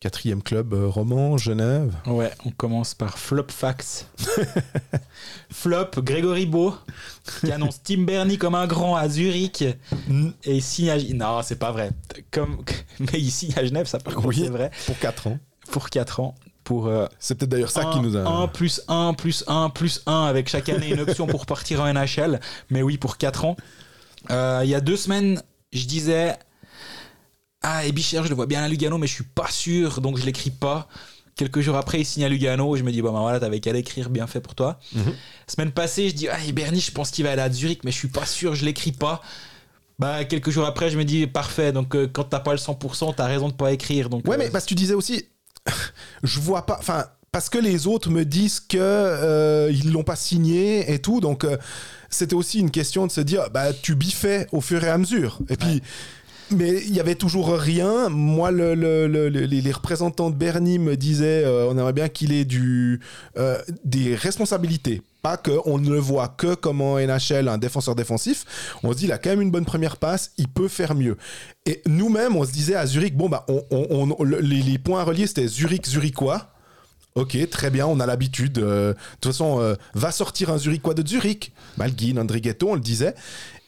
Quatrième 0.00 0.42
club 0.42 0.72
euh, 0.72 0.86
roman, 0.88 1.36
Genève. 1.36 1.94
Ouais, 2.06 2.32
on 2.46 2.50
commence 2.50 2.94
par 2.94 3.18
Flop 3.18 3.48
Facts. 3.48 4.06
Flop, 5.52 5.90
Grégory 5.98 6.46
Beau, 6.46 6.74
qui 7.40 7.52
annonce 7.52 7.82
Tim 7.84 8.04
Bernie 8.04 8.38
comme 8.38 8.54
un 8.54 8.66
grand 8.66 8.96
à 8.96 9.10
Zurich. 9.10 9.62
Mm. 10.08 10.30
Et 10.44 10.56
il 10.56 10.62
signe 10.62 10.88
à... 10.88 10.96
Non, 11.12 11.42
c'est 11.42 11.58
pas 11.58 11.70
vrai. 11.70 11.90
Comme... 12.30 12.64
Mais 12.98 13.20
il 13.20 13.30
signe 13.30 13.52
à 13.58 13.64
Genève, 13.66 13.86
ça 13.86 13.98
par 13.98 14.14
contre, 14.14 14.28
Oui. 14.28 14.40
c'est 14.42 14.48
vrai. 14.48 14.70
Pour 14.86 14.98
4 14.98 15.26
ans. 15.26 15.38
Pour 15.70 15.90
4 15.90 16.20
ans. 16.20 16.34
Pour 16.64 16.86
euh, 16.86 17.06
C'est 17.18 17.34
peut-être 17.34 17.50
d'ailleurs 17.50 17.70
ça 17.70 17.84
qui 17.92 18.00
nous 18.00 18.16
a. 18.16 18.26
1 18.26 18.48
plus 18.48 18.80
1 18.88 19.12
plus 19.12 19.44
1 19.48 19.68
plus 19.68 20.00
1 20.06 20.24
avec 20.24 20.48
chaque 20.48 20.70
année 20.70 20.88
une 20.88 21.00
option 21.00 21.26
pour 21.26 21.44
partir 21.44 21.82
en 21.82 21.92
NHL. 21.92 22.40
Mais 22.70 22.80
oui, 22.80 22.96
pour 22.96 23.18
4 23.18 23.44
ans. 23.44 23.56
Euh, 24.30 24.62
il 24.64 24.70
y 24.70 24.74
a 24.74 24.80
deux 24.80 24.96
semaines, 24.96 25.42
je 25.74 25.84
disais 25.84 26.36
Ah, 27.62 27.84
et 27.84 27.92
Bichère, 27.92 28.24
je 28.24 28.28
le 28.30 28.34
vois 28.34 28.46
bien 28.46 28.62
à 28.62 28.68
Lugano, 28.68 28.96
mais 28.98 29.06
je 29.06 29.14
suis 29.14 29.24
pas 29.24 29.48
sûr, 29.50 30.00
donc 30.00 30.16
je 30.18 30.24
l'écris 30.24 30.50
pas. 30.50 30.88
Quelques 31.36 31.60
jours 31.60 31.76
après, 31.76 32.00
il 32.00 32.04
signe 32.04 32.24
à 32.24 32.28
Lugano. 32.28 32.74
Je 32.76 32.82
me 32.82 32.90
dis, 32.90 33.02
bon, 33.02 33.12
ben 33.12 33.20
voilà, 33.20 33.38
t'avais 33.40 33.60
qu'à 33.60 33.72
l'écrire, 33.72 34.10
bien 34.10 34.26
fait 34.26 34.40
pour 34.40 34.54
toi. 34.54 34.78
Mhm. 34.94 35.14
Semaine 35.46 35.72
passée, 35.72 36.08
je 36.08 36.14
dis, 36.14 36.28
ah, 36.28 36.38
et 36.46 36.52
Bernie, 36.52 36.80
je 36.80 36.90
pense 36.92 37.10
qu'il 37.10 37.24
va 37.24 37.32
aller 37.32 37.42
à 37.42 37.50
Zurich, 37.50 37.84
mais 37.84 37.92
je 37.92 37.96
suis 37.98 38.08
pas 38.08 38.26
sûr, 38.26 38.54
je 38.54 38.64
l'écris 38.64 38.92
pas. 38.92 39.20
Bah, 39.98 40.24
quelques 40.24 40.50
jours 40.50 40.64
après, 40.66 40.90
je 40.90 40.96
me 40.98 41.04
dis, 41.04 41.26
parfait. 41.26 41.72
Donc, 41.72 41.94
euh, 41.94 42.08
quand 42.10 42.24
t'as 42.24 42.40
pas 42.40 42.52
le 42.52 42.58
100%, 42.58 43.14
t'as 43.14 43.26
raison 43.26 43.48
de 43.48 43.54
pas 43.54 43.72
écrire. 43.72 44.08
Donc, 44.08 44.26
Ouais, 44.26 44.36
euh, 44.36 44.38
mais 44.38 44.50
parce 44.50 44.64
que 44.64 44.70
tu 44.70 44.74
disais 44.74 44.94
aussi, 44.94 45.26
je 46.22 46.40
vois 46.40 46.64
pas. 46.64 46.76
Enfin, 46.78 47.04
parce 47.32 47.48
que 47.48 47.58
les 47.58 47.86
autres 47.86 48.10
me 48.10 48.24
disent 48.24 48.60
que 48.60 48.78
euh, 48.80 49.70
ils 49.72 49.92
l'ont 49.92 50.02
pas 50.02 50.16
signé 50.16 50.92
et 50.92 50.98
tout, 50.98 51.20
donc 51.20 51.44
euh, 51.44 51.56
c'était 52.08 52.34
aussi 52.34 52.58
une 52.58 52.70
question 52.70 53.06
de 53.06 53.12
se 53.12 53.20
dire, 53.20 53.50
bah 53.50 53.72
tu 53.72 53.94
biffais 53.94 54.48
au 54.52 54.60
fur 54.60 54.82
et 54.82 54.88
à 54.88 54.98
mesure. 54.98 55.38
Et 55.48 55.56
puis. 55.56 55.82
Mais 56.52 56.82
il 56.84 56.94
y 56.94 57.00
avait 57.00 57.14
toujours 57.14 57.52
rien. 57.52 58.08
Moi, 58.08 58.50
le- 58.50 58.74
le- 58.74 59.06
le- 59.06 59.28
le- 59.28 59.44
les, 59.46 59.72
représentants 59.72 60.30
de 60.30 60.34
Bernie 60.34 60.78
me 60.78 60.96
disaient, 60.96 61.44
euh, 61.44 61.68
on 61.70 61.78
aimerait 61.78 61.92
bien 61.92 62.08
qu'il 62.08 62.32
ait 62.32 62.46
euh, 63.36 63.58
des 63.84 64.14
responsabilités. 64.16 65.02
Pas 65.22 65.36
qu'on 65.36 65.78
ne 65.78 65.88
le 65.90 65.98
voit 65.98 66.28
que 66.28 66.54
comme 66.54 66.80
en 66.80 66.98
NHL, 66.98 67.48
un 67.48 67.58
défenseur 67.58 67.94
défensif. 67.94 68.44
On 68.82 68.92
se 68.92 68.96
dit, 68.98 69.04
il 69.04 69.12
a 69.12 69.18
quand 69.18 69.30
même 69.30 69.42
une 69.42 69.50
bonne 69.50 69.64
première 69.66 69.96
passe, 69.98 70.32
il 70.38 70.48
peut 70.48 70.66
faire 70.68 70.94
mieux. 70.94 71.16
Et 71.66 71.82
nous-mêmes, 71.86 72.36
on 72.36 72.44
se 72.44 72.52
disait 72.52 72.74
à 72.74 72.86
Zurich, 72.86 73.16
bon, 73.16 73.28
bah, 73.28 73.46
les, 74.42 74.62
les 74.62 74.78
points 74.78 75.04
reliés, 75.04 75.26
c'était 75.26 75.46
Zurich-Zurichois. 75.46 76.48
Ok, 77.16 77.36
très 77.50 77.70
bien, 77.70 77.86
on 77.86 78.00
a 78.00 78.06
l'habitude. 78.06 78.58
euh, 78.58 78.92
de 78.92 78.98
toute 79.20 79.32
façon, 79.32 79.76
va 79.94 80.10
sortir 80.10 80.50
un 80.50 80.58
Zurichois 80.58 80.94
de 80.94 81.06
Zurich. 81.06 81.52
Malguin, 81.76 82.16
Andrighetto, 82.16 82.70
on 82.70 82.74
le 82.74 82.80
disait. 82.80 83.14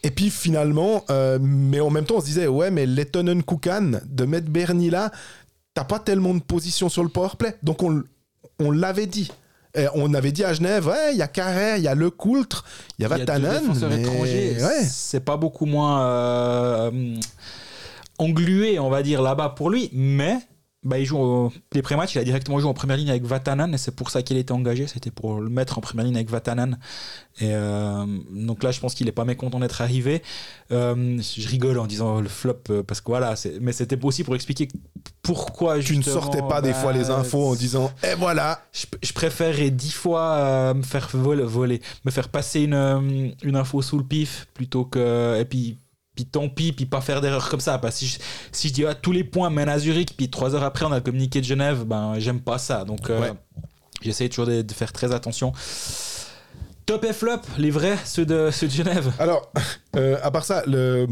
Et 0.02 0.10
puis 0.10 0.30
finalement, 0.30 1.04
euh, 1.10 1.38
mais 1.40 1.80
en 1.80 1.90
même 1.90 2.04
temps, 2.04 2.16
on 2.16 2.20
se 2.20 2.26
disait, 2.26 2.48
ouais, 2.48 2.70
mais 2.70 2.86
Lettonen 2.86 3.42
Kukan, 3.42 4.00
de 4.04 4.24
mettre 4.24 4.48
Bernie 4.48 4.90
là, 4.90 5.12
t'as 5.74 5.84
pas 5.84 5.98
tellement 5.98 6.34
de 6.34 6.40
position 6.40 6.88
sur 6.88 7.02
le 7.02 7.08
powerplay. 7.08 7.56
Donc 7.62 7.82
on, 7.82 8.02
on 8.58 8.70
l'avait 8.70 9.06
dit. 9.06 9.30
Et 9.74 9.86
on 9.94 10.12
avait 10.12 10.32
dit 10.32 10.44
à 10.44 10.52
Genève, 10.52 10.86
ouais, 10.86 11.12
il 11.12 11.18
y 11.18 11.22
a 11.22 11.28
Carrère, 11.28 11.78
il 11.78 11.84
y 11.84 11.88
a 11.88 11.94
Le 11.94 12.10
Coultre, 12.10 12.64
il 12.98 13.02
y 13.02 13.04
a 13.06 13.08
Vatanen. 13.08 13.62
mais-. 13.88 14.62
Ouais. 14.62 14.84
C'est 14.84 15.24
pas 15.24 15.38
beaucoup 15.38 15.64
moins 15.64 16.04
euh, 16.04 17.16
englué, 18.18 18.78
on 18.78 18.90
va 18.90 19.02
dire, 19.02 19.22
là-bas 19.22 19.50
pour 19.56 19.70
lui. 19.70 19.88
Mais 19.94 20.36
bah, 20.84 20.98
il 20.98 21.04
joue 21.04 21.18
au- 21.18 21.52
les 21.72 21.82
pré-matchs, 21.82 22.14
il 22.14 22.18
a 22.18 22.24
directement 22.24 22.58
joué 22.58 22.68
en 22.68 22.74
première 22.74 22.96
ligne 22.96 23.10
avec 23.10 23.24
Vatanen. 23.24 23.72
Et 23.74 23.78
c'est 23.78 23.94
pour 23.94 24.10
ça 24.10 24.22
qu'il 24.22 24.36
était 24.36 24.52
engagé. 24.52 24.86
C'était 24.86 25.10
pour 25.10 25.40
le 25.40 25.48
mettre 25.48 25.78
en 25.78 25.80
première 25.80 26.04
ligne 26.04 26.16
avec 26.16 26.30
Vatanen. 26.30 26.78
Et 27.40 27.50
euh, 27.54 28.04
donc 28.32 28.62
là, 28.62 28.72
je 28.72 28.80
pense 28.80 28.94
qu'il 28.94 29.06
est 29.08 29.12
pas 29.12 29.24
mécontent 29.24 29.60
d'être 29.60 29.80
arrivé. 29.80 30.22
Euh, 30.72 31.20
je 31.20 31.48
rigole 31.48 31.78
en 31.78 31.86
disant 31.86 32.20
le 32.20 32.28
flop 32.28 32.56
euh, 32.70 32.82
parce 32.82 33.00
que 33.00 33.06
voilà, 33.06 33.34
mais 33.60 33.72
c'était 33.72 33.98
aussi 34.04 34.24
pour 34.24 34.34
expliquer 34.34 34.68
pourquoi 35.22 35.78
Tu 35.78 35.96
ne 35.96 36.02
sortais 36.02 36.42
pas 36.48 36.60
des 36.60 36.72
bah, 36.72 36.74
fois 36.78 36.92
les 36.92 37.10
infos 37.10 37.46
en 37.46 37.54
disant, 37.54 37.92
et 38.02 38.14
voilà, 38.16 38.60
je, 38.72 38.86
je 39.02 39.12
préférerais 39.12 39.70
dix 39.70 39.92
fois 39.92 40.32
euh, 40.32 40.74
me 40.74 40.82
faire 40.82 41.08
voler, 41.12 41.44
voler, 41.44 41.80
me 42.04 42.10
faire 42.10 42.28
passer 42.28 42.62
une, 42.62 43.34
une 43.42 43.56
info 43.56 43.82
sous 43.82 43.98
le 43.98 44.04
pif 44.04 44.48
plutôt 44.54 44.84
que. 44.84 45.38
Et 45.40 45.44
puis, 45.44 45.78
puis 46.14 46.26
tant 46.26 46.48
pis, 46.48 46.72
puis 46.72 46.86
pas 46.86 47.00
faire 47.00 47.20
d'erreur 47.20 47.48
comme 47.48 47.60
ça. 47.60 47.78
Parce 47.78 47.94
que 47.94 48.00
si 48.00 48.06
je, 48.06 48.18
si 48.52 48.68
je 48.68 48.72
dis 48.74 48.86
ah, 48.86 48.94
tous 48.94 49.12
les 49.12 49.24
points 49.24 49.50
mènent 49.50 49.68
à 49.68 49.78
Zurich, 49.78 50.16
puis 50.16 50.30
trois 50.30 50.54
heures 50.54 50.62
après 50.64 50.84
on 50.84 50.92
a 50.92 51.00
communiqué 51.00 51.40
de 51.40 51.46
Genève, 51.46 51.84
ben 51.84 52.14
j'aime 52.18 52.40
pas 52.40 52.58
ça. 52.58 52.84
Donc 52.84 53.08
euh, 53.10 53.20
Ouais. 53.20 53.32
j'essaie 54.02 54.28
toujours 54.28 54.46
de, 54.46 54.62
de 54.62 54.72
faire 54.72 54.92
très 54.92 55.12
attention. 55.12 55.52
Top 56.84 57.04
et 57.04 57.12
flop, 57.12 57.38
les 57.58 57.70
vrais, 57.70 57.96
ceux 58.04 58.26
de, 58.26 58.50
ceux 58.50 58.66
de 58.66 58.72
Genève. 58.72 59.12
Alors, 59.20 59.52
euh, 59.96 60.18
à 60.22 60.30
part 60.32 60.44
ça, 60.44 60.64
le- 60.66 61.06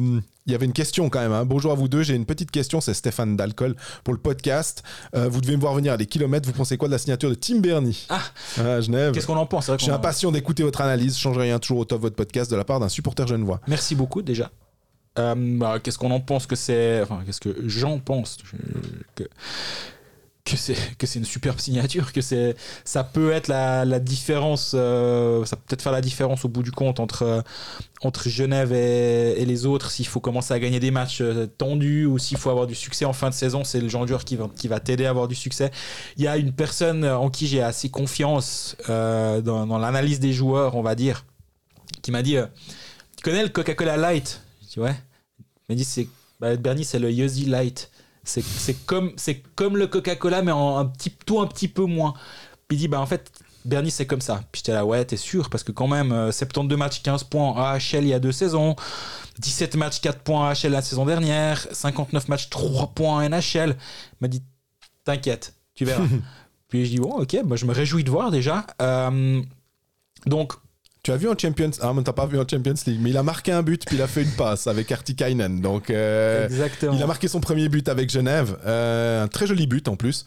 il 0.47 0.53
y 0.53 0.55
avait 0.57 0.67
une 0.67 0.73
question 0.73 1.09
quand 1.11 1.21
même. 1.21 1.31
hein. 1.33 1.45
Bonjour 1.45 1.71
à 1.71 1.77
vous 1.77 1.87
deux. 1.87 2.03
J'ai 2.03 2.17
une 2.17 2.27
petite 2.27 2.51
question. 2.51 2.81
C'est 2.81 2.93
Stéphane 2.95 3.37
Dalcol 3.37 3.77
pour 4.03 4.13
le 4.13 4.19
podcast. 4.19 4.83
Euh, 5.15 5.29
vous 5.29 5.41
devez 5.41 5.55
me 5.55 5.61
voir 5.61 5.75
venir 5.75 5.93
à 5.93 5.97
des 5.97 6.07
kilomètres. 6.07 6.49
Vous 6.49 6.55
pensez 6.55 6.77
quoi 6.77 6.89
de 6.89 6.93
la 6.93 6.99
signature 6.99 7.31
de 7.31 7.35
Tim 7.37 7.59
Bernie? 7.61 8.07
Ah. 8.09 8.21
à 8.59 8.81
Genève 8.81 9.13
Qu'est-ce 9.13 9.29
qu'on 9.29 9.37
en 9.37 9.47
pense? 9.47 9.71
Je 9.71 9.77
suis 9.83 9.93
impatient 9.93 10.33
d'écouter 10.33 10.65
votre 10.65 10.81
analyse. 10.81 11.17
Change 11.17 11.39
rien 11.39 11.61
toujours 11.61 11.79
au 11.79 11.85
top 11.85 12.01
votre 12.01 12.17
podcast 12.17 12.51
de 12.51 12.57
la 12.57 12.65
part 12.65 12.81
d'un 12.81 12.89
supporter 12.89 13.29
genevois. 13.29 13.61
Merci 13.69 13.95
beaucoup 13.95 14.23
déjà. 14.23 14.51
Euh, 15.19 15.35
bah, 15.37 15.81
qu'est-ce 15.83 15.99
qu'on 15.99 16.13
en 16.13 16.21
pense 16.21 16.47
que 16.47 16.55
c'est 16.55 17.03
enfin 17.03 17.23
qu'est-ce 17.27 17.41
que 17.41 17.69
j'en 17.69 17.99
pense 17.99 18.39
que 19.17 19.25
que 20.45 20.57
c'est 21.07 21.19
une 21.19 21.25
superbe 21.25 21.59
signature 21.59 22.13
que 22.13 22.21
c'est 22.21 22.57
ça 22.85 23.03
peut 23.03 23.33
être 23.33 23.49
la, 23.49 23.85
la 23.85 23.99
différence 23.99 24.73
euh, 24.75 25.45
ça 25.45 25.57
peut 25.57 25.63
peut-être 25.67 25.83
faire 25.83 25.93
la 25.93 26.01
différence 26.01 26.45
au 26.45 26.49
bout 26.49 26.63
du 26.63 26.71
compte 26.71 27.01
entre 27.01 27.23
euh, 27.23 27.43
entre 28.03 28.29
Genève 28.29 28.73
et, 28.73 29.45
les 29.45 29.67
autres 29.67 29.91
s'il 29.91 30.07
faut 30.07 30.21
commencer 30.21 30.55
à 30.55 30.61
gagner 30.61 30.79
des 30.79 30.93
matchs 30.93 31.23
tendus 31.59 32.07
ou 32.07 32.19
s'il 32.19 32.39
faut 32.39 32.51
avoir 32.51 32.69
du 32.69 32.77
succès 32.77 33.05
en 33.05 33.13
fin 33.13 33.31
de 33.31 33.35
saison 33.35 33.65
c'est 33.65 33.81
le 33.81 33.89
genre 33.89 34.07
qui 34.25 34.37
va 34.37 34.49
qui 34.57 34.69
va 34.69 34.79
t'aider 34.79 35.07
à 35.07 35.11
avoir 35.11 35.27
du 35.27 35.35
succès. 35.35 35.73
Il 36.19 36.23
y 36.23 36.29
a 36.29 36.37
une 36.37 36.53
personne 36.53 37.05
en 37.05 37.31
qui 37.31 37.49
j'ai 37.49 37.63
assez 37.63 37.89
confiance 37.89 38.77
dans, 38.89 39.79
l'analyse 39.79 40.21
des 40.21 40.33
joueurs 40.33 40.77
on 40.77 40.83
va 40.83 40.95
dire 40.95 41.25
qui 42.03 42.13
m'a 42.13 42.23
dit 42.23 42.37
tu 43.17 43.23
connais 43.23 43.43
le 43.43 43.49
Coca-Cola 43.49 43.97
Light? 43.97 44.41
Dis 44.75 44.81
ouais. 44.81 44.95
Il 45.39 45.73
m'a 45.73 45.75
dit 45.75 45.85
c'est 45.85 46.09
bah, 46.41 46.57
Bernie 46.57 46.85
c'est 46.85 46.99
le 46.99 47.11
Yossi 47.11 47.47
Light. 47.47 47.91
C'est 48.25 48.87
comme 48.87 49.13
c'est 49.17 49.43
comme 49.55 49.77
le 49.77 49.87
Coca-Cola 49.87 50.43
mais 50.43 50.53
en 50.53 50.79
un 50.79 50.85
petit 50.85 51.11
tout 51.11 51.41
un 51.41 51.47
petit 51.47 51.69
peu 51.69 51.85
moins. 51.85 52.15
Puis 52.69 52.77
il 52.77 52.81
dit 52.81 52.89
bah 52.89 53.01
en 53.01 53.07
fait 53.07 53.31
Bernie 53.65 53.91
c'est 53.91 54.07
comme 54.07 54.21
ça. 54.21 54.43
Puis 54.53 54.61
j'étais 54.61 54.73
là 54.73 54.85
ouais 54.85 55.05
t'es 55.05 55.17
sûr? 55.17 55.51
Parce 55.51 55.65
que 55.65 55.73
quand 55.73 55.89
même 55.89 56.13
euh, 56.13 56.33
72 56.33 56.79
matchs 56.79 57.03
15 57.03 57.25
points 57.25 57.51
en 57.51 57.57
AHL 57.57 58.03
il 58.03 58.09
y 58.09 58.15
a 58.15 58.21
deux 58.21 58.33
saisons, 58.33 58.77
17 59.39 59.77
matchs 59.77 60.01
4 60.01 60.21
points 60.21 60.41
en 60.41 60.51
AHL 60.51 60.71
la 60.71 60.83
saison 60.83 61.07
dernière, 61.07 61.67
59 61.73 62.29
matchs 62.29 62.51
3 62.51 62.89
points 62.89 63.25
en 63.25 63.29
NHL. 63.29 63.77
Il 63.77 64.17
m'a 64.21 64.29
dit 64.29 64.43
t'inquiète 65.05 65.55
tu 65.75 65.85
verras. 65.85 66.05
Puis 66.69 66.85
je 66.85 66.91
dis 66.91 66.99
bon 66.99 67.21
ok 67.21 67.43
bah, 67.45 67.57
je 67.57 67.67
me 67.67 67.73
réjouis 67.73 68.05
de 68.05 68.11
voir 68.11 68.31
déjà. 68.31 68.67
Euh, 68.81 69.43
donc 70.27 70.53
Tu 71.03 71.13
as 71.13 71.17
vu 71.17 71.29
en 71.29 71.39
Champions 71.39 71.71
Ah, 71.81 71.93
mais 71.95 72.03
t'as 72.03 72.13
pas 72.13 72.27
vu 72.27 72.39
en 72.39 72.47
Champions 72.47 72.75
League, 72.87 72.99
mais 73.01 73.11
il 73.11 73.17
a 73.17 73.23
marqué 73.23 73.53
un 73.53 73.63
but, 73.63 73.85
puis 73.87 73.97
il 73.97 74.03
a 74.03 74.07
fait 74.07 74.23
une 74.23 74.33
passe 74.33 74.67
avec 74.67 74.93
Artikainen. 74.93 75.61
Donc, 75.61 75.89
euh, 75.89 76.45
Exactement. 76.47 76.93
il 76.93 77.03
a 77.03 77.07
marqué 77.07 77.27
son 77.27 77.41
premier 77.41 77.69
but 77.71 77.89
avec 77.89 78.11
Genève. 78.11 78.57
euh, 78.67 79.25
un 79.25 79.29
très 79.29 79.47
joli 79.47 79.67
but 79.67 79.89
en 79.89 79.97
plus. 79.97 80.27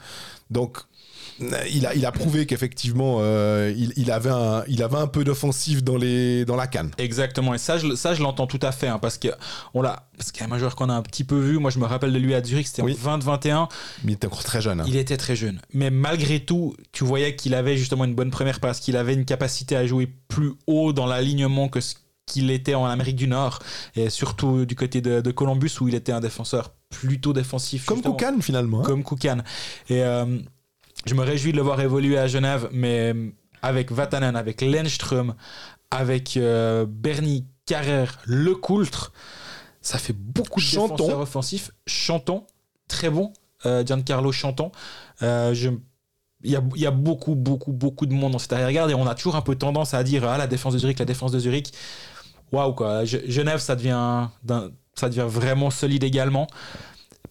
Donc, 0.50 0.80
il 1.40 1.86
a, 1.86 1.96
il 1.96 2.06
a 2.06 2.12
prouvé 2.12 2.46
qu'effectivement, 2.46 3.18
euh, 3.22 3.74
il, 3.76 3.94
il 3.98 4.12
avait 4.12 4.30
un, 4.30 4.64
il 4.68 4.84
avait 4.84 4.98
un 4.98 5.08
peu 5.08 5.24
d'offensive 5.24 5.84
dans, 5.84 5.98
les, 5.98 6.46
dans 6.46 6.56
la 6.56 6.68
canne. 6.68 6.92
Exactement, 6.98 7.54
et 7.54 7.58
ça, 7.58 7.78
je, 7.78 7.96
ça, 7.96 8.14
je 8.14 8.22
l'entends 8.22 8.48
tout 8.48 8.60
à 8.62 8.72
fait, 8.72 8.88
hein, 8.88 9.00
parce 9.00 9.18
que 9.18 9.30
on 9.74 9.82
l'a, 9.82 10.08
parce 10.18 10.32
qu'il 10.32 10.46
y 10.46 10.50
a 10.50 10.54
un 10.54 10.58
joueur 10.58 10.76
qu'on 10.76 10.90
a 10.90 10.94
un 10.94 11.02
petit 11.02 11.24
peu 11.24 11.40
vu. 11.40 11.58
Moi, 11.60 11.72
je 11.72 11.80
me 11.80 11.86
rappelle 11.86 12.14
de 12.14 12.20
lui 12.20 12.34
à 12.36 12.44
Zurich, 12.44 12.68
c'était 12.68 12.82
Oui. 12.84 12.98
en 13.06 13.18
20-21. 13.20 13.68
Mais 14.04 14.12
il 14.12 14.16
était 14.16 14.28
encore 14.28 14.44
très 14.44 14.62
jeune. 14.62 14.80
hein. 14.82 14.86
Il 14.88 14.96
était 14.96 15.18
très 15.18 15.36
jeune, 15.36 15.60
mais 15.74 15.90
malgré 15.90 16.40
tout, 16.40 16.76
tu 16.92 17.04
voyais 17.04 17.36
qu'il 17.36 17.54
avait 17.56 17.78
justement 17.78 18.06
une 18.06 18.16
bonne 18.16 18.32
première 18.32 18.60
passe, 18.60 18.80
qu'il 18.80 18.96
avait 18.98 19.14
une 19.14 19.26
capacité 19.26 19.76
à 19.76 19.86
jouer 19.88 20.08
plus 20.28 20.52
haut 20.68 20.94
dans 20.94 21.06
l'alignement 21.06 21.68
que 21.70 21.82
ce 21.82 21.96
qu'il 22.26 22.52
était 22.52 22.74
en 22.74 22.86
Amérique 22.86 23.18
du 23.18 23.28
Nord, 23.28 23.60
et 23.98 24.10
surtout 24.10 24.66
du 24.66 24.76
côté 24.76 25.02
de, 25.02 25.20
de 25.20 25.32
Columbus 25.32 25.72
où 25.82 25.90
il 25.90 25.96
était 25.96 26.14
un 26.14 26.22
défenseur 26.22 26.72
plutôt 26.90 27.34
défensif. 27.34 27.86
Comme. 27.86 28.02
Koukan 28.02 28.40
finalement. 28.40 28.80
hein. 28.80 28.84
comme 28.86 29.04
Koukan. 29.04 29.40
Et 29.90 30.02
euh, 30.04 30.26
je 31.06 31.14
me 31.16 31.22
réjouis 31.22 31.52
de 31.52 31.58
le 31.58 31.64
voir 31.64 31.80
évoluer 31.82 32.18
à 32.18 32.28
Genève, 32.28 32.70
mais 32.72 33.14
avec 33.62 33.92
Vatanen, 33.92 34.36
avec 34.36 34.62
Lenström, 34.62 35.36
avec 35.92 36.38
euh, 36.38 36.86
Bernie, 36.88 37.46
Carrère, 37.66 38.20
Lecoultre, 38.26 39.14
ça 39.82 39.98
fait 39.98 40.14
beaucoup 40.14 40.60
de 40.60 40.66
Chanton. 40.66 40.96
défenseurs 40.96 41.20
offensifs. 41.20 41.72
Chanton, 41.88 42.46
très 42.88 43.10
bon. 43.10 43.34
Euh, 43.66 43.86
Giancarlo 43.86 44.32
Chanton. 44.32 44.72
Euh, 45.22 45.54
je- 45.54 45.70
il 46.46 46.52
y, 46.52 46.56
a, 46.58 46.64
il 46.76 46.82
y 46.82 46.86
a 46.86 46.92
beaucoup, 46.92 47.36
beaucoup, 47.36 47.72
beaucoup 47.72 48.06
de 48.06 48.14
monde 48.14 48.34
dans 48.34 48.40
cette 48.40 48.52
arrière-garde 48.52 48.92
et 48.92 48.94
on 48.94 49.08
a 49.08 49.16
toujours 49.16 49.38
un 49.38 49.42
peu 49.42 49.56
tendance 49.56 49.94
à 49.94 50.04
dire 50.04 50.28
ah, 50.28 50.38
la 50.38 50.48
défense 50.48 50.74
de 50.74 50.80
Zurich, 50.80 51.00
la 51.00 51.06
défense 51.06 51.32
de 51.32 51.40
Zurich. 51.40 51.72
Waouh, 52.52 52.74
quoi. 52.74 53.06
Ge- 53.06 53.24
Genève, 53.30 53.60
ça 53.60 53.78
devient, 53.78 54.28
ça 54.94 55.08
devient 55.08 55.26
vraiment 55.26 55.70
solide 55.70 56.04
également 56.04 56.48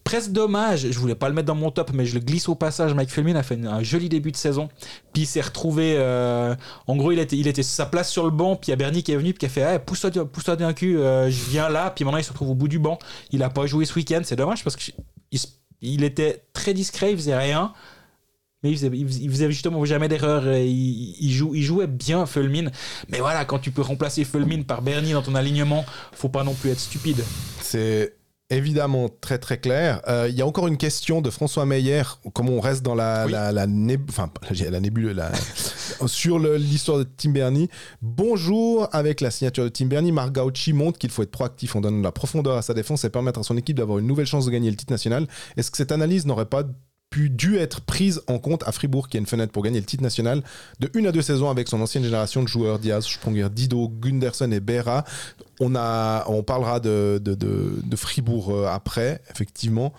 presque 0.03 0.31
dommage, 0.31 0.91
je 0.91 0.99
voulais 0.99 1.15
pas 1.15 1.29
le 1.29 1.35
mettre 1.35 1.47
dans 1.47 1.55
mon 1.55 1.71
top, 1.71 1.91
mais 1.93 2.05
je 2.05 2.13
le 2.15 2.19
glisse 2.19 2.49
au 2.49 2.55
passage. 2.55 2.93
Mike 2.93 3.09
Felmin 3.09 3.35
a 3.35 3.43
fait 3.43 3.57
un 3.65 3.81
joli 3.83 4.09
début 4.09 4.31
de 4.31 4.37
saison, 4.37 4.69
puis 5.13 5.23
il 5.23 5.25
s'est 5.25 5.41
retrouvé. 5.41 5.95
euh, 5.97 6.55
en 6.87 6.95
gros, 6.95 7.11
il 7.11 7.19
était, 7.19 7.37
il 7.37 7.47
était 7.47 7.63
sa 7.63 7.85
place 7.85 8.09
sur 8.11 8.23
le 8.25 8.31
banc, 8.31 8.55
puis 8.55 8.67
il 8.67 8.71
y 8.71 8.73
a 8.73 8.77
Bernie 8.77 9.03
qui 9.03 9.11
est 9.11 9.17
venu, 9.17 9.33
puis 9.33 9.39
qui 9.39 9.45
a 9.45 9.49
fait 9.49 9.75
Eh, 9.75 9.79
pousse-toi 9.79 10.11
pousse-toi 10.25 10.55
d'un 10.55 10.73
cul, 10.73 10.97
euh, 10.97 11.29
je 11.29 11.49
viens 11.49 11.69
là, 11.69 11.89
puis 11.95 12.03
maintenant 12.05 12.17
il 12.19 12.23
se 12.23 12.29
retrouve 12.31 12.49
au 12.49 12.55
bout 12.55 12.67
du 12.67 12.79
banc. 12.79 12.99
Il 13.31 13.41
a 13.43 13.49
pas 13.49 13.65
joué 13.65 13.85
ce 13.85 13.93
week-end, 13.95 14.21
c'est 14.23 14.35
dommage 14.35 14.63
parce 14.63 14.75
qu'il 14.75 14.93
il 15.81 16.03
était 16.03 16.43
très 16.53 16.73
discret, 16.73 17.11
il 17.11 17.17
faisait 17.17 17.37
rien. 17.37 17.73
Mais 18.63 18.71
il 18.71 18.77
faisait, 18.77 18.89
faisait- 19.29 19.51
justement 19.51 19.83
jamais 19.83 20.07
d'erreur. 20.07 20.47
il 20.47 21.61
jouait 21.61 21.87
bien 21.87 22.25
Fulmin. 22.25 22.69
Mais 23.09 23.19
voilà, 23.19 23.43
quand 23.43 23.59
tu 23.59 23.71
peux 23.71 23.81
remplacer 23.81 24.23
Fulmin 24.23 24.61
par 24.61 24.81
Bernie 24.81 25.11
dans 25.11 25.21
ton 25.21 25.35
alignement, 25.35 25.83
faut 26.13 26.29
pas 26.29 26.45
non 26.45 26.53
plus 26.53 26.69
être 26.69 26.79
stupide. 26.79 27.21
C'est 27.61 28.15
évidemment 28.57 29.09
très 29.21 29.37
très 29.37 29.57
clair. 29.59 30.01
Euh, 30.07 30.27
Il 30.29 30.35
y 30.35 30.41
a 30.41 30.47
encore 30.47 30.67
une 30.67 30.77
question 30.77 31.21
de 31.21 31.29
François 31.29 31.65
Meyer, 31.65 32.03
comme 32.33 32.49
on 32.49 32.59
reste 32.59 32.81
dans 32.83 32.95
la, 32.95 33.25
Oui. 33.25 33.31
la, 33.31 33.51
la, 33.51 33.67
nébule, 33.67 34.05
enfin, 34.09 34.29
j'ai 34.51 34.69
la 34.69 34.79
nébule, 34.79 35.11
la- 35.11 35.31
sur 36.07 36.39
l'histoire 36.39 36.97
de 36.99 37.03
Tim 37.03 37.31
Bernie. 37.31 37.69
Bonjour, 38.01 38.87
avec 38.91 39.21
la 39.21 39.31
signature 39.31 39.63
de 39.63 39.69
Tim 39.69 39.85
Bernie, 39.85 40.11
Marc 40.11 40.31
Gauchi 40.33 40.73
montre 40.73 40.99
qu'il 40.99 41.09
faut 41.09 41.23
être 41.23 41.31
proactif 41.31 41.75
en 41.75 41.81
donnant 41.81 41.99
de 41.99 42.03
la 42.03 42.11
profondeur 42.11 42.57
à 42.57 42.61
sa 42.61 42.73
défense 42.73 43.03
et 43.05 43.09
permettre 43.09 43.39
à 43.39 43.43
son 43.43 43.57
équipe 43.57 43.77
d'avoir 43.77 43.99
une 43.99 44.07
nouvelle 44.07 44.25
chance 44.25 44.45
de 44.45 44.51
gagner 44.51 44.69
le 44.69 44.75
titre 44.75 44.91
national. 44.93 45.27
Est-ce 45.57 45.71
que 45.71 45.77
cette 45.77 45.91
analyse 45.91 46.25
n'aurait 46.25 46.45
pas 46.45 46.63
pu 47.13 47.29
dû 47.29 47.57
être 47.57 47.81
prise 47.81 48.21
en 48.25 48.39
compte 48.39 48.63
à 48.67 48.71
Fribourg, 48.71 49.07
qui 49.07 49.17
a 49.17 49.19
une 49.19 49.27
fenêtre 49.27 49.51
pour 49.51 49.61
gagner 49.61 49.79
le 49.79 49.85
titre 49.85 50.01
national 50.01 50.41
de 50.79 50.89
une 50.95 51.05
à 51.05 51.11
deux 51.11 51.21
saisons 51.21 51.47
avec 51.51 51.67
son 51.67 51.79
ancienne 51.79 52.03
génération 52.03 52.41
de 52.41 52.47
joueurs, 52.47 52.79
Diaz, 52.79 53.05
Spronger, 53.05 53.49
Dido, 53.51 53.87
Gunderson 53.87 54.51
et 54.51 54.59
Berra. 54.59 55.03
On, 55.59 55.75
a, 55.75 56.25
on 56.27 56.41
parlera 56.41 56.79
de, 56.79 57.21
de, 57.23 57.35
de- 57.35 57.79
de 57.83 57.95
Fribourg 57.95 58.49
euh, 58.49 58.65
après, 58.65 59.21
effectivement. 59.29 59.93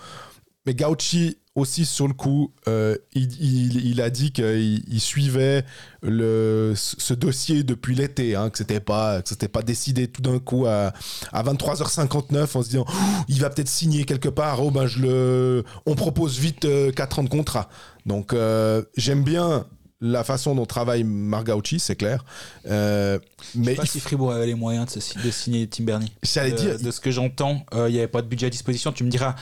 Mais 0.66 0.74
Gauchi 0.74 1.38
aussi 1.54 1.84
sur 1.84 2.08
le 2.08 2.14
coup, 2.14 2.52
euh, 2.66 2.96
il, 3.12 3.30
il- 3.40 3.86
il 3.86 4.00
a 4.00 4.10
dit 4.10 4.32
qu'il 4.32 4.82
il 4.88 5.00
suivait 5.00 5.64
le, 6.02 6.72
ce 6.76 7.14
dossier 7.14 7.62
depuis 7.62 7.94
l'été, 7.94 8.34
hein, 8.34 8.50
que 8.50 8.58
c'était 8.58 8.80
pas 8.80 9.22
que 9.22 9.28
c'était 9.28 9.48
pas 9.48 9.62
décidé 9.62 10.08
tout 10.08 10.20
d'un 10.22 10.38
coup 10.40 10.66
à, 10.66 10.92
à 11.32 11.42
23h59 11.44 12.56
en 12.56 12.62
se 12.62 12.68
disant 12.70 12.84
Ouh, 12.88 13.24
il 13.28 13.40
va 13.40 13.50
peut-être 13.50 13.68
signer 13.68 14.04
quelque 14.04 14.28
part. 14.28 14.62
Oh 14.64 14.70
ben 14.70 14.86
je 14.86 15.00
le, 15.00 15.64
on 15.86 15.94
propose 15.94 16.38
vite 16.38 16.66
4 16.94 17.18
ans 17.20 17.22
de 17.24 17.28
contrat. 17.28 17.68
Donc 18.06 18.32
euh, 18.32 18.82
j'aime 18.96 19.22
bien 19.22 19.66
la 20.00 20.24
façon 20.24 20.54
dont 20.54 20.66
travaille 20.66 21.04
Marc 21.04 21.46
Gauchi, 21.46 21.78
c'est 21.78 21.96
clair. 21.96 22.24
Euh, 22.66 23.18
Je 23.54 23.60
mais 23.60 23.70
sais 23.70 23.74
pas 23.76 23.86
si 23.86 24.00
Fribourg 24.00 24.32
avait 24.32 24.46
les 24.46 24.54
moyens 24.54 24.92
de, 24.92 25.00
se- 25.00 25.18
de 25.18 25.30
signer 25.30 25.66
Tim 25.66 25.84
Bernie. 25.84 26.12
j'allais 26.22 26.50
de, 26.50 26.56
dire, 26.56 26.78
de 26.78 26.90
ce 26.90 27.00
que 27.00 27.10
j'entends, 27.10 27.64
euh, 27.74 27.88
il 27.88 27.92
n'y 27.92 27.98
avait 27.98 28.08
pas 28.08 28.20
de 28.20 28.26
budget 28.26 28.48
à 28.48 28.50
disposition. 28.50 28.92
Tu 28.92 29.04
me 29.04 29.08
diras, 29.08 29.34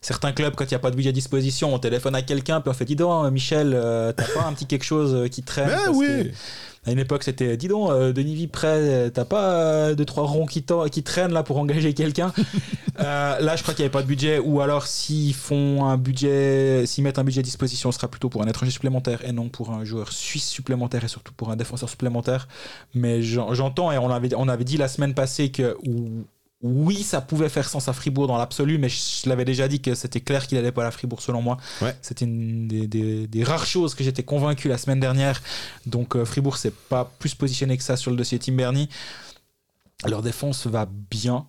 certains 0.00 0.32
clubs, 0.32 0.54
quand 0.54 0.64
il 0.64 0.70
n'y 0.70 0.76
a 0.76 0.78
pas 0.78 0.90
de 0.90 0.96
budget 0.96 1.10
à 1.10 1.12
disposition, 1.12 1.74
on 1.74 1.78
téléphone 1.78 2.14
à 2.14 2.22
quelqu'un, 2.22 2.60
puis 2.60 2.70
on 2.70 2.74
fait 2.74 2.84
Dis 2.84 2.96
donc, 2.96 3.26
euh, 3.26 3.30
Michel, 3.30 3.72
euh, 3.74 4.12
t'as 4.12 4.26
pas 4.34 4.44
un 4.46 4.52
petit 4.54 4.66
quelque 4.66 4.84
chose 4.84 5.14
euh, 5.14 5.28
qui 5.28 5.42
traîne 5.42 5.68
ben 5.68 5.92
oui. 5.94 6.32
À 6.86 6.92
une 6.92 6.98
époque, 6.98 7.24
c'était 7.24 7.58
Dis 7.58 7.68
donc, 7.68 7.90
euh, 7.90 8.10
Denis 8.14 8.34
Vipré, 8.34 9.10
t'as 9.12 9.26
pas 9.26 9.94
deux, 9.94 10.06
trois 10.06 10.24
ronds 10.24 10.46
qui, 10.46 10.62
traînent 11.02 11.32
là 11.32 11.42
pour 11.42 11.58
engager 11.58 11.92
quelqu'un 11.92 12.32
Là, 12.98 13.56
je 13.56 13.62
crois 13.62 13.74
qu'il 13.74 13.82
n'y 13.82 13.86
avait 13.86 13.92
pas 13.92 14.02
de 14.02 14.06
budget, 14.06 14.38
ou 14.38 14.62
alors 14.62 14.86
s'ils 14.86 15.34
font 15.34 15.84
un 15.84 15.98
budget, 15.98 16.84
s'ils 16.86 17.04
mettent 17.04 17.18
un 17.18 17.24
budget 17.24 17.40
à 17.40 17.42
disposition, 17.42 17.92
ce 17.92 17.96
sera 17.98 18.08
plutôt 18.08 18.30
pour 18.30 18.42
un 18.42 18.46
étranger 18.46 18.72
supplémentaire 18.72 19.22
et 19.26 19.32
non 19.32 19.48
pour 19.50 19.70
un 19.70 19.84
joueur 19.84 20.12
suisse 20.12 20.46
supplémentaire 20.48 21.04
et 21.04 21.08
surtout 21.08 21.32
pour 21.34 21.50
un 21.50 21.56
défenseur 21.56 21.88
supplémentaire. 21.90 22.48
Mais 22.94 23.22
j'en- 23.22 23.52
j'entends, 23.54 23.92
et 23.92 23.98
on 23.98 24.10
avait, 24.10 24.34
on 24.34 24.48
avait 24.48 24.64
dit 24.64 24.78
la 24.78 24.88
semaine 24.88 25.12
passée 25.14 25.50
que 25.50 25.76
oui, 26.62 27.02
ça 27.02 27.20
pouvait 27.22 27.48
faire 27.48 27.68
sens 27.68 27.88
à 27.88 27.92
Fribourg 27.94 28.26
dans 28.26 28.36
l'absolu, 28.36 28.76
mais 28.76 28.88
je 28.90 29.28
l'avais 29.28 29.46
déjà 29.46 29.66
dit 29.66 29.80
que 29.80 29.94
c'était 29.94 30.20
clair 30.20 30.46
qu'il 30.46 30.58
n'allait 30.58 30.72
pas 30.72 30.86
à 30.86 30.90
Fribourg 30.90 31.22
selon 31.22 31.40
moi. 31.40 31.56
Ouais. 31.80 31.96
C'était 32.02 32.26
une 32.26 32.68
des, 32.68 32.86
des- 32.86 33.26
des 33.26 33.44
rares 33.44 33.64
choses 33.66 33.94
que 33.94 34.04
j'étais 34.04 34.22
convaincu 34.24 34.68
la 34.68 34.76
semaine 34.76 35.00
dernière. 35.00 35.40
Donc 35.86 36.16
euh, 36.16 36.24
Fribourg 36.26 36.58
s'est 36.58 36.72
pas 36.90 37.10
plus 37.18 37.34
positionné 37.34 37.78
que 37.78 37.82
ça 37.82 37.96
sur 37.96 38.10
le 38.10 38.16
dossier 38.18 38.38
Tim 38.38 38.52
Bernie. 38.52 38.88
Leur 40.06 40.20
défense 40.22 40.66
va 40.66 40.86
bien. 41.10 41.46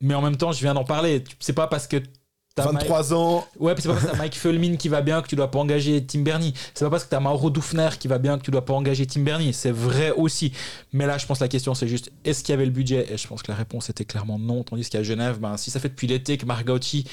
Mais 0.00 0.14
en 0.14 0.22
même 0.22 0.36
temps, 0.36 0.52
je 0.52 0.60
viens 0.60 0.74
d'en 0.74 0.84
parler. 0.84 1.22
C'est 1.40 1.52
pas 1.52 1.66
parce 1.68 1.86
que 1.86 1.96
t'as 2.54 2.64
Mike- 2.72 2.88
23 2.88 3.14
ans, 3.14 3.46
Ouais, 3.58 3.74
puis 3.74 3.82
c'est 3.82 3.88
pas 3.88 3.94
parce 3.94 4.06
que 4.06 4.10
t'as 4.12 4.18
Mike 4.18 4.34
Fulmin 4.36 4.76
qui 4.76 4.88
va 4.88 5.00
bien 5.02 5.22
que 5.22 5.28
tu 5.28 5.36
dois 5.36 5.50
pas 5.50 5.58
engager 5.58 6.04
Tim 6.04 6.20
Bernie. 6.20 6.52
C'est 6.74 6.84
pas 6.84 6.90
parce 6.90 7.04
que 7.04 7.10
t'as 7.10 7.20
Mauro 7.20 7.50
Dufner 7.50 7.88
qui 7.98 8.08
va 8.08 8.18
bien 8.18 8.38
que 8.38 8.42
tu 8.44 8.50
dois 8.50 8.64
pas 8.64 8.74
engager 8.74 9.06
Tim 9.06 9.22
Bernie. 9.22 9.52
C'est 9.52 9.70
vrai 9.70 10.10
aussi. 10.10 10.52
Mais 10.92 11.06
là, 11.06 11.18
je 11.18 11.26
pense 11.26 11.38
que 11.38 11.44
la 11.44 11.48
question, 11.48 11.74
c'est 11.74 11.88
juste 11.88 12.10
est-ce 12.24 12.42
qu'il 12.44 12.52
y 12.52 12.54
avait 12.54 12.64
le 12.66 12.70
budget? 12.72 13.06
Et 13.12 13.16
je 13.16 13.26
pense 13.26 13.42
que 13.42 13.50
la 13.50 13.56
réponse 13.56 13.88
était 13.90 14.04
clairement 14.04 14.38
non. 14.38 14.62
Tandis 14.64 14.88
qu'à 14.88 15.02
Genève, 15.02 15.38
ben, 15.40 15.56
si 15.56 15.70
ça 15.70 15.80
fait 15.80 15.88
depuis 15.88 16.06
l'été 16.06 16.36
que 16.38 16.46
Margauchi 16.46 17.06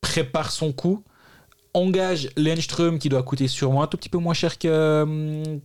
prépare 0.00 0.50
son 0.50 0.72
coup, 0.72 1.02
engage 1.74 2.28
Lenström 2.36 2.98
qui 2.98 3.08
doit 3.08 3.22
coûter 3.22 3.48
sûrement 3.48 3.82
un 3.82 3.86
tout 3.86 3.96
petit 3.96 4.08
peu 4.08 4.18
moins 4.18 4.34
cher 4.34 4.58
que, 4.58 5.02
hum, 5.02 5.60
que 5.60 5.62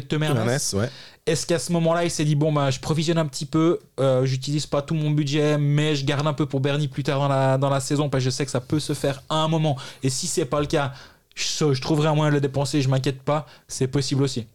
Temernes. 0.00 0.38
Ouais. 0.38 0.88
Est-ce 1.26 1.46
qu'à 1.46 1.58
ce 1.58 1.72
moment-là, 1.72 2.04
il 2.04 2.10
s'est 2.10 2.24
dit 2.24 2.34
bon 2.34 2.52
bah 2.52 2.70
je 2.70 2.80
provisionne 2.80 3.18
un 3.18 3.26
petit 3.26 3.46
peu, 3.46 3.78
euh, 4.00 4.24
j'utilise 4.24 4.66
pas 4.66 4.82
tout 4.82 4.94
mon 4.94 5.10
budget, 5.10 5.58
mais 5.58 5.94
je 5.94 6.04
garde 6.04 6.26
un 6.26 6.32
peu 6.32 6.46
pour 6.46 6.60
Bernie 6.60 6.88
plus 6.88 7.02
tard 7.04 7.20
dans 7.20 7.28
la, 7.28 7.58
dans 7.58 7.70
la 7.70 7.80
saison 7.80 8.08
parce 8.08 8.24
que 8.24 8.30
je 8.30 8.34
sais 8.34 8.44
que 8.44 8.50
ça 8.50 8.60
peut 8.60 8.80
se 8.80 8.92
faire 8.94 9.22
à 9.28 9.36
un 9.36 9.48
moment. 9.48 9.76
Et 10.02 10.10
si 10.10 10.26
c'est 10.26 10.44
pas 10.44 10.60
le 10.60 10.66
cas, 10.66 10.92
je, 11.34 11.72
je 11.72 11.80
trouverai 11.80 12.08
un 12.08 12.14
moyen 12.14 12.30
de 12.30 12.34
le 12.36 12.40
dépenser, 12.40 12.82
je 12.82 12.88
m'inquiète 12.88 13.22
pas, 13.22 13.46
c'est 13.68 13.86
possible 13.86 14.22
aussi. 14.24 14.46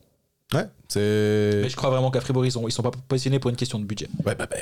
Ouais, 0.54 0.66
c'est. 0.88 1.60
Mais 1.62 1.70
je 1.70 1.76
crois 1.76 1.90
vraiment 1.90 2.10
qu'à 2.10 2.22
Fribourg 2.22 2.46
ils 2.46 2.52
sont, 2.52 2.68
ils 2.68 2.72
sont 2.72 2.84
pas 2.84 2.92
positionnés 3.08 3.40
pour 3.40 3.50
une 3.50 3.58
question 3.58 3.80
de 3.80 3.84
budget. 3.84 4.08
Ouais, 4.26 4.34
bah, 4.36 4.48
bah, 4.50 4.58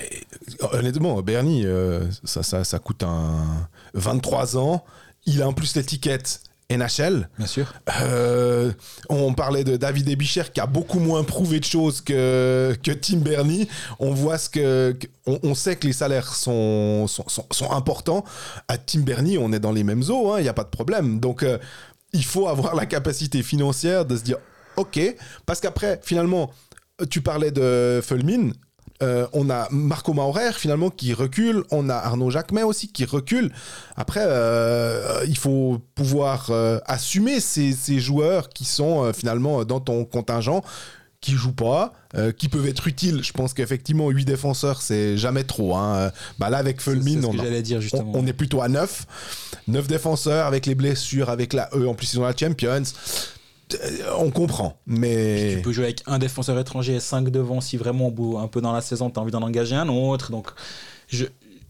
honnêtement, 0.73 1.21
Bernie, 1.21 1.65
euh, 1.65 2.03
ça, 2.23 2.41
ça, 2.41 2.63
ça 2.63 2.79
coûte 2.79 3.03
un 3.03 3.67
23 3.93 4.57
ans. 4.57 4.83
Il 5.27 5.41
a 5.41 5.47
en 5.47 5.53
plus 5.53 5.75
l'étiquette 5.75 6.41
NHL. 6.69 7.29
Bien 7.37 7.47
sûr. 7.47 7.73
Euh, 8.01 8.71
on 9.09 9.33
parlait 9.33 9.63
de 9.63 9.77
David 9.77 10.09
Ebicher 10.09 10.43
qui 10.53 10.59
a 10.59 10.65
beaucoup 10.65 10.99
moins 10.99 11.23
prouvé 11.23 11.59
de 11.59 11.65
choses 11.65 12.01
que, 12.01 12.75
que 12.83 12.91
Tim 12.91 13.17
Bernie. 13.17 13.67
On 13.99 14.11
voit 14.13 14.37
ce 14.37 14.49
que. 14.49 14.97
on, 15.27 15.39
on 15.43 15.53
sait 15.55 15.75
que 15.75 15.85
les 15.87 15.93
salaires 15.93 16.33
sont, 16.33 17.05
sont, 17.07 17.25
sont- 17.27 17.45
sont 17.51 17.71
importants. 17.71 18.23
À 18.67 18.77
Tim 18.77 19.01
Bernie, 19.01 19.37
on 19.37 19.53
est 19.53 19.59
dans 19.59 19.71
les 19.71 19.83
mêmes 19.83 20.03
eaux, 20.09 20.37
il 20.37 20.43
n'y 20.43 20.49
a 20.49 20.53
pas 20.53 20.63
de 20.63 20.69
problème. 20.69 21.19
Donc, 21.19 21.43
euh, 21.43 21.57
il 22.13 22.25
faut 22.25 22.47
avoir 22.47 22.75
la 22.75 22.85
capacité 22.85 23.43
financière 23.43 24.05
de 24.05 24.17
se 24.17 24.23
dire 24.23 24.37
OK, 24.77 24.99
parce 25.45 25.59
qu'après, 25.61 25.99
finalement, 26.03 26.51
tu 27.09 27.21
parlais 27.21 27.51
de 27.51 28.01
Fulmin. 28.03 28.51
Euh, 29.03 29.27
on 29.33 29.49
a 29.49 29.67
Marco 29.71 30.13
Maurer 30.13 30.53
finalement 30.53 30.89
qui 30.89 31.13
recule, 31.13 31.63
on 31.71 31.89
a 31.89 31.95
Arnaud 31.95 32.29
Jacquemet 32.29 32.63
aussi 32.63 32.87
qui 32.87 33.03
recule. 33.05 33.51
Après, 33.97 34.21
euh, 34.23 35.19
il 35.27 35.37
faut 35.37 35.79
pouvoir 35.95 36.47
euh, 36.49 36.79
assumer 36.85 37.39
ces, 37.41 37.73
ces 37.73 37.99
joueurs 37.99 38.47
qui 38.49 38.63
sont 38.65 39.11
finalement 39.13 39.65
dans 39.65 39.81
ton 39.81 40.05
contingent, 40.05 40.61
qui 41.19 41.31
jouent 41.33 41.51
pas, 41.53 41.91
qui 42.37 42.47
peuvent 42.49 42.67
être 42.67 42.87
utiles. 42.87 43.21
Je 43.23 43.33
pense 43.33 43.53
qu'effectivement, 43.53 44.09
8 44.09 44.23
défenseurs, 44.25 44.81
c'est 44.81 45.17
jamais 45.17 45.43
trop. 45.43 45.75
hein. 45.75 46.11
Bah 46.39 46.49
là, 46.49 46.57
avec 46.59 46.79
Fulmin, 46.79 47.23
on, 47.25 47.33
a- 47.39 47.43
dire 47.61 47.81
on 48.13 48.25
est 48.27 48.33
plutôt 48.33 48.61
à 48.61 48.69
9. 48.69 49.05
9 49.67 49.87
défenseurs 49.87 50.45
avec 50.45 50.67
les 50.67 50.75
blessures, 50.75 51.29
avec 51.29 51.51
la 51.53 51.69
E, 51.73 51.87
en 51.87 51.95
plus 51.95 52.13
ils 52.13 52.19
ont 52.19 52.23
la 52.23 52.35
Champions. 52.37 52.83
On 54.17 54.29
comprend, 54.31 54.77
mais 54.85 55.55
Tu 55.55 55.61
peux 55.61 55.71
jouer 55.71 55.85
avec 55.85 56.03
un 56.05 56.19
défenseur 56.19 56.57
étranger 56.59 56.95
et 56.95 56.99
5 56.99 57.29
devant 57.29 57.61
si 57.61 57.77
vraiment 57.77 58.13
un 58.39 58.47
peu 58.47 58.61
dans 58.61 58.73
la 58.73 58.81
saison, 58.81 59.09
tu 59.09 59.19
envie 59.19 59.31
d'en 59.31 59.41
engager 59.41 59.75
un 59.75 59.89
autre. 59.89 60.31
Donc, 60.31 60.49
je- 61.07 61.25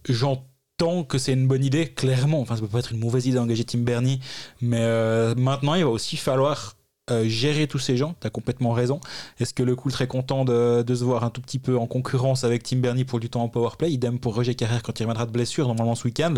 j'entends 0.07 1.03
que 1.07 1.17
c'est 1.17 1.33
une 1.33 1.47
bonne 1.47 1.63
idée, 1.63 1.87
clairement. 1.87 2.41
Enfin, 2.41 2.55
ça 2.55 2.61
peut 2.61 2.67
pas 2.67 2.79
être 2.79 2.91
une 2.91 2.99
mauvaise 2.99 3.25
idée 3.27 3.37
d'engager 3.37 3.63
Tim 3.63 3.79
Bernie. 3.79 4.19
Mais 4.61 4.81
euh, 4.81 5.33
maintenant, 5.35 5.75
il 5.75 5.83
va 5.83 5.89
aussi 5.89 6.17
falloir 6.17 6.75
euh, 7.11 7.27
gérer 7.27 7.67
tous 7.67 7.79
ces 7.79 7.97
gens. 7.97 8.15
Tu 8.19 8.27
as 8.27 8.29
complètement 8.29 8.71
raison. 8.73 8.99
Est-ce 9.39 9.53
que 9.53 9.63
le 9.63 9.75
coup 9.75 9.89
très 9.91 10.07
content 10.07 10.43
de, 10.43 10.83
se 10.87 11.03
voir 11.03 11.23
un 11.23 11.29
tout 11.29 11.39
petit 11.41 11.59
peu 11.59 11.77
en 11.77 11.85
concurrence 11.87 12.43
avec 12.43 12.63
Tim 12.63 12.77
Bernie 12.77 13.05
pour 13.05 13.19
du 13.19 13.29
temps 13.29 13.43
en 13.43 13.47
powerplay 13.47 13.91
Idem 13.91 14.19
pour 14.19 14.35
Roger 14.35 14.55
Carrère 14.55 14.81
quand 14.83 14.99
il 14.99 15.03
reviendra 15.03 15.25
de 15.25 15.31
blessure, 15.31 15.67
normalement 15.67 15.95
ce 15.95 16.05
week-end. 16.05 16.33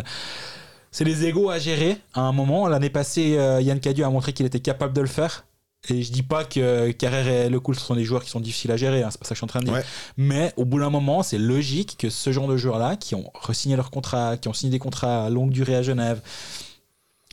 C'est 0.92 1.04
les 1.04 1.26
égaux 1.26 1.50
à 1.50 1.58
gérer 1.60 1.98
à 2.14 2.22
un 2.22 2.32
moment. 2.32 2.68
L'année 2.68 2.90
passée, 2.90 3.38
euh, 3.38 3.62
Yann 3.62 3.80
Cadieux 3.80 4.06
a 4.06 4.10
montré 4.10 4.34
qu'il 4.34 4.46
était 4.46 4.60
capable 4.60 4.94
de 4.94 5.02
le 5.02 5.08
faire. 5.08 5.46
Et 5.90 6.04
je 6.04 6.12
dis 6.12 6.24
pas 6.24 6.44
que 6.44 6.92
Carrère 6.92 7.28
et 7.28 7.50
Le 7.50 7.60
Cool 7.60 7.76
sont 7.76 7.96
des 7.96 8.04
joueurs 8.04 8.24
qui 8.24 8.30
sont 8.30 8.40
difficiles 8.40 8.72
à 8.72 8.78
gérer, 8.78 9.04
hein, 9.04 9.10
c'est 9.12 9.20
pas 9.20 9.26
ça 9.26 9.30
que 9.30 9.36
je 9.36 9.40
suis 9.40 9.46
en 9.46 9.48
train 9.48 9.60
de 9.60 9.66
dire. 9.66 9.74
Ouais. 9.74 9.86
Mais 10.18 10.54
au 10.58 10.66
bout 10.66 10.80
d'un 10.80 10.90
moment, 10.90 11.24
c'est 11.24 11.38
logique 11.38 11.98
que 11.98 12.10
ce 12.10 12.32
genre 12.32 12.48
de 12.48 12.58
joueurs-là, 12.58 12.98
qui 12.98 13.16
ont 13.16 13.32
re-signé 13.34 13.76
leur 13.76 13.90
contrat, 13.90 14.38
qui 14.38 14.48
ont 14.48 14.54
signé 14.54 14.72
des 14.72 14.80
contrats 14.80 15.26
à 15.26 15.30
longue 15.30 15.52
durée 15.52 15.76
à 15.76 15.84
Genève, 15.84 16.22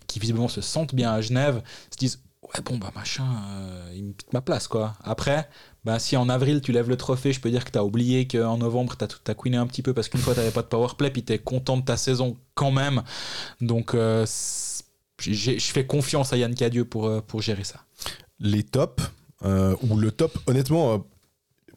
qui 0.06 0.20
visiblement 0.20 0.48
se 0.48 0.60
sentent 0.60 0.94
bien 0.94 1.12
à 1.12 1.20
Genève, 1.20 1.62
se 1.90 1.98
disent 1.98 2.20
Ouais, 2.42 2.60
bon, 2.62 2.76
bah 2.76 2.92
machin, 2.94 3.26
euh, 3.48 3.92
il 3.94 4.04
me 4.04 4.12
pique 4.12 4.32
ma 4.32 4.42
place, 4.42 4.68
quoi. 4.68 4.94
Après, 5.02 5.48
bah, 5.84 5.98
si 5.98 6.16
en 6.16 6.28
avril 6.28 6.60
tu 6.60 6.72
lèves 6.72 6.90
le 6.90 6.96
trophée, 6.96 7.32
je 7.32 7.40
peux 7.40 7.50
dire 7.50 7.64
que 7.64 7.70
tu 7.70 7.78
as 7.78 7.84
oublié 7.84 8.28
qu'en 8.28 8.58
novembre 8.58 8.96
tu 8.96 9.04
as, 9.04 9.34
queené 9.34 9.56
un 9.56 9.66
petit 9.66 9.82
peu 9.82 9.94
parce 9.94 10.08
qu'une 10.08 10.20
fois 10.20 10.34
tu 10.34 10.40
n'avais 10.40 10.52
pas 10.52 10.62
de 10.62 10.66
powerplay, 10.66 11.10
puis 11.10 11.24
tu 11.24 11.32
es 11.32 11.38
content 11.38 11.78
de 11.78 11.84
ta 11.84 11.96
saison 11.96 12.36
quand 12.54 12.70
même. 12.70 13.02
Donc, 13.60 13.94
euh, 13.94 14.26
je 15.20 15.58
fais 15.58 15.86
confiance 15.86 16.32
à 16.32 16.36
Yann 16.36 16.54
Cadieux 16.54 16.84
pour, 16.84 17.06
euh, 17.06 17.20
pour 17.20 17.40
gérer 17.40 17.64
ça. 17.64 17.80
Les 18.44 18.62
tops, 18.62 19.02
euh, 19.44 19.74
ou 19.90 19.96
le 19.96 20.12
top, 20.12 20.38
honnêtement, 20.46 20.94
euh, 20.94 20.98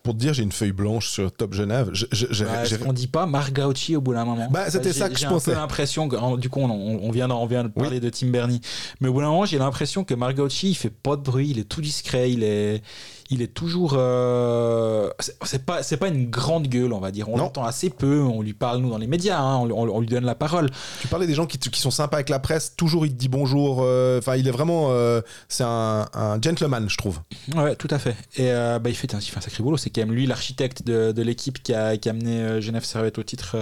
pour 0.04 0.14
te 0.14 0.20
dire, 0.20 0.34
j'ai 0.34 0.44
une 0.44 0.52
feuille 0.54 0.72
blanche 0.72 1.10
sur 1.10 1.30
Top 1.34 1.54
Genève. 1.54 1.90
Je- 1.92 2.06
je- 2.14 2.28
j'ai- 2.30 2.46
Bah, 2.46 2.64
j'ai- 2.64 2.78
on 2.86 2.94
dit 2.94 3.08
pas 3.08 3.26
Marc 3.26 3.52
au 3.96 4.00
bout 4.02 4.14
d'un 4.14 4.24
moment. 4.24 4.48
Bah, 4.50 4.70
c'était 4.70 4.94
j'ai- 4.94 5.00
ça 5.00 5.10
que 5.10 5.16
je 5.16 5.20
j'ai 5.22 5.28
pensais. 5.28 5.52
peu 5.52 5.58
l'impression 5.58 6.08
que, 6.08 6.38
du 6.38 6.50
coup, 6.50 6.62
on, 6.62 7.12
vient, 7.12 7.28
d'en- 7.28 7.42
on 7.42 7.46
vient 7.46 7.64
de 7.66 7.70
parler 7.70 8.00
de 8.00 8.10
Tim 8.10 8.28
Bernie. 8.28 8.62
Mais 9.02 9.10
au 9.10 9.14
bout 9.14 9.20
d'un 9.20 9.28
moment, 9.28 9.46
j'ai 9.46 9.58
l'impression 9.58 10.06
que 10.06 10.14
Marc 10.14 10.36
il 10.70 10.76
fait 10.76 10.90
pas 10.92 11.18
de 11.18 11.24
bruit, 11.24 11.50
il 11.50 11.60
est 11.60 11.66
tout 11.66 11.82
discret, 11.82 12.32
il 12.32 12.44
est, 12.44 12.82
il 13.30 13.42
est 13.42 13.54
toujours. 13.54 13.96
euh, 13.98 15.10
c'est- 15.44 15.66
pas, 15.66 15.84
c'est 15.84 15.98
pas 15.98 16.08
une 16.08 16.30
grande 16.30 16.68
gueule, 16.68 16.94
on 16.94 17.00
va 17.00 17.12
dire. 17.12 17.30
On 17.30 17.38
l'entend 17.38 17.64
assez 17.64 17.90
peu, 17.90 18.22
on 18.22 18.42
lui 18.42 18.54
parle, 18.54 18.80
nous, 18.80 18.90
dans 18.90 18.98
les 18.98 19.08
médias, 19.08 19.40
hein, 19.40 19.58
on, 19.58 19.70
on- 19.72 19.90
on 19.90 20.00
lui 20.00 20.08
donne 20.08 20.26
la 20.26 20.36
parole. 20.36 20.70
Tu 21.02 21.08
parlais 21.08 21.28
des 21.28 21.34
gens 21.34 21.46
qui, 21.46 21.58
qui 21.58 21.80
sont 21.82 21.92
sympas 21.92 22.18
avec 22.18 22.30
la 22.30 22.40
presse, 22.40 22.76
toujours 22.76 23.06
il 23.06 23.12
te 23.12 23.18
dit 23.18 23.30
bonjour. 23.30 23.80
euh, 23.82 24.20
Enfin, 24.20 24.36
il 24.36 24.48
est 24.48 24.52
vraiment. 24.52 24.88
euh, 24.92 25.22
c'est 25.48 25.64
un, 25.66 26.08
un 26.14 26.42
gentleman, 26.42 26.90
je 26.90 26.98
trouve. 26.98 27.20
Ouais, 27.56 27.76
tout 27.76 27.88
à 27.92 28.00
fait. 28.00 28.16
Et 28.38 28.52
bah, 28.52 28.82
il, 28.90 28.96
fait 28.96 29.14
un, 29.14 29.20
il 29.20 29.24
fait 29.26 29.38
un 29.38 29.42
sacré 29.42 29.64
boulot. 29.64 29.78
C'est 29.78 29.90
quand 29.90 30.02
même 30.02 30.14
lui 30.14 30.26
l'architecte 30.26 30.86
de, 30.86 31.12
de 31.12 31.22
l'équipe 31.22 31.62
qui 31.62 31.74
a, 31.74 31.98
qui 31.98 32.10
a 32.10 32.12
amené 32.12 32.62
Genève 32.62 32.84
Servette 32.86 33.18
au 33.18 33.24
titre 33.24 33.56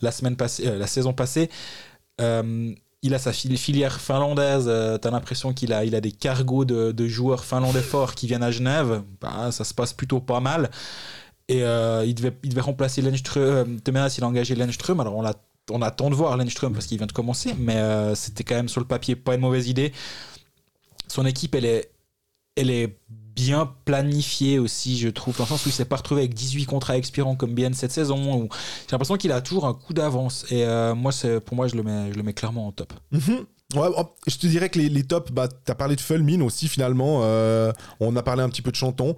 la, 0.00 0.10
semaine 0.12 0.36
passée, 0.36 0.64
la 0.76 0.86
saison 0.86 1.12
passée. 1.12 1.50
Euh, 2.20 2.72
il 3.04 3.14
a 3.14 3.18
sa 3.18 3.32
fili- 3.32 3.58
filière 3.58 4.00
finlandaise. 4.00 4.64
euh, 4.66 4.96
T'as 4.98 5.10
l'impression 5.10 5.52
qu'il 5.52 5.72
a, 5.74 5.84
des 5.84 6.10
cargos 6.10 6.64
de, 6.64 7.06
joueurs 7.06 7.44
finlandais 7.44 7.82
forts 7.82 8.14
qui 8.14 8.26
viennent 8.26 8.42
à 8.42 8.50
Genève. 8.50 9.02
Bah, 9.20 9.52
ça 9.52 9.62
se 9.62 9.74
passe 9.74 9.92
plutôt 9.92 10.20
pas 10.20 10.40
mal. 10.40 10.70
Et 11.48 11.62
euh, 11.62 12.04
il, 12.06 12.14
devait, 12.14 12.34
il 12.42 12.48
devait 12.48 12.62
remplacer 12.62 13.02
Lenström. 13.02 13.78
Temeras, 13.80 14.14
il 14.16 14.24
a 14.24 14.26
engagé 14.26 14.54
Lenström. 14.54 15.00
Alors 15.00 15.22
on, 15.70 15.82
attend 15.82 16.08
de 16.08 16.14
voir 16.14 16.36
Lenström 16.38 16.72
parce 16.72 16.86
qu'il 16.86 16.96
vient 16.96 17.06
de 17.06 17.12
commencer. 17.12 17.54
Mais 17.58 17.76
euh, 17.76 18.14
c'était 18.14 18.42
quand 18.42 18.54
même 18.54 18.70
sur 18.70 18.80
le 18.80 18.86
papier 18.86 19.16
pas 19.16 19.34
une 19.34 19.42
mauvaise 19.42 19.68
idée. 19.68 19.92
Son 21.06 21.26
équipe, 21.26 21.54
est, 21.54 21.90
elle 22.56 22.70
est 22.70 22.96
bien 23.34 23.72
planifiée 23.84 24.58
aussi, 24.58 24.98
je 24.98 25.08
trouve, 25.08 25.36
dans 25.36 25.44
le 25.44 25.48
sens 25.48 25.66
où 25.66 25.68
il 25.68 25.72
s'est 25.72 25.84
pas 25.84 25.96
retrouvé 25.96 26.22
avec 26.22 26.34
18 26.34 26.66
contrats 26.66 26.96
expirants 26.96 27.36
comme 27.36 27.54
bien 27.54 27.72
cette 27.72 27.92
saison. 27.92 28.48
J'ai 28.86 28.92
l'impression 28.92 29.16
qu'il 29.16 29.32
a 29.32 29.40
toujours 29.40 29.66
un 29.66 29.74
coup 29.74 29.92
d'avance. 29.92 30.46
Et 30.50 30.64
euh, 30.64 30.94
moi, 30.94 31.12
pour 31.44 31.56
moi, 31.56 31.66
je 31.68 31.76
le, 31.76 31.82
mets, 31.82 32.12
je 32.12 32.16
le 32.16 32.22
mets 32.22 32.34
clairement 32.34 32.68
en 32.68 32.72
top. 32.72 32.92
Mhm. 33.12 33.46
Oh, 33.76 34.14
je 34.26 34.36
te 34.36 34.46
dirais 34.46 34.68
que 34.68 34.78
les, 34.78 34.88
les 34.88 35.02
tops, 35.02 35.32
bah, 35.32 35.48
tu 35.48 35.72
as 35.72 35.74
parlé 35.74 35.96
de 35.96 36.00
Fulmin 36.00 36.40
aussi 36.42 36.68
finalement. 36.68 37.20
euh, 37.22 37.72
on 38.00 38.14
a 38.16 38.22
parlé 38.22 38.42
un 38.42 38.48
petit 38.48 38.62
peu 38.62 38.70
de 38.70 38.76
Chanton. 38.76 39.16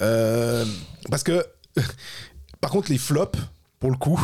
Euh, 0.00 0.64
parce 1.10 1.22
que, 1.22 1.44
par 2.60 2.70
contre, 2.70 2.90
les 2.90 2.98
flops, 2.98 3.38
pour 3.80 3.90
le 3.90 3.96
coup, 3.96 4.20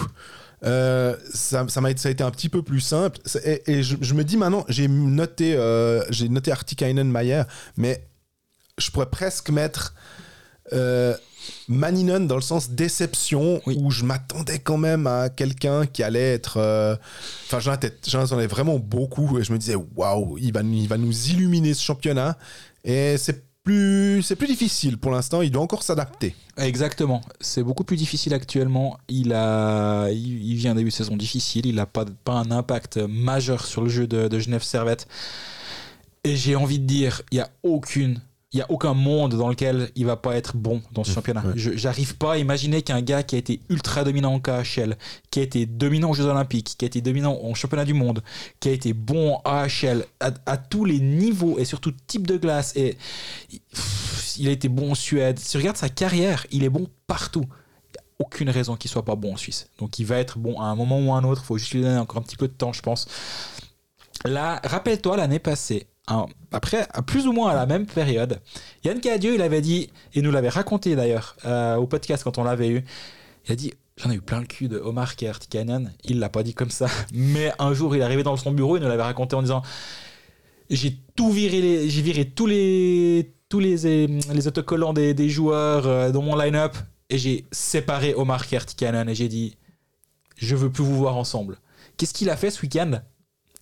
euh, 0.64 1.16
ça, 1.32 1.66
ça, 1.68 1.80
m'a, 1.80 1.94
ça 1.96 2.08
a 2.08 2.12
été 2.12 2.24
un 2.24 2.30
petit 2.30 2.48
peu 2.48 2.62
plus 2.62 2.80
simple. 2.80 3.18
Et, 3.66 3.82
je, 3.82 4.14
me 4.14 4.24
dis 4.24 4.36
maintenant, 4.36 4.64
j'ai 4.68 4.88
noté, 4.88 5.52
j'ai 6.10 6.28
noté 6.28 6.50
Artikainen 6.50 7.10
Mayer, 7.10 7.42
mais 7.76 8.06
je 8.78 8.90
pourrais 8.90 9.10
presque 9.10 9.50
mettre. 9.50 9.94
Euh, 10.72 11.14
Maninen 11.68 12.26
dans 12.26 12.36
le 12.36 12.40
sens 12.42 12.70
déception 12.70 13.60
Oui. 13.66 13.76
où 13.78 13.90
je 13.90 14.02
m'attendais 14.04 14.60
quand 14.60 14.78
même 14.78 15.06
à 15.06 15.28
quelqu'un 15.28 15.84
qui 15.84 16.02
allait 16.02 16.32
être 16.32 16.56
euh, 16.56 16.96
enfin 17.46 17.60
j'en 17.60 17.72
attendais- 17.72 17.94
j'en 18.08 18.24
attendais 18.24 18.46
vraiment 18.46 18.78
beaucoup 18.78 19.38
et 19.38 19.44
je 19.44 19.52
me 19.52 19.58
disais 19.58 19.74
waouh 19.94 20.38
il 20.38 20.54
va 20.54 20.62
il 20.62 20.88
va 20.88 20.96
nous 20.96 21.12
illuminer 21.28 21.74
ce 21.74 21.82
championnat 21.84 22.38
et 22.82 23.18
c'est 23.18 23.44
plus 23.62 24.22
c'est 24.22 24.36
plus 24.36 24.46
difficile 24.46 24.96
pour 24.96 25.10
l'instant 25.10 25.42
il 25.42 25.50
doit 25.50 25.62
encore 25.62 25.82
s'adapter 25.82 26.34
Exactement. 26.56 27.20
C'est 27.40 27.62
beaucoup 27.62 27.84
plus 27.84 27.96
difficile 27.96 28.32
actuellement. 28.32 28.96
Il, 29.08 29.32
a, 29.34 30.08
il, 30.10 30.46
il 30.50 30.54
vient 30.56 30.70
d'un 30.70 30.76
début 30.76 30.90
de 30.90 30.94
saison 30.94 31.16
difficile. 31.16 31.66
Il 31.66 31.74
n'a 31.74 31.84
pas, 31.86 32.04
pas 32.24 32.34
un 32.34 32.50
impact 32.52 32.96
majeur 32.96 33.66
sur 33.66 33.82
le 33.82 33.88
jeu 33.88 34.06
de, 34.06 34.28
de 34.28 34.38
Genève 34.38 34.62
Servette. 34.62 35.08
Et 36.22 36.36
j'ai 36.36 36.54
envie 36.54 36.78
de 36.78 36.86
dire, 36.86 37.22
il 37.32 37.38
n'y 37.38 37.40
a 37.40 37.50
aucune. 37.64 38.20
Il 38.54 38.58
y 38.58 38.62
a 38.62 38.70
aucun 38.70 38.94
monde 38.94 39.34
dans 39.34 39.48
lequel 39.48 39.90
il 39.96 40.06
va 40.06 40.16
pas 40.16 40.36
être 40.36 40.56
bon 40.56 40.80
dans 40.92 41.02
ce 41.02 41.10
championnat. 41.10 41.42
ouais. 41.44 41.52
Je 41.56 41.76
J'arrive 41.76 42.16
pas 42.16 42.34
à 42.34 42.38
imaginer 42.38 42.82
qu'un 42.82 43.02
gars 43.02 43.24
qui 43.24 43.34
a 43.34 43.38
été 43.38 43.60
ultra 43.68 44.04
dominant 44.04 44.32
en 44.32 44.38
KHL, 44.38 44.96
qui 45.32 45.40
a 45.40 45.42
été 45.42 45.66
dominant 45.66 46.10
aux 46.10 46.14
Jeux 46.14 46.26
Olympiques, 46.26 46.76
qui 46.78 46.84
a 46.84 46.86
été 46.86 47.00
dominant 47.00 47.36
en 47.42 47.52
championnat 47.54 47.84
du 47.84 47.94
monde, 47.94 48.22
qui 48.60 48.68
a 48.68 48.72
été 48.72 48.92
bon 48.92 49.34
en 49.34 49.42
AHL 49.44 50.06
à, 50.20 50.30
à 50.46 50.56
tous 50.56 50.84
les 50.84 51.00
niveaux 51.00 51.58
et 51.58 51.64
sur 51.64 51.80
tout 51.80 51.92
type 52.06 52.28
de 52.28 52.36
glace, 52.36 52.72
et 52.76 52.96
pff, 53.72 54.36
il 54.38 54.46
a 54.48 54.52
été 54.52 54.68
bon 54.68 54.92
en 54.92 54.94
Suède. 54.94 55.38
Si 55.40 55.50
tu 55.50 55.56
regardes 55.56 55.76
sa 55.76 55.88
carrière, 55.88 56.46
il 56.52 56.62
est 56.62 56.70
bon 56.70 56.86
partout. 57.08 57.44
Il 57.88 57.92
n'y 57.92 57.98
a 57.98 58.02
aucune 58.20 58.50
raison 58.50 58.76
qu'il 58.76 58.88
soit 58.90 59.04
pas 59.04 59.16
bon 59.16 59.34
en 59.34 59.36
Suisse. 59.36 59.68
Donc 59.80 59.98
il 59.98 60.06
va 60.06 60.18
être 60.18 60.38
bon 60.38 60.60
à 60.60 60.66
un 60.66 60.76
moment 60.76 61.00
ou 61.00 61.12
à 61.12 61.16
un 61.18 61.24
autre. 61.24 61.42
Il 61.42 61.46
faut 61.46 61.58
juste 61.58 61.72
lui 61.74 61.82
donner 61.82 61.98
encore 61.98 62.18
un 62.18 62.22
petit 62.22 62.36
peu 62.36 62.46
de 62.46 62.52
temps, 62.52 62.72
je 62.72 62.82
pense. 62.82 63.08
Là, 64.24 64.60
rappelle-toi 64.64 65.16
l'année 65.16 65.40
passée, 65.40 65.86
après, 66.06 66.86
plus 67.06 67.26
ou 67.26 67.32
moins 67.32 67.50
à 67.50 67.54
la 67.54 67.66
même 67.66 67.86
période, 67.86 68.40
Yann 68.84 69.00
Cadieux, 69.00 69.34
il 69.34 69.42
avait 69.42 69.62
dit, 69.62 69.90
et 70.12 70.22
nous 70.22 70.30
l'avait 70.30 70.50
raconté 70.50 70.96
d'ailleurs 70.96 71.36
euh, 71.46 71.76
au 71.76 71.86
podcast 71.86 72.22
quand 72.22 72.38
on 72.38 72.44
l'avait 72.44 72.68
eu, 72.68 72.84
il 73.46 73.52
a 73.52 73.56
dit 73.56 73.72
J'en 73.96 74.10
ai 74.10 74.16
eu 74.16 74.20
plein 74.20 74.40
le 74.40 74.46
cul 74.46 74.66
de 74.66 74.78
Omar 74.78 75.14
Kertikanen. 75.14 75.92
Il 76.02 76.18
l'a 76.18 76.28
pas 76.28 76.42
dit 76.42 76.52
comme 76.52 76.70
ça, 76.70 76.88
mais 77.12 77.52
un 77.58 77.72
jour 77.74 77.94
il 77.94 78.00
est 78.00 78.04
arrivé 78.04 78.22
dans 78.22 78.36
son 78.36 78.52
bureau, 78.52 78.76
il 78.76 78.82
nous 78.82 78.88
l'avait 78.88 79.02
raconté 79.02 79.36
en 79.36 79.42
disant 79.42 79.62
J'ai 80.68 80.98
tout 81.14 81.30
viré, 81.30 81.88
j'ai 81.88 82.02
viré 82.02 82.28
tous 82.28 82.46
les 82.46 83.32
tous 83.48 83.60
les, 83.60 84.06
les 84.06 84.48
autocollants 84.48 84.92
des, 84.94 85.28
joueurs 85.28 85.86
euh, 85.86 86.10
dans 86.10 86.22
mon 86.22 86.34
line-up 86.34 86.76
et 87.08 87.18
j'ai 87.18 87.46
séparé 87.52 88.14
Omar 88.14 88.46
Kertikanen 88.48 89.08
et 89.08 89.14
j'ai 89.14 89.28
dit 89.28 89.56
Je 90.36 90.56
veux 90.56 90.70
plus 90.70 90.82
vous 90.82 90.96
voir 90.96 91.16
ensemble. 91.16 91.58
Qu'est-ce 91.96 92.14
qu'il 92.14 92.30
a 92.30 92.36
fait 92.36 92.50
ce 92.50 92.62
week-end? 92.62 93.00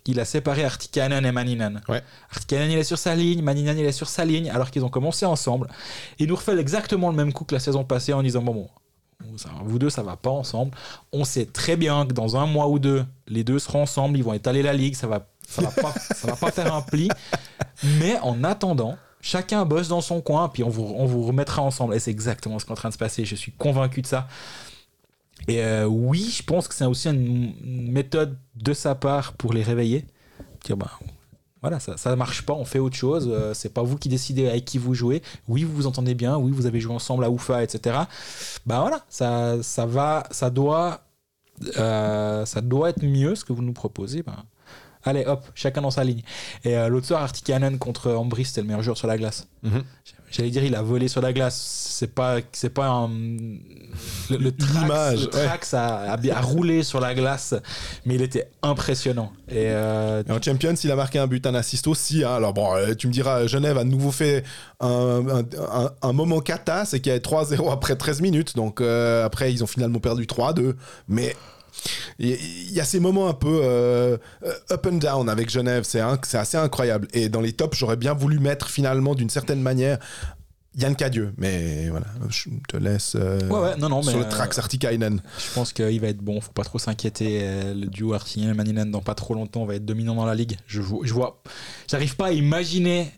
Il 0.06 0.18
a 0.18 0.24
séparé 0.24 0.64
Artikanen 0.64 1.24
et 1.24 1.32
Maninen. 1.32 1.80
Ouais. 1.88 2.02
Artikanen 2.30 2.70
il 2.70 2.78
est 2.78 2.84
sur 2.84 2.98
sa 2.98 3.14
ligne, 3.14 3.42
Maninen 3.42 3.78
il 3.78 3.84
est 3.84 3.92
sur 3.92 4.08
sa 4.08 4.24
ligne, 4.24 4.50
alors 4.50 4.70
qu'ils 4.70 4.84
ont 4.84 4.88
commencé 4.88 5.24
ensemble. 5.24 5.68
Et 6.18 6.24
il 6.24 6.28
nous 6.28 6.36
refait 6.36 6.58
exactement 6.58 7.10
le 7.10 7.16
même 7.16 7.32
coup 7.32 7.44
que 7.44 7.54
la 7.54 7.60
saison 7.60 7.84
passée 7.84 8.12
en 8.12 8.22
disant 8.22 8.42
Bon, 8.42 8.52
bon, 8.52 8.68
vous 9.64 9.78
deux, 9.78 9.90
ça 9.90 10.02
va 10.02 10.16
pas 10.16 10.30
ensemble. 10.30 10.72
On 11.12 11.24
sait 11.24 11.46
très 11.46 11.76
bien 11.76 12.06
que 12.06 12.12
dans 12.12 12.36
un 12.36 12.46
mois 12.46 12.68
ou 12.68 12.78
deux, 12.78 13.04
les 13.28 13.44
deux 13.44 13.58
seront 13.58 13.82
ensemble, 13.82 14.18
ils 14.18 14.24
vont 14.24 14.32
étaler 14.32 14.62
la 14.62 14.72
ligue, 14.72 14.94
ça 14.94 15.06
va, 15.06 15.26
ça 15.46 15.62
va, 15.62 15.70
pas, 15.70 15.92
ça 16.14 16.28
va 16.28 16.36
pas 16.36 16.50
faire 16.50 16.74
un 16.74 16.82
pli. 16.82 17.08
Mais 17.98 18.18
en 18.20 18.44
attendant, 18.44 18.96
chacun 19.20 19.64
bosse 19.64 19.88
dans 19.88 20.00
son 20.00 20.20
coin, 20.20 20.48
puis 20.48 20.64
on 20.64 20.68
vous, 20.68 20.94
on 20.96 21.06
vous 21.06 21.24
remettra 21.24 21.62
ensemble. 21.62 21.94
Et 21.94 21.98
c'est 21.98 22.10
exactement 22.10 22.58
ce 22.58 22.64
qui 22.64 22.70
est 22.70 22.72
en 22.72 22.76
train 22.76 22.88
de 22.88 22.94
se 22.94 22.98
passer. 22.98 23.24
Je 23.24 23.34
suis 23.34 23.52
convaincu 23.52 24.02
de 24.02 24.06
ça. 24.06 24.28
Et 25.48 25.62
euh, 25.62 25.86
oui, 25.86 26.32
je 26.36 26.42
pense 26.42 26.68
que 26.68 26.74
c'est 26.74 26.84
aussi 26.84 27.08
une 27.08 27.54
méthode 27.90 28.36
de 28.56 28.72
sa 28.72 28.94
part 28.94 29.32
pour 29.34 29.52
les 29.52 29.62
réveiller. 29.62 30.04
Dire, 30.64 30.76
bah, 30.76 30.90
voilà, 31.60 31.78
ça, 31.80 31.96
ça 31.96 32.14
marche 32.16 32.42
pas, 32.42 32.54
on 32.54 32.64
fait 32.64 32.78
autre 32.78 32.96
chose. 32.96 33.28
euh, 33.32 33.54
c'est 33.54 33.72
pas 33.72 33.82
vous 33.82 33.96
qui 33.96 34.08
décidez 34.08 34.48
avec 34.48 34.64
qui 34.64 34.78
vous 34.78 34.94
jouez. 34.94 35.22
Oui, 35.48 35.64
vous 35.64 35.74
vous 35.74 35.86
entendez 35.86 36.14
bien. 36.14 36.36
Oui, 36.36 36.52
vous 36.52 36.66
avez 36.66 36.80
joué 36.80 36.92
ensemble 36.94 37.24
à 37.24 37.30
Oufa, 37.30 37.62
etc. 37.62 37.98
Bah 38.66 38.80
voilà, 38.80 39.04
ça, 39.08 39.62
ça 39.62 39.86
va, 39.86 40.24
ça 40.30 40.50
doit, 40.50 41.02
euh, 41.78 42.44
ça 42.46 42.60
doit 42.60 42.90
être 42.90 43.02
mieux 43.04 43.34
ce 43.34 43.44
que 43.44 43.52
vous 43.52 43.62
nous 43.62 43.72
proposez. 43.72 44.22
Ben, 44.22 44.36
Allez, 45.04 45.24
hop, 45.26 45.44
chacun 45.54 45.82
dans 45.82 45.90
sa 45.90 46.04
ligne. 46.04 46.22
Et 46.64 46.76
euh, 46.76 46.88
l'autre 46.88 47.06
soir, 47.06 47.22
Artikainen 47.22 47.78
contre 47.78 48.12
Ambry, 48.12 48.44
c'était 48.44 48.60
le 48.60 48.68
meilleur 48.68 48.82
joueur 48.82 48.96
sur 48.96 49.08
la 49.08 49.18
glace. 49.18 49.46
Mhm. 49.62 49.82
J'allais 50.30 50.48
dire, 50.50 50.64
il 50.64 50.74
a 50.74 50.80
volé 50.80 51.08
sur 51.08 51.20
la 51.20 51.32
glace. 51.34 51.56
C'est 51.90 52.14
pas, 52.14 52.38
c'est 52.52 52.70
pas 52.70 52.86
un. 52.88 53.08
Le, 54.30 54.36
le 54.38 54.50
Trax, 54.52 55.20
le 55.20 55.24
ouais. 55.24 55.26
Trax 55.46 55.74
a, 55.74 56.12
a 56.12 56.16
bien- 56.16 56.34
a 56.36 56.40
roulé 56.40 56.82
sur 56.82 57.00
la 57.00 57.14
glace, 57.14 57.54
mais 58.06 58.14
il 58.14 58.22
était 58.22 58.48
impressionnant. 58.62 59.30
Et 59.50 59.66
euh, 59.68 60.22
Et 60.26 60.32
en 60.32 60.40
Champions, 60.40 60.72
il 60.82 60.90
a 60.90 60.96
marqué 60.96 61.18
un 61.18 61.26
but, 61.26 61.46
un 61.46 61.54
assist 61.54 61.86
aussi. 61.86 62.24
hein. 62.24 62.34
Alors 62.36 62.54
bon, 62.54 62.74
euh, 62.74 62.94
tu 62.94 63.08
me 63.08 63.12
diras, 63.12 63.46
Genève 63.46 63.76
a 63.76 63.84
de 63.84 63.90
nouveau 63.90 64.10
fait 64.10 64.42
un, 64.80 64.88
un- 65.28 65.40
un- 65.40 65.90
un 66.00 66.12
moment 66.14 66.40
cata, 66.40 66.86
c'est 66.86 67.00
qu'il 67.00 67.08
y 67.08 67.14
avait 67.14 67.20
3-0 67.22 67.70
après 67.70 67.96
13 67.96 68.22
minutes. 68.22 68.56
Donc 68.56 68.80
euh, 68.80 69.26
après, 69.26 69.52
ils 69.52 69.62
ont 69.62 69.66
finalement 69.66 69.98
perdu 70.00 70.24
3-2. 70.24 70.74
Mais 71.08 71.36
il 72.18 72.70
y, 72.72 72.80
a 72.80 72.84
ces 72.84 73.00
moments 73.00 73.28
un 73.28 73.34
peu 73.34 73.60
euh, 73.62 74.16
euh, 74.44 74.52
up 74.70 74.86
and 74.86 74.96
down 74.98 75.28
avec 75.28 75.50
Genève. 75.50 75.84
C'est 75.84 76.00
assez 76.38 76.56
incroyable. 76.56 77.08
Et 77.12 77.28
dans 77.28 77.40
les 77.40 77.52
tops, 77.52 77.76
j'aurais 77.76 77.96
bien 77.96 78.14
voulu 78.14 78.38
mettre 78.38 78.68
finalement 78.68 79.14
d'une 79.14 79.30
certaine 79.30 79.60
manière 79.60 79.98
Yann 80.74 80.94
Cadieux. 80.96 81.34
Mais 81.36 81.88
voilà, 81.90 82.06
je 82.30 82.48
te 82.68 82.76
laisse 82.76 83.14
euh, 83.16 83.46
Ouais, 83.48 83.60
ouais, 83.60 83.76
non, 83.76 83.88
non, 83.88 84.02
sur 84.02 84.16
mais, 84.16 84.24
le 84.24 84.28
track 84.28 84.56
Artikainen. 84.58 85.20
je 85.38 85.52
pense 85.54 85.72
qu'il 85.72 86.00
va 86.00 86.08
être 86.08 86.18
bon. 86.22 86.40
Faut 86.40 86.52
pas 86.52 86.64
trop 86.64 86.78
s'inquiéter. 86.78 87.40
Euh, 87.42 87.74
Le 87.74 87.86
duo 87.86 88.14
Artikainen 88.14 88.54
Maninen 88.54 88.90
dans 88.90 89.02
pas 89.02 89.14
trop 89.14 89.34
longtemps 89.34 89.64
va 89.64 89.74
être 89.74 89.84
dominant 89.84 90.14
dans 90.14 90.26
la 90.26 90.34
ligue. 90.34 90.56
Je, 90.66 90.80
vois- 90.80 91.04
je 91.04 91.12
vois, 91.12 91.42
j'arrive 91.90 92.16
pas 92.16 92.26
à 92.28 92.32
imaginer 92.32 93.12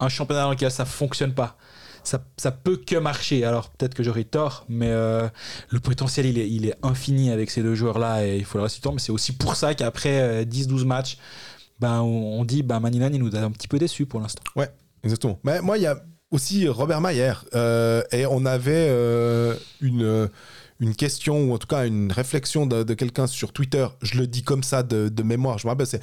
un 0.00 0.08
championnat 0.08 0.42
dans 0.44 0.50
lequel 0.50 0.70
ça 0.70 0.84
fonctionne 0.84 1.34
pas. 1.34 1.56
Ça, 2.04 2.24
ça 2.36 2.50
peut 2.52 2.76
que 2.76 2.96
marcher. 2.96 3.44
Alors 3.44 3.70
peut-être 3.70 3.94
que 3.94 4.02
j'aurai 4.02 4.24
tort, 4.24 4.64
mais 4.68 4.90
euh, 4.90 5.28
le 5.70 5.80
potentiel 5.80 6.26
il 6.26 6.38
est, 6.38 6.48
il 6.50 6.66
est 6.66 6.74
infini 6.82 7.30
avec 7.30 7.50
ces 7.50 7.62
deux 7.62 7.74
joueurs-là 7.74 8.26
et 8.26 8.36
il 8.36 8.44
faut 8.44 8.58
le 8.58 8.64
rester 8.64 8.78
du 8.78 8.82
temps. 8.82 8.92
Mais 8.92 9.00
c'est 9.00 9.12
aussi 9.12 9.32
pour 9.32 9.56
ça 9.56 9.74
qu'après 9.74 10.20
euh, 10.20 10.44
10-12 10.44 10.84
matchs, 10.84 11.18
ben, 11.80 12.00
on, 12.02 12.44
dit 12.44 12.62
ben, 12.62 12.78
Maninen 12.80 13.14
il 13.14 13.20
nous 13.22 13.34
a 13.34 13.40
un 13.40 13.50
petit 13.50 13.68
peu 13.68 13.78
déçus 13.78 14.06
pour 14.06 14.20
l'instant. 14.20 14.42
Exactement. 15.02 15.38
Mais 15.44 15.60
moi, 15.60 15.76
il 15.76 15.82
y 15.82 15.86
a 15.86 16.02
aussi 16.30 16.66
Robert 16.68 17.00
Mayer. 17.00 17.32
euh, 17.54 18.02
et 18.12 18.26
on 18.26 18.44
avait 18.46 18.88
euh, 18.88 19.54
une, 19.80 20.30
une 20.80 20.94
question, 20.94 21.44
ou 21.44 21.54
en 21.54 21.58
tout 21.58 21.66
cas 21.66 21.86
une 21.86 22.10
réflexion 22.10 22.66
de, 22.66 22.82
de 22.82 22.94
quelqu'un 22.94 23.26
sur 23.26 23.52
Twitter. 23.52 23.86
Je 24.02 24.18
le 24.18 24.26
dis 24.26 24.42
comme 24.42 24.62
ça 24.62 24.82
de, 24.82 25.08
de 25.08 25.22
mémoire. 25.22 25.58
Je 25.58 25.66
me 25.66 25.70
rappelle, 25.70 25.86
c'est. 25.86 26.02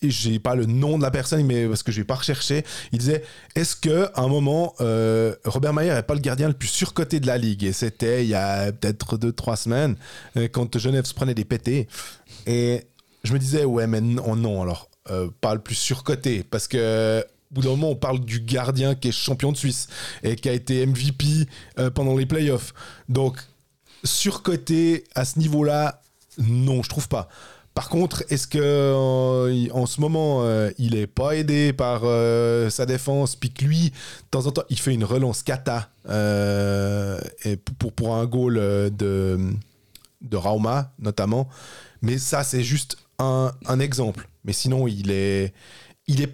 J'ai 0.00 0.38
pas 0.38 0.54
le 0.54 0.66
nom 0.66 0.96
de 0.96 1.02
la 1.02 1.10
personne, 1.10 1.44
mais 1.44 1.66
parce 1.66 1.82
que 1.82 1.90
je 1.90 2.00
vais 2.00 2.06
pas 2.06 2.14
recherché. 2.14 2.64
Il 2.92 2.98
disait 2.98 3.24
Est-ce 3.56 3.74
que 3.74 4.08
un 4.14 4.28
moment, 4.28 4.74
euh, 4.80 5.34
Robert 5.44 5.72
Mayer 5.72 5.92
n'est 5.92 6.04
pas 6.04 6.14
le 6.14 6.20
gardien 6.20 6.46
le 6.46 6.54
plus 6.54 6.68
surcoté 6.68 7.18
de 7.18 7.26
la 7.26 7.36
ligue? 7.36 7.64
Et 7.64 7.72
c'était 7.72 8.24
il 8.24 8.28
y 8.28 8.34
a 8.34 8.70
peut-être 8.70 9.16
deux, 9.16 9.32
trois 9.32 9.56
semaines, 9.56 9.96
euh, 10.36 10.46
quand 10.46 10.78
Genève 10.78 11.04
se 11.04 11.14
prenait 11.14 11.34
des 11.34 11.44
pétés. 11.44 11.88
Et 12.46 12.84
je 13.24 13.32
me 13.32 13.40
disais 13.40 13.64
Ouais, 13.64 13.88
mais 13.88 14.00
non, 14.00 14.62
alors, 14.62 14.88
euh, 15.10 15.30
pas 15.40 15.54
le 15.54 15.60
plus 15.60 15.74
surcoté. 15.74 16.44
Parce 16.48 16.68
que 16.68 17.24
au 17.50 17.54
bout 17.54 17.62
d'un 17.62 17.70
moment, 17.70 17.90
on 17.90 17.96
parle 17.96 18.20
du 18.20 18.38
gardien 18.38 18.94
qui 18.94 19.08
est 19.08 19.12
champion 19.12 19.50
de 19.50 19.56
Suisse 19.56 19.88
et 20.22 20.36
qui 20.36 20.48
a 20.48 20.52
été 20.52 20.86
MVP 20.86 21.48
pendant 21.94 22.14
les 22.14 22.26
playoffs. 22.26 22.74
Donc, 23.08 23.38
surcoté 24.04 25.04
à 25.14 25.24
ce 25.24 25.38
niveau-là, 25.38 26.02
non, 26.38 26.82
je 26.82 26.88
trouve 26.88 27.08
pas. 27.08 27.28
Par 27.78 27.90
contre, 27.90 28.24
est-ce 28.28 28.48
que 28.48 28.58
euh, 28.60 29.68
en 29.70 29.86
ce 29.86 30.00
moment, 30.00 30.42
euh, 30.42 30.72
il 30.78 30.96
est 30.96 31.06
pas 31.06 31.36
aidé 31.36 31.72
par 31.72 32.00
euh, 32.02 32.70
sa 32.70 32.86
défense, 32.86 33.36
puis 33.36 33.52
que 33.52 33.64
lui, 33.64 33.90
de 33.90 34.28
temps 34.32 34.46
en 34.46 34.50
temps, 34.50 34.64
il 34.68 34.80
fait 34.80 34.92
une 34.92 35.04
relance 35.04 35.44
kata 35.44 35.88
pour, 37.94 38.16
un 38.16 38.26
goal 38.26 38.54
de, 38.56 39.38
Rauma, 40.32 40.92
notamment. 40.98 41.48
Mais 42.02 42.18
ça, 42.18 42.42
c'est 42.42 42.64
juste 42.64 42.96
un, 43.20 43.52
exemple. 43.78 44.28
Mais 44.42 44.52
sinon, 44.52 44.88
il 44.88 45.12
est, 45.12 45.52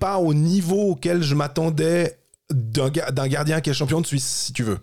pas 0.00 0.16
au 0.16 0.32
niveau 0.32 0.92
auquel 0.92 1.22
je 1.22 1.34
m'attendais 1.34 2.18
d'un 2.48 2.88
ga- 2.88 3.10
d'un 3.10 3.28
gardien 3.28 3.60
qui 3.60 3.68
est 3.68 3.74
champion 3.74 4.00
de 4.00 4.06
Suisse, 4.06 4.44
si 4.46 4.54
tu 4.54 4.62
veux. 4.62 4.78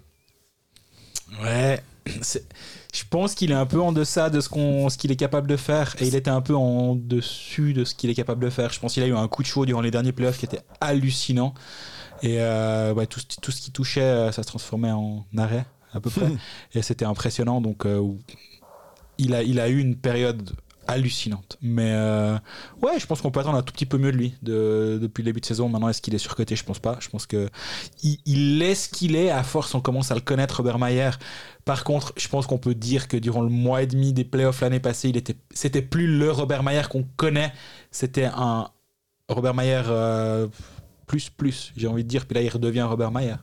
Ouais, 1.41 1.81
je 2.91 3.03
pense 3.09 3.35
qu'il 3.35 3.51
est 3.51 3.55
un 3.55 3.65
peu 3.65 3.79
en 3.81 3.91
deçà 3.91 4.29
de 4.29 4.41
ce 4.41 4.49
qu'on, 4.49 4.89
ce 4.89 4.97
qu'il 4.97 5.11
est 5.11 5.15
capable 5.15 5.47
de 5.47 5.55
faire, 5.57 5.95
et 5.99 6.07
il 6.07 6.15
était 6.15 6.29
un 6.29 6.41
peu 6.41 6.55
en 6.55 6.95
dessus 6.95 7.73
de 7.73 7.85
ce 7.85 7.95
qu'il 7.95 8.09
est 8.09 8.15
capable 8.15 8.43
de 8.43 8.49
faire. 8.49 8.71
Je 8.73 8.79
pense 8.79 8.93
qu'il 8.93 9.03
a 9.03 9.07
eu 9.07 9.15
un 9.15 9.27
coup 9.27 9.41
de 9.43 9.47
chaud 9.47 9.65
durant 9.65 9.81
les 9.81 9.91
derniers 9.91 10.11
playoffs 10.11 10.37
qui 10.39 10.45
était 10.45 10.61
hallucinant, 10.81 11.53
et 12.23 12.37
euh, 12.41 12.93
ouais, 12.93 13.07
tout, 13.07 13.19
ce- 13.19 13.39
tout 13.41 13.51
ce 13.51 13.61
qui 13.61 13.71
touchait, 13.71 14.01
euh, 14.01 14.31
ça 14.31 14.43
se 14.43 14.47
transformait 14.47 14.91
en 14.91 15.25
arrêt 15.37 15.65
à 15.93 15.99
peu 15.99 16.09
près, 16.09 16.31
et 16.73 16.81
c'était 16.81 17.05
impressionnant. 17.05 17.61
Donc, 17.61 17.85
euh, 17.85 18.01
il 19.17 19.33
a, 19.35 19.43
il 19.43 19.59
a 19.59 19.69
eu 19.69 19.79
une 19.79 19.95
période 19.95 20.51
hallucinante. 20.87 21.57
Mais 21.61 21.91
euh, 21.93 22.37
ouais, 22.81 22.99
je 22.99 23.05
pense 23.05 23.21
qu'on 23.21 23.29
peut 23.31 23.39
attendre 23.39 23.57
un 23.57 23.61
tout 23.61 23.71
petit 23.71 23.85
peu 23.85 23.97
mieux 23.97 24.11
de 24.11 24.17
lui 24.17 24.33
de- 24.41 24.97
depuis 25.01 25.21
le 25.21 25.25
début 25.25 25.39
de 25.39 25.45
saison. 25.45 25.69
Maintenant, 25.69 25.89
est-ce 25.89 26.01
qu'il 26.01 26.15
est 26.15 26.19
surcoté? 26.19 26.55
Je 26.55 26.63
pense 26.63 26.79
pas. 26.79 26.97
Je 26.99 27.07
pense 27.07 27.27
que 27.27 27.49
il, 28.03 28.17
il 28.25 28.61
est 28.63 28.75
ce 28.75 28.89
qu'il 28.89 29.15
est. 29.15 29.29
À 29.29 29.43
force, 29.43 29.75
on 29.75 29.79
commence 29.79 30.11
à 30.11 30.15
le 30.15 30.21
connaître, 30.21 30.57
Robert 30.57 30.79
Mayer. 30.79 31.11
Par 31.65 31.83
contre, 31.83 32.13
je 32.17 32.27
pense 32.27 32.47
qu'on 32.47 32.57
peut 32.57 32.73
dire 32.73 33.07
que 33.07 33.17
durant 33.17 33.41
le 33.41 33.49
mois 33.49 33.83
et 33.83 33.87
demi 33.87 34.13
des 34.13 34.23
playoffs 34.23 34.61
l'année 34.61 34.79
passée, 34.79 35.09
il 35.09 35.17
était, 35.17 35.35
c'était 35.53 35.81
plus 35.81 36.07
le 36.07 36.31
Robert 36.31 36.63
Mayer 36.63 36.83
qu'on 36.89 37.05
connaît. 37.17 37.53
C'était 37.91 38.25
un 38.25 38.69
Robert 39.29 39.53
Mayer 39.53 39.83
euh, 39.87 40.47
plus 41.05 41.29
plus, 41.29 41.71
j'ai 41.77 41.87
envie 41.87 42.03
de 42.03 42.09
dire. 42.09 42.25
Puis 42.25 42.35
là, 42.35 42.41
il 42.41 42.49
redevient 42.49 42.81
Robert 42.81 43.11
Mayer. 43.11 43.35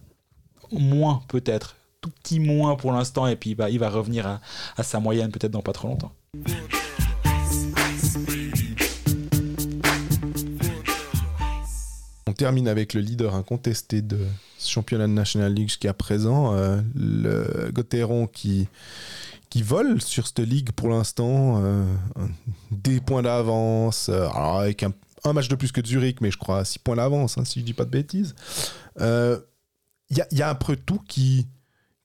Moins 0.72 1.22
peut-être, 1.28 1.76
tout 2.00 2.10
petit 2.10 2.40
moins 2.40 2.76
pour 2.76 2.92
l'instant. 2.92 3.26
Et 3.26 3.36
puis 3.36 3.54
va, 3.54 3.70
il 3.70 3.78
va 3.78 3.88
revenir 3.88 4.26
à, 4.26 4.40
à 4.76 4.82
sa 4.82 5.00
moyenne 5.00 5.30
peut-être 5.30 5.52
dans 5.52 5.62
pas 5.62 5.72
trop 5.72 5.88
longtemps. 5.88 6.12
On 12.26 12.32
termine 12.32 12.68
avec 12.68 12.94
le 12.94 13.00
leader 13.00 13.34
incontesté 13.34 14.02
de 14.02 14.18
championnat 14.58 15.06
de 15.06 15.12
National 15.12 15.52
League 15.52 15.68
jusqu'à 15.68 15.94
présent, 15.94 16.54
euh, 16.54 16.80
le 16.94 17.70
Gauthieron 17.72 18.26
qui, 18.26 18.68
qui 19.50 19.62
vole 19.62 20.00
sur 20.02 20.26
cette 20.26 20.40
ligue 20.40 20.72
pour 20.72 20.88
l'instant, 20.88 21.60
euh, 21.62 21.84
des 22.70 23.00
points 23.00 23.22
d'avance, 23.22 24.08
euh, 24.08 24.26
avec 24.28 24.82
un, 24.82 24.92
match 25.32 25.48
de 25.48 25.54
plus 25.56 25.72
que 25.72 25.84
Zurich, 25.84 26.20
mais 26.20 26.30
je 26.30 26.38
crois 26.38 26.64
6 26.64 26.78
points 26.78 26.96
d'avance, 26.96 27.36
hein, 27.38 27.44
si 27.44 27.60
je 27.60 27.64
dis 27.64 27.74
pas 27.74 27.84
de 27.84 27.90
bêtises. 27.90 28.34
Euh, 29.00 29.38
Il 30.10 30.16
y, 30.16 30.20
a, 30.22 30.26
y 30.32 30.42
un 30.42 30.54
peu 30.54 30.74
tout 30.76 31.00
qui, 31.06 31.46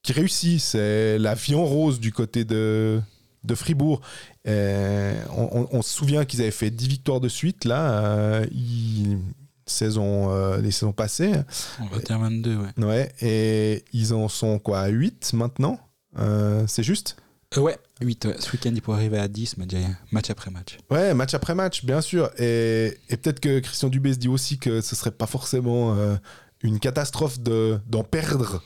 qui 0.02 0.12
réussit, 0.14 0.60
c'est 0.60 1.18
la 1.20 1.34
vie 1.36 1.56
en 1.56 1.64
rose 1.66 2.00
du 2.02 2.12
côté 2.12 2.44
de, 2.44 3.00
de 3.46 3.56
Fribourg. 3.56 4.02
Euh, 4.48 5.24
on, 5.72 5.82
se 5.82 5.94
souvient 5.94 6.26
qu'ils 6.26 6.42
avaient 6.42 6.52
fait 6.52 6.70
10 6.70 6.88
victoires 6.90 7.22
de 7.22 7.30
suite, 7.30 7.64
là, 7.66 8.04
euh, 8.04 8.46
ils- 8.52 9.20
saison, 9.66 10.32
euh, 10.32 10.58
les 10.62 10.72
saisons 10.72 10.92
passées. 10.94 11.34
On 11.82 11.86
va 11.88 12.00
dire 12.00 12.20
22, 12.20 12.56
ouais. 12.58 12.84
Ouais, 12.86 13.12
et 13.22 13.84
ils 13.94 14.14
en 14.14 14.28
sont 14.30 14.60
quoi, 14.60 14.80
à 14.82 14.88
8 14.90 15.34
maintenant 15.34 15.80
Euh, 16.20 16.66
C'est 16.68 16.84
juste? 16.84 17.18
Euh, 17.58 17.62
ouais, 17.62 17.78
8. 18.02 18.26
ouais. 18.26 18.36
Ce 18.40 18.52
week-end, 18.52 18.72
il 18.74 18.82
pourrait 18.82 18.98
arriver 18.98 19.20
à 19.20 19.28
10, 19.28 19.58
mais 19.58 19.66
déjà 19.66 19.88
match 20.12 20.30
après 20.30 20.50
match. 20.52 20.78
Ouais, 20.90 21.14
match 21.14 21.34
après 21.34 21.54
match, 21.56 21.86
bien 21.86 22.02
sûr. 22.02 22.30
Et, 22.40 22.98
et 23.10 23.18
peut-être 23.18 23.40
que 23.40 23.60
Christian 23.60 23.90
Dubé 23.90 24.14
se 24.14 24.18
dit 24.20 24.28
aussi 24.28 24.58
que 24.58 24.82
ce 24.82 24.96
serait 24.96 25.12
pas 25.12 25.28
forcément 25.28 25.96
euh, 25.96 26.16
une 26.64 26.80
catastrophe 26.80 27.40
de- 27.40 27.80
d'en 27.88 28.04
perdre 28.04 28.64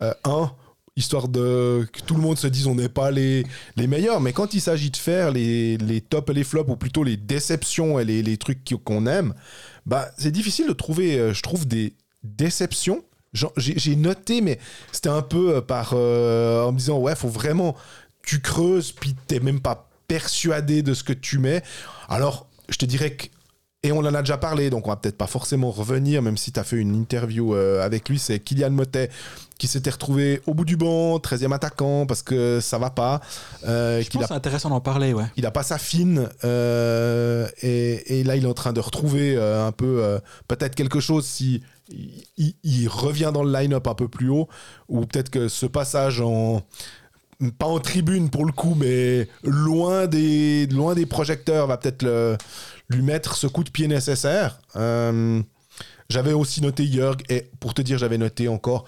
un, 0.00 0.52
histoire 0.96 1.28
de 1.28 1.86
que 1.92 2.00
tout 2.02 2.14
le 2.16 2.20
monde 2.20 2.36
se 2.38 2.48
dise 2.48 2.66
on 2.66 2.74
n'est 2.74 2.88
pas 2.88 3.10
les, 3.10 3.46
les 3.76 3.86
meilleurs. 3.86 4.20
Mais 4.20 4.32
quand 4.32 4.52
il 4.54 4.60
s'agit 4.60 4.90
de 4.90 4.96
faire 4.96 5.30
les, 5.30 5.76
les 5.78 6.00
tops 6.00 6.30
et 6.30 6.34
les 6.34 6.44
flops, 6.44 6.70
ou 6.70 6.76
plutôt 6.76 7.04
les 7.04 7.16
déceptions 7.16 7.98
et 7.98 8.04
les, 8.04 8.22
les 8.22 8.36
trucs 8.36 8.58
qu'on 8.84 9.06
aime, 9.06 9.32
bah, 9.88 10.10
c'est 10.18 10.30
difficile 10.30 10.68
de 10.68 10.74
trouver, 10.74 11.18
euh, 11.18 11.32
je 11.32 11.42
trouve, 11.42 11.66
des 11.66 11.94
déceptions. 12.22 13.02
J'ai 13.56 13.96
noté, 13.96 14.40
mais 14.40 14.58
c'était 14.92 15.08
un 15.08 15.22
peu 15.22 15.56
euh, 15.56 15.60
par 15.60 15.92
euh, 15.94 16.64
en 16.64 16.72
me 16.72 16.78
disant 16.78 16.98
ouais, 16.98 17.14
faut 17.14 17.28
vraiment 17.28 17.74
tu 18.22 18.40
creuses, 18.40 18.92
puis 18.92 19.14
t'es 19.26 19.40
même 19.40 19.60
pas 19.60 19.88
persuadé 20.06 20.82
de 20.82 20.92
ce 20.92 21.02
que 21.04 21.12
tu 21.12 21.38
mets. 21.38 21.62
Alors, 22.08 22.46
je 22.68 22.76
te 22.76 22.84
dirais 22.84 23.12
que 23.12 23.26
et 23.84 23.92
on 23.92 23.98
en 23.98 24.12
a 24.12 24.22
déjà 24.22 24.36
parlé, 24.36 24.70
donc 24.70 24.86
on 24.86 24.90
va 24.90 24.96
peut-être 24.96 25.16
pas 25.16 25.28
forcément 25.28 25.70
revenir, 25.70 26.20
même 26.20 26.36
si 26.36 26.50
tu 26.50 26.58
as 26.58 26.64
fait 26.64 26.76
une 26.76 26.96
interview 26.96 27.54
avec 27.54 28.08
lui, 28.08 28.18
c'est 28.18 28.40
Kylian 28.40 28.70
Motet 28.70 29.08
qui 29.58 29.66
s'était 29.66 29.90
retrouvé 29.90 30.40
au 30.46 30.54
bout 30.54 30.64
du 30.64 30.76
banc, 30.76 31.18
13e 31.18 31.52
attaquant, 31.52 32.06
parce 32.06 32.22
que 32.22 32.60
ça 32.60 32.78
va 32.78 32.90
pas. 32.90 33.20
euh, 33.66 34.00
Je 34.00 34.08
pense 34.08 34.22
a 34.24 34.26
c'est 34.28 34.34
intéressant 34.34 34.70
d'en 34.70 34.80
parler, 34.80 35.12
ouais. 35.12 35.24
il 35.36 35.44
a 35.46 35.50
pas 35.50 35.62
sa 35.64 35.78
fine 35.78 36.28
euh, 36.44 37.48
et, 37.62 38.20
et 38.20 38.24
là 38.24 38.36
il 38.36 38.44
est 38.44 38.48
en 38.48 38.54
train 38.54 38.72
de 38.72 38.80
retrouver 38.80 39.34
euh, 39.36 39.66
un 39.66 39.72
peu 39.72 40.18
peut-être 40.46 40.74
quelque 40.74 41.00
chose 41.00 41.26
si 41.26 41.62
il, 41.88 42.24
il- 42.36 42.54
il 42.62 42.88
revient 42.88 43.30
dans 43.34 43.42
le 43.42 43.52
line-up 43.52 43.86
un 43.88 43.94
peu 43.94 44.08
plus 44.08 44.28
haut 44.30 44.48
ou 44.88 45.04
peut-être 45.06 45.30
que 45.30 45.48
ce 45.48 45.66
passage 45.66 46.20
en 46.20 46.62
pas 47.58 47.66
en 47.66 47.78
tribune 47.78 48.30
pour 48.30 48.44
le 48.44 48.52
coup 48.52 48.74
mais 48.76 49.28
loin 49.44 50.06
des 50.06 50.66
loin 50.66 50.94
des 50.94 51.06
projecteurs 51.06 51.66
va 51.66 51.76
peut-être 51.76 52.04
lui 52.88 53.02
mettre 53.02 53.36
ce 53.36 53.46
coup 53.46 53.64
de 53.64 53.70
pied 53.70 53.88
nécessaire 53.88 54.60
Euh, 54.76 55.40
j'avais 56.10 56.32
aussi 56.32 56.62
noté 56.62 56.86
Jörg 56.90 57.18
et 57.28 57.50
pour 57.60 57.74
te 57.74 57.82
dire 57.82 57.98
j'avais 57.98 58.18
noté 58.18 58.48
encore 58.48 58.84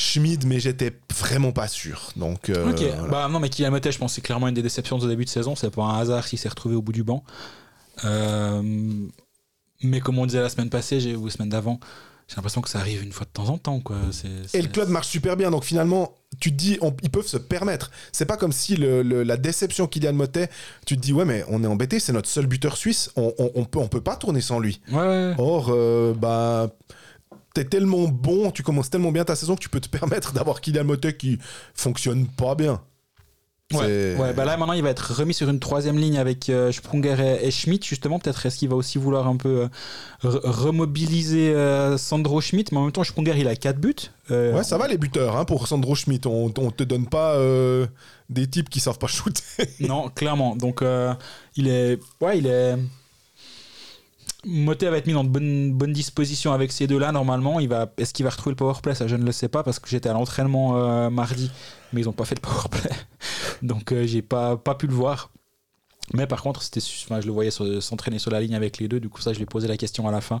Schmid 0.00 0.46
mais 0.46 0.60
j'étais 0.60 0.92
vraiment 1.14 1.52
pas 1.52 1.68
sûr 1.68 2.10
donc 2.16 2.48
euh, 2.48 2.70
ok, 2.70 2.78
voilà. 2.96 3.08
bah 3.08 3.28
non, 3.28 3.38
mais 3.38 3.50
Kylian 3.50 3.70
Motet, 3.70 3.92
je 3.92 3.98
pense 3.98 4.12
que 4.12 4.14
c'est 4.16 4.20
clairement 4.22 4.48
une 4.48 4.54
des 4.54 4.62
déceptions 4.62 4.96
de 4.98 5.06
début 5.06 5.24
de 5.26 5.30
saison. 5.30 5.54
C'est 5.54 5.70
pas 5.70 5.82
un 5.82 5.98
hasard 6.00 6.26
s'il 6.26 6.38
s'est 6.38 6.48
retrouvé 6.48 6.74
au 6.74 6.80
bout 6.82 6.92
du 6.92 7.02
banc. 7.04 7.22
Euh, 8.04 8.62
mais 9.82 10.00
comme 10.00 10.18
on 10.18 10.26
disait 10.26 10.40
la 10.40 10.48
semaine 10.48 10.70
passée 10.70 11.14
ou 11.16 11.26
la 11.26 11.30
semaine 11.32 11.48
d'avant, 11.50 11.80
j'ai 12.28 12.36
l'impression 12.36 12.60
que 12.60 12.68
ça 12.68 12.78
arrive 12.78 13.02
une 13.02 13.12
fois 13.12 13.26
de 13.26 13.30
temps 13.32 13.48
en 13.48 13.58
temps. 13.58 13.80
Quoi. 13.80 13.96
Et 14.54 14.62
le 14.62 14.68
club 14.68 14.88
marche 14.88 15.08
super 15.08 15.36
bien, 15.36 15.50
donc 15.50 15.64
finalement, 15.64 16.14
tu 16.40 16.50
te 16.52 16.56
dis, 16.56 16.78
on- 16.80 16.94
ils 17.02 17.10
peuvent 17.10 17.26
se 17.26 17.36
permettre. 17.36 17.90
C'est 18.12 18.26
pas 18.26 18.36
comme 18.36 18.52
si 18.52 18.76
le- 18.76 19.02
le- 19.02 19.22
la 19.22 19.36
déception 19.36 19.86
Kylian 19.86 20.12
Motet, 20.12 20.48
tu 20.86 20.96
te 20.96 21.00
dis, 21.02 21.12
ouais, 21.12 21.24
mais 21.24 21.44
on 21.48 21.62
est 21.64 21.66
embêté, 21.66 21.98
c'est 21.98 22.12
notre 22.12 22.28
seul 22.28 22.46
buteur 22.46 22.76
suisse, 22.76 23.10
on, 23.16 23.32
on, 23.38 23.50
on 23.54 23.64
peut, 23.64 23.78
on 23.80 23.88
peut 23.88 24.00
pas 24.00 24.16
tourner 24.16 24.40
sans 24.40 24.60
lui. 24.60 24.80
Ouais, 24.92 24.98
ouais. 24.98 25.34
Or, 25.38 25.68
euh, 25.70 26.14
bah, 26.14 26.70
t'es 27.54 27.64
tellement 27.64 28.08
bon, 28.08 28.50
tu 28.50 28.62
commences 28.62 28.90
tellement 28.90 29.12
bien 29.12 29.24
ta 29.24 29.34
saison 29.36 29.54
que 29.56 29.60
tu 29.60 29.68
peux 29.68 29.80
te 29.80 29.88
permettre 29.98 30.32
d'avoir 30.32 30.60
Kylian 30.60 30.84
Motet 30.84 31.16
qui 31.16 31.38
fonctionne 31.74 32.26
pas 32.26 32.54
bien. 32.54 32.80
Ouais, 33.72 34.16
ouais, 34.18 34.32
bah 34.32 34.44
là 34.44 34.56
maintenant 34.56 34.72
il 34.72 34.82
va 34.82 34.90
être 34.90 35.14
remis 35.14 35.32
sur 35.32 35.48
une 35.48 35.60
troisième 35.60 35.96
ligne 35.96 36.18
avec 36.18 36.48
euh, 36.50 36.72
Sprunger 36.72 37.14
et, 37.40 37.46
et 37.46 37.50
Schmidt 37.52 37.86
justement. 37.86 38.18
Peut-être 38.18 38.44
est-ce 38.44 38.56
qu'il 38.58 38.68
va 38.68 38.74
aussi 38.74 38.98
vouloir 38.98 39.28
un 39.28 39.36
peu 39.36 39.60
euh, 40.24 40.28
re- 40.28 40.40
remobiliser 40.44 41.54
euh, 41.54 41.96
Sandro 41.96 42.40
Schmidt, 42.40 42.70
mais 42.74 42.78
en 42.78 42.82
même 42.82 42.90
temps 42.92 43.04
Sprunger 43.04 43.34
il 43.38 43.46
a 43.46 43.54
4 43.54 43.78
buts. 43.78 43.94
Euh, 44.32 44.54
Ouais, 44.56 44.64
ça 44.64 44.76
va 44.76 44.88
les 44.88 44.98
buteurs, 44.98 45.36
hein, 45.36 45.44
pour 45.44 45.68
Sandro 45.68 45.94
Schmidt. 45.94 46.26
On, 46.28 46.52
on 46.58 46.70
te 46.72 46.82
donne 46.82 47.06
pas 47.06 47.36
des 48.28 48.48
types 48.48 48.70
qui 48.70 48.80
savent 48.80 48.98
pas 48.98 49.06
shooter. 49.06 49.40
Non, 49.78 50.08
clairement. 50.08 50.56
Donc 50.56 50.82
il 51.54 51.68
est, 51.68 51.96
ouais, 52.20 52.38
il 52.38 52.48
est. 52.48 52.74
Motet 54.44 54.88
va 54.88 54.96
être 54.96 55.06
mis 55.06 55.12
dans 55.12 55.24
de 55.24 55.28
bonnes, 55.28 55.72
bonnes 55.72 55.92
dispositions 55.92 56.52
avec 56.52 56.72
ces 56.72 56.86
deux-là 56.86 57.12
normalement. 57.12 57.60
Est-ce 57.60 58.14
qu'il 58.14 58.24
va 58.24 58.30
retrouver 58.30 58.52
le 58.52 58.56
powerplay? 58.56 58.94
Ça, 58.94 59.06
je 59.06 59.16
ne 59.16 59.24
le 59.24 59.32
sais 59.32 59.48
pas 59.48 59.62
parce 59.62 59.78
que 59.78 59.88
j'étais 59.88 60.08
à 60.08 60.14
l'entraînement 60.14 60.76
euh, 60.76 61.10
mardi, 61.10 61.50
mais 61.92 62.00
ils 62.00 62.04
n'ont 62.04 62.12
pas 62.12 62.24
fait 62.24 62.36
de 62.36 62.40
powerplay, 62.40 62.90
donc 63.62 63.92
euh, 63.92 64.06
j'ai 64.06 64.22
pas 64.22 64.56
pu 64.78 64.86
le 64.86 64.94
voir. 64.94 65.30
Mais 66.12 66.26
par 66.26 66.42
contre, 66.42 66.60
je 66.62 67.26
le 67.26 67.32
voyais 67.32 67.50
s'entraîner 67.50 68.18
sur 68.18 68.30
la 68.30 68.40
ligne 68.40 68.54
avec 68.54 68.78
les 68.78 68.88
deux. 68.88 68.98
Du 68.98 69.08
coup, 69.08 69.20
ça, 69.20 69.32
je 69.32 69.38
lui 69.38 69.44
ai 69.44 69.46
posé 69.46 69.68
la 69.68 69.76
question 69.76 70.08
à 70.08 70.10
la 70.10 70.20
fin, 70.20 70.40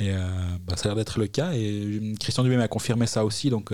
et 0.00 0.10
euh, 0.10 0.18
bah, 0.64 0.76
ça 0.76 0.84
a 0.84 0.88
l'air 0.88 0.96
d'être 0.96 1.18
le 1.18 1.28
cas. 1.28 1.52
Et 1.52 1.70
euh, 1.70 2.14
Christian 2.18 2.42
Dubé 2.42 2.56
m'a 2.56 2.68
confirmé 2.68 3.06
ça 3.06 3.24
aussi, 3.24 3.50
donc. 3.50 3.72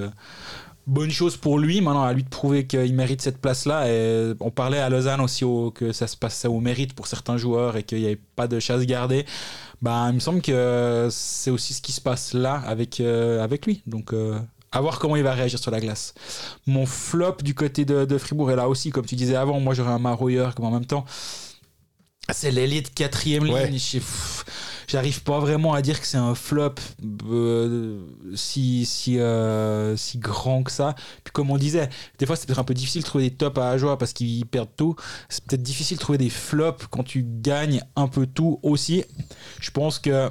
Bonne 0.86 1.10
chose 1.12 1.36
pour 1.36 1.58
lui, 1.60 1.80
maintenant 1.80 2.02
à 2.02 2.12
lui 2.12 2.24
de 2.24 2.28
prouver 2.28 2.66
qu'il 2.66 2.94
mérite 2.94 3.22
cette 3.22 3.38
place-là. 3.38 3.88
Et 3.88 4.34
on 4.40 4.50
parlait 4.50 4.78
à 4.80 4.88
Lausanne 4.88 5.20
aussi 5.20 5.44
au- 5.44 5.70
que 5.70 5.92
ça 5.92 6.06
se 6.08 6.16
passait 6.16 6.48
au 6.48 6.58
mérite 6.60 6.92
pour 6.94 7.06
certains 7.06 7.36
joueurs 7.36 7.76
et 7.76 7.84
qu'il 7.84 7.98
n'y 7.98 8.06
avait 8.06 8.18
pas 8.36 8.48
de 8.48 8.58
chasse 8.58 8.84
gardée. 8.84 9.24
Bah, 9.80 10.06
il 10.08 10.14
me 10.14 10.20
semble 10.20 10.42
que 10.42 11.08
c'est 11.10 11.50
aussi 11.50 11.72
ce 11.74 11.82
qui 11.82 11.92
se 11.92 12.00
passe 12.00 12.34
là 12.34 12.54
avec, 12.66 12.98
euh, 13.00 13.42
avec 13.44 13.66
lui. 13.66 13.82
Donc, 13.86 14.12
euh, 14.12 14.38
à 14.72 14.80
voir 14.80 14.98
comment 14.98 15.16
il 15.16 15.22
va 15.22 15.34
réagir 15.34 15.58
sur 15.58 15.70
la 15.70 15.80
glace. 15.80 16.14
Mon 16.66 16.86
flop 16.86 17.36
du 17.44 17.54
côté 17.54 17.84
de, 17.84 18.04
de 18.04 18.18
Fribourg 18.18 18.50
est 18.50 18.56
là 18.56 18.68
aussi, 18.68 18.90
comme 18.90 19.04
tu 19.06 19.14
disais 19.16 19.36
avant. 19.36 19.60
Moi, 19.60 19.74
j'aurais 19.74 19.92
un 19.92 19.98
Marouilleur 20.00 20.54
comme 20.54 20.64
en 20.64 20.70
même 20.72 20.86
temps. 20.86 21.04
C'est 22.32 22.50
l'élite 22.52 22.94
quatrième 22.94 23.48
Ouais. 23.50 23.66
ligne. 23.68 23.78
Pff, 23.78 24.44
J'arrive 24.92 25.22
pas 25.22 25.40
vraiment 25.40 25.72
à 25.72 25.80
dire 25.80 25.98
que 25.98 26.06
c'est 26.06 26.18
un 26.18 26.34
flop 26.34 26.74
euh, 27.30 28.04
si, 28.34 28.84
si, 28.84 29.18
euh, 29.18 29.96
si 29.96 30.18
grand 30.18 30.62
que 30.62 30.70
ça. 30.70 30.94
Puis 31.24 31.32
comme 31.32 31.50
on 31.50 31.56
disait, 31.56 31.88
des 32.18 32.26
fois 32.26 32.36
c'est 32.36 32.46
peut-être 32.46 32.58
un 32.58 32.64
peu 32.64 32.74
difficile 32.74 33.00
de 33.00 33.06
trouver 33.06 33.30
des 33.30 33.34
tops 33.34 33.56
à 33.56 33.70
Ajoie 33.70 33.96
parce 33.96 34.12
qu'ils 34.12 34.44
perdent 34.44 34.76
tout. 34.76 34.94
C'est 35.30 35.42
peut-être 35.44 35.62
difficile 35.62 35.96
de 35.96 36.02
trouver 36.02 36.18
des 36.18 36.28
flops 36.28 36.88
quand 36.90 37.04
tu 37.04 37.24
gagnes 37.26 37.82
un 37.96 38.06
peu 38.06 38.26
tout 38.26 38.60
aussi. 38.62 39.02
Je 39.60 39.70
pense 39.70 39.98
que 39.98 40.28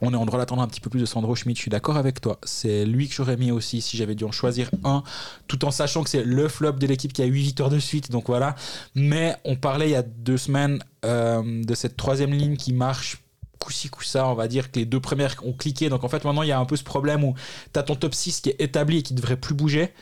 on 0.00 0.14
est 0.14 0.16
en 0.16 0.24
droit 0.24 0.38
d'attendre 0.38 0.62
un 0.62 0.68
petit 0.68 0.80
peu 0.80 0.88
plus 0.88 1.00
de 1.00 1.04
Sandro 1.04 1.36
Schmidt, 1.36 1.58
je 1.58 1.62
suis 1.62 1.70
d'accord 1.70 1.98
avec 1.98 2.22
toi. 2.22 2.38
C'est 2.44 2.86
lui 2.86 3.08
que 3.08 3.14
j'aurais 3.14 3.36
mis 3.36 3.52
aussi 3.52 3.82
si 3.82 3.98
j'avais 3.98 4.14
dû 4.14 4.24
en 4.24 4.32
choisir 4.32 4.70
un, 4.84 5.02
tout 5.48 5.66
en 5.66 5.70
sachant 5.70 6.02
que 6.02 6.08
c'est 6.08 6.24
le 6.24 6.48
flop 6.48 6.72
de 6.72 6.86
l'équipe 6.86 7.12
qui 7.12 7.20
a 7.20 7.26
8 7.26 7.42
victoires 7.42 7.70
de 7.70 7.78
suite. 7.78 8.10
Donc 8.10 8.28
voilà. 8.28 8.56
Mais 8.94 9.36
on 9.44 9.54
parlait 9.54 9.88
il 9.88 9.92
y 9.92 9.96
a 9.96 10.02
deux 10.02 10.38
semaines 10.38 10.82
euh, 11.04 11.62
de 11.62 11.74
cette 11.74 11.98
troisième 11.98 12.32
ligne 12.32 12.56
qui 12.56 12.72
marche 12.72 13.21
coup-ci, 13.62 13.88
coup-ça, 13.88 14.26
on 14.28 14.34
va 14.34 14.48
dire 14.48 14.70
que 14.70 14.78
les 14.78 14.84
deux 14.86 15.00
premières 15.00 15.36
ont 15.44 15.52
cliqué. 15.52 15.88
Donc 15.88 16.04
en 16.04 16.08
fait, 16.08 16.24
maintenant, 16.24 16.42
il 16.42 16.48
y 16.48 16.52
a 16.52 16.58
un 16.58 16.64
peu 16.64 16.76
ce 16.76 16.84
problème 16.84 17.24
où 17.24 17.34
tu 17.72 17.78
as 17.78 17.82
ton 17.82 17.94
top 17.96 18.14
6 18.14 18.40
qui 18.40 18.50
est 18.50 18.60
établi 18.60 18.98
et 18.98 19.02
qui 19.02 19.14
devrait 19.14 19.36
plus 19.36 19.54
bouger. 19.54 19.92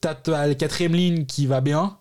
Tu 0.00 0.08
as 0.08 0.46
la 0.46 0.54
quatrième 0.54 0.94
ligne 0.94 1.26
qui 1.26 1.46
va 1.46 1.60
bien. 1.60 1.96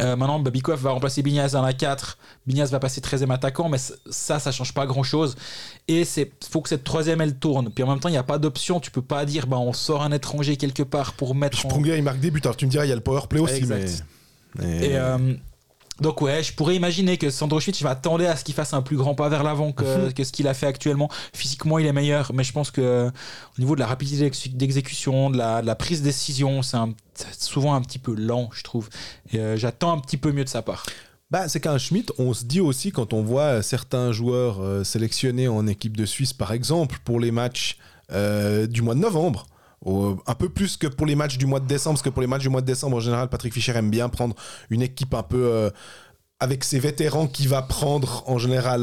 Euh, 0.00 0.16
maintenant, 0.16 0.38
Babikov 0.38 0.80
va 0.80 0.92
remplacer 0.92 1.22
Bignaz 1.22 1.52
dans 1.52 1.62
la 1.62 1.72
4. 1.74 2.16
Bignaz 2.46 2.70
va 2.70 2.78
passer 2.78 3.00
13e 3.02 3.30
attaquant, 3.32 3.68
mais 3.68 3.76
ça, 3.78 4.38
ça 4.38 4.50
change 4.52 4.72
pas 4.72 4.86
grand 4.86 5.02
chose. 5.02 5.34
Et 5.88 6.02
il 6.16 6.26
faut 6.50 6.62
que 6.62 6.68
cette 6.70 6.84
troisième, 6.84 7.20
elle 7.20 7.38
tourne. 7.38 7.70
Puis 7.70 7.84
en 7.84 7.88
même 7.88 8.00
temps, 8.00 8.08
il 8.08 8.12
n'y 8.12 8.18
a 8.18 8.22
pas 8.22 8.38
d'option. 8.38 8.80
Tu 8.80 8.90
peux 8.90 9.02
pas 9.02 9.26
dire, 9.26 9.46
bah, 9.46 9.58
on 9.58 9.72
sort 9.74 10.02
un 10.02 10.12
étranger 10.12 10.56
quelque 10.56 10.82
part 10.82 11.12
pour 11.14 11.34
mettre. 11.34 11.66
en- 11.66 11.68
Sprunger, 11.70 11.96
il 11.98 12.02
marque 12.02 12.20
des 12.20 12.30
buts. 12.30 12.40
Alors 12.44 12.56
tu 12.56 12.64
me 12.66 12.70
diras, 12.70 12.86
il 12.86 12.88
y 12.88 12.92
a 12.92 12.94
le 12.94 13.02
power 13.02 13.22
play 13.28 13.40
aussi, 13.40 13.56
Exact. 13.56 14.04
mais. 14.58 14.64
mais- 14.66 14.86
Et 14.86 14.96
euh, 14.96 15.34
donc 16.00 16.22
ouais, 16.22 16.42
je 16.42 16.52
pourrais 16.52 16.76
imaginer 16.76 17.18
que 17.18 17.30
Sandro 17.30 17.60
Schmidt, 17.60 17.78
je 17.78 17.84
m'attendais 17.84 18.26
à 18.26 18.36
ce 18.36 18.44
qu'il 18.44 18.54
fasse 18.54 18.74
un 18.74 18.82
plus 18.82 18.96
grand 18.96 19.14
pas 19.14 19.28
vers 19.28 19.42
l'avant 19.42 19.72
que, 19.72 20.10
que 20.10 20.24
ce 20.24 20.32
qu'il 20.32 20.48
a 20.48 20.54
fait 20.54 20.66
actuellement. 20.66 21.08
Physiquement, 21.34 21.78
il 21.78 21.86
est 21.86 21.92
meilleur, 21.92 22.32
mais 22.34 22.44
je 22.44 22.52
pense 22.52 22.70
que 22.70 22.80
euh, 22.80 23.10
au 23.58 23.60
niveau 23.60 23.74
de 23.74 23.80
la 23.80 23.86
rapidité 23.86 24.24
d'ex- 24.24 24.48
d'exécution, 24.48 25.30
de 25.30 25.38
la, 25.38 25.62
de 25.62 25.66
la 25.66 25.74
prise 25.74 26.00
de 26.00 26.04
décision, 26.04 26.62
c'est 26.62 26.78
souvent 27.38 27.74
un 27.74 27.82
petit 27.82 27.98
peu 27.98 28.14
lent, 28.14 28.50
je 28.52 28.62
trouve. 28.62 28.88
Et 29.32 29.38
euh, 29.38 29.56
j'attends 29.56 29.92
un 29.92 29.98
petit 29.98 30.16
peu 30.16 30.32
mieux 30.32 30.44
de 30.44 30.48
sa 30.48 30.62
part. 30.62 30.86
Bah, 31.30 31.48
c'est 31.48 31.60
qu'un 31.60 31.78
Schmidt, 31.78 32.12
on 32.18 32.34
se 32.34 32.44
dit 32.44 32.60
aussi 32.60 32.90
quand 32.90 33.12
on 33.12 33.22
voit 33.22 33.62
certains 33.62 34.10
joueurs 34.10 34.60
euh, 34.60 34.82
sélectionnés 34.82 35.46
en 35.46 35.66
équipe 35.68 35.96
de 35.96 36.04
Suisse, 36.06 36.32
par 36.32 36.52
exemple, 36.52 36.98
pour 37.04 37.20
les 37.20 37.30
matchs 37.30 37.78
euh, 38.10 38.66
du 38.66 38.82
mois 38.82 38.96
de 38.96 39.00
novembre, 39.00 39.46
au- 39.84 40.18
un 40.26 40.34
peu 40.34 40.48
plus 40.48 40.76
que 40.76 40.86
pour 40.86 41.06
les 41.06 41.14
matchs 41.14 41.38
du 41.38 41.46
mois 41.46 41.60
de 41.60 41.66
décembre, 41.66 41.94
parce 41.96 42.02
que 42.02 42.10
pour 42.10 42.20
les 42.22 42.26
matchs 42.28 42.42
du 42.42 42.48
mois 42.50 42.60
de 42.60 42.66
décembre, 42.66 42.96
en 42.96 43.00
général, 43.00 43.28
Patrick 43.28 43.52
Fischer 43.54 43.72
aime 43.76 43.90
bien 43.90 44.08
prendre 44.08 44.34
une 44.70 44.82
équipe 44.82 45.14
un 45.14 45.22
peu 45.22 45.42
euh, 45.42 45.70
avec 46.38 46.64
ses 46.64 46.78
vétérans 46.78 47.26
qu'il 47.26 47.48
va 47.48 47.62
prendre 47.62 48.22
en 48.26 48.38
général 48.38 48.80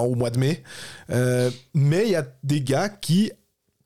au 0.00 0.14
mois 0.14 0.30
de 0.30 0.38
mai. 0.38 0.62
Euh, 1.10 1.50
mais 1.74 2.04
il 2.06 2.10
y 2.10 2.16
a 2.16 2.26
des 2.42 2.60
gars 2.60 2.88
qui, 2.88 3.32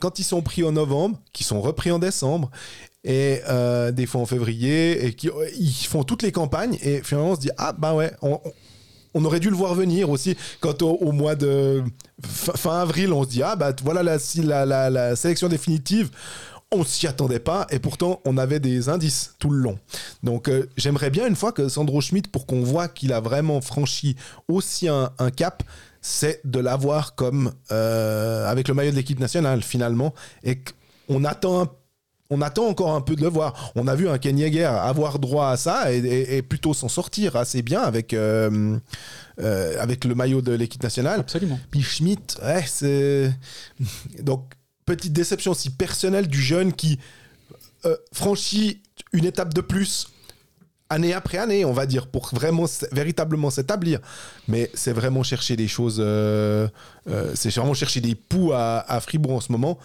quand 0.01 0.19
ils 0.19 0.25
sont 0.25 0.43
pris 0.43 0.63
en 0.65 0.73
novembre, 0.73 1.19
qui 1.33 1.45
sont 1.45 1.61
repris 1.61 1.91
en 1.91 1.99
décembre, 1.99 2.51
et 3.05 3.41
euh, 3.49 3.93
des 3.93 4.07
fois 4.07 4.21
en 4.21 4.27
février, 4.27 5.07
et 5.07 5.15
qui 5.15 5.31
font 5.89 6.03
toutes 6.05 6.23
les 6.23 6.33
campagnes, 6.33 6.77
et 6.83 7.01
finalement 7.03 7.31
on 7.31 7.35
se 7.37 7.41
dit 7.41 7.51
ah 7.57 7.73
bah 7.73 7.95
ouais, 7.95 8.13
on- 8.23 8.41
on 9.15 9.25
aurait 9.25 9.41
dû 9.41 9.51
le 9.51 9.57
voir 9.57 9.75
venir 9.75 10.11
aussi 10.11 10.37
quand 10.61 10.83
au, 10.83 11.13
mois 11.13 11.35
de 11.35 11.83
fin, 12.25 12.81
avril 12.81 13.13
on 13.13 13.25
se 13.25 13.29
dit 13.29 13.43
ah 13.43 13.57
bah 13.57 13.73
voilà 13.83 14.03
la, 14.03 14.91
la, 14.91 15.17
sélection 15.17 15.49
définitive. 15.49 16.11
On 16.71 16.85
s'y 16.85 17.07
attendait 17.07 17.39
pas 17.39 17.67
et 17.71 17.79
pourtant 17.79 18.21
on 18.27 18.37
avait 18.37 18.61
des 18.61 18.91
indices 18.91 19.35
tout 19.39 19.49
le 19.49 19.59
long. 19.59 19.79
Donc 20.23 20.49
euh, 20.49 20.69
j'aimerais 20.77 21.09
bien 21.09 21.27
une 21.27 21.37
fois 21.37 21.53
que 21.53 21.69
Sandro 21.71 22.03
Schmidt, 22.03 22.29
pour 22.31 22.45
qu'on 22.45 22.63
voit 22.63 22.89
qu'il 22.89 23.15
a 23.15 23.21
vraiment 23.21 23.63
franchi 23.63 24.17
aussi 24.49 24.87
un, 24.87 25.11
un 25.19 25.31
cap, 25.31 25.63
c'est 26.03 26.43
de 26.45 26.61
l'avoir 26.61 27.15
comme 27.15 27.53
euh, 27.73 28.47
avec 28.47 28.69
le 28.69 28.75
maillot 28.75 28.91
de 28.91 28.97
l'équipe 28.97 29.19
nationale 29.19 29.63
finalement 29.63 30.15
et 30.45 30.59
qu'on 31.09 31.25
attend 31.25 31.63
un 31.63 31.71
on 32.31 32.43
attend 32.43 32.67
encore 32.67 32.95
un 32.95 33.01
peu 33.01 33.17
de 33.17 33.23
le 33.23 33.29
voir. 33.29 33.73
On 33.75 33.87
a 33.89 33.95
vu 33.95 34.09
un 34.09 34.19
Ken 34.19 34.39
Yeager 34.39 34.65
avoir 34.65 35.19
droit 35.19 35.49
à 35.49 35.57
ça 35.57 35.93
et, 35.93 35.99
et- 35.99 36.37
et 36.37 36.43
plutôt 36.43 36.75
s'en 36.75 36.89
sortir 36.89 37.37
assez 37.37 37.63
bien 37.63 37.81
avec, 37.81 38.13
euh, 38.13 38.77
euh, 39.41 39.77
avec 39.81 40.05
le 40.05 40.15
maillot 40.15 40.43
de 40.43 40.53
l'équipe 40.53 40.83
nationale. 40.83 41.21
Absolument. 41.21 41.59
Puis 41.71 41.83
Schmidt, 41.83 42.37
ouais, 42.43 42.65
c'est. 42.67 43.33
Donc, 44.21 44.45
petite 44.85 45.13
déception 45.13 45.53
aussi 45.53 45.71
personnelle 45.71 46.29
du 46.29 46.41
jeune 46.43 46.73
qui 46.73 46.99
euh, 47.87 47.97
franchit 48.13 48.83
une 49.13 49.25
étape 49.25 49.55
de 49.55 49.61
plus 49.61 50.09
année 50.91 51.13
après 51.13 51.37
année, 51.39 51.65
on 51.67 51.73
va 51.73 51.85
dire, 51.87 52.07
pour 52.09 52.29
vraiment 52.35 52.65
véritablement 52.93 53.51
s'établir. 53.51 54.01
Mais 54.49 54.71
c'est 54.75 54.93
vraiment 54.93 55.23
chercher 55.23 55.55
des 55.57 55.69
choses. 55.69 55.99
euh, 56.01 56.67
euh, 57.09 57.33
c'est 57.35 57.51
vraiment 57.55 57.75
chercher 57.75 58.01
des 58.01 58.15
poux 58.15 58.53
à, 58.53 58.81
à 58.91 59.01
Fribourg 59.01 59.33
en 59.37 59.41
ce 59.41 59.53
moment. 59.53 59.79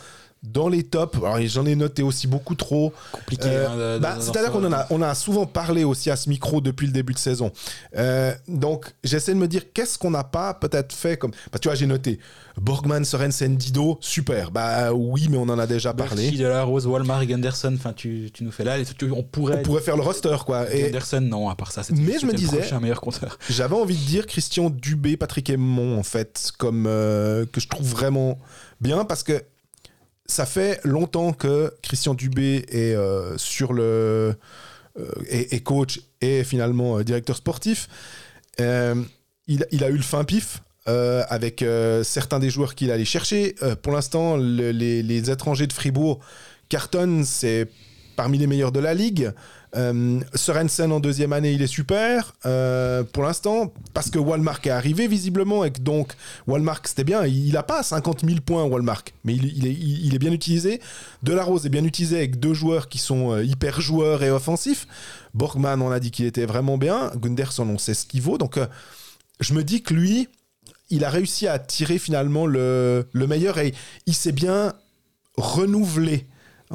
Dans 0.43 0.67
les 0.67 0.83
tops, 0.83 1.17
alors 1.17 1.39
j'en 1.45 1.65
ai 1.65 1.75
noté 1.75 2.03
aussi 2.03 2.27
beaucoup 2.27 2.55
trop. 2.55 2.91
Compliqué. 3.13 3.47
Euh, 3.47 3.95
hein, 3.95 3.99
bah, 3.99 4.17
C'est-à-dire 4.19 4.51
qu'on 4.51 4.65
en 4.65 4.73
a, 4.73 4.85
on 4.89 5.01
a 5.01 5.15
souvent 5.15 5.45
parlé 5.45 5.85
aussi 5.85 6.11
à 6.11 6.17
ce 6.17 6.29
micro 6.29 6.59
depuis 6.59 6.85
le 6.85 6.91
début 6.91 7.13
de 7.13 7.17
saison. 7.17 7.51
Euh, 7.95 8.33
donc, 8.49 8.87
j'essaie 9.05 9.33
de 9.33 9.39
me 9.39 9.47
dire 9.47 9.71
qu'est-ce 9.73 9.97
qu'on 9.97 10.11
n'a 10.11 10.25
pas 10.25 10.53
peut-être 10.53 10.93
fait 10.93 11.15
comme. 11.15 11.31
Bah, 11.51 11.59
tu 11.59 11.69
vois, 11.69 11.75
j'ai 11.75 11.87
noté 11.87 12.19
Borgman, 12.59 13.05
Sorensen, 13.05 13.55
Dido, 13.55 13.97
super. 14.01 14.51
Bah 14.51 14.91
oui, 14.93 15.27
mais 15.29 15.37
on 15.37 15.43
en 15.43 15.57
a 15.57 15.65
déjà 15.65 15.93
parlé. 15.93 16.23
Berchi, 16.23 16.37
Delarose, 16.37 16.87
Walmart, 16.87 17.25
Gunderson, 17.25 17.73
enfin 17.75 17.93
tu, 17.93 18.29
tu 18.33 18.43
nous 18.43 18.51
fais 18.51 18.63
là, 18.63 18.77
on 19.15 19.23
pourrait. 19.23 19.59
On 19.59 19.63
pourrait 19.63 19.81
faire 19.81 19.95
le 19.95 20.03
roster, 20.03 20.35
quoi. 20.45 20.71
Et 20.73 20.83
Gunderson, 20.83 21.21
non, 21.21 21.49
à 21.49 21.55
part 21.55 21.71
ça, 21.71 21.81
Mais 21.91 22.19
je 22.19 22.25
me 22.25 22.33
disais- 22.33 22.73
un 22.73 22.79
meilleur 22.79 23.01
compteur. 23.01 23.37
j'avais 23.49 23.75
envie 23.75 23.95
de 23.95 24.05
dire 24.05 24.25
Christian 24.25 24.69
Dubé, 24.69 25.17
Patrick 25.17 25.49
Aymon, 25.49 25.97
en 25.97 26.03
fait, 26.03 26.51
comme 26.57 26.85
euh, 26.87 27.45
que 27.45 27.59
je 27.59 27.67
trouve 27.67 27.87
vraiment 27.87 28.37
bien 28.81 29.05
parce 29.05 29.23
que 29.23 29.41
ça 30.25 30.45
fait 30.45 30.79
longtemps 30.83 31.33
que 31.33 31.73
Christian 31.81 32.13
Dubé 32.13 32.65
est 32.69 32.95
euh, 32.95 33.37
sur 33.37 33.73
le 33.73 34.35
euh, 34.97 35.59
coach 35.63 36.01
et 36.21 36.43
finalement 36.43 36.97
euh, 36.99 37.03
directeur 37.03 37.37
sportif. 37.37 37.87
Il, 38.59 39.83
a 39.83 39.89
eu 39.89 39.97
le 39.97 40.01
fin 40.01 40.23
pif. 40.23 40.61
avec 40.85 41.63
certains 42.03 42.39
des 42.39 42.49
joueurs 42.49 42.75
qu'il 42.75 42.91
allait 42.91 43.05
chercher. 43.05 43.55
Pour 43.81 43.93
l'instant, 43.93 44.37
le- 44.37 44.71
les, 44.71 45.01
les 45.03 45.31
étrangers 45.31 45.67
de 45.67 45.73
Fribourg 45.73 46.19
cartonnent, 46.69 47.23
c'est 47.25 47.67
parmi 48.15 48.37
les 48.37 48.47
meilleurs 48.47 48.71
de 48.71 48.79
la 48.79 48.93
ligue. 48.93 49.31
Euh, 49.75 50.19
Sorensen 50.35 50.91
en 50.91 50.99
deuxième 50.99 51.33
année, 51.33 51.51
il 51.53 51.61
est 51.61 51.67
super 51.67 52.33
euh, 52.45 53.03
pour 53.03 53.23
l'instant 53.23 53.73
parce 53.93 54.11
que 54.11 54.19
Walmark 54.19 54.67
est 54.67 54.71
arrivé 54.71 55.07
visiblement 55.07 55.65
et 55.65 55.71
donc 55.71 56.13
Walmark 56.45 56.87
c'était 56.87 57.03
bien. 57.03 57.25
Il 57.25 57.53
n'a 57.53 57.63
pas 57.63 57.81
50 57.81 58.23
000 58.25 58.41
points 58.45 58.63
Walmark, 58.63 59.13
mais 59.23 59.35
il, 59.35 60.13
est, 60.13 60.19
bien 60.19 60.31
utilisé. 60.31 60.79
Delarose 61.23 61.65
est 61.65 61.69
bien 61.69 61.83
utilisé 61.83 62.17
avec 62.17 62.39
deux 62.39 62.53
joueurs 62.53 62.87
qui 62.87 62.99
sont 62.99 63.31
euh, 63.31 63.43
hyper 63.43 63.81
joueurs 63.81 64.23
et 64.23 64.29
offensifs. 64.29 64.87
Borgman, 65.33 65.81
on 65.81 65.91
a 65.91 65.99
dit 65.99 66.11
qu'il 66.11 66.25
était 66.25 66.45
vraiment 66.45 66.77
bien. 66.77 67.11
Gunderson, 67.15 67.67
on 67.67 67.79
sait 67.79 67.95
ce 67.95 68.05
qu'il 68.05 68.21
vaut. 68.21 68.37
Donc 68.37 68.59
je 69.39 69.53
me 69.55 69.63
dis 69.63 69.81
que 69.81 69.95
lui, 69.95 70.27
il 70.91 71.03
a 71.03 71.09
réussi 71.09 71.47
à 71.47 71.57
tirer 71.57 71.97
finalement 71.97 72.45
le, 72.45 73.07
le 73.11 73.27
meilleur 73.27 73.57
et 73.57 73.73
il 74.05 74.13
s'est 74.13 74.31
bien 74.31 74.73
renouvelé 75.35 76.27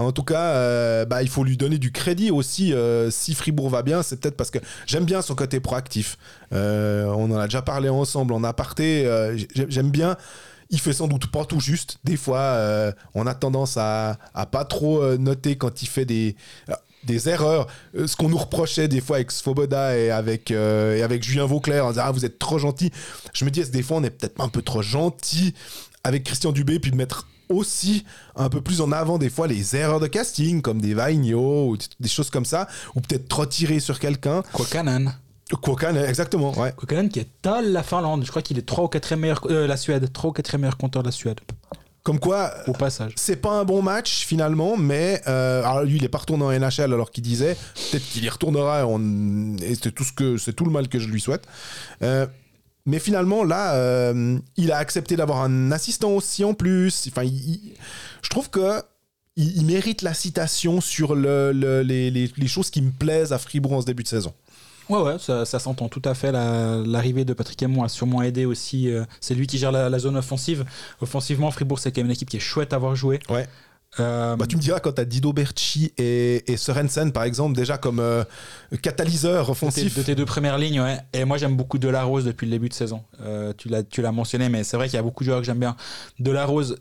en 0.04 0.12
tout 0.12 0.22
cas, 0.22 0.54
euh, 0.54 1.04
bah, 1.04 1.22
il 1.22 1.28
faut 1.28 1.42
lui 1.42 1.56
donner 1.56 1.78
du 1.78 1.90
crédit 1.90 2.30
aussi. 2.30 2.72
Euh, 2.72 3.10
si 3.10 3.34
Fribourg 3.34 3.68
va 3.68 3.82
bien, 3.82 4.02
c'est 4.02 4.20
peut-être 4.20 4.36
parce 4.36 4.50
que 4.50 4.60
j'aime 4.86 5.04
bien 5.04 5.22
son 5.22 5.34
côté 5.34 5.58
proactif. 5.58 6.16
Euh, 6.52 7.06
on 7.06 7.30
en 7.32 7.36
a 7.36 7.44
déjà 7.44 7.62
parlé 7.62 7.88
ensemble 7.88 8.32
en 8.32 8.44
aparté. 8.44 9.08
j'aime 9.54 9.90
bien. 9.90 10.16
Il 10.70 10.78
fait 10.78 10.92
sans 10.92 11.08
doute 11.08 11.30
pas 11.30 11.44
tout 11.44 11.60
juste. 11.60 11.98
Des 12.04 12.16
fois, 12.16 12.58
on 13.14 13.26
a 13.26 13.34
tendance 13.34 13.76
à, 13.76 14.18
pas 14.52 14.64
trop 14.64 15.16
noter 15.16 15.56
quand 15.56 15.82
il 15.82 15.88
fait 15.88 16.04
des 16.04 16.36
erreurs. 17.28 17.66
ce 17.94 18.14
qu'on 18.14 18.28
nous 18.28 18.38
reprochait 18.38 18.86
des 18.86 19.00
fois 19.00 19.16
avec 19.16 19.32
Svoboda 19.32 19.96
et 19.96 20.10
avec, 20.10 20.52
Julien 21.22 21.46
Vauclair, 21.46 21.86
en 21.86 21.90
disant 21.90 22.02
ah, 22.04 22.12
vous 22.12 22.24
êtes 22.24 22.38
trop 22.38 22.58
gentil. 22.58 22.92
Je 23.32 23.44
me 23.44 23.50
dis, 23.50 23.68
des 23.68 23.82
fois, 23.82 23.96
on 23.96 24.04
est 24.04 24.10
peut-être 24.10 24.40
un 24.40 24.48
peu 24.48 24.62
trop 24.62 24.82
gentil 24.82 25.54
avec 26.04 26.22
Christian 26.22 26.52
Dubé, 26.52 26.78
puis 26.78 26.92
de 26.92 26.96
mettre 26.96 27.26
aussi 27.48 28.04
un 28.36 28.48
peu 28.48 28.60
plus 28.60 28.80
en 28.80 28.92
avant 28.92 29.18
des 29.18 29.30
fois 29.30 29.46
les 29.46 29.76
erreurs 29.76 30.00
de 30.00 30.06
casting, 30.06 30.62
comme 30.62 30.80
des 30.80 30.94
Vaigno 30.94 31.70
ou 31.70 31.76
des 32.00 32.08
choses 32.08 32.30
comme 32.30 32.44
ça, 32.44 32.68
ou 32.94 33.00
peut-être 33.00 33.28
trop 33.28 33.46
tirer 33.46 33.80
sur 33.80 33.98
quelqu'un. 33.98 34.42
Kwakanen. 34.52 35.14
Kwakanen, 35.62 36.04
exactement, 36.04 36.56
ouais. 36.58 36.72
Kwakanen 36.72 37.08
qui 37.08 37.20
est 37.20 37.46
à 37.46 37.62
la 37.62 37.82
Finlande, 37.82 38.24
je 38.24 38.30
crois 38.30 38.42
qu'il 38.42 38.58
est 38.58 38.66
3 38.66 38.84
ou 38.84 38.88
4 38.88 39.16
meilleur, 39.16 39.40
euh, 39.50 39.66
la 39.66 39.76
Suède, 39.76 40.12
3 40.12 40.30
ou 40.30 40.32
4 40.32 40.58
meilleur 40.58 40.76
compteur 40.76 41.02
de 41.02 41.08
la 41.08 41.12
Suède. 41.12 41.40
Comme 42.02 42.20
quoi, 42.20 42.54
au 42.66 42.72
passage, 42.72 43.12
c'est 43.16 43.36
pas 43.36 43.50
un 43.50 43.64
bon 43.64 43.82
match 43.82 44.24
finalement, 44.24 44.78
mais 44.78 45.20
euh, 45.26 45.62
alors 45.62 45.82
lui 45.82 45.96
il 45.96 46.04
est 46.04 46.08
pas 46.08 46.18
retourné 46.18 46.42
en 46.42 46.50
NHL 46.50 46.94
alors 46.94 47.10
qu'il 47.10 47.22
disait 47.22 47.54
peut-être 47.90 48.02
qu'il 48.04 48.24
y 48.24 48.28
retournera 48.30 48.82
et 49.62 49.74
c'est 49.74 49.92
tout 49.92 50.04
ce 50.04 50.12
que 50.12 50.38
c'est 50.38 50.54
tout 50.54 50.64
le 50.64 50.70
mal 50.70 50.88
que 50.88 50.98
je 50.98 51.08
lui 51.08 51.20
souhaite. 51.20 51.42
Euh, 52.02 52.26
mais 52.88 52.98
finalement, 52.98 53.44
là, 53.44 53.74
euh, 53.74 54.38
il 54.56 54.72
a 54.72 54.78
accepté 54.78 55.14
d'avoir 55.14 55.42
un 55.42 55.70
assistant 55.72 56.10
aussi 56.12 56.42
en 56.42 56.54
plus. 56.54 57.08
Enfin, 57.08 57.28
je 58.22 58.28
trouve 58.30 58.48
que 58.48 58.82
il, 59.36 59.64
mérite 59.66 60.02
la 60.02 60.14
citation 60.14 60.80
sur 60.80 61.14
le, 61.14 61.52
les, 61.52 62.48
choses 62.48 62.70
qui 62.70 62.80
me 62.82 62.90
plaisent 62.90 63.32
à 63.32 63.38
Fribourg 63.38 63.74
en 63.74 63.80
ce 63.82 63.86
début 63.86 64.02
de 64.02 64.08
saison. 64.08 64.32
Ouais, 64.88 65.02
ouais, 65.02 65.16
ça, 65.18 65.44
s'entend 65.44 65.88
tout 65.88 66.02
à 66.06 66.14
fait. 66.14 66.32
L'arrivée 66.32 67.26
de 67.26 67.34
Patrick 67.34 67.62
Aymon 67.62 67.84
a 67.84 67.88
sûrement 67.88 68.22
aidé 68.22 68.46
aussi. 68.46 68.90
Euh, 68.90 69.04
c'est 69.20 69.34
lui 69.34 69.46
qui 69.46 69.58
gère 69.58 69.70
la, 69.70 69.90
la, 69.90 69.98
zone 69.98 70.16
offensive. 70.16 70.64
Offensivement, 71.02 71.50
Fribourg, 71.50 71.78
c'est 71.78 71.92
quand 71.92 72.00
même 72.00 72.06
une 72.06 72.12
équipe 72.12 72.30
qui 72.30 72.38
est 72.38 72.40
chouette 72.40 72.72
à 72.72 72.76
avoir 72.76 72.96
joué. 72.96 73.20
Ouais. 73.28 73.46
Euh, 74.00 74.36
bah, 74.36 74.46
tu 74.46 74.56
me 74.56 74.60
diras 74.60 74.80
quand 74.80 74.92
tu 74.92 75.00
as 75.00 75.04
Dido 75.04 75.32
Berchi 75.32 75.92
et, 75.98 76.50
et 76.50 76.56
Sorensen, 76.56 77.12
par 77.12 77.24
exemple, 77.24 77.56
déjà 77.56 77.78
comme 77.78 78.00
euh, 78.00 78.24
catalyseur 78.82 79.50
offensif. 79.50 79.96
De 79.96 80.02
tes, 80.02 80.14
deux 80.14 80.24
premières 80.24 80.58
lignes, 80.58 80.80
ouais. 80.80 80.98
Et 81.12 81.24
moi, 81.24 81.36
j'aime 81.38 81.56
beaucoup 81.56 81.78
Delarose 81.78 82.24
depuis 82.24 82.46
le 82.46 82.52
début 82.52 82.68
de 82.68 82.74
saison. 82.74 83.02
Euh, 83.20 83.52
tu 83.56 84.02
l'as 84.02 84.12
mentionné, 84.12 84.48
mais 84.48 84.64
c'est 84.64 84.76
vrai 84.76 84.86
qu'il 84.88 84.96
y 84.96 85.00
a 85.00 85.02
beaucoup 85.02 85.24
de 85.24 85.28
joueurs 85.28 85.40
que 85.40 85.46
j'aime 85.46 85.58
bien. 85.58 85.76
Delarose 86.18 86.76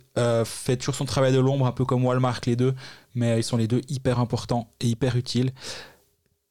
fait 0.46 0.78
toujours 0.78 0.96
son 0.96 1.06
travail 1.06 1.34
de 1.34 1.40
l'ombre, 1.40 1.66
un 1.66 1.72
peu 1.72 1.86
comme 1.86 2.06
Walmart, 2.06 2.42
les 2.46 2.56
deux. 2.56 2.74
Mais 3.16 3.40
ils 3.40 3.44
sont 3.44 3.58
les 3.58 3.68
deux 3.68 3.82
hyper 3.90 4.20
importants 4.20 4.72
et 4.80 4.88
hyper 4.88 5.16
utiles. 5.16 5.52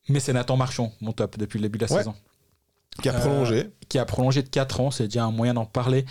Mais 0.08 0.20
c'est 0.20 0.32
Nathan 0.32 0.56
Marchand, 0.56 0.92
mon 1.00 1.12
top, 1.12 1.38
depuis 1.38 1.58
le 1.58 1.64
début 1.64 1.78
de 1.78 1.84
la 1.84 1.88
saison. 1.88 2.14
Qui 3.02 3.08
a 3.08 3.12
prolongé. 3.12 3.70
qui 3.88 3.98
a 3.98 4.04
prolongé 4.04 4.42
de 4.42 4.48
4 4.48 4.80
ans, 4.80 4.90
c'est 4.90 5.04
déjà 5.04 5.24
un 5.24 5.30
moyen 5.30 5.54
d'en 5.54 5.66
parler 5.66 6.06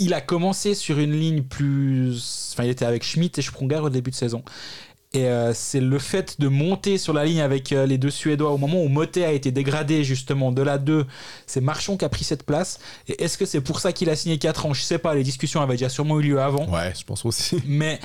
il 0.00 0.14
a 0.14 0.20
commencé 0.20 0.74
sur 0.74 0.98
une 0.98 1.12
ligne 1.12 1.42
plus. 1.42 2.50
Enfin, 2.52 2.64
il 2.64 2.70
était 2.70 2.86
avec 2.86 3.04
Schmidt 3.04 3.38
et 3.38 3.42
Sprunger 3.42 3.76
au 3.76 3.90
début 3.90 4.10
de 4.10 4.16
saison. 4.16 4.42
Et 5.12 5.26
euh, 5.26 5.52
c'est 5.52 5.80
le 5.80 5.98
fait 5.98 6.40
de 6.40 6.48
monter 6.48 6.96
sur 6.96 7.12
la 7.12 7.24
ligne 7.24 7.40
avec 7.40 7.72
euh, 7.72 7.84
les 7.84 7.98
deux 7.98 8.10
Suédois 8.10 8.52
au 8.52 8.58
moment 8.58 8.80
où 8.82 8.88
Motet 8.88 9.24
a 9.24 9.32
été 9.32 9.50
dégradé 9.50 10.04
justement 10.04 10.52
de 10.52 10.62
la 10.62 10.78
2. 10.78 11.04
C'est 11.46 11.60
Marchand 11.60 11.96
qui 11.96 12.04
a 12.04 12.08
pris 12.08 12.24
cette 12.24 12.44
place. 12.44 12.78
Et 13.08 13.22
est-ce 13.22 13.36
que 13.36 13.44
c'est 13.44 13.60
pour 13.60 13.80
ça 13.80 13.92
qu'il 13.92 14.08
a 14.08 14.16
signé 14.16 14.38
4 14.38 14.66
ans? 14.66 14.72
Je 14.72 14.82
sais 14.82 14.98
pas, 14.98 15.14
les 15.14 15.24
discussions 15.24 15.60
avaient 15.60 15.74
déjà 15.74 15.88
sûrement 15.88 16.18
eu 16.20 16.22
lieu 16.22 16.40
avant. 16.40 16.66
Ouais, 16.70 16.92
je 16.98 17.04
pense 17.04 17.24
aussi. 17.24 17.60
Mais 17.66 17.98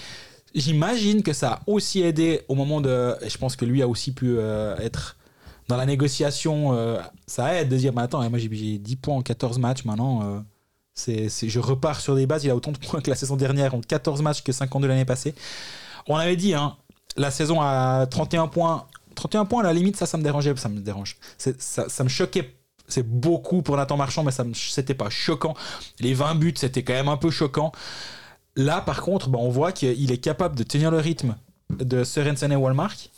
j'imagine 0.54 1.22
que 1.22 1.32
ça 1.32 1.52
a 1.54 1.60
aussi 1.68 2.02
aidé 2.02 2.42
au 2.50 2.56
moment 2.56 2.82
de. 2.82 3.16
je 3.26 3.38
pense 3.38 3.56
que 3.56 3.66
lui 3.66 3.84
a 3.84 3.88
aussi 3.88 4.12
pu 4.12 4.36
euh, 4.38 4.76
être 4.80 5.16
dans 5.68 5.78
la 5.78 5.86
négociation. 5.86 6.78
ça 7.26 7.56
aide 7.56 7.70
de 7.70 7.78
dire, 7.78 7.92
mais 7.92 8.04
attends, 8.04 8.30
moi 8.30 8.38
j'ai 8.38 8.48
10 8.48 8.96
points 8.98 9.16
en 9.16 9.24
14 9.24 9.58
matchs 9.58 9.84
maintenant 9.84 10.44
c'est, 10.96 11.30
je 11.30 11.60
repars 11.60 12.00
sur 12.00 12.16
des 12.16 12.26
bases. 12.26 12.46
Il 12.46 12.50
a 12.50 12.56
autant 12.56 12.72
de 12.72 12.78
points 12.78 13.02
que 13.02 13.10
la 13.10 13.16
saison 13.16 13.36
dernière, 13.36 13.76
en 13.76 13.82
14 13.82 14.22
matchs 14.22 14.42
que 14.42 14.52
52 14.52 14.88
l'année 14.88 15.06
passée. 15.06 15.36
On 16.08 16.16
avait 16.16 16.38
dit, 16.38 16.54
hein, 16.54 16.78
la 17.18 17.32
saison 17.32 17.62
à 17.62 18.08
31 18.10 18.48
points. 18.48 18.88
31 19.16 19.46
points, 19.46 19.62
à 19.62 19.66
la 19.66 19.74
limite, 19.74 19.98
ça, 19.98 20.06
ça 20.06 20.18
me 20.18 20.24
dérangeait. 20.24 20.56
Ça 20.56 20.70
me 20.70 20.80
dérange. 20.80 21.18
Ça, 21.38 22.04
me 22.04 22.10
choquait. 22.10 22.56
C'est 22.88 23.08
beaucoup 23.08 23.62
pour 23.62 23.78
Nathan 23.78 23.98
Marchand, 23.98 24.24
mais 24.24 24.32
ça 24.32 24.46
c'était 24.54 24.94
pas 24.94 25.10
choquant. 25.10 25.56
Les 26.00 26.14
20 26.14 26.36
buts, 26.36 26.54
c'était 26.56 26.84
quand 26.84 26.94
même 26.94 27.08
un 27.10 27.18
peu 27.18 27.32
choquant. 27.32 27.72
Là, 28.56 28.80
par 28.80 29.02
contre, 29.02 29.30
bah, 29.30 29.40
on 29.42 29.50
voit 29.50 29.72
qu'il 29.72 30.12
est 30.12 30.18
capable 30.18 30.56
de 30.56 30.64
tenir 30.64 30.92
le 30.92 30.98
rythme 30.98 31.36
de 31.72 32.04
Sørensen 32.04 32.52
et 32.52 32.56
Walmark 32.56 33.10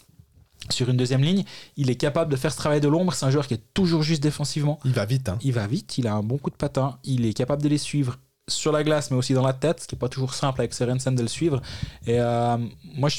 sur 0.70 0.90
une 0.90 0.98
deuxième 0.98 1.22
ligne. 1.22 1.44
Il 1.76 1.90
est 1.90 1.96
capable 1.96 2.32
de 2.32 2.38
faire 2.38 2.52
ce 2.52 2.58
travail 2.58 2.82
de 2.82 2.88
l'ombre. 2.88 3.14
C'est 3.14 3.26
un 3.26 3.32
joueur 3.32 3.48
qui 3.48 3.54
est 3.54 3.64
toujours 3.74 4.04
juste 4.04 4.24
défensivement. 4.24 4.80
Il 4.86 4.94
va 4.94 5.06
vite. 5.06 5.30
Hein. 5.30 5.38
Il 5.42 5.54
va 5.54 5.68
vite. 5.68 5.98
Il 5.98 6.08
a 6.08 6.14
un 6.14 6.24
bon 6.24 6.38
coup 6.38 6.50
de 6.50 6.56
patin. 6.56 6.98
Il 7.04 7.26
est 7.26 7.34
capable 7.34 7.62
de 7.62 7.70
les 7.70 7.78
suivre 7.78 8.18
sur 8.50 8.72
la 8.72 8.84
glace, 8.84 9.12
mais 9.12 9.18
aussi 9.18 9.34
dans 9.34 9.46
la 9.46 9.54
tête, 9.54 9.82
ce 9.82 9.88
qui 9.88 9.96
n'est 9.96 10.00
pas 10.00 10.08
toujours 10.08 10.34
simple 10.34 10.62
avec 10.62 10.74
Serensen 10.74 11.16
de 11.16 11.22
le 11.22 11.28
suivre. 11.28 11.62
Et 12.06 12.20
euh, 12.20 12.58
moi, 12.96 13.10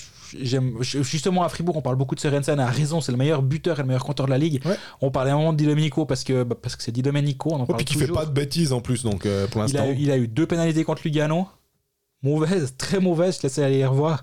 j'aime 0.41 0.83
justement 0.83 1.43
à 1.43 1.49
Fribourg, 1.49 1.77
on 1.77 1.83
parle 1.83 1.97
beaucoup 1.97 2.15
de 2.15 2.21
Serensen. 2.21 2.59
A 2.59 2.67
raison, 2.67 3.01
c'est 3.01 3.13
le 3.13 3.19
meilleur 3.19 3.43
buteur 3.43 3.79
et 3.79 3.83
le 3.83 3.89
meilleur 3.89 4.05
compteur 4.05 4.27
de 4.27 4.31
la 4.31 4.39
ligue. 4.39 4.63
On 5.01 5.11
parlait 5.11 5.31
un 5.31 5.37
moment 5.37 5.53
de 5.53 5.59
Di 5.59 5.67
Domenico 5.67 6.07
parce 6.07 6.25
que 6.25 6.45
bah, 6.45 6.57
parce 6.61 6.77
que 6.77 6.83
c'est 6.83 6.93
Di 6.93 7.03
Domenico. 7.03 7.51
On 7.53 7.61
en 7.61 7.67
puis 7.67 7.85
qui 7.85 7.95
fait 7.95 8.07
pas 8.07 8.25
de 8.25 8.31
bêtises 8.31 8.73
en 8.73 8.81
plus, 8.81 9.03
donc 9.03 9.27
euh, 9.27 9.47
pour 9.49 9.61
l'instant. 9.61 9.85
Il, 9.99 10.11
a 10.11 10.17
eu 10.17 10.29
deux 10.29 10.47
pénalités 10.47 10.85
contre 10.85 11.03
Lugano 11.05 11.47
mauvaise, 12.23 12.75
très 12.77 13.01
mauvaise. 13.01 13.39
Je 13.39 13.43
laissais 13.43 13.63
aller 13.63 13.85
revoir. 13.85 14.23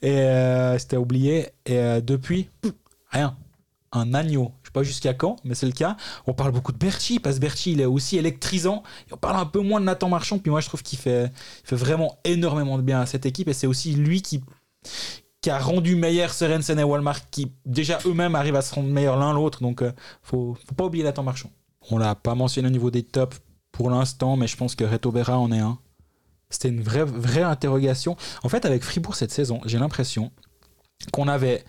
Et 0.00 0.10
euh, 0.10 0.78
c'était 0.78 0.96
oublié. 0.96 1.48
Et 1.66 2.00
depuis, 2.00 2.50
rien. 3.10 3.36
Un 3.92 4.14
agneau. 4.14 4.52
Je 4.62 4.68
sais 4.68 4.72
pas 4.72 4.82
jusqu'à 4.82 5.12
quand, 5.12 5.36
mais 5.44 5.54
c'est 5.54 5.66
le 5.66 5.72
cas. 5.72 5.96
On 6.26 6.32
parle 6.32 6.52
beaucoup 6.52 6.72
de 6.72 6.78
Berchi, 6.78 7.18
parce 7.18 7.36
que 7.36 7.40
Berchi, 7.42 7.72
il 7.72 7.80
est 7.80 7.84
aussi 7.84 8.16
électrisant. 8.16 8.82
on 9.10 9.18
parle 9.18 9.36
un 9.36 9.44
peu 9.44 9.60
moins 9.60 9.80
de 9.80 9.84
Nathan 9.84 10.08
Marchand, 10.08 10.38
puis 10.38 10.50
moi, 10.50 10.60
je 10.60 10.68
trouve 10.68 10.82
qu'il 10.82 10.98
fait, 10.98 11.30
fait 11.62 11.76
vraiment 11.76 12.18
énormément 12.24 12.78
de 12.78 12.82
bien 12.82 13.00
à 13.00 13.06
cette 13.06 13.26
équipe. 13.26 13.48
Et 13.48 13.52
c'est 13.52 13.66
aussi 13.66 13.94
lui 13.94 14.22
qui, 14.22 14.42
qui 15.42 15.50
a 15.50 15.58
rendu 15.58 15.94
meilleur 15.94 16.32
Sorensen 16.32 16.78
et 16.78 16.84
Walmart, 16.84 17.28
qui 17.30 17.52
déjà 17.66 17.98
eux-mêmes 18.06 18.34
arrivent 18.34 18.56
à 18.56 18.62
se 18.62 18.74
rendre 18.74 18.88
meilleurs 18.88 19.18
l'un 19.18 19.34
l'autre. 19.34 19.60
Donc, 19.60 19.82
euh, 19.82 19.92
faut, 20.22 20.56
faut 20.66 20.74
pas 20.74 20.86
oublier 20.86 21.04
Nathan 21.04 21.22
Marchand. 21.22 21.50
On 21.90 21.98
l'a 21.98 22.14
pas 22.14 22.34
mentionné 22.34 22.68
au 22.68 22.70
niveau 22.70 22.90
des 22.90 23.02
tops 23.02 23.40
pour 23.72 23.90
l'instant, 23.90 24.36
mais 24.36 24.46
je 24.46 24.56
pense 24.56 24.74
que 24.74 24.84
Reto 24.84 25.10
Berra 25.10 25.38
en 25.38 25.52
est 25.52 25.58
un. 25.58 25.78
C'était 26.52 26.68
une 26.68 26.82
vraie, 26.82 27.04
vraie 27.04 27.42
interrogation. 27.42 28.16
En 28.44 28.48
fait, 28.48 28.64
avec 28.64 28.84
Fribourg 28.84 29.16
cette 29.16 29.32
saison, 29.32 29.60
j'ai 29.64 29.78
l'impression 29.78 30.30
qu'on 31.12 31.26
avait 31.26 31.64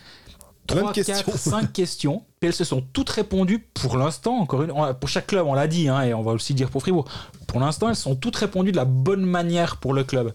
3, 0.68 0.94
4, 0.94 1.38
5 1.38 1.74
questions. 1.74 2.24
Et 2.42 2.48
elles 2.48 2.54
se 2.54 2.64
sont 2.64 2.82
toutes 2.82 3.10
répondues 3.10 3.60
pour 3.60 3.98
l'instant, 3.98 4.38
encore 4.38 4.64
une 4.64 4.74
pour 5.00 5.10
chaque 5.10 5.28
club, 5.28 5.46
on 5.48 5.54
l'a 5.54 5.68
dit, 5.68 5.88
hein, 5.88 6.02
et 6.02 6.14
on 6.14 6.22
va 6.22 6.32
aussi 6.34 6.54
dire 6.54 6.70
pour 6.70 6.82
Fribourg. 6.82 7.06
Pour 7.48 7.60
l'instant, 7.60 7.90
elles 7.90 7.96
sont 7.96 8.16
toutes 8.16 8.36
répondues 8.36 8.72
de 8.72 8.78
la 8.78 8.86
bonne 8.86 9.26
manière 9.26 9.78
pour 9.78 9.94
le 9.94 10.04
club. 10.04 10.34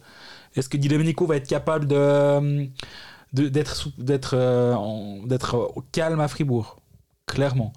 Est-ce 0.57 0.69
que 0.69 0.77
Di 0.77 0.89
Domenico 0.89 1.27
va 1.27 1.37
être 1.37 1.47
capable 1.47 1.87
de, 1.87 2.69
d'être, 3.33 3.89
d'être, 3.99 4.35
euh, 4.35 4.75
d'être 5.27 5.75
calme 5.93 6.21
à 6.21 6.29
Fribourg? 6.29 6.81
Clairement. 7.27 7.73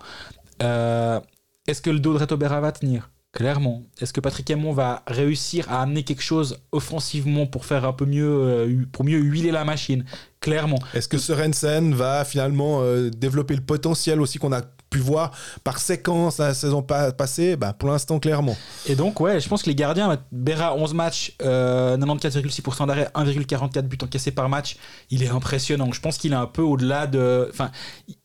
Euh, 0.64 1.20
est-ce 1.68 1.82
que 1.82 1.90
le 1.90 2.00
dos 2.00 2.14
de 2.14 2.20
Retobera 2.20 2.62
va 2.62 2.72
tenir? 2.72 3.11
Clairement. 3.34 3.84
Est-ce 4.02 4.12
que 4.12 4.20
Patrick 4.20 4.50
Aymon 4.50 4.74
va 4.74 5.04
réussir 5.08 5.72
à 5.72 5.82
amener 5.82 6.04
quelque 6.04 6.22
chose 6.24 6.58
offensivement 6.74 7.46
pour 7.48 7.66
faire 7.66 7.86
un 7.86 7.94
peu 7.94 8.06
mieux, 8.06 8.28
euh, 8.30 8.86
pour 8.92 9.06
mieux 9.06 9.20
huiler 9.20 9.52
la 9.52 9.64
machine? 9.64 10.04
Clairement. 10.42 10.80
Est-ce 10.94 11.08
que 11.08 11.18
Sorensen 11.20 11.94
va 11.94 12.26
finalement 12.26 12.80
euh, 12.82 13.10
développer 13.10 13.56
le 13.56 13.62
potentiel 13.62 14.20
aussi 14.20 14.38
qu'on 14.40 14.52
a 14.52 14.64
pu 14.90 14.98
voir 14.98 15.32
par 15.64 15.78
séquence 15.78 16.40
la 16.40 16.54
saison 16.54 16.82
pa- 16.82 17.12
passée, 17.14 17.56
bah, 17.56 17.72
pour 17.74 17.90
l'instant, 17.90 18.20
clairement. 18.20 18.58
Et 18.88 18.96
donc, 18.96 19.22
ouais, 19.22 19.40
je 19.40 19.48
pense 19.48 19.62
que 19.62 19.70
les 19.70 19.76
gardiens, 19.76 20.18
Berra, 20.32 20.76
11 20.76 20.94
matchs, 20.96 21.34
euh, 21.44 21.96
94,6% 21.96 22.88
d'arrêt, 22.88 23.08
1,44 23.14 23.84
buts 23.84 23.98
encaissés 24.04 24.32
par 24.32 24.50
match, 24.50 24.76
il 25.12 25.24
est 25.24 25.30
impressionnant. 25.30 25.92
Je 25.94 26.02
pense 26.02 26.18
qu'il 26.18 26.34
est 26.34 26.36
un 26.36 26.48
peu 26.48 26.64
au-delà 26.64 27.08
de. 27.08 27.48
Enfin, 27.52 27.70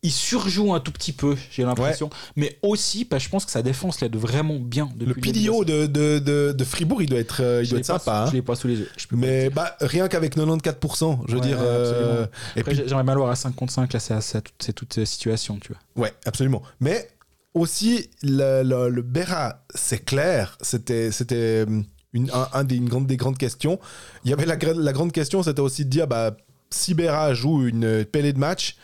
il 0.07 0.11
surjoue 0.13 0.73
un 0.73 0.81
tout 0.81 0.93
petit 0.93 1.13
peu, 1.13 1.37
j'ai 1.51 1.65
l'impression. 1.65 2.11
Mais 2.37 2.59
aussi, 2.63 3.05
bah, 3.05 3.19
je 3.19 3.29
pense 3.29 3.45
que 3.45 3.51
sa 3.51 3.63
défense 3.63 4.01
l'aide 4.01 4.15
vraiment 4.17 4.59
bien 4.59 4.89
Le 4.99 5.15
PDO 5.15 5.65
de, 5.65 5.87
de, 5.87 6.19
de, 6.21 6.53
de 6.53 6.65
Fribourg, 6.65 7.03
il 7.03 7.09
doit 7.09 7.19
être, 7.19 7.43
euh, 7.43 7.63
il 7.63 7.67
Je 7.67 7.71
doit 7.71 7.81
être 7.81 7.87
pas- 7.89 7.99
sympa. 7.99 8.19
hein. 8.23 8.27
Je 8.31 8.33
l'ai 8.35 8.43
pas 8.43 8.55
sous 8.55 8.69
les 8.69 8.77
yeux. 8.79 8.89
Je 8.97 9.07
peux 9.09 9.17
Mais 9.17 9.51
bah, 9.51 9.77
rien 9.81 10.07
qu'avec 10.09 10.37
94%, 10.37 11.21
je 11.27 11.33
veux 11.35 11.41
Ouais, 11.41 11.47
dire. 11.47 11.59
euh, 11.61 12.27
et 12.55 12.61
Après, 12.61 12.73
puis, 12.75 12.83
j'aimerais 12.87 13.05
le 13.05 13.19
voir 13.21 13.31
à 13.31 13.37
5 13.37 13.55
contre 13.55 13.73
5, 13.73 13.93
là, 13.93 13.99
c'est, 14.01 14.75
toute 14.75 14.99
euh, 14.99 15.05
situation, 15.05 15.59
tu 15.59 15.73
vois. 15.73 16.05
ouais, 16.05 16.13
absolument. 16.25 16.63
Mais 16.81 17.09
aussi, 17.55 18.09
le, 18.23 18.63
le, 18.63 18.89
le 18.89 19.03
Berra, 19.03 19.65
c'est 19.75 20.05
clair, 20.05 20.57
c'était 20.61 21.11
c'était 21.11 21.65
une, 22.13 22.31
un, 22.33 22.49
un 22.53 22.65
des, 22.65 22.77
une 22.77 22.89
grande, 22.89 23.07
des 23.07 23.17
grandes 23.17 23.39
questions. 23.39 23.79
Il 24.25 24.31
y 24.31 24.35
avait 24.35 24.47
la, 24.47 24.57
la 24.57 24.93
grande 24.93 25.13
question, 25.13 25.43
c'était 25.43 25.61
aussi 25.61 25.85
de 25.85 25.91
dire 25.91 26.07
bah, 26.07 26.37
si 26.71 26.95
Berra 26.95 27.35
joue 27.35 27.67
une 27.67 28.05
pellée 28.05 28.33
de 28.33 28.39
match, 28.39 28.77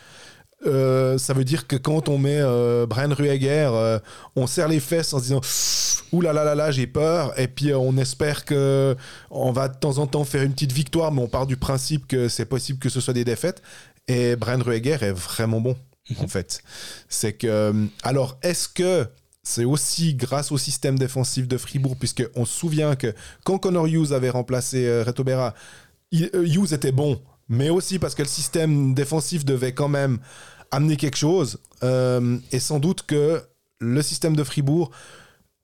euh, 0.66 1.18
ça 1.18 1.32
veut 1.34 1.44
dire 1.44 1.66
que 1.66 1.76
quand 1.76 2.09
on 2.09 2.18
met 2.18 2.39
euh, 2.40 2.86
Brian 2.86 3.12
Rueger, 3.12 3.70
euh, 3.74 3.98
on 4.36 4.47
serre 4.47 4.68
les 4.68 4.80
fesses 4.80 5.12
en 5.12 5.18
se 5.18 5.22
disant 5.24 5.40
Ouh 6.12 6.20
là 6.20 6.32
là 6.32 6.44
là 6.44 6.55
là, 6.55 6.70
j'ai 6.70 6.86
peur. 6.86 7.39
Et 7.39 7.48
puis 7.48 7.70
euh, 7.70 7.78
on 7.78 7.97
espère 7.97 8.44
que 8.44 8.97
on 9.30 9.51
va 9.52 9.68
de 9.68 9.76
temps 9.78 9.98
en 9.98 10.06
temps 10.06 10.24
faire 10.24 10.43
une 10.43 10.52
petite 10.52 10.72
victoire, 10.72 11.10
mais 11.12 11.22
on 11.22 11.28
part 11.28 11.47
du 11.47 11.56
principe 11.56 12.06
que 12.06 12.28
c'est 12.28 12.44
possible 12.44 12.78
que 12.78 12.89
ce 12.89 13.01
soit 13.01 13.14
des 13.14 13.24
défaites. 13.24 13.62
Et 14.09 14.36
Brian 14.36 14.60
Rueger 14.62 14.98
est 15.02 15.12
vraiment 15.12 15.60
bon, 15.60 15.76
en 16.20 16.28
fait. 16.28 16.62
C'est 17.09 17.32
que. 17.32 17.72
Alors, 18.02 18.39
est-ce 18.43 18.68
que 18.68 19.06
c'est 19.44 19.64
aussi 19.64 20.14
grâce 20.14 20.52
au 20.52 20.59
système 20.59 20.98
défensif 20.98 21.48
de 21.48 21.56
Fribourg, 21.56 21.97
puisqu'on 21.97 22.44
se 22.44 22.56
souvient 22.56 22.94
que 22.94 23.12
quand 23.44 23.59
Connor 23.59 23.86
Hughes 23.89 24.12
avait 24.12 24.30
remplacé 24.30 25.02
Reto 25.02 25.24
Berra, 25.24 25.55
il- 26.12 26.30
Hughes 26.34 26.72
était 26.72 26.93
bon, 26.93 27.20
mais 27.52 27.68
aussi 27.68 27.98
parce 27.98 28.14
que 28.14 28.22
le 28.22 28.28
système 28.28 28.94
défensif 28.94 29.44
devait 29.44 29.74
quand 29.74 29.88
même 29.88 30.18
amener 30.70 30.96
quelque 30.96 31.18
chose. 31.18 31.60
euh, 31.84 32.38
et 32.50 32.58
sans 32.58 32.80
doute 32.80 33.02
que 33.02 33.42
le 33.78 34.00
système 34.00 34.34
de 34.34 34.42
Fribourg 34.42 34.90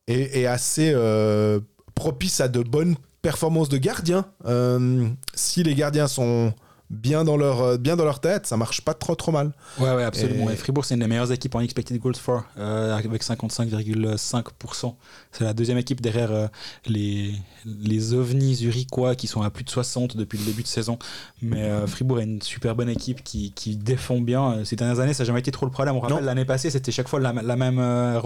est, 0.07 0.47
assez 0.47 0.93
euh, 0.95 1.61
propice 1.95 2.41
à 2.41 2.49
de 2.49 2.63
bonnes 2.63 2.97
performances 3.23 3.71
de 3.71 3.79
gardiens. 3.79 4.27
Euh, 4.45 5.09
si 5.35 5.63
les 5.63 5.75
gardiens 5.75 6.09
sont 6.09 6.53
bien 6.91 7.25
dans 7.25 7.37
leur, 7.37 7.61
euh, 7.63 7.77
bien 7.77 7.97
dans 7.97 8.05
leur 8.05 8.21
tête, 8.21 8.47
ça 8.47 8.57
marche 8.57 8.81
pas 8.81 8.95
trop 8.95 9.15
trop 9.15 9.31
mal. 9.33 9.53
Ouais, 9.79 9.95
ouais, 9.95 10.05
absolument. 10.05 10.49
Et- 10.51 10.55
Et, 10.55 10.57
Fribourg, 10.57 10.85
c'est 10.85 10.95
une 10.95 11.01
des 11.01 11.07
meilleures 11.07 11.31
équipes 11.33 11.55
en 11.55 11.61
expected 11.61 11.99
goals 11.99 12.15
for, 12.17 12.45
euh, 12.59 12.97
avec 12.97 13.23
55,5%. 13.23 14.97
C'est 15.33 15.45
la 15.45 15.53
deuxième 15.55 15.79
équipe 15.79 16.01
derrière 16.01 16.33
euh, 16.33 16.47
les, 16.87 17.35
les 17.67 18.15
ovnis 18.15 18.55
zurichois 18.57 19.15
qui 19.15 19.27
sont 19.27 19.43
à 19.43 19.51
plus 19.51 19.65
de 19.65 19.71
60 19.71 20.17
depuis 20.17 20.39
le 20.39 20.45
début 20.45 20.63
de 20.63 20.69
saison. 20.69 20.99
Mais 21.43 21.63
euh, 21.63 21.87
Fribourg 21.87 22.21
est 22.21 22.25
une 22.25 22.43
super 22.43 22.75
bonne 22.75 22.89
équipe 22.89 23.23
qui, 23.23 23.53
qui 23.53 23.77
défend 23.77 24.21
bien. 24.21 24.65
Ces 24.65 24.77
dernières 24.77 25.01
années, 25.01 25.15
ça 25.15 25.23
n'a 25.25 25.27
jamais 25.27 25.41
été 25.41 25.51
trop 25.51 25.67
le 25.67 25.73
problème. 25.73 25.97
On 25.97 26.01
rappelle, 26.01 26.25
l'année 26.25 26.45
passée, 26.45 26.71
c'était 26.71 26.93
chaque 26.93 27.09
fois 27.09 27.21
la, 27.21 27.33
la 27.33 27.57
même 27.57 27.79
euh, 27.79 28.19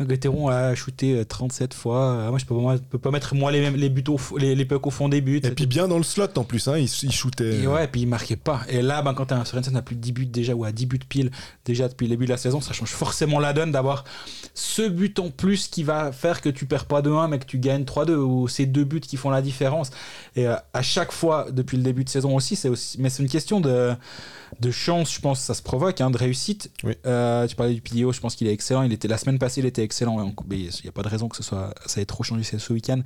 Gauthieron 0.00 0.48
a 0.48 0.74
shooté 0.74 1.14
euh, 1.14 1.24
37 1.24 1.74
fois. 1.74 2.24
Ah, 2.26 2.30
moi, 2.30 2.38
je 2.38 2.44
peux 2.44 2.54
pas, 2.54 2.76
peux 2.90 2.98
pas 2.98 3.10
mettre 3.10 3.34
moi 3.34 3.52
les, 3.52 3.70
les, 3.70 3.88
buts 3.88 4.04
au, 4.08 4.18
les, 4.38 4.54
les 4.54 4.64
pucks 4.64 4.86
au 4.86 4.90
fond 4.90 5.08
des 5.08 5.20
buts. 5.20 5.40
Et 5.42 5.50
puis 5.50 5.66
bien 5.66 5.88
dans 5.88 5.98
le 5.98 6.02
slot 6.02 6.28
en 6.36 6.44
plus, 6.44 6.68
hein, 6.68 6.78
il, 6.78 6.84
il 7.02 7.12
shootait. 7.12 7.62
Et 7.62 7.66
ouais, 7.66 7.86
puis 7.88 8.02
il 8.02 8.06
marquait 8.06 8.36
pas. 8.36 8.62
Et 8.68 8.82
là, 8.82 9.02
ben, 9.02 9.14
quand 9.14 9.26
t'as 9.26 9.36
un 9.36 9.44
Sorensen 9.44 9.76
à 9.76 9.82
plus 9.82 9.96
de 9.96 10.00
10 10.00 10.12
buts 10.12 10.26
déjà, 10.26 10.54
ou 10.54 10.64
à 10.64 10.72
10 10.72 10.86
buts 10.86 11.00
pile, 11.08 11.30
déjà 11.64 11.88
depuis 11.88 12.06
le 12.06 12.10
début 12.10 12.24
de 12.24 12.30
la 12.30 12.36
saison, 12.36 12.60
ça 12.60 12.72
change 12.72 12.90
forcément 12.90 13.38
la 13.38 13.52
donne 13.52 13.72
d'avoir 13.72 14.04
ce 14.54 14.88
but 14.88 15.18
en 15.18 15.30
plus 15.30 15.68
qui 15.68 15.82
va 15.82 16.12
faire 16.12 16.40
que 16.40 16.48
tu 16.48 16.66
perds 16.66 16.86
pas 16.86 17.02
2-1, 17.02 17.28
mais 17.28 17.38
que 17.38 17.46
tu 17.46 17.58
gagnes 17.58 17.84
3-2, 17.84 18.14
ou 18.14 18.48
ces 18.48 18.66
deux 18.66 18.84
buts 18.84 19.00
qui 19.00 19.16
font 19.16 19.30
la 19.30 19.42
différence. 19.42 19.90
Et 20.36 20.46
euh, 20.46 20.56
à 20.72 20.82
chaque 20.82 21.12
fois, 21.12 21.46
depuis 21.50 21.76
le 21.76 21.82
début 21.82 22.04
de 22.04 22.08
saison 22.08 22.34
aussi, 22.34 22.56
c'est 22.56 22.68
aussi 22.68 22.92
mais 22.98 23.10
c'est 23.10 23.22
une 23.22 23.28
question 23.28 23.60
de, 23.60 23.94
de 24.60 24.70
chance, 24.70 25.12
je 25.12 25.20
pense, 25.20 25.40
ça 25.40 25.54
se 25.54 25.62
provoque, 25.62 26.00
hein, 26.00 26.10
de 26.10 26.18
réussite. 26.18 26.70
Oui. 26.84 26.94
Euh, 27.06 27.46
tu 27.46 27.56
parlais 27.56 27.74
du 27.74 27.80
PDO, 27.80 28.12
je 28.12 28.20
pense 28.20 28.34
qu'il 28.36 28.46
est 28.46 28.52
excellent. 28.52 28.82
Il 28.82 28.92
était, 28.92 29.08
la 29.08 29.18
semaine 29.18 29.38
passée, 29.38 29.60
il 29.60 29.66
était 29.66 29.81
excellent. 29.82 30.34
Il 30.50 30.56
n'y 30.56 30.88
a 30.88 30.92
pas 30.92 31.02
de 31.02 31.08
raison 31.08 31.28
que 31.28 31.36
ce 31.36 31.42
soit, 31.42 31.74
ça 31.86 32.00
ait 32.00 32.06
trop 32.06 32.22
changé 32.22 32.42
ce 32.42 32.72
week-end. 32.72 33.02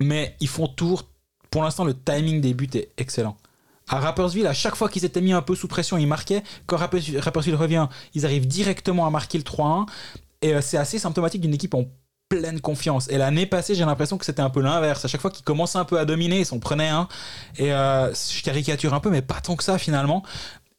Mais 0.00 0.36
ils 0.40 0.48
font 0.48 0.68
tour. 0.68 1.08
Pour 1.50 1.62
l'instant, 1.62 1.84
le 1.84 1.94
timing 1.94 2.40
des 2.40 2.54
buts 2.54 2.68
est 2.74 2.90
excellent. 2.96 3.36
À 3.88 4.00
Rapperswil, 4.00 4.46
à 4.46 4.52
chaque 4.52 4.74
fois 4.74 4.88
qu'ils 4.88 5.04
étaient 5.04 5.20
mis 5.20 5.32
un 5.32 5.42
peu 5.42 5.54
sous 5.54 5.68
pression, 5.68 5.96
ils 5.96 6.08
marquaient. 6.08 6.42
Quand 6.66 6.76
Rapperswil 6.76 7.54
revient, 7.54 7.86
ils 8.14 8.26
arrivent 8.26 8.48
directement 8.48 9.06
à 9.06 9.10
marquer 9.10 9.38
le 9.38 9.44
3-1. 9.44 9.86
Et 10.42 10.54
euh, 10.54 10.60
c'est 10.60 10.76
assez 10.76 10.98
symptomatique 10.98 11.40
d'une 11.40 11.54
équipe 11.54 11.74
en 11.74 11.84
pleine 12.28 12.60
confiance. 12.60 13.08
Et 13.08 13.18
l'année 13.18 13.46
passée, 13.46 13.74
j'ai 13.74 13.84
l'impression 13.84 14.18
que 14.18 14.24
c'était 14.24 14.42
un 14.42 14.50
peu 14.50 14.60
l'inverse. 14.60 15.04
À 15.04 15.08
chaque 15.08 15.20
fois 15.20 15.30
qu'ils 15.30 15.44
commençaient 15.44 15.78
un 15.78 15.84
peu 15.84 15.98
à 15.98 16.04
dominer, 16.04 16.40
ils 16.40 16.46
s'en 16.46 16.58
prenaient 16.58 16.88
un. 16.88 17.06
Et 17.58 17.72
euh, 17.72 18.12
je 18.12 18.42
caricature 18.42 18.92
un 18.94 19.00
peu, 19.00 19.10
mais 19.10 19.22
pas 19.22 19.40
tant 19.40 19.54
que 19.54 19.62
ça 19.62 19.78
finalement. 19.78 20.24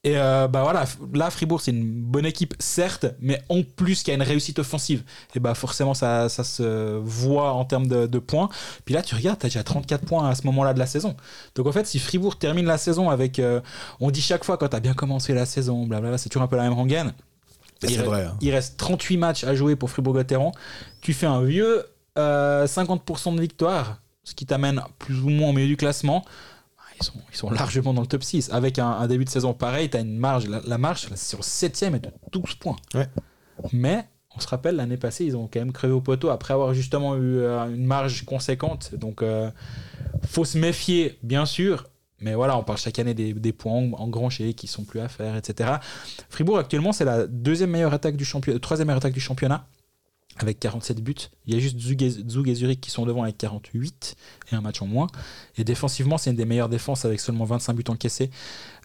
Et 0.04 0.16
euh, 0.16 0.46
bah 0.46 0.62
voilà, 0.62 0.84
là 1.12 1.28
Fribourg 1.28 1.60
c'est 1.60 1.72
une 1.72 1.84
bonne 1.84 2.24
équipe 2.24 2.54
certes, 2.60 3.06
mais 3.18 3.42
en 3.48 3.62
plus 3.64 4.04
qui 4.04 4.12
a 4.12 4.14
une 4.14 4.22
réussite 4.22 4.60
offensive. 4.60 5.02
Et 5.34 5.40
bah 5.40 5.54
forcément 5.54 5.92
ça, 5.92 6.28
ça 6.28 6.44
se 6.44 6.98
voit 6.98 7.52
en 7.52 7.64
termes 7.64 7.88
de, 7.88 8.06
de 8.06 8.18
points. 8.20 8.48
Puis 8.84 8.94
là 8.94 9.02
tu 9.02 9.16
regardes, 9.16 9.40
t'as 9.40 9.48
déjà 9.48 9.64
34 9.64 10.06
points 10.06 10.28
à 10.28 10.36
ce 10.36 10.46
moment-là 10.46 10.72
de 10.72 10.78
la 10.78 10.86
saison. 10.86 11.16
Donc 11.56 11.66
en 11.66 11.72
fait 11.72 11.84
si 11.84 11.98
Fribourg 11.98 12.38
termine 12.38 12.66
la 12.66 12.78
saison 12.78 13.10
avec, 13.10 13.40
euh, 13.40 13.60
on 13.98 14.12
dit 14.12 14.22
chaque 14.22 14.44
fois 14.44 14.56
quand 14.56 14.68
t'as 14.68 14.80
bien 14.80 14.94
commencé 14.94 15.34
la 15.34 15.46
saison, 15.46 15.84
blablabla, 15.84 16.16
c'est 16.16 16.28
toujours 16.28 16.44
un 16.44 16.48
peu 16.48 16.56
la 16.56 16.62
même 16.62 16.74
rengaine. 16.74 17.12
Il 17.82 18.00
vrai, 18.02 18.24
hein. 18.24 18.36
Il 18.40 18.52
reste 18.52 18.76
38 18.76 19.16
matchs 19.16 19.44
à 19.44 19.54
jouer 19.54 19.76
pour 19.76 19.90
Fribourg-Gotteron. 19.90 20.52
Tu 21.00 21.12
fais 21.12 21.26
un 21.26 21.42
vieux 21.42 21.84
euh, 22.18 22.66
50% 22.66 23.36
de 23.36 23.40
victoire, 23.40 23.98
ce 24.24 24.34
qui 24.34 24.46
t'amène 24.46 24.82
plus 24.98 25.20
ou 25.20 25.28
moins 25.28 25.50
au 25.50 25.52
milieu 25.52 25.68
du 25.68 25.76
classement. 25.76 26.24
Ils 27.00 27.04
sont, 27.04 27.12
ils 27.30 27.36
sont 27.36 27.50
largement 27.50 27.94
dans 27.94 28.00
le 28.00 28.06
top 28.06 28.22
6. 28.24 28.50
Avec 28.52 28.78
un, 28.78 28.88
un 28.90 29.06
début 29.06 29.24
de 29.24 29.30
saison 29.30 29.54
pareil, 29.54 29.88
tu 29.90 29.96
as 29.96 30.00
une 30.00 30.18
marge. 30.18 30.46
La, 30.48 30.60
la 30.66 30.78
marge 30.78 31.06
sur 31.14 31.38
le 31.38 31.42
7 31.42 31.82
est 31.82 31.90
de 32.00 32.10
12 32.32 32.54
points. 32.56 32.76
Ouais. 32.94 33.06
Mais 33.72 34.06
on 34.36 34.40
se 34.40 34.46
rappelle, 34.48 34.76
l'année 34.76 34.96
passée, 34.96 35.24
ils 35.24 35.36
ont 35.36 35.48
quand 35.52 35.60
même 35.60 35.72
crevé 35.72 35.92
au 35.92 36.00
poteau 36.00 36.28
après 36.30 36.54
avoir 36.54 36.74
justement 36.74 37.16
eu 37.16 37.38
euh, 37.38 37.66
une 37.74 37.84
marge 37.86 38.24
conséquente. 38.24 38.94
Donc, 38.94 39.22
euh, 39.22 39.50
faut 40.26 40.44
se 40.44 40.58
méfier, 40.58 41.18
bien 41.22 41.46
sûr. 41.46 41.84
Mais 42.20 42.34
voilà, 42.34 42.56
on 42.58 42.64
parle 42.64 42.78
chaque 42.78 42.98
année 42.98 43.14
des, 43.14 43.32
des 43.32 43.52
points 43.52 43.72
en- 43.74 43.92
engranchés 43.94 44.52
qui 44.54 44.66
sont 44.66 44.82
plus 44.84 44.98
à 45.00 45.08
faire, 45.08 45.36
etc. 45.36 45.74
Fribourg, 46.28 46.58
actuellement, 46.58 46.92
c'est 46.92 47.04
la 47.04 47.26
deuxième 47.28 47.70
meilleure 47.70 47.94
attaque 47.94 48.16
du 48.16 48.24
championnat, 48.24 48.58
troisième 48.58 48.88
meilleure 48.88 48.98
attaque 48.98 49.12
du 49.14 49.20
championnat, 49.20 49.66
avec 50.38 50.58
47 50.60 51.00
buts. 51.02 51.14
Il 51.46 51.54
y 51.54 51.56
a 51.56 51.60
juste 51.60 51.78
Zug 51.78 52.02
et, 52.02 52.54
Zurich 52.54 52.80
qui 52.80 52.90
sont 52.90 53.06
devant 53.06 53.22
avec 53.22 53.38
48 53.38 54.16
et 54.52 54.54
un 54.54 54.60
match 54.60 54.80
en 54.82 54.86
moins. 54.86 55.06
Et 55.56 55.64
défensivement, 55.64 56.18
c'est 56.18 56.30
une 56.30 56.36
des 56.36 56.44
meilleures 56.44 56.68
défenses 56.68 57.04
avec 57.04 57.20
seulement 57.20 57.44
25 57.44 57.74
buts 57.74 57.84
encaissés. 57.88 58.30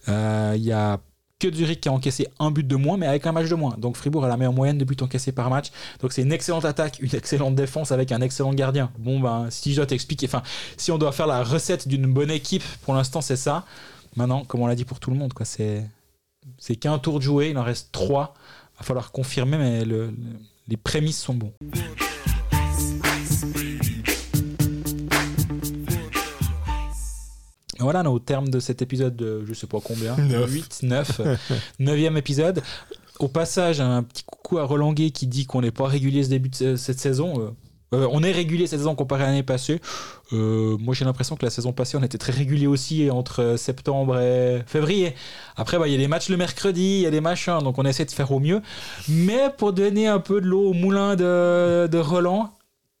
Euh, 0.08 0.54
Il 0.56 0.62
y 0.64 0.72
a 0.72 1.00
que 1.40 1.52
Zurich 1.52 1.80
qui 1.80 1.88
a 1.88 1.92
encaissé 1.92 2.28
un 2.38 2.50
but 2.50 2.66
de 2.66 2.76
moins, 2.76 2.96
mais 2.96 3.06
avec 3.06 3.26
un 3.26 3.32
match 3.32 3.48
de 3.48 3.54
moins. 3.54 3.74
Donc 3.76 3.96
Fribourg 3.96 4.24
a 4.24 4.28
la 4.28 4.36
meilleure 4.36 4.52
moyenne 4.52 4.78
de 4.78 4.84
buts 4.84 4.96
encaissés 5.00 5.32
par 5.32 5.50
match. 5.50 5.70
Donc 6.00 6.12
c'est 6.12 6.22
une 6.22 6.32
excellente 6.32 6.64
attaque, 6.64 6.98
une 7.00 7.14
excellente 7.14 7.54
défense 7.56 7.90
avec 7.92 8.12
un 8.12 8.20
excellent 8.20 8.54
gardien. 8.54 8.90
Bon, 8.98 9.18
ben, 9.20 9.48
si 9.50 9.72
je 9.72 9.76
dois 9.76 9.86
t'expliquer, 9.86 10.26
enfin, 10.26 10.42
si 10.76 10.92
on 10.92 10.98
doit 10.98 11.12
faire 11.12 11.26
la 11.26 11.42
recette 11.42 11.88
d'une 11.88 12.06
bonne 12.12 12.30
équipe, 12.30 12.62
pour 12.82 12.94
l'instant, 12.94 13.20
c'est 13.20 13.36
ça. 13.36 13.64
Maintenant, 14.16 14.44
comme 14.44 14.60
on 14.60 14.66
l'a 14.68 14.76
dit 14.76 14.84
pour 14.84 15.00
tout 15.00 15.10
le 15.10 15.16
monde, 15.16 15.32
quoi, 15.32 15.44
c'est 15.44 15.90
qu'un 16.80 16.98
tour 16.98 17.18
de 17.18 17.24
jouer, 17.24 17.50
il 17.50 17.58
en 17.58 17.64
reste 17.64 17.88
trois. 17.90 18.34
Va 18.78 18.84
falloir 18.84 19.10
confirmer, 19.12 19.56
mais 19.58 19.84
le- 19.84 20.14
les 20.68 20.76
prémices 20.76 21.20
sont 21.20 21.34
bons. 21.34 21.52
Voilà, 27.80 28.00
on 28.00 28.04
est 28.04 28.08
au 28.08 28.18
terme 28.18 28.48
de 28.48 28.60
cet 28.60 28.82
épisode 28.82 29.16
de 29.16 29.44
je 29.46 29.52
sais 29.52 29.66
pas 29.66 29.78
combien, 29.82 30.16
Neuf. 30.18 30.50
8, 30.50 30.78
9, 30.84 31.20
9e 31.80 32.16
épisode. 32.16 32.62
Au 33.18 33.28
passage, 33.28 33.80
un 33.80 34.02
petit 34.02 34.22
coucou 34.24 34.58
à 34.58 34.64
Roland 34.64 34.92
Gay 34.92 35.10
qui 35.10 35.26
dit 35.26 35.44
qu'on 35.46 35.60
n'est 35.60 35.70
pas 35.70 35.86
régulier 35.86 36.24
ce 36.24 36.28
début 36.30 36.48
de 36.48 36.54
ce- 36.54 36.76
cette 36.76 36.98
saison. 37.00 37.54
Euh, 37.94 38.04
euh, 38.04 38.08
on 38.10 38.22
est 38.22 38.32
régulier 38.32 38.66
cette 38.66 38.80
saison 38.80 38.94
comparé 38.94 39.24
à 39.24 39.26
l'année 39.26 39.42
passée. 39.42 39.80
Euh, 40.32 40.76
moi, 40.78 40.94
j'ai 40.94 41.04
l'impression 41.04 41.36
que 41.36 41.44
la 41.44 41.50
saison 41.50 41.72
passée, 41.72 41.96
on 41.96 42.02
était 42.02 42.18
très 42.18 42.32
régulier 42.32 42.66
aussi 42.66 43.10
entre 43.10 43.56
septembre 43.56 44.18
et 44.18 44.62
février. 44.66 45.14
Après, 45.56 45.78
bah, 45.78 45.88
il 45.88 45.92
y 45.92 45.94
a 45.94 45.98
des 45.98 46.08
matchs 46.08 46.28
le 46.28 46.36
mercredi, 46.36 46.98
il 46.98 47.00
y 47.00 47.06
a 47.06 47.10
des 47.10 47.20
machins, 47.20 47.58
donc 47.62 47.78
on 47.78 47.84
essaie 47.84 48.04
de 48.04 48.10
faire 48.10 48.32
au 48.32 48.40
mieux. 48.40 48.62
Mais 49.08 49.50
pour 49.56 49.72
donner 49.72 50.06
un 50.06 50.20
peu 50.20 50.40
de 50.40 50.46
l'eau 50.46 50.70
au 50.70 50.72
moulin 50.72 51.16
de, 51.16 51.88
de 51.90 51.98
Roland, 51.98 52.52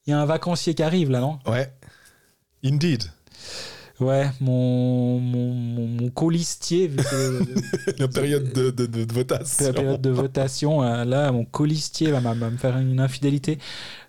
il 0.06 0.10
y 0.10 0.12
a 0.12 0.20
un 0.20 0.26
vacancier 0.26 0.74
qui 0.74 0.82
arrive 0.82 1.10
là, 1.10 1.20
non? 1.20 1.38
Ouais. 1.46 1.72
Indeed. 2.64 3.04
Ouais, 4.00 4.28
mon, 4.40 5.20
mon, 5.20 5.52
mon, 5.54 5.86
mon 5.86 6.10
colistier, 6.10 6.88
vu 6.88 6.96
que 6.96 7.44
La 8.00 8.08
période 8.08 8.52
de, 8.52 8.70
de, 8.70 8.86
de- 8.86 9.12
votation. 9.12 9.66
la 9.66 9.72
période 9.72 10.00
de 10.00 10.10
votation, 10.10 10.82
euh, 10.82 11.04
là, 11.04 11.30
mon 11.30 11.44
colistier 11.44 12.10
va, 12.10 12.20
me 12.34 12.56
faire 12.56 12.76
une 12.76 12.98
infidélité. 12.98 13.58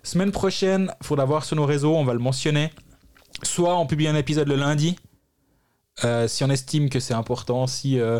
Semaine 0.02 0.32
prochaine, 0.32 0.92
il 1.00 1.06
faudra 1.06 1.24
voir 1.24 1.44
sur 1.44 1.54
nos 1.56 1.66
réseaux, 1.66 1.94
on 1.94 2.04
va 2.04 2.14
le 2.14 2.18
mentionner. 2.18 2.72
Soit 3.44 3.78
on 3.78 3.86
publie 3.86 4.08
un 4.08 4.16
épisode 4.16 4.48
le 4.48 4.56
lundi, 4.56 4.96
euh, 6.04 6.26
si 6.26 6.42
on 6.42 6.50
estime 6.50 6.88
que 6.88 6.98
c'est 6.98 7.14
important, 7.14 7.68
si 7.68 8.00
euh, 8.00 8.18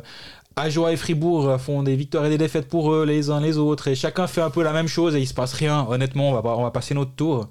Ajoie 0.54 0.92
et 0.92 0.96
Fribourg 0.96 1.60
font 1.60 1.82
des 1.82 1.96
victoires 1.96 2.26
et 2.26 2.30
des 2.30 2.38
défaites 2.38 2.68
pour 2.68 2.92
eux 2.92 3.04
les 3.04 3.28
uns 3.30 3.40
les 3.40 3.58
autres 3.58 3.88
et 3.88 3.94
chacun 3.94 4.26
fait 4.26 4.40
un 4.40 4.50
peu 4.50 4.62
la 4.62 4.72
même 4.72 4.88
chose 4.88 5.16
et 5.16 5.20
il 5.20 5.26
se 5.26 5.34
passe 5.34 5.52
rien. 5.52 5.84
Honnêtement, 5.88 6.30
on 6.30 6.40
va, 6.40 6.56
on 6.56 6.62
va 6.62 6.70
passer 6.70 6.94
notre 6.94 7.12
tour. 7.14 7.48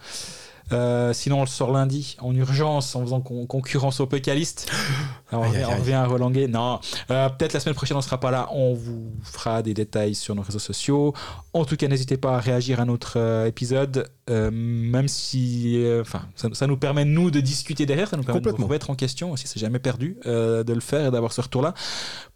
Euh, 0.71 1.13
sinon, 1.13 1.37
on 1.37 1.41
le 1.41 1.47
sort 1.47 1.71
lundi 1.71 2.17
en 2.19 2.33
urgence 2.35 2.95
en 2.95 3.01
faisant 3.01 3.21
con- 3.21 3.45
concurrence 3.45 3.99
au 3.99 4.07
Pécaliste. 4.07 4.71
On, 5.31 5.41
revient, 5.41 5.95
on 5.95 5.95
à 5.95 6.05
Rolanguet. 6.05 6.47
Non, 6.47 6.79
Euh, 7.11 7.27
peut-être 7.29 7.51
la 7.53 7.59
semaine 7.59 7.75
prochaine, 7.75 7.97
on 7.97 8.01
sera 8.01 8.19
pas 8.19 8.31
là. 8.31 8.47
On 8.53 8.73
vous 8.73 9.11
fera 9.23 9.61
des 9.63 9.73
détails 9.73 10.15
sur 10.15 10.33
nos 10.35 10.43
réseaux 10.43 10.59
sociaux. 10.59 11.13
En 11.51 11.65
tout 11.65 11.75
cas, 11.75 11.87
n'hésitez 11.87 12.15
pas 12.15 12.35
à 12.37 12.39
réagir 12.39 12.79
à 12.79 12.85
notre 12.85 13.19
euh, 13.19 13.45
épisode, 13.47 14.09
même 14.29 15.07
si, 15.07 15.83
enfin, 15.99 16.21
ça, 16.35 16.47
ça 16.53 16.67
nous 16.67 16.77
permet 16.77 17.05
nous 17.05 17.31
de 17.31 17.39
discuter 17.41 17.85
derrière, 17.85 18.07
ça 18.07 18.17
nous 18.17 18.23
permet 18.23 18.39
de 18.41 18.49
vous 18.51 18.63
remettre 18.65 18.89
en 18.91 18.95
question 18.95 19.31
aussi. 19.31 19.47
C'est 19.47 19.59
jamais 19.59 19.79
perdu 19.79 20.17
de 20.25 20.63
le 20.73 20.79
faire 20.79 21.07
et 21.07 21.11
d'avoir 21.11 21.33
ce 21.33 21.41
retour-là. 21.41 21.73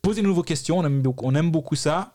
Posez-nous 0.01 0.34
vos 0.35 0.43
questions. 0.43 0.77
On 0.80 0.85
aime 0.85 1.01
beaucoup, 1.01 1.26
on 1.26 1.35
aime 1.35 1.51
beaucoup 1.51 1.76
ça. 1.76 2.11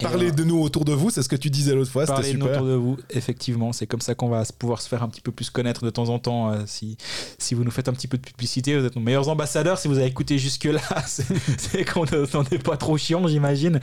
Parlez 0.00 0.32
de 0.32 0.42
nous 0.44 0.60
autour 0.60 0.84
de 0.84 0.92
vous, 0.92 1.10
c'est 1.10 1.22
ce 1.22 1.28
que 1.28 1.36
tu 1.36 1.50
disais 1.50 1.72
l'autre 1.74 1.90
fois, 1.90 2.02
c'était 2.04 2.14
Parler 2.14 2.32
de 2.32 2.38
nous 2.38 2.46
autour 2.46 2.66
de 2.66 2.74
vous, 2.74 2.96
effectivement, 3.10 3.72
c'est 3.72 3.86
comme 3.86 4.00
ça 4.00 4.14
qu'on 4.14 4.28
va 4.28 4.42
pouvoir 4.58 4.82
se 4.82 4.88
faire 4.88 5.02
un 5.04 5.08
petit 5.08 5.20
peu 5.20 5.30
plus 5.30 5.50
connaître 5.50 5.84
de 5.84 5.90
temps 5.90 6.08
en 6.08 6.18
temps. 6.18 6.50
euh, 6.50 6.62
si, 6.66 6.96
si 7.38 7.54
vous 7.54 7.62
nous 7.64 7.70
faites 7.70 7.88
un 7.88 7.92
petit 7.92 8.08
peu 8.08 8.16
de 8.18 8.22
publicité, 8.22 8.76
vous 8.76 8.84
êtes 8.84 8.96
nos 8.96 9.02
meilleurs 9.02 9.28
ambassadeurs. 9.28 9.78
Si 9.78 9.86
vous 9.88 9.98
avez 9.98 10.06
écouté 10.08 10.36
jusque-là, 10.38 10.80
c'est 11.06 11.84
qu'on 11.84 12.04
n'est 12.04 12.58
pas 12.58 12.76
trop 12.76 12.98
chiant, 12.98 13.26
j'imagine. 13.28 13.78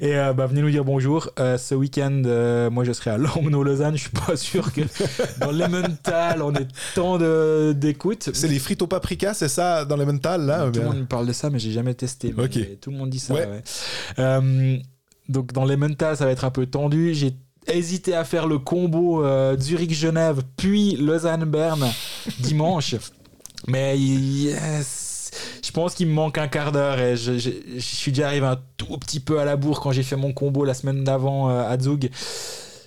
Et 0.00 0.14
euh, 0.16 0.32
bah, 0.34 0.46
venez 0.46 0.60
nous 0.60 0.70
dire 0.70 0.84
bonjour. 0.84 1.30
Euh, 1.38 1.56
ce 1.56 1.74
week-end, 1.74 2.22
moi 2.70 2.84
je 2.84 2.92
serai 2.92 3.10
à 3.10 3.18
Langnau-Lausanne. 3.18 3.96
Je 3.96 4.02
suis 4.02 4.10
pas 4.10 4.36
sûr 4.36 4.72
que 4.72 4.82
dans 5.40 5.50
l'Emmental, 5.50 6.42
on 6.42 6.54
ait 6.54 6.68
tant 6.94 7.16
de- 7.18 7.72
d'écoute. 7.76 8.30
C'est 8.34 8.48
les 8.48 8.58
frites 8.58 8.82
au 8.82 8.86
paprika, 8.86 9.32
c'est 9.34 9.48
ça, 9.48 9.84
dans 9.86 9.96
les 9.96 10.04
mentales, 10.04 10.44
là 10.44 10.70
Tout 10.70 10.80
le 10.80 10.86
monde 10.86 10.98
me 11.00 11.06
parle 11.06 11.26
de 11.26 11.32
ça, 11.32 11.48
mais 11.50 11.58
j'ai 11.58 11.72
jamais 11.72 11.94
testé. 11.94 12.32
Tout 12.80 12.90
le 12.90 12.96
monde 12.98 13.10
dit 13.10 13.18
ça. 13.18 13.34
Ouais. 13.34 13.46
ouais. 14.18 14.82
Donc 15.28 15.52
dans 15.52 15.64
les 15.64 15.76
mentales, 15.76 16.16
ça 16.16 16.24
va 16.26 16.30
être 16.32 16.44
un 16.44 16.50
peu 16.50 16.66
tendu. 16.66 17.14
J'ai 17.14 17.34
hésité 17.66 18.14
à 18.14 18.24
faire 18.24 18.46
le 18.46 18.58
combo 18.58 19.24
euh, 19.24 19.56
Zurich-Genève, 19.58 20.42
puis 20.56 20.96
Lausanne-Berne 20.96 21.90
dimanche. 22.40 22.94
Mais 23.66 23.98
yes, 23.98 25.30
je 25.64 25.70
pense 25.70 25.94
qu'il 25.94 26.06
me 26.08 26.12
manque 26.12 26.36
un 26.38 26.48
quart 26.48 26.72
d'heure 26.72 26.98
et 27.00 27.16
je, 27.16 27.38
je- 27.38 27.50
je 27.76 27.80
suis 27.80 28.12
déjà 28.12 28.26
arrivé 28.28 28.46
un 28.46 28.60
tout 28.76 28.98
petit 28.98 29.20
peu 29.20 29.40
à 29.40 29.44
la 29.46 29.56
bourre 29.56 29.80
quand 29.80 29.92
j'ai 29.92 30.02
fait 30.02 30.16
mon 30.16 30.32
combo 30.32 30.64
la 30.64 30.74
semaine 30.74 31.02
d'avant 31.04 31.48
euh, 31.48 31.62
à 31.66 31.78
Zug. 31.78 32.10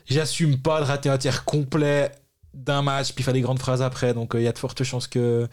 J'assume 0.05 0.57
pas 0.57 0.80
de 0.80 0.85
rater 0.85 1.09
un 1.09 1.18
tiers 1.18 1.43
complet 1.43 2.11
d'un 2.53 2.81
match 2.81 3.14
puis 3.14 3.23
faire 3.23 3.34
des 3.34 3.41
grandes 3.41 3.59
phrases 3.59 3.81
après. 3.81 4.14
Donc 4.14 4.35
euh, 4.35 4.39
il 4.41 4.43
y 4.43 4.47
a 4.47 4.51
de 4.51 4.57
fortes 4.59 4.84
chances 4.84 5.07
que, 5.07 5.47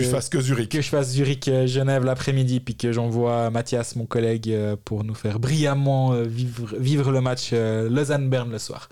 Que- 0.00 0.06
fasses 0.06 0.28
que 0.28 0.40
Zurich. 0.40 0.68
que 0.70 0.80
je 0.80 0.88
fasse 0.88 1.10
Zurich-Genève 1.12 2.04
l'après-midi, 2.04 2.60
puis 2.60 2.74
que 2.76 2.92
j'envoie 2.92 3.50
Mathias, 3.50 3.94
mon 3.96 4.06
collègue, 4.06 4.48
euh, 4.50 4.76
pour 4.84 5.04
nous 5.04 5.14
faire 5.14 5.38
brillamment 5.38 6.12
euh, 6.14 6.22
vivre, 6.24 6.74
vivre 6.78 7.10
le 7.12 7.20
match 7.20 7.50
euh, 7.52 7.88
Lausanne-Berne 7.90 8.50
le 8.50 8.58
soir. 8.58 8.88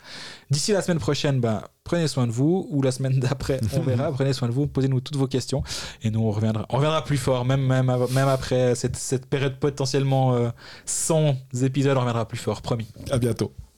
D'ici 0.51 0.72
la 0.72 0.82
semaine 0.82 0.98
prochaine, 0.98 1.40
ben, 1.40 1.62
prenez 1.85 2.09
soin 2.09 2.27
de 2.27 2.32
vous, 2.32 2.66
ou 2.70 2.82
la 2.82 2.93
semaine 2.93 3.18
d'après, 3.20 3.60
on 3.77 3.81
verra. 3.81 4.10
prenez 4.12 4.32
soin 4.32 4.48
de 4.48 4.52
vous, 4.52 4.66
posez-nous 4.66 5.01
toutes 5.01 5.16
vos 5.16 5.27
questions, 5.28 5.62
et 6.02 6.10
nous, 6.10 6.20
on 6.20 6.31
reviendra, 6.31 6.66
on 6.68 6.77
reviendra 6.77 7.05
plus 7.05 7.18
fort, 7.18 7.44
même, 7.44 7.62
même, 7.66 7.86
même 7.86 8.28
après 8.28 8.74
cette, 8.74 8.97
cette 8.97 9.27
période 9.27 9.56
potentiellement 9.59 10.35
euh, 10.35 10.48
sans 10.85 11.35
épisodes, 11.62 11.97
on 11.97 12.01
reviendra 12.01 12.27
plus 12.27 12.39
fort, 12.39 12.62
promis. 12.62 12.89
À 13.10 13.18
bientôt. 13.18 13.52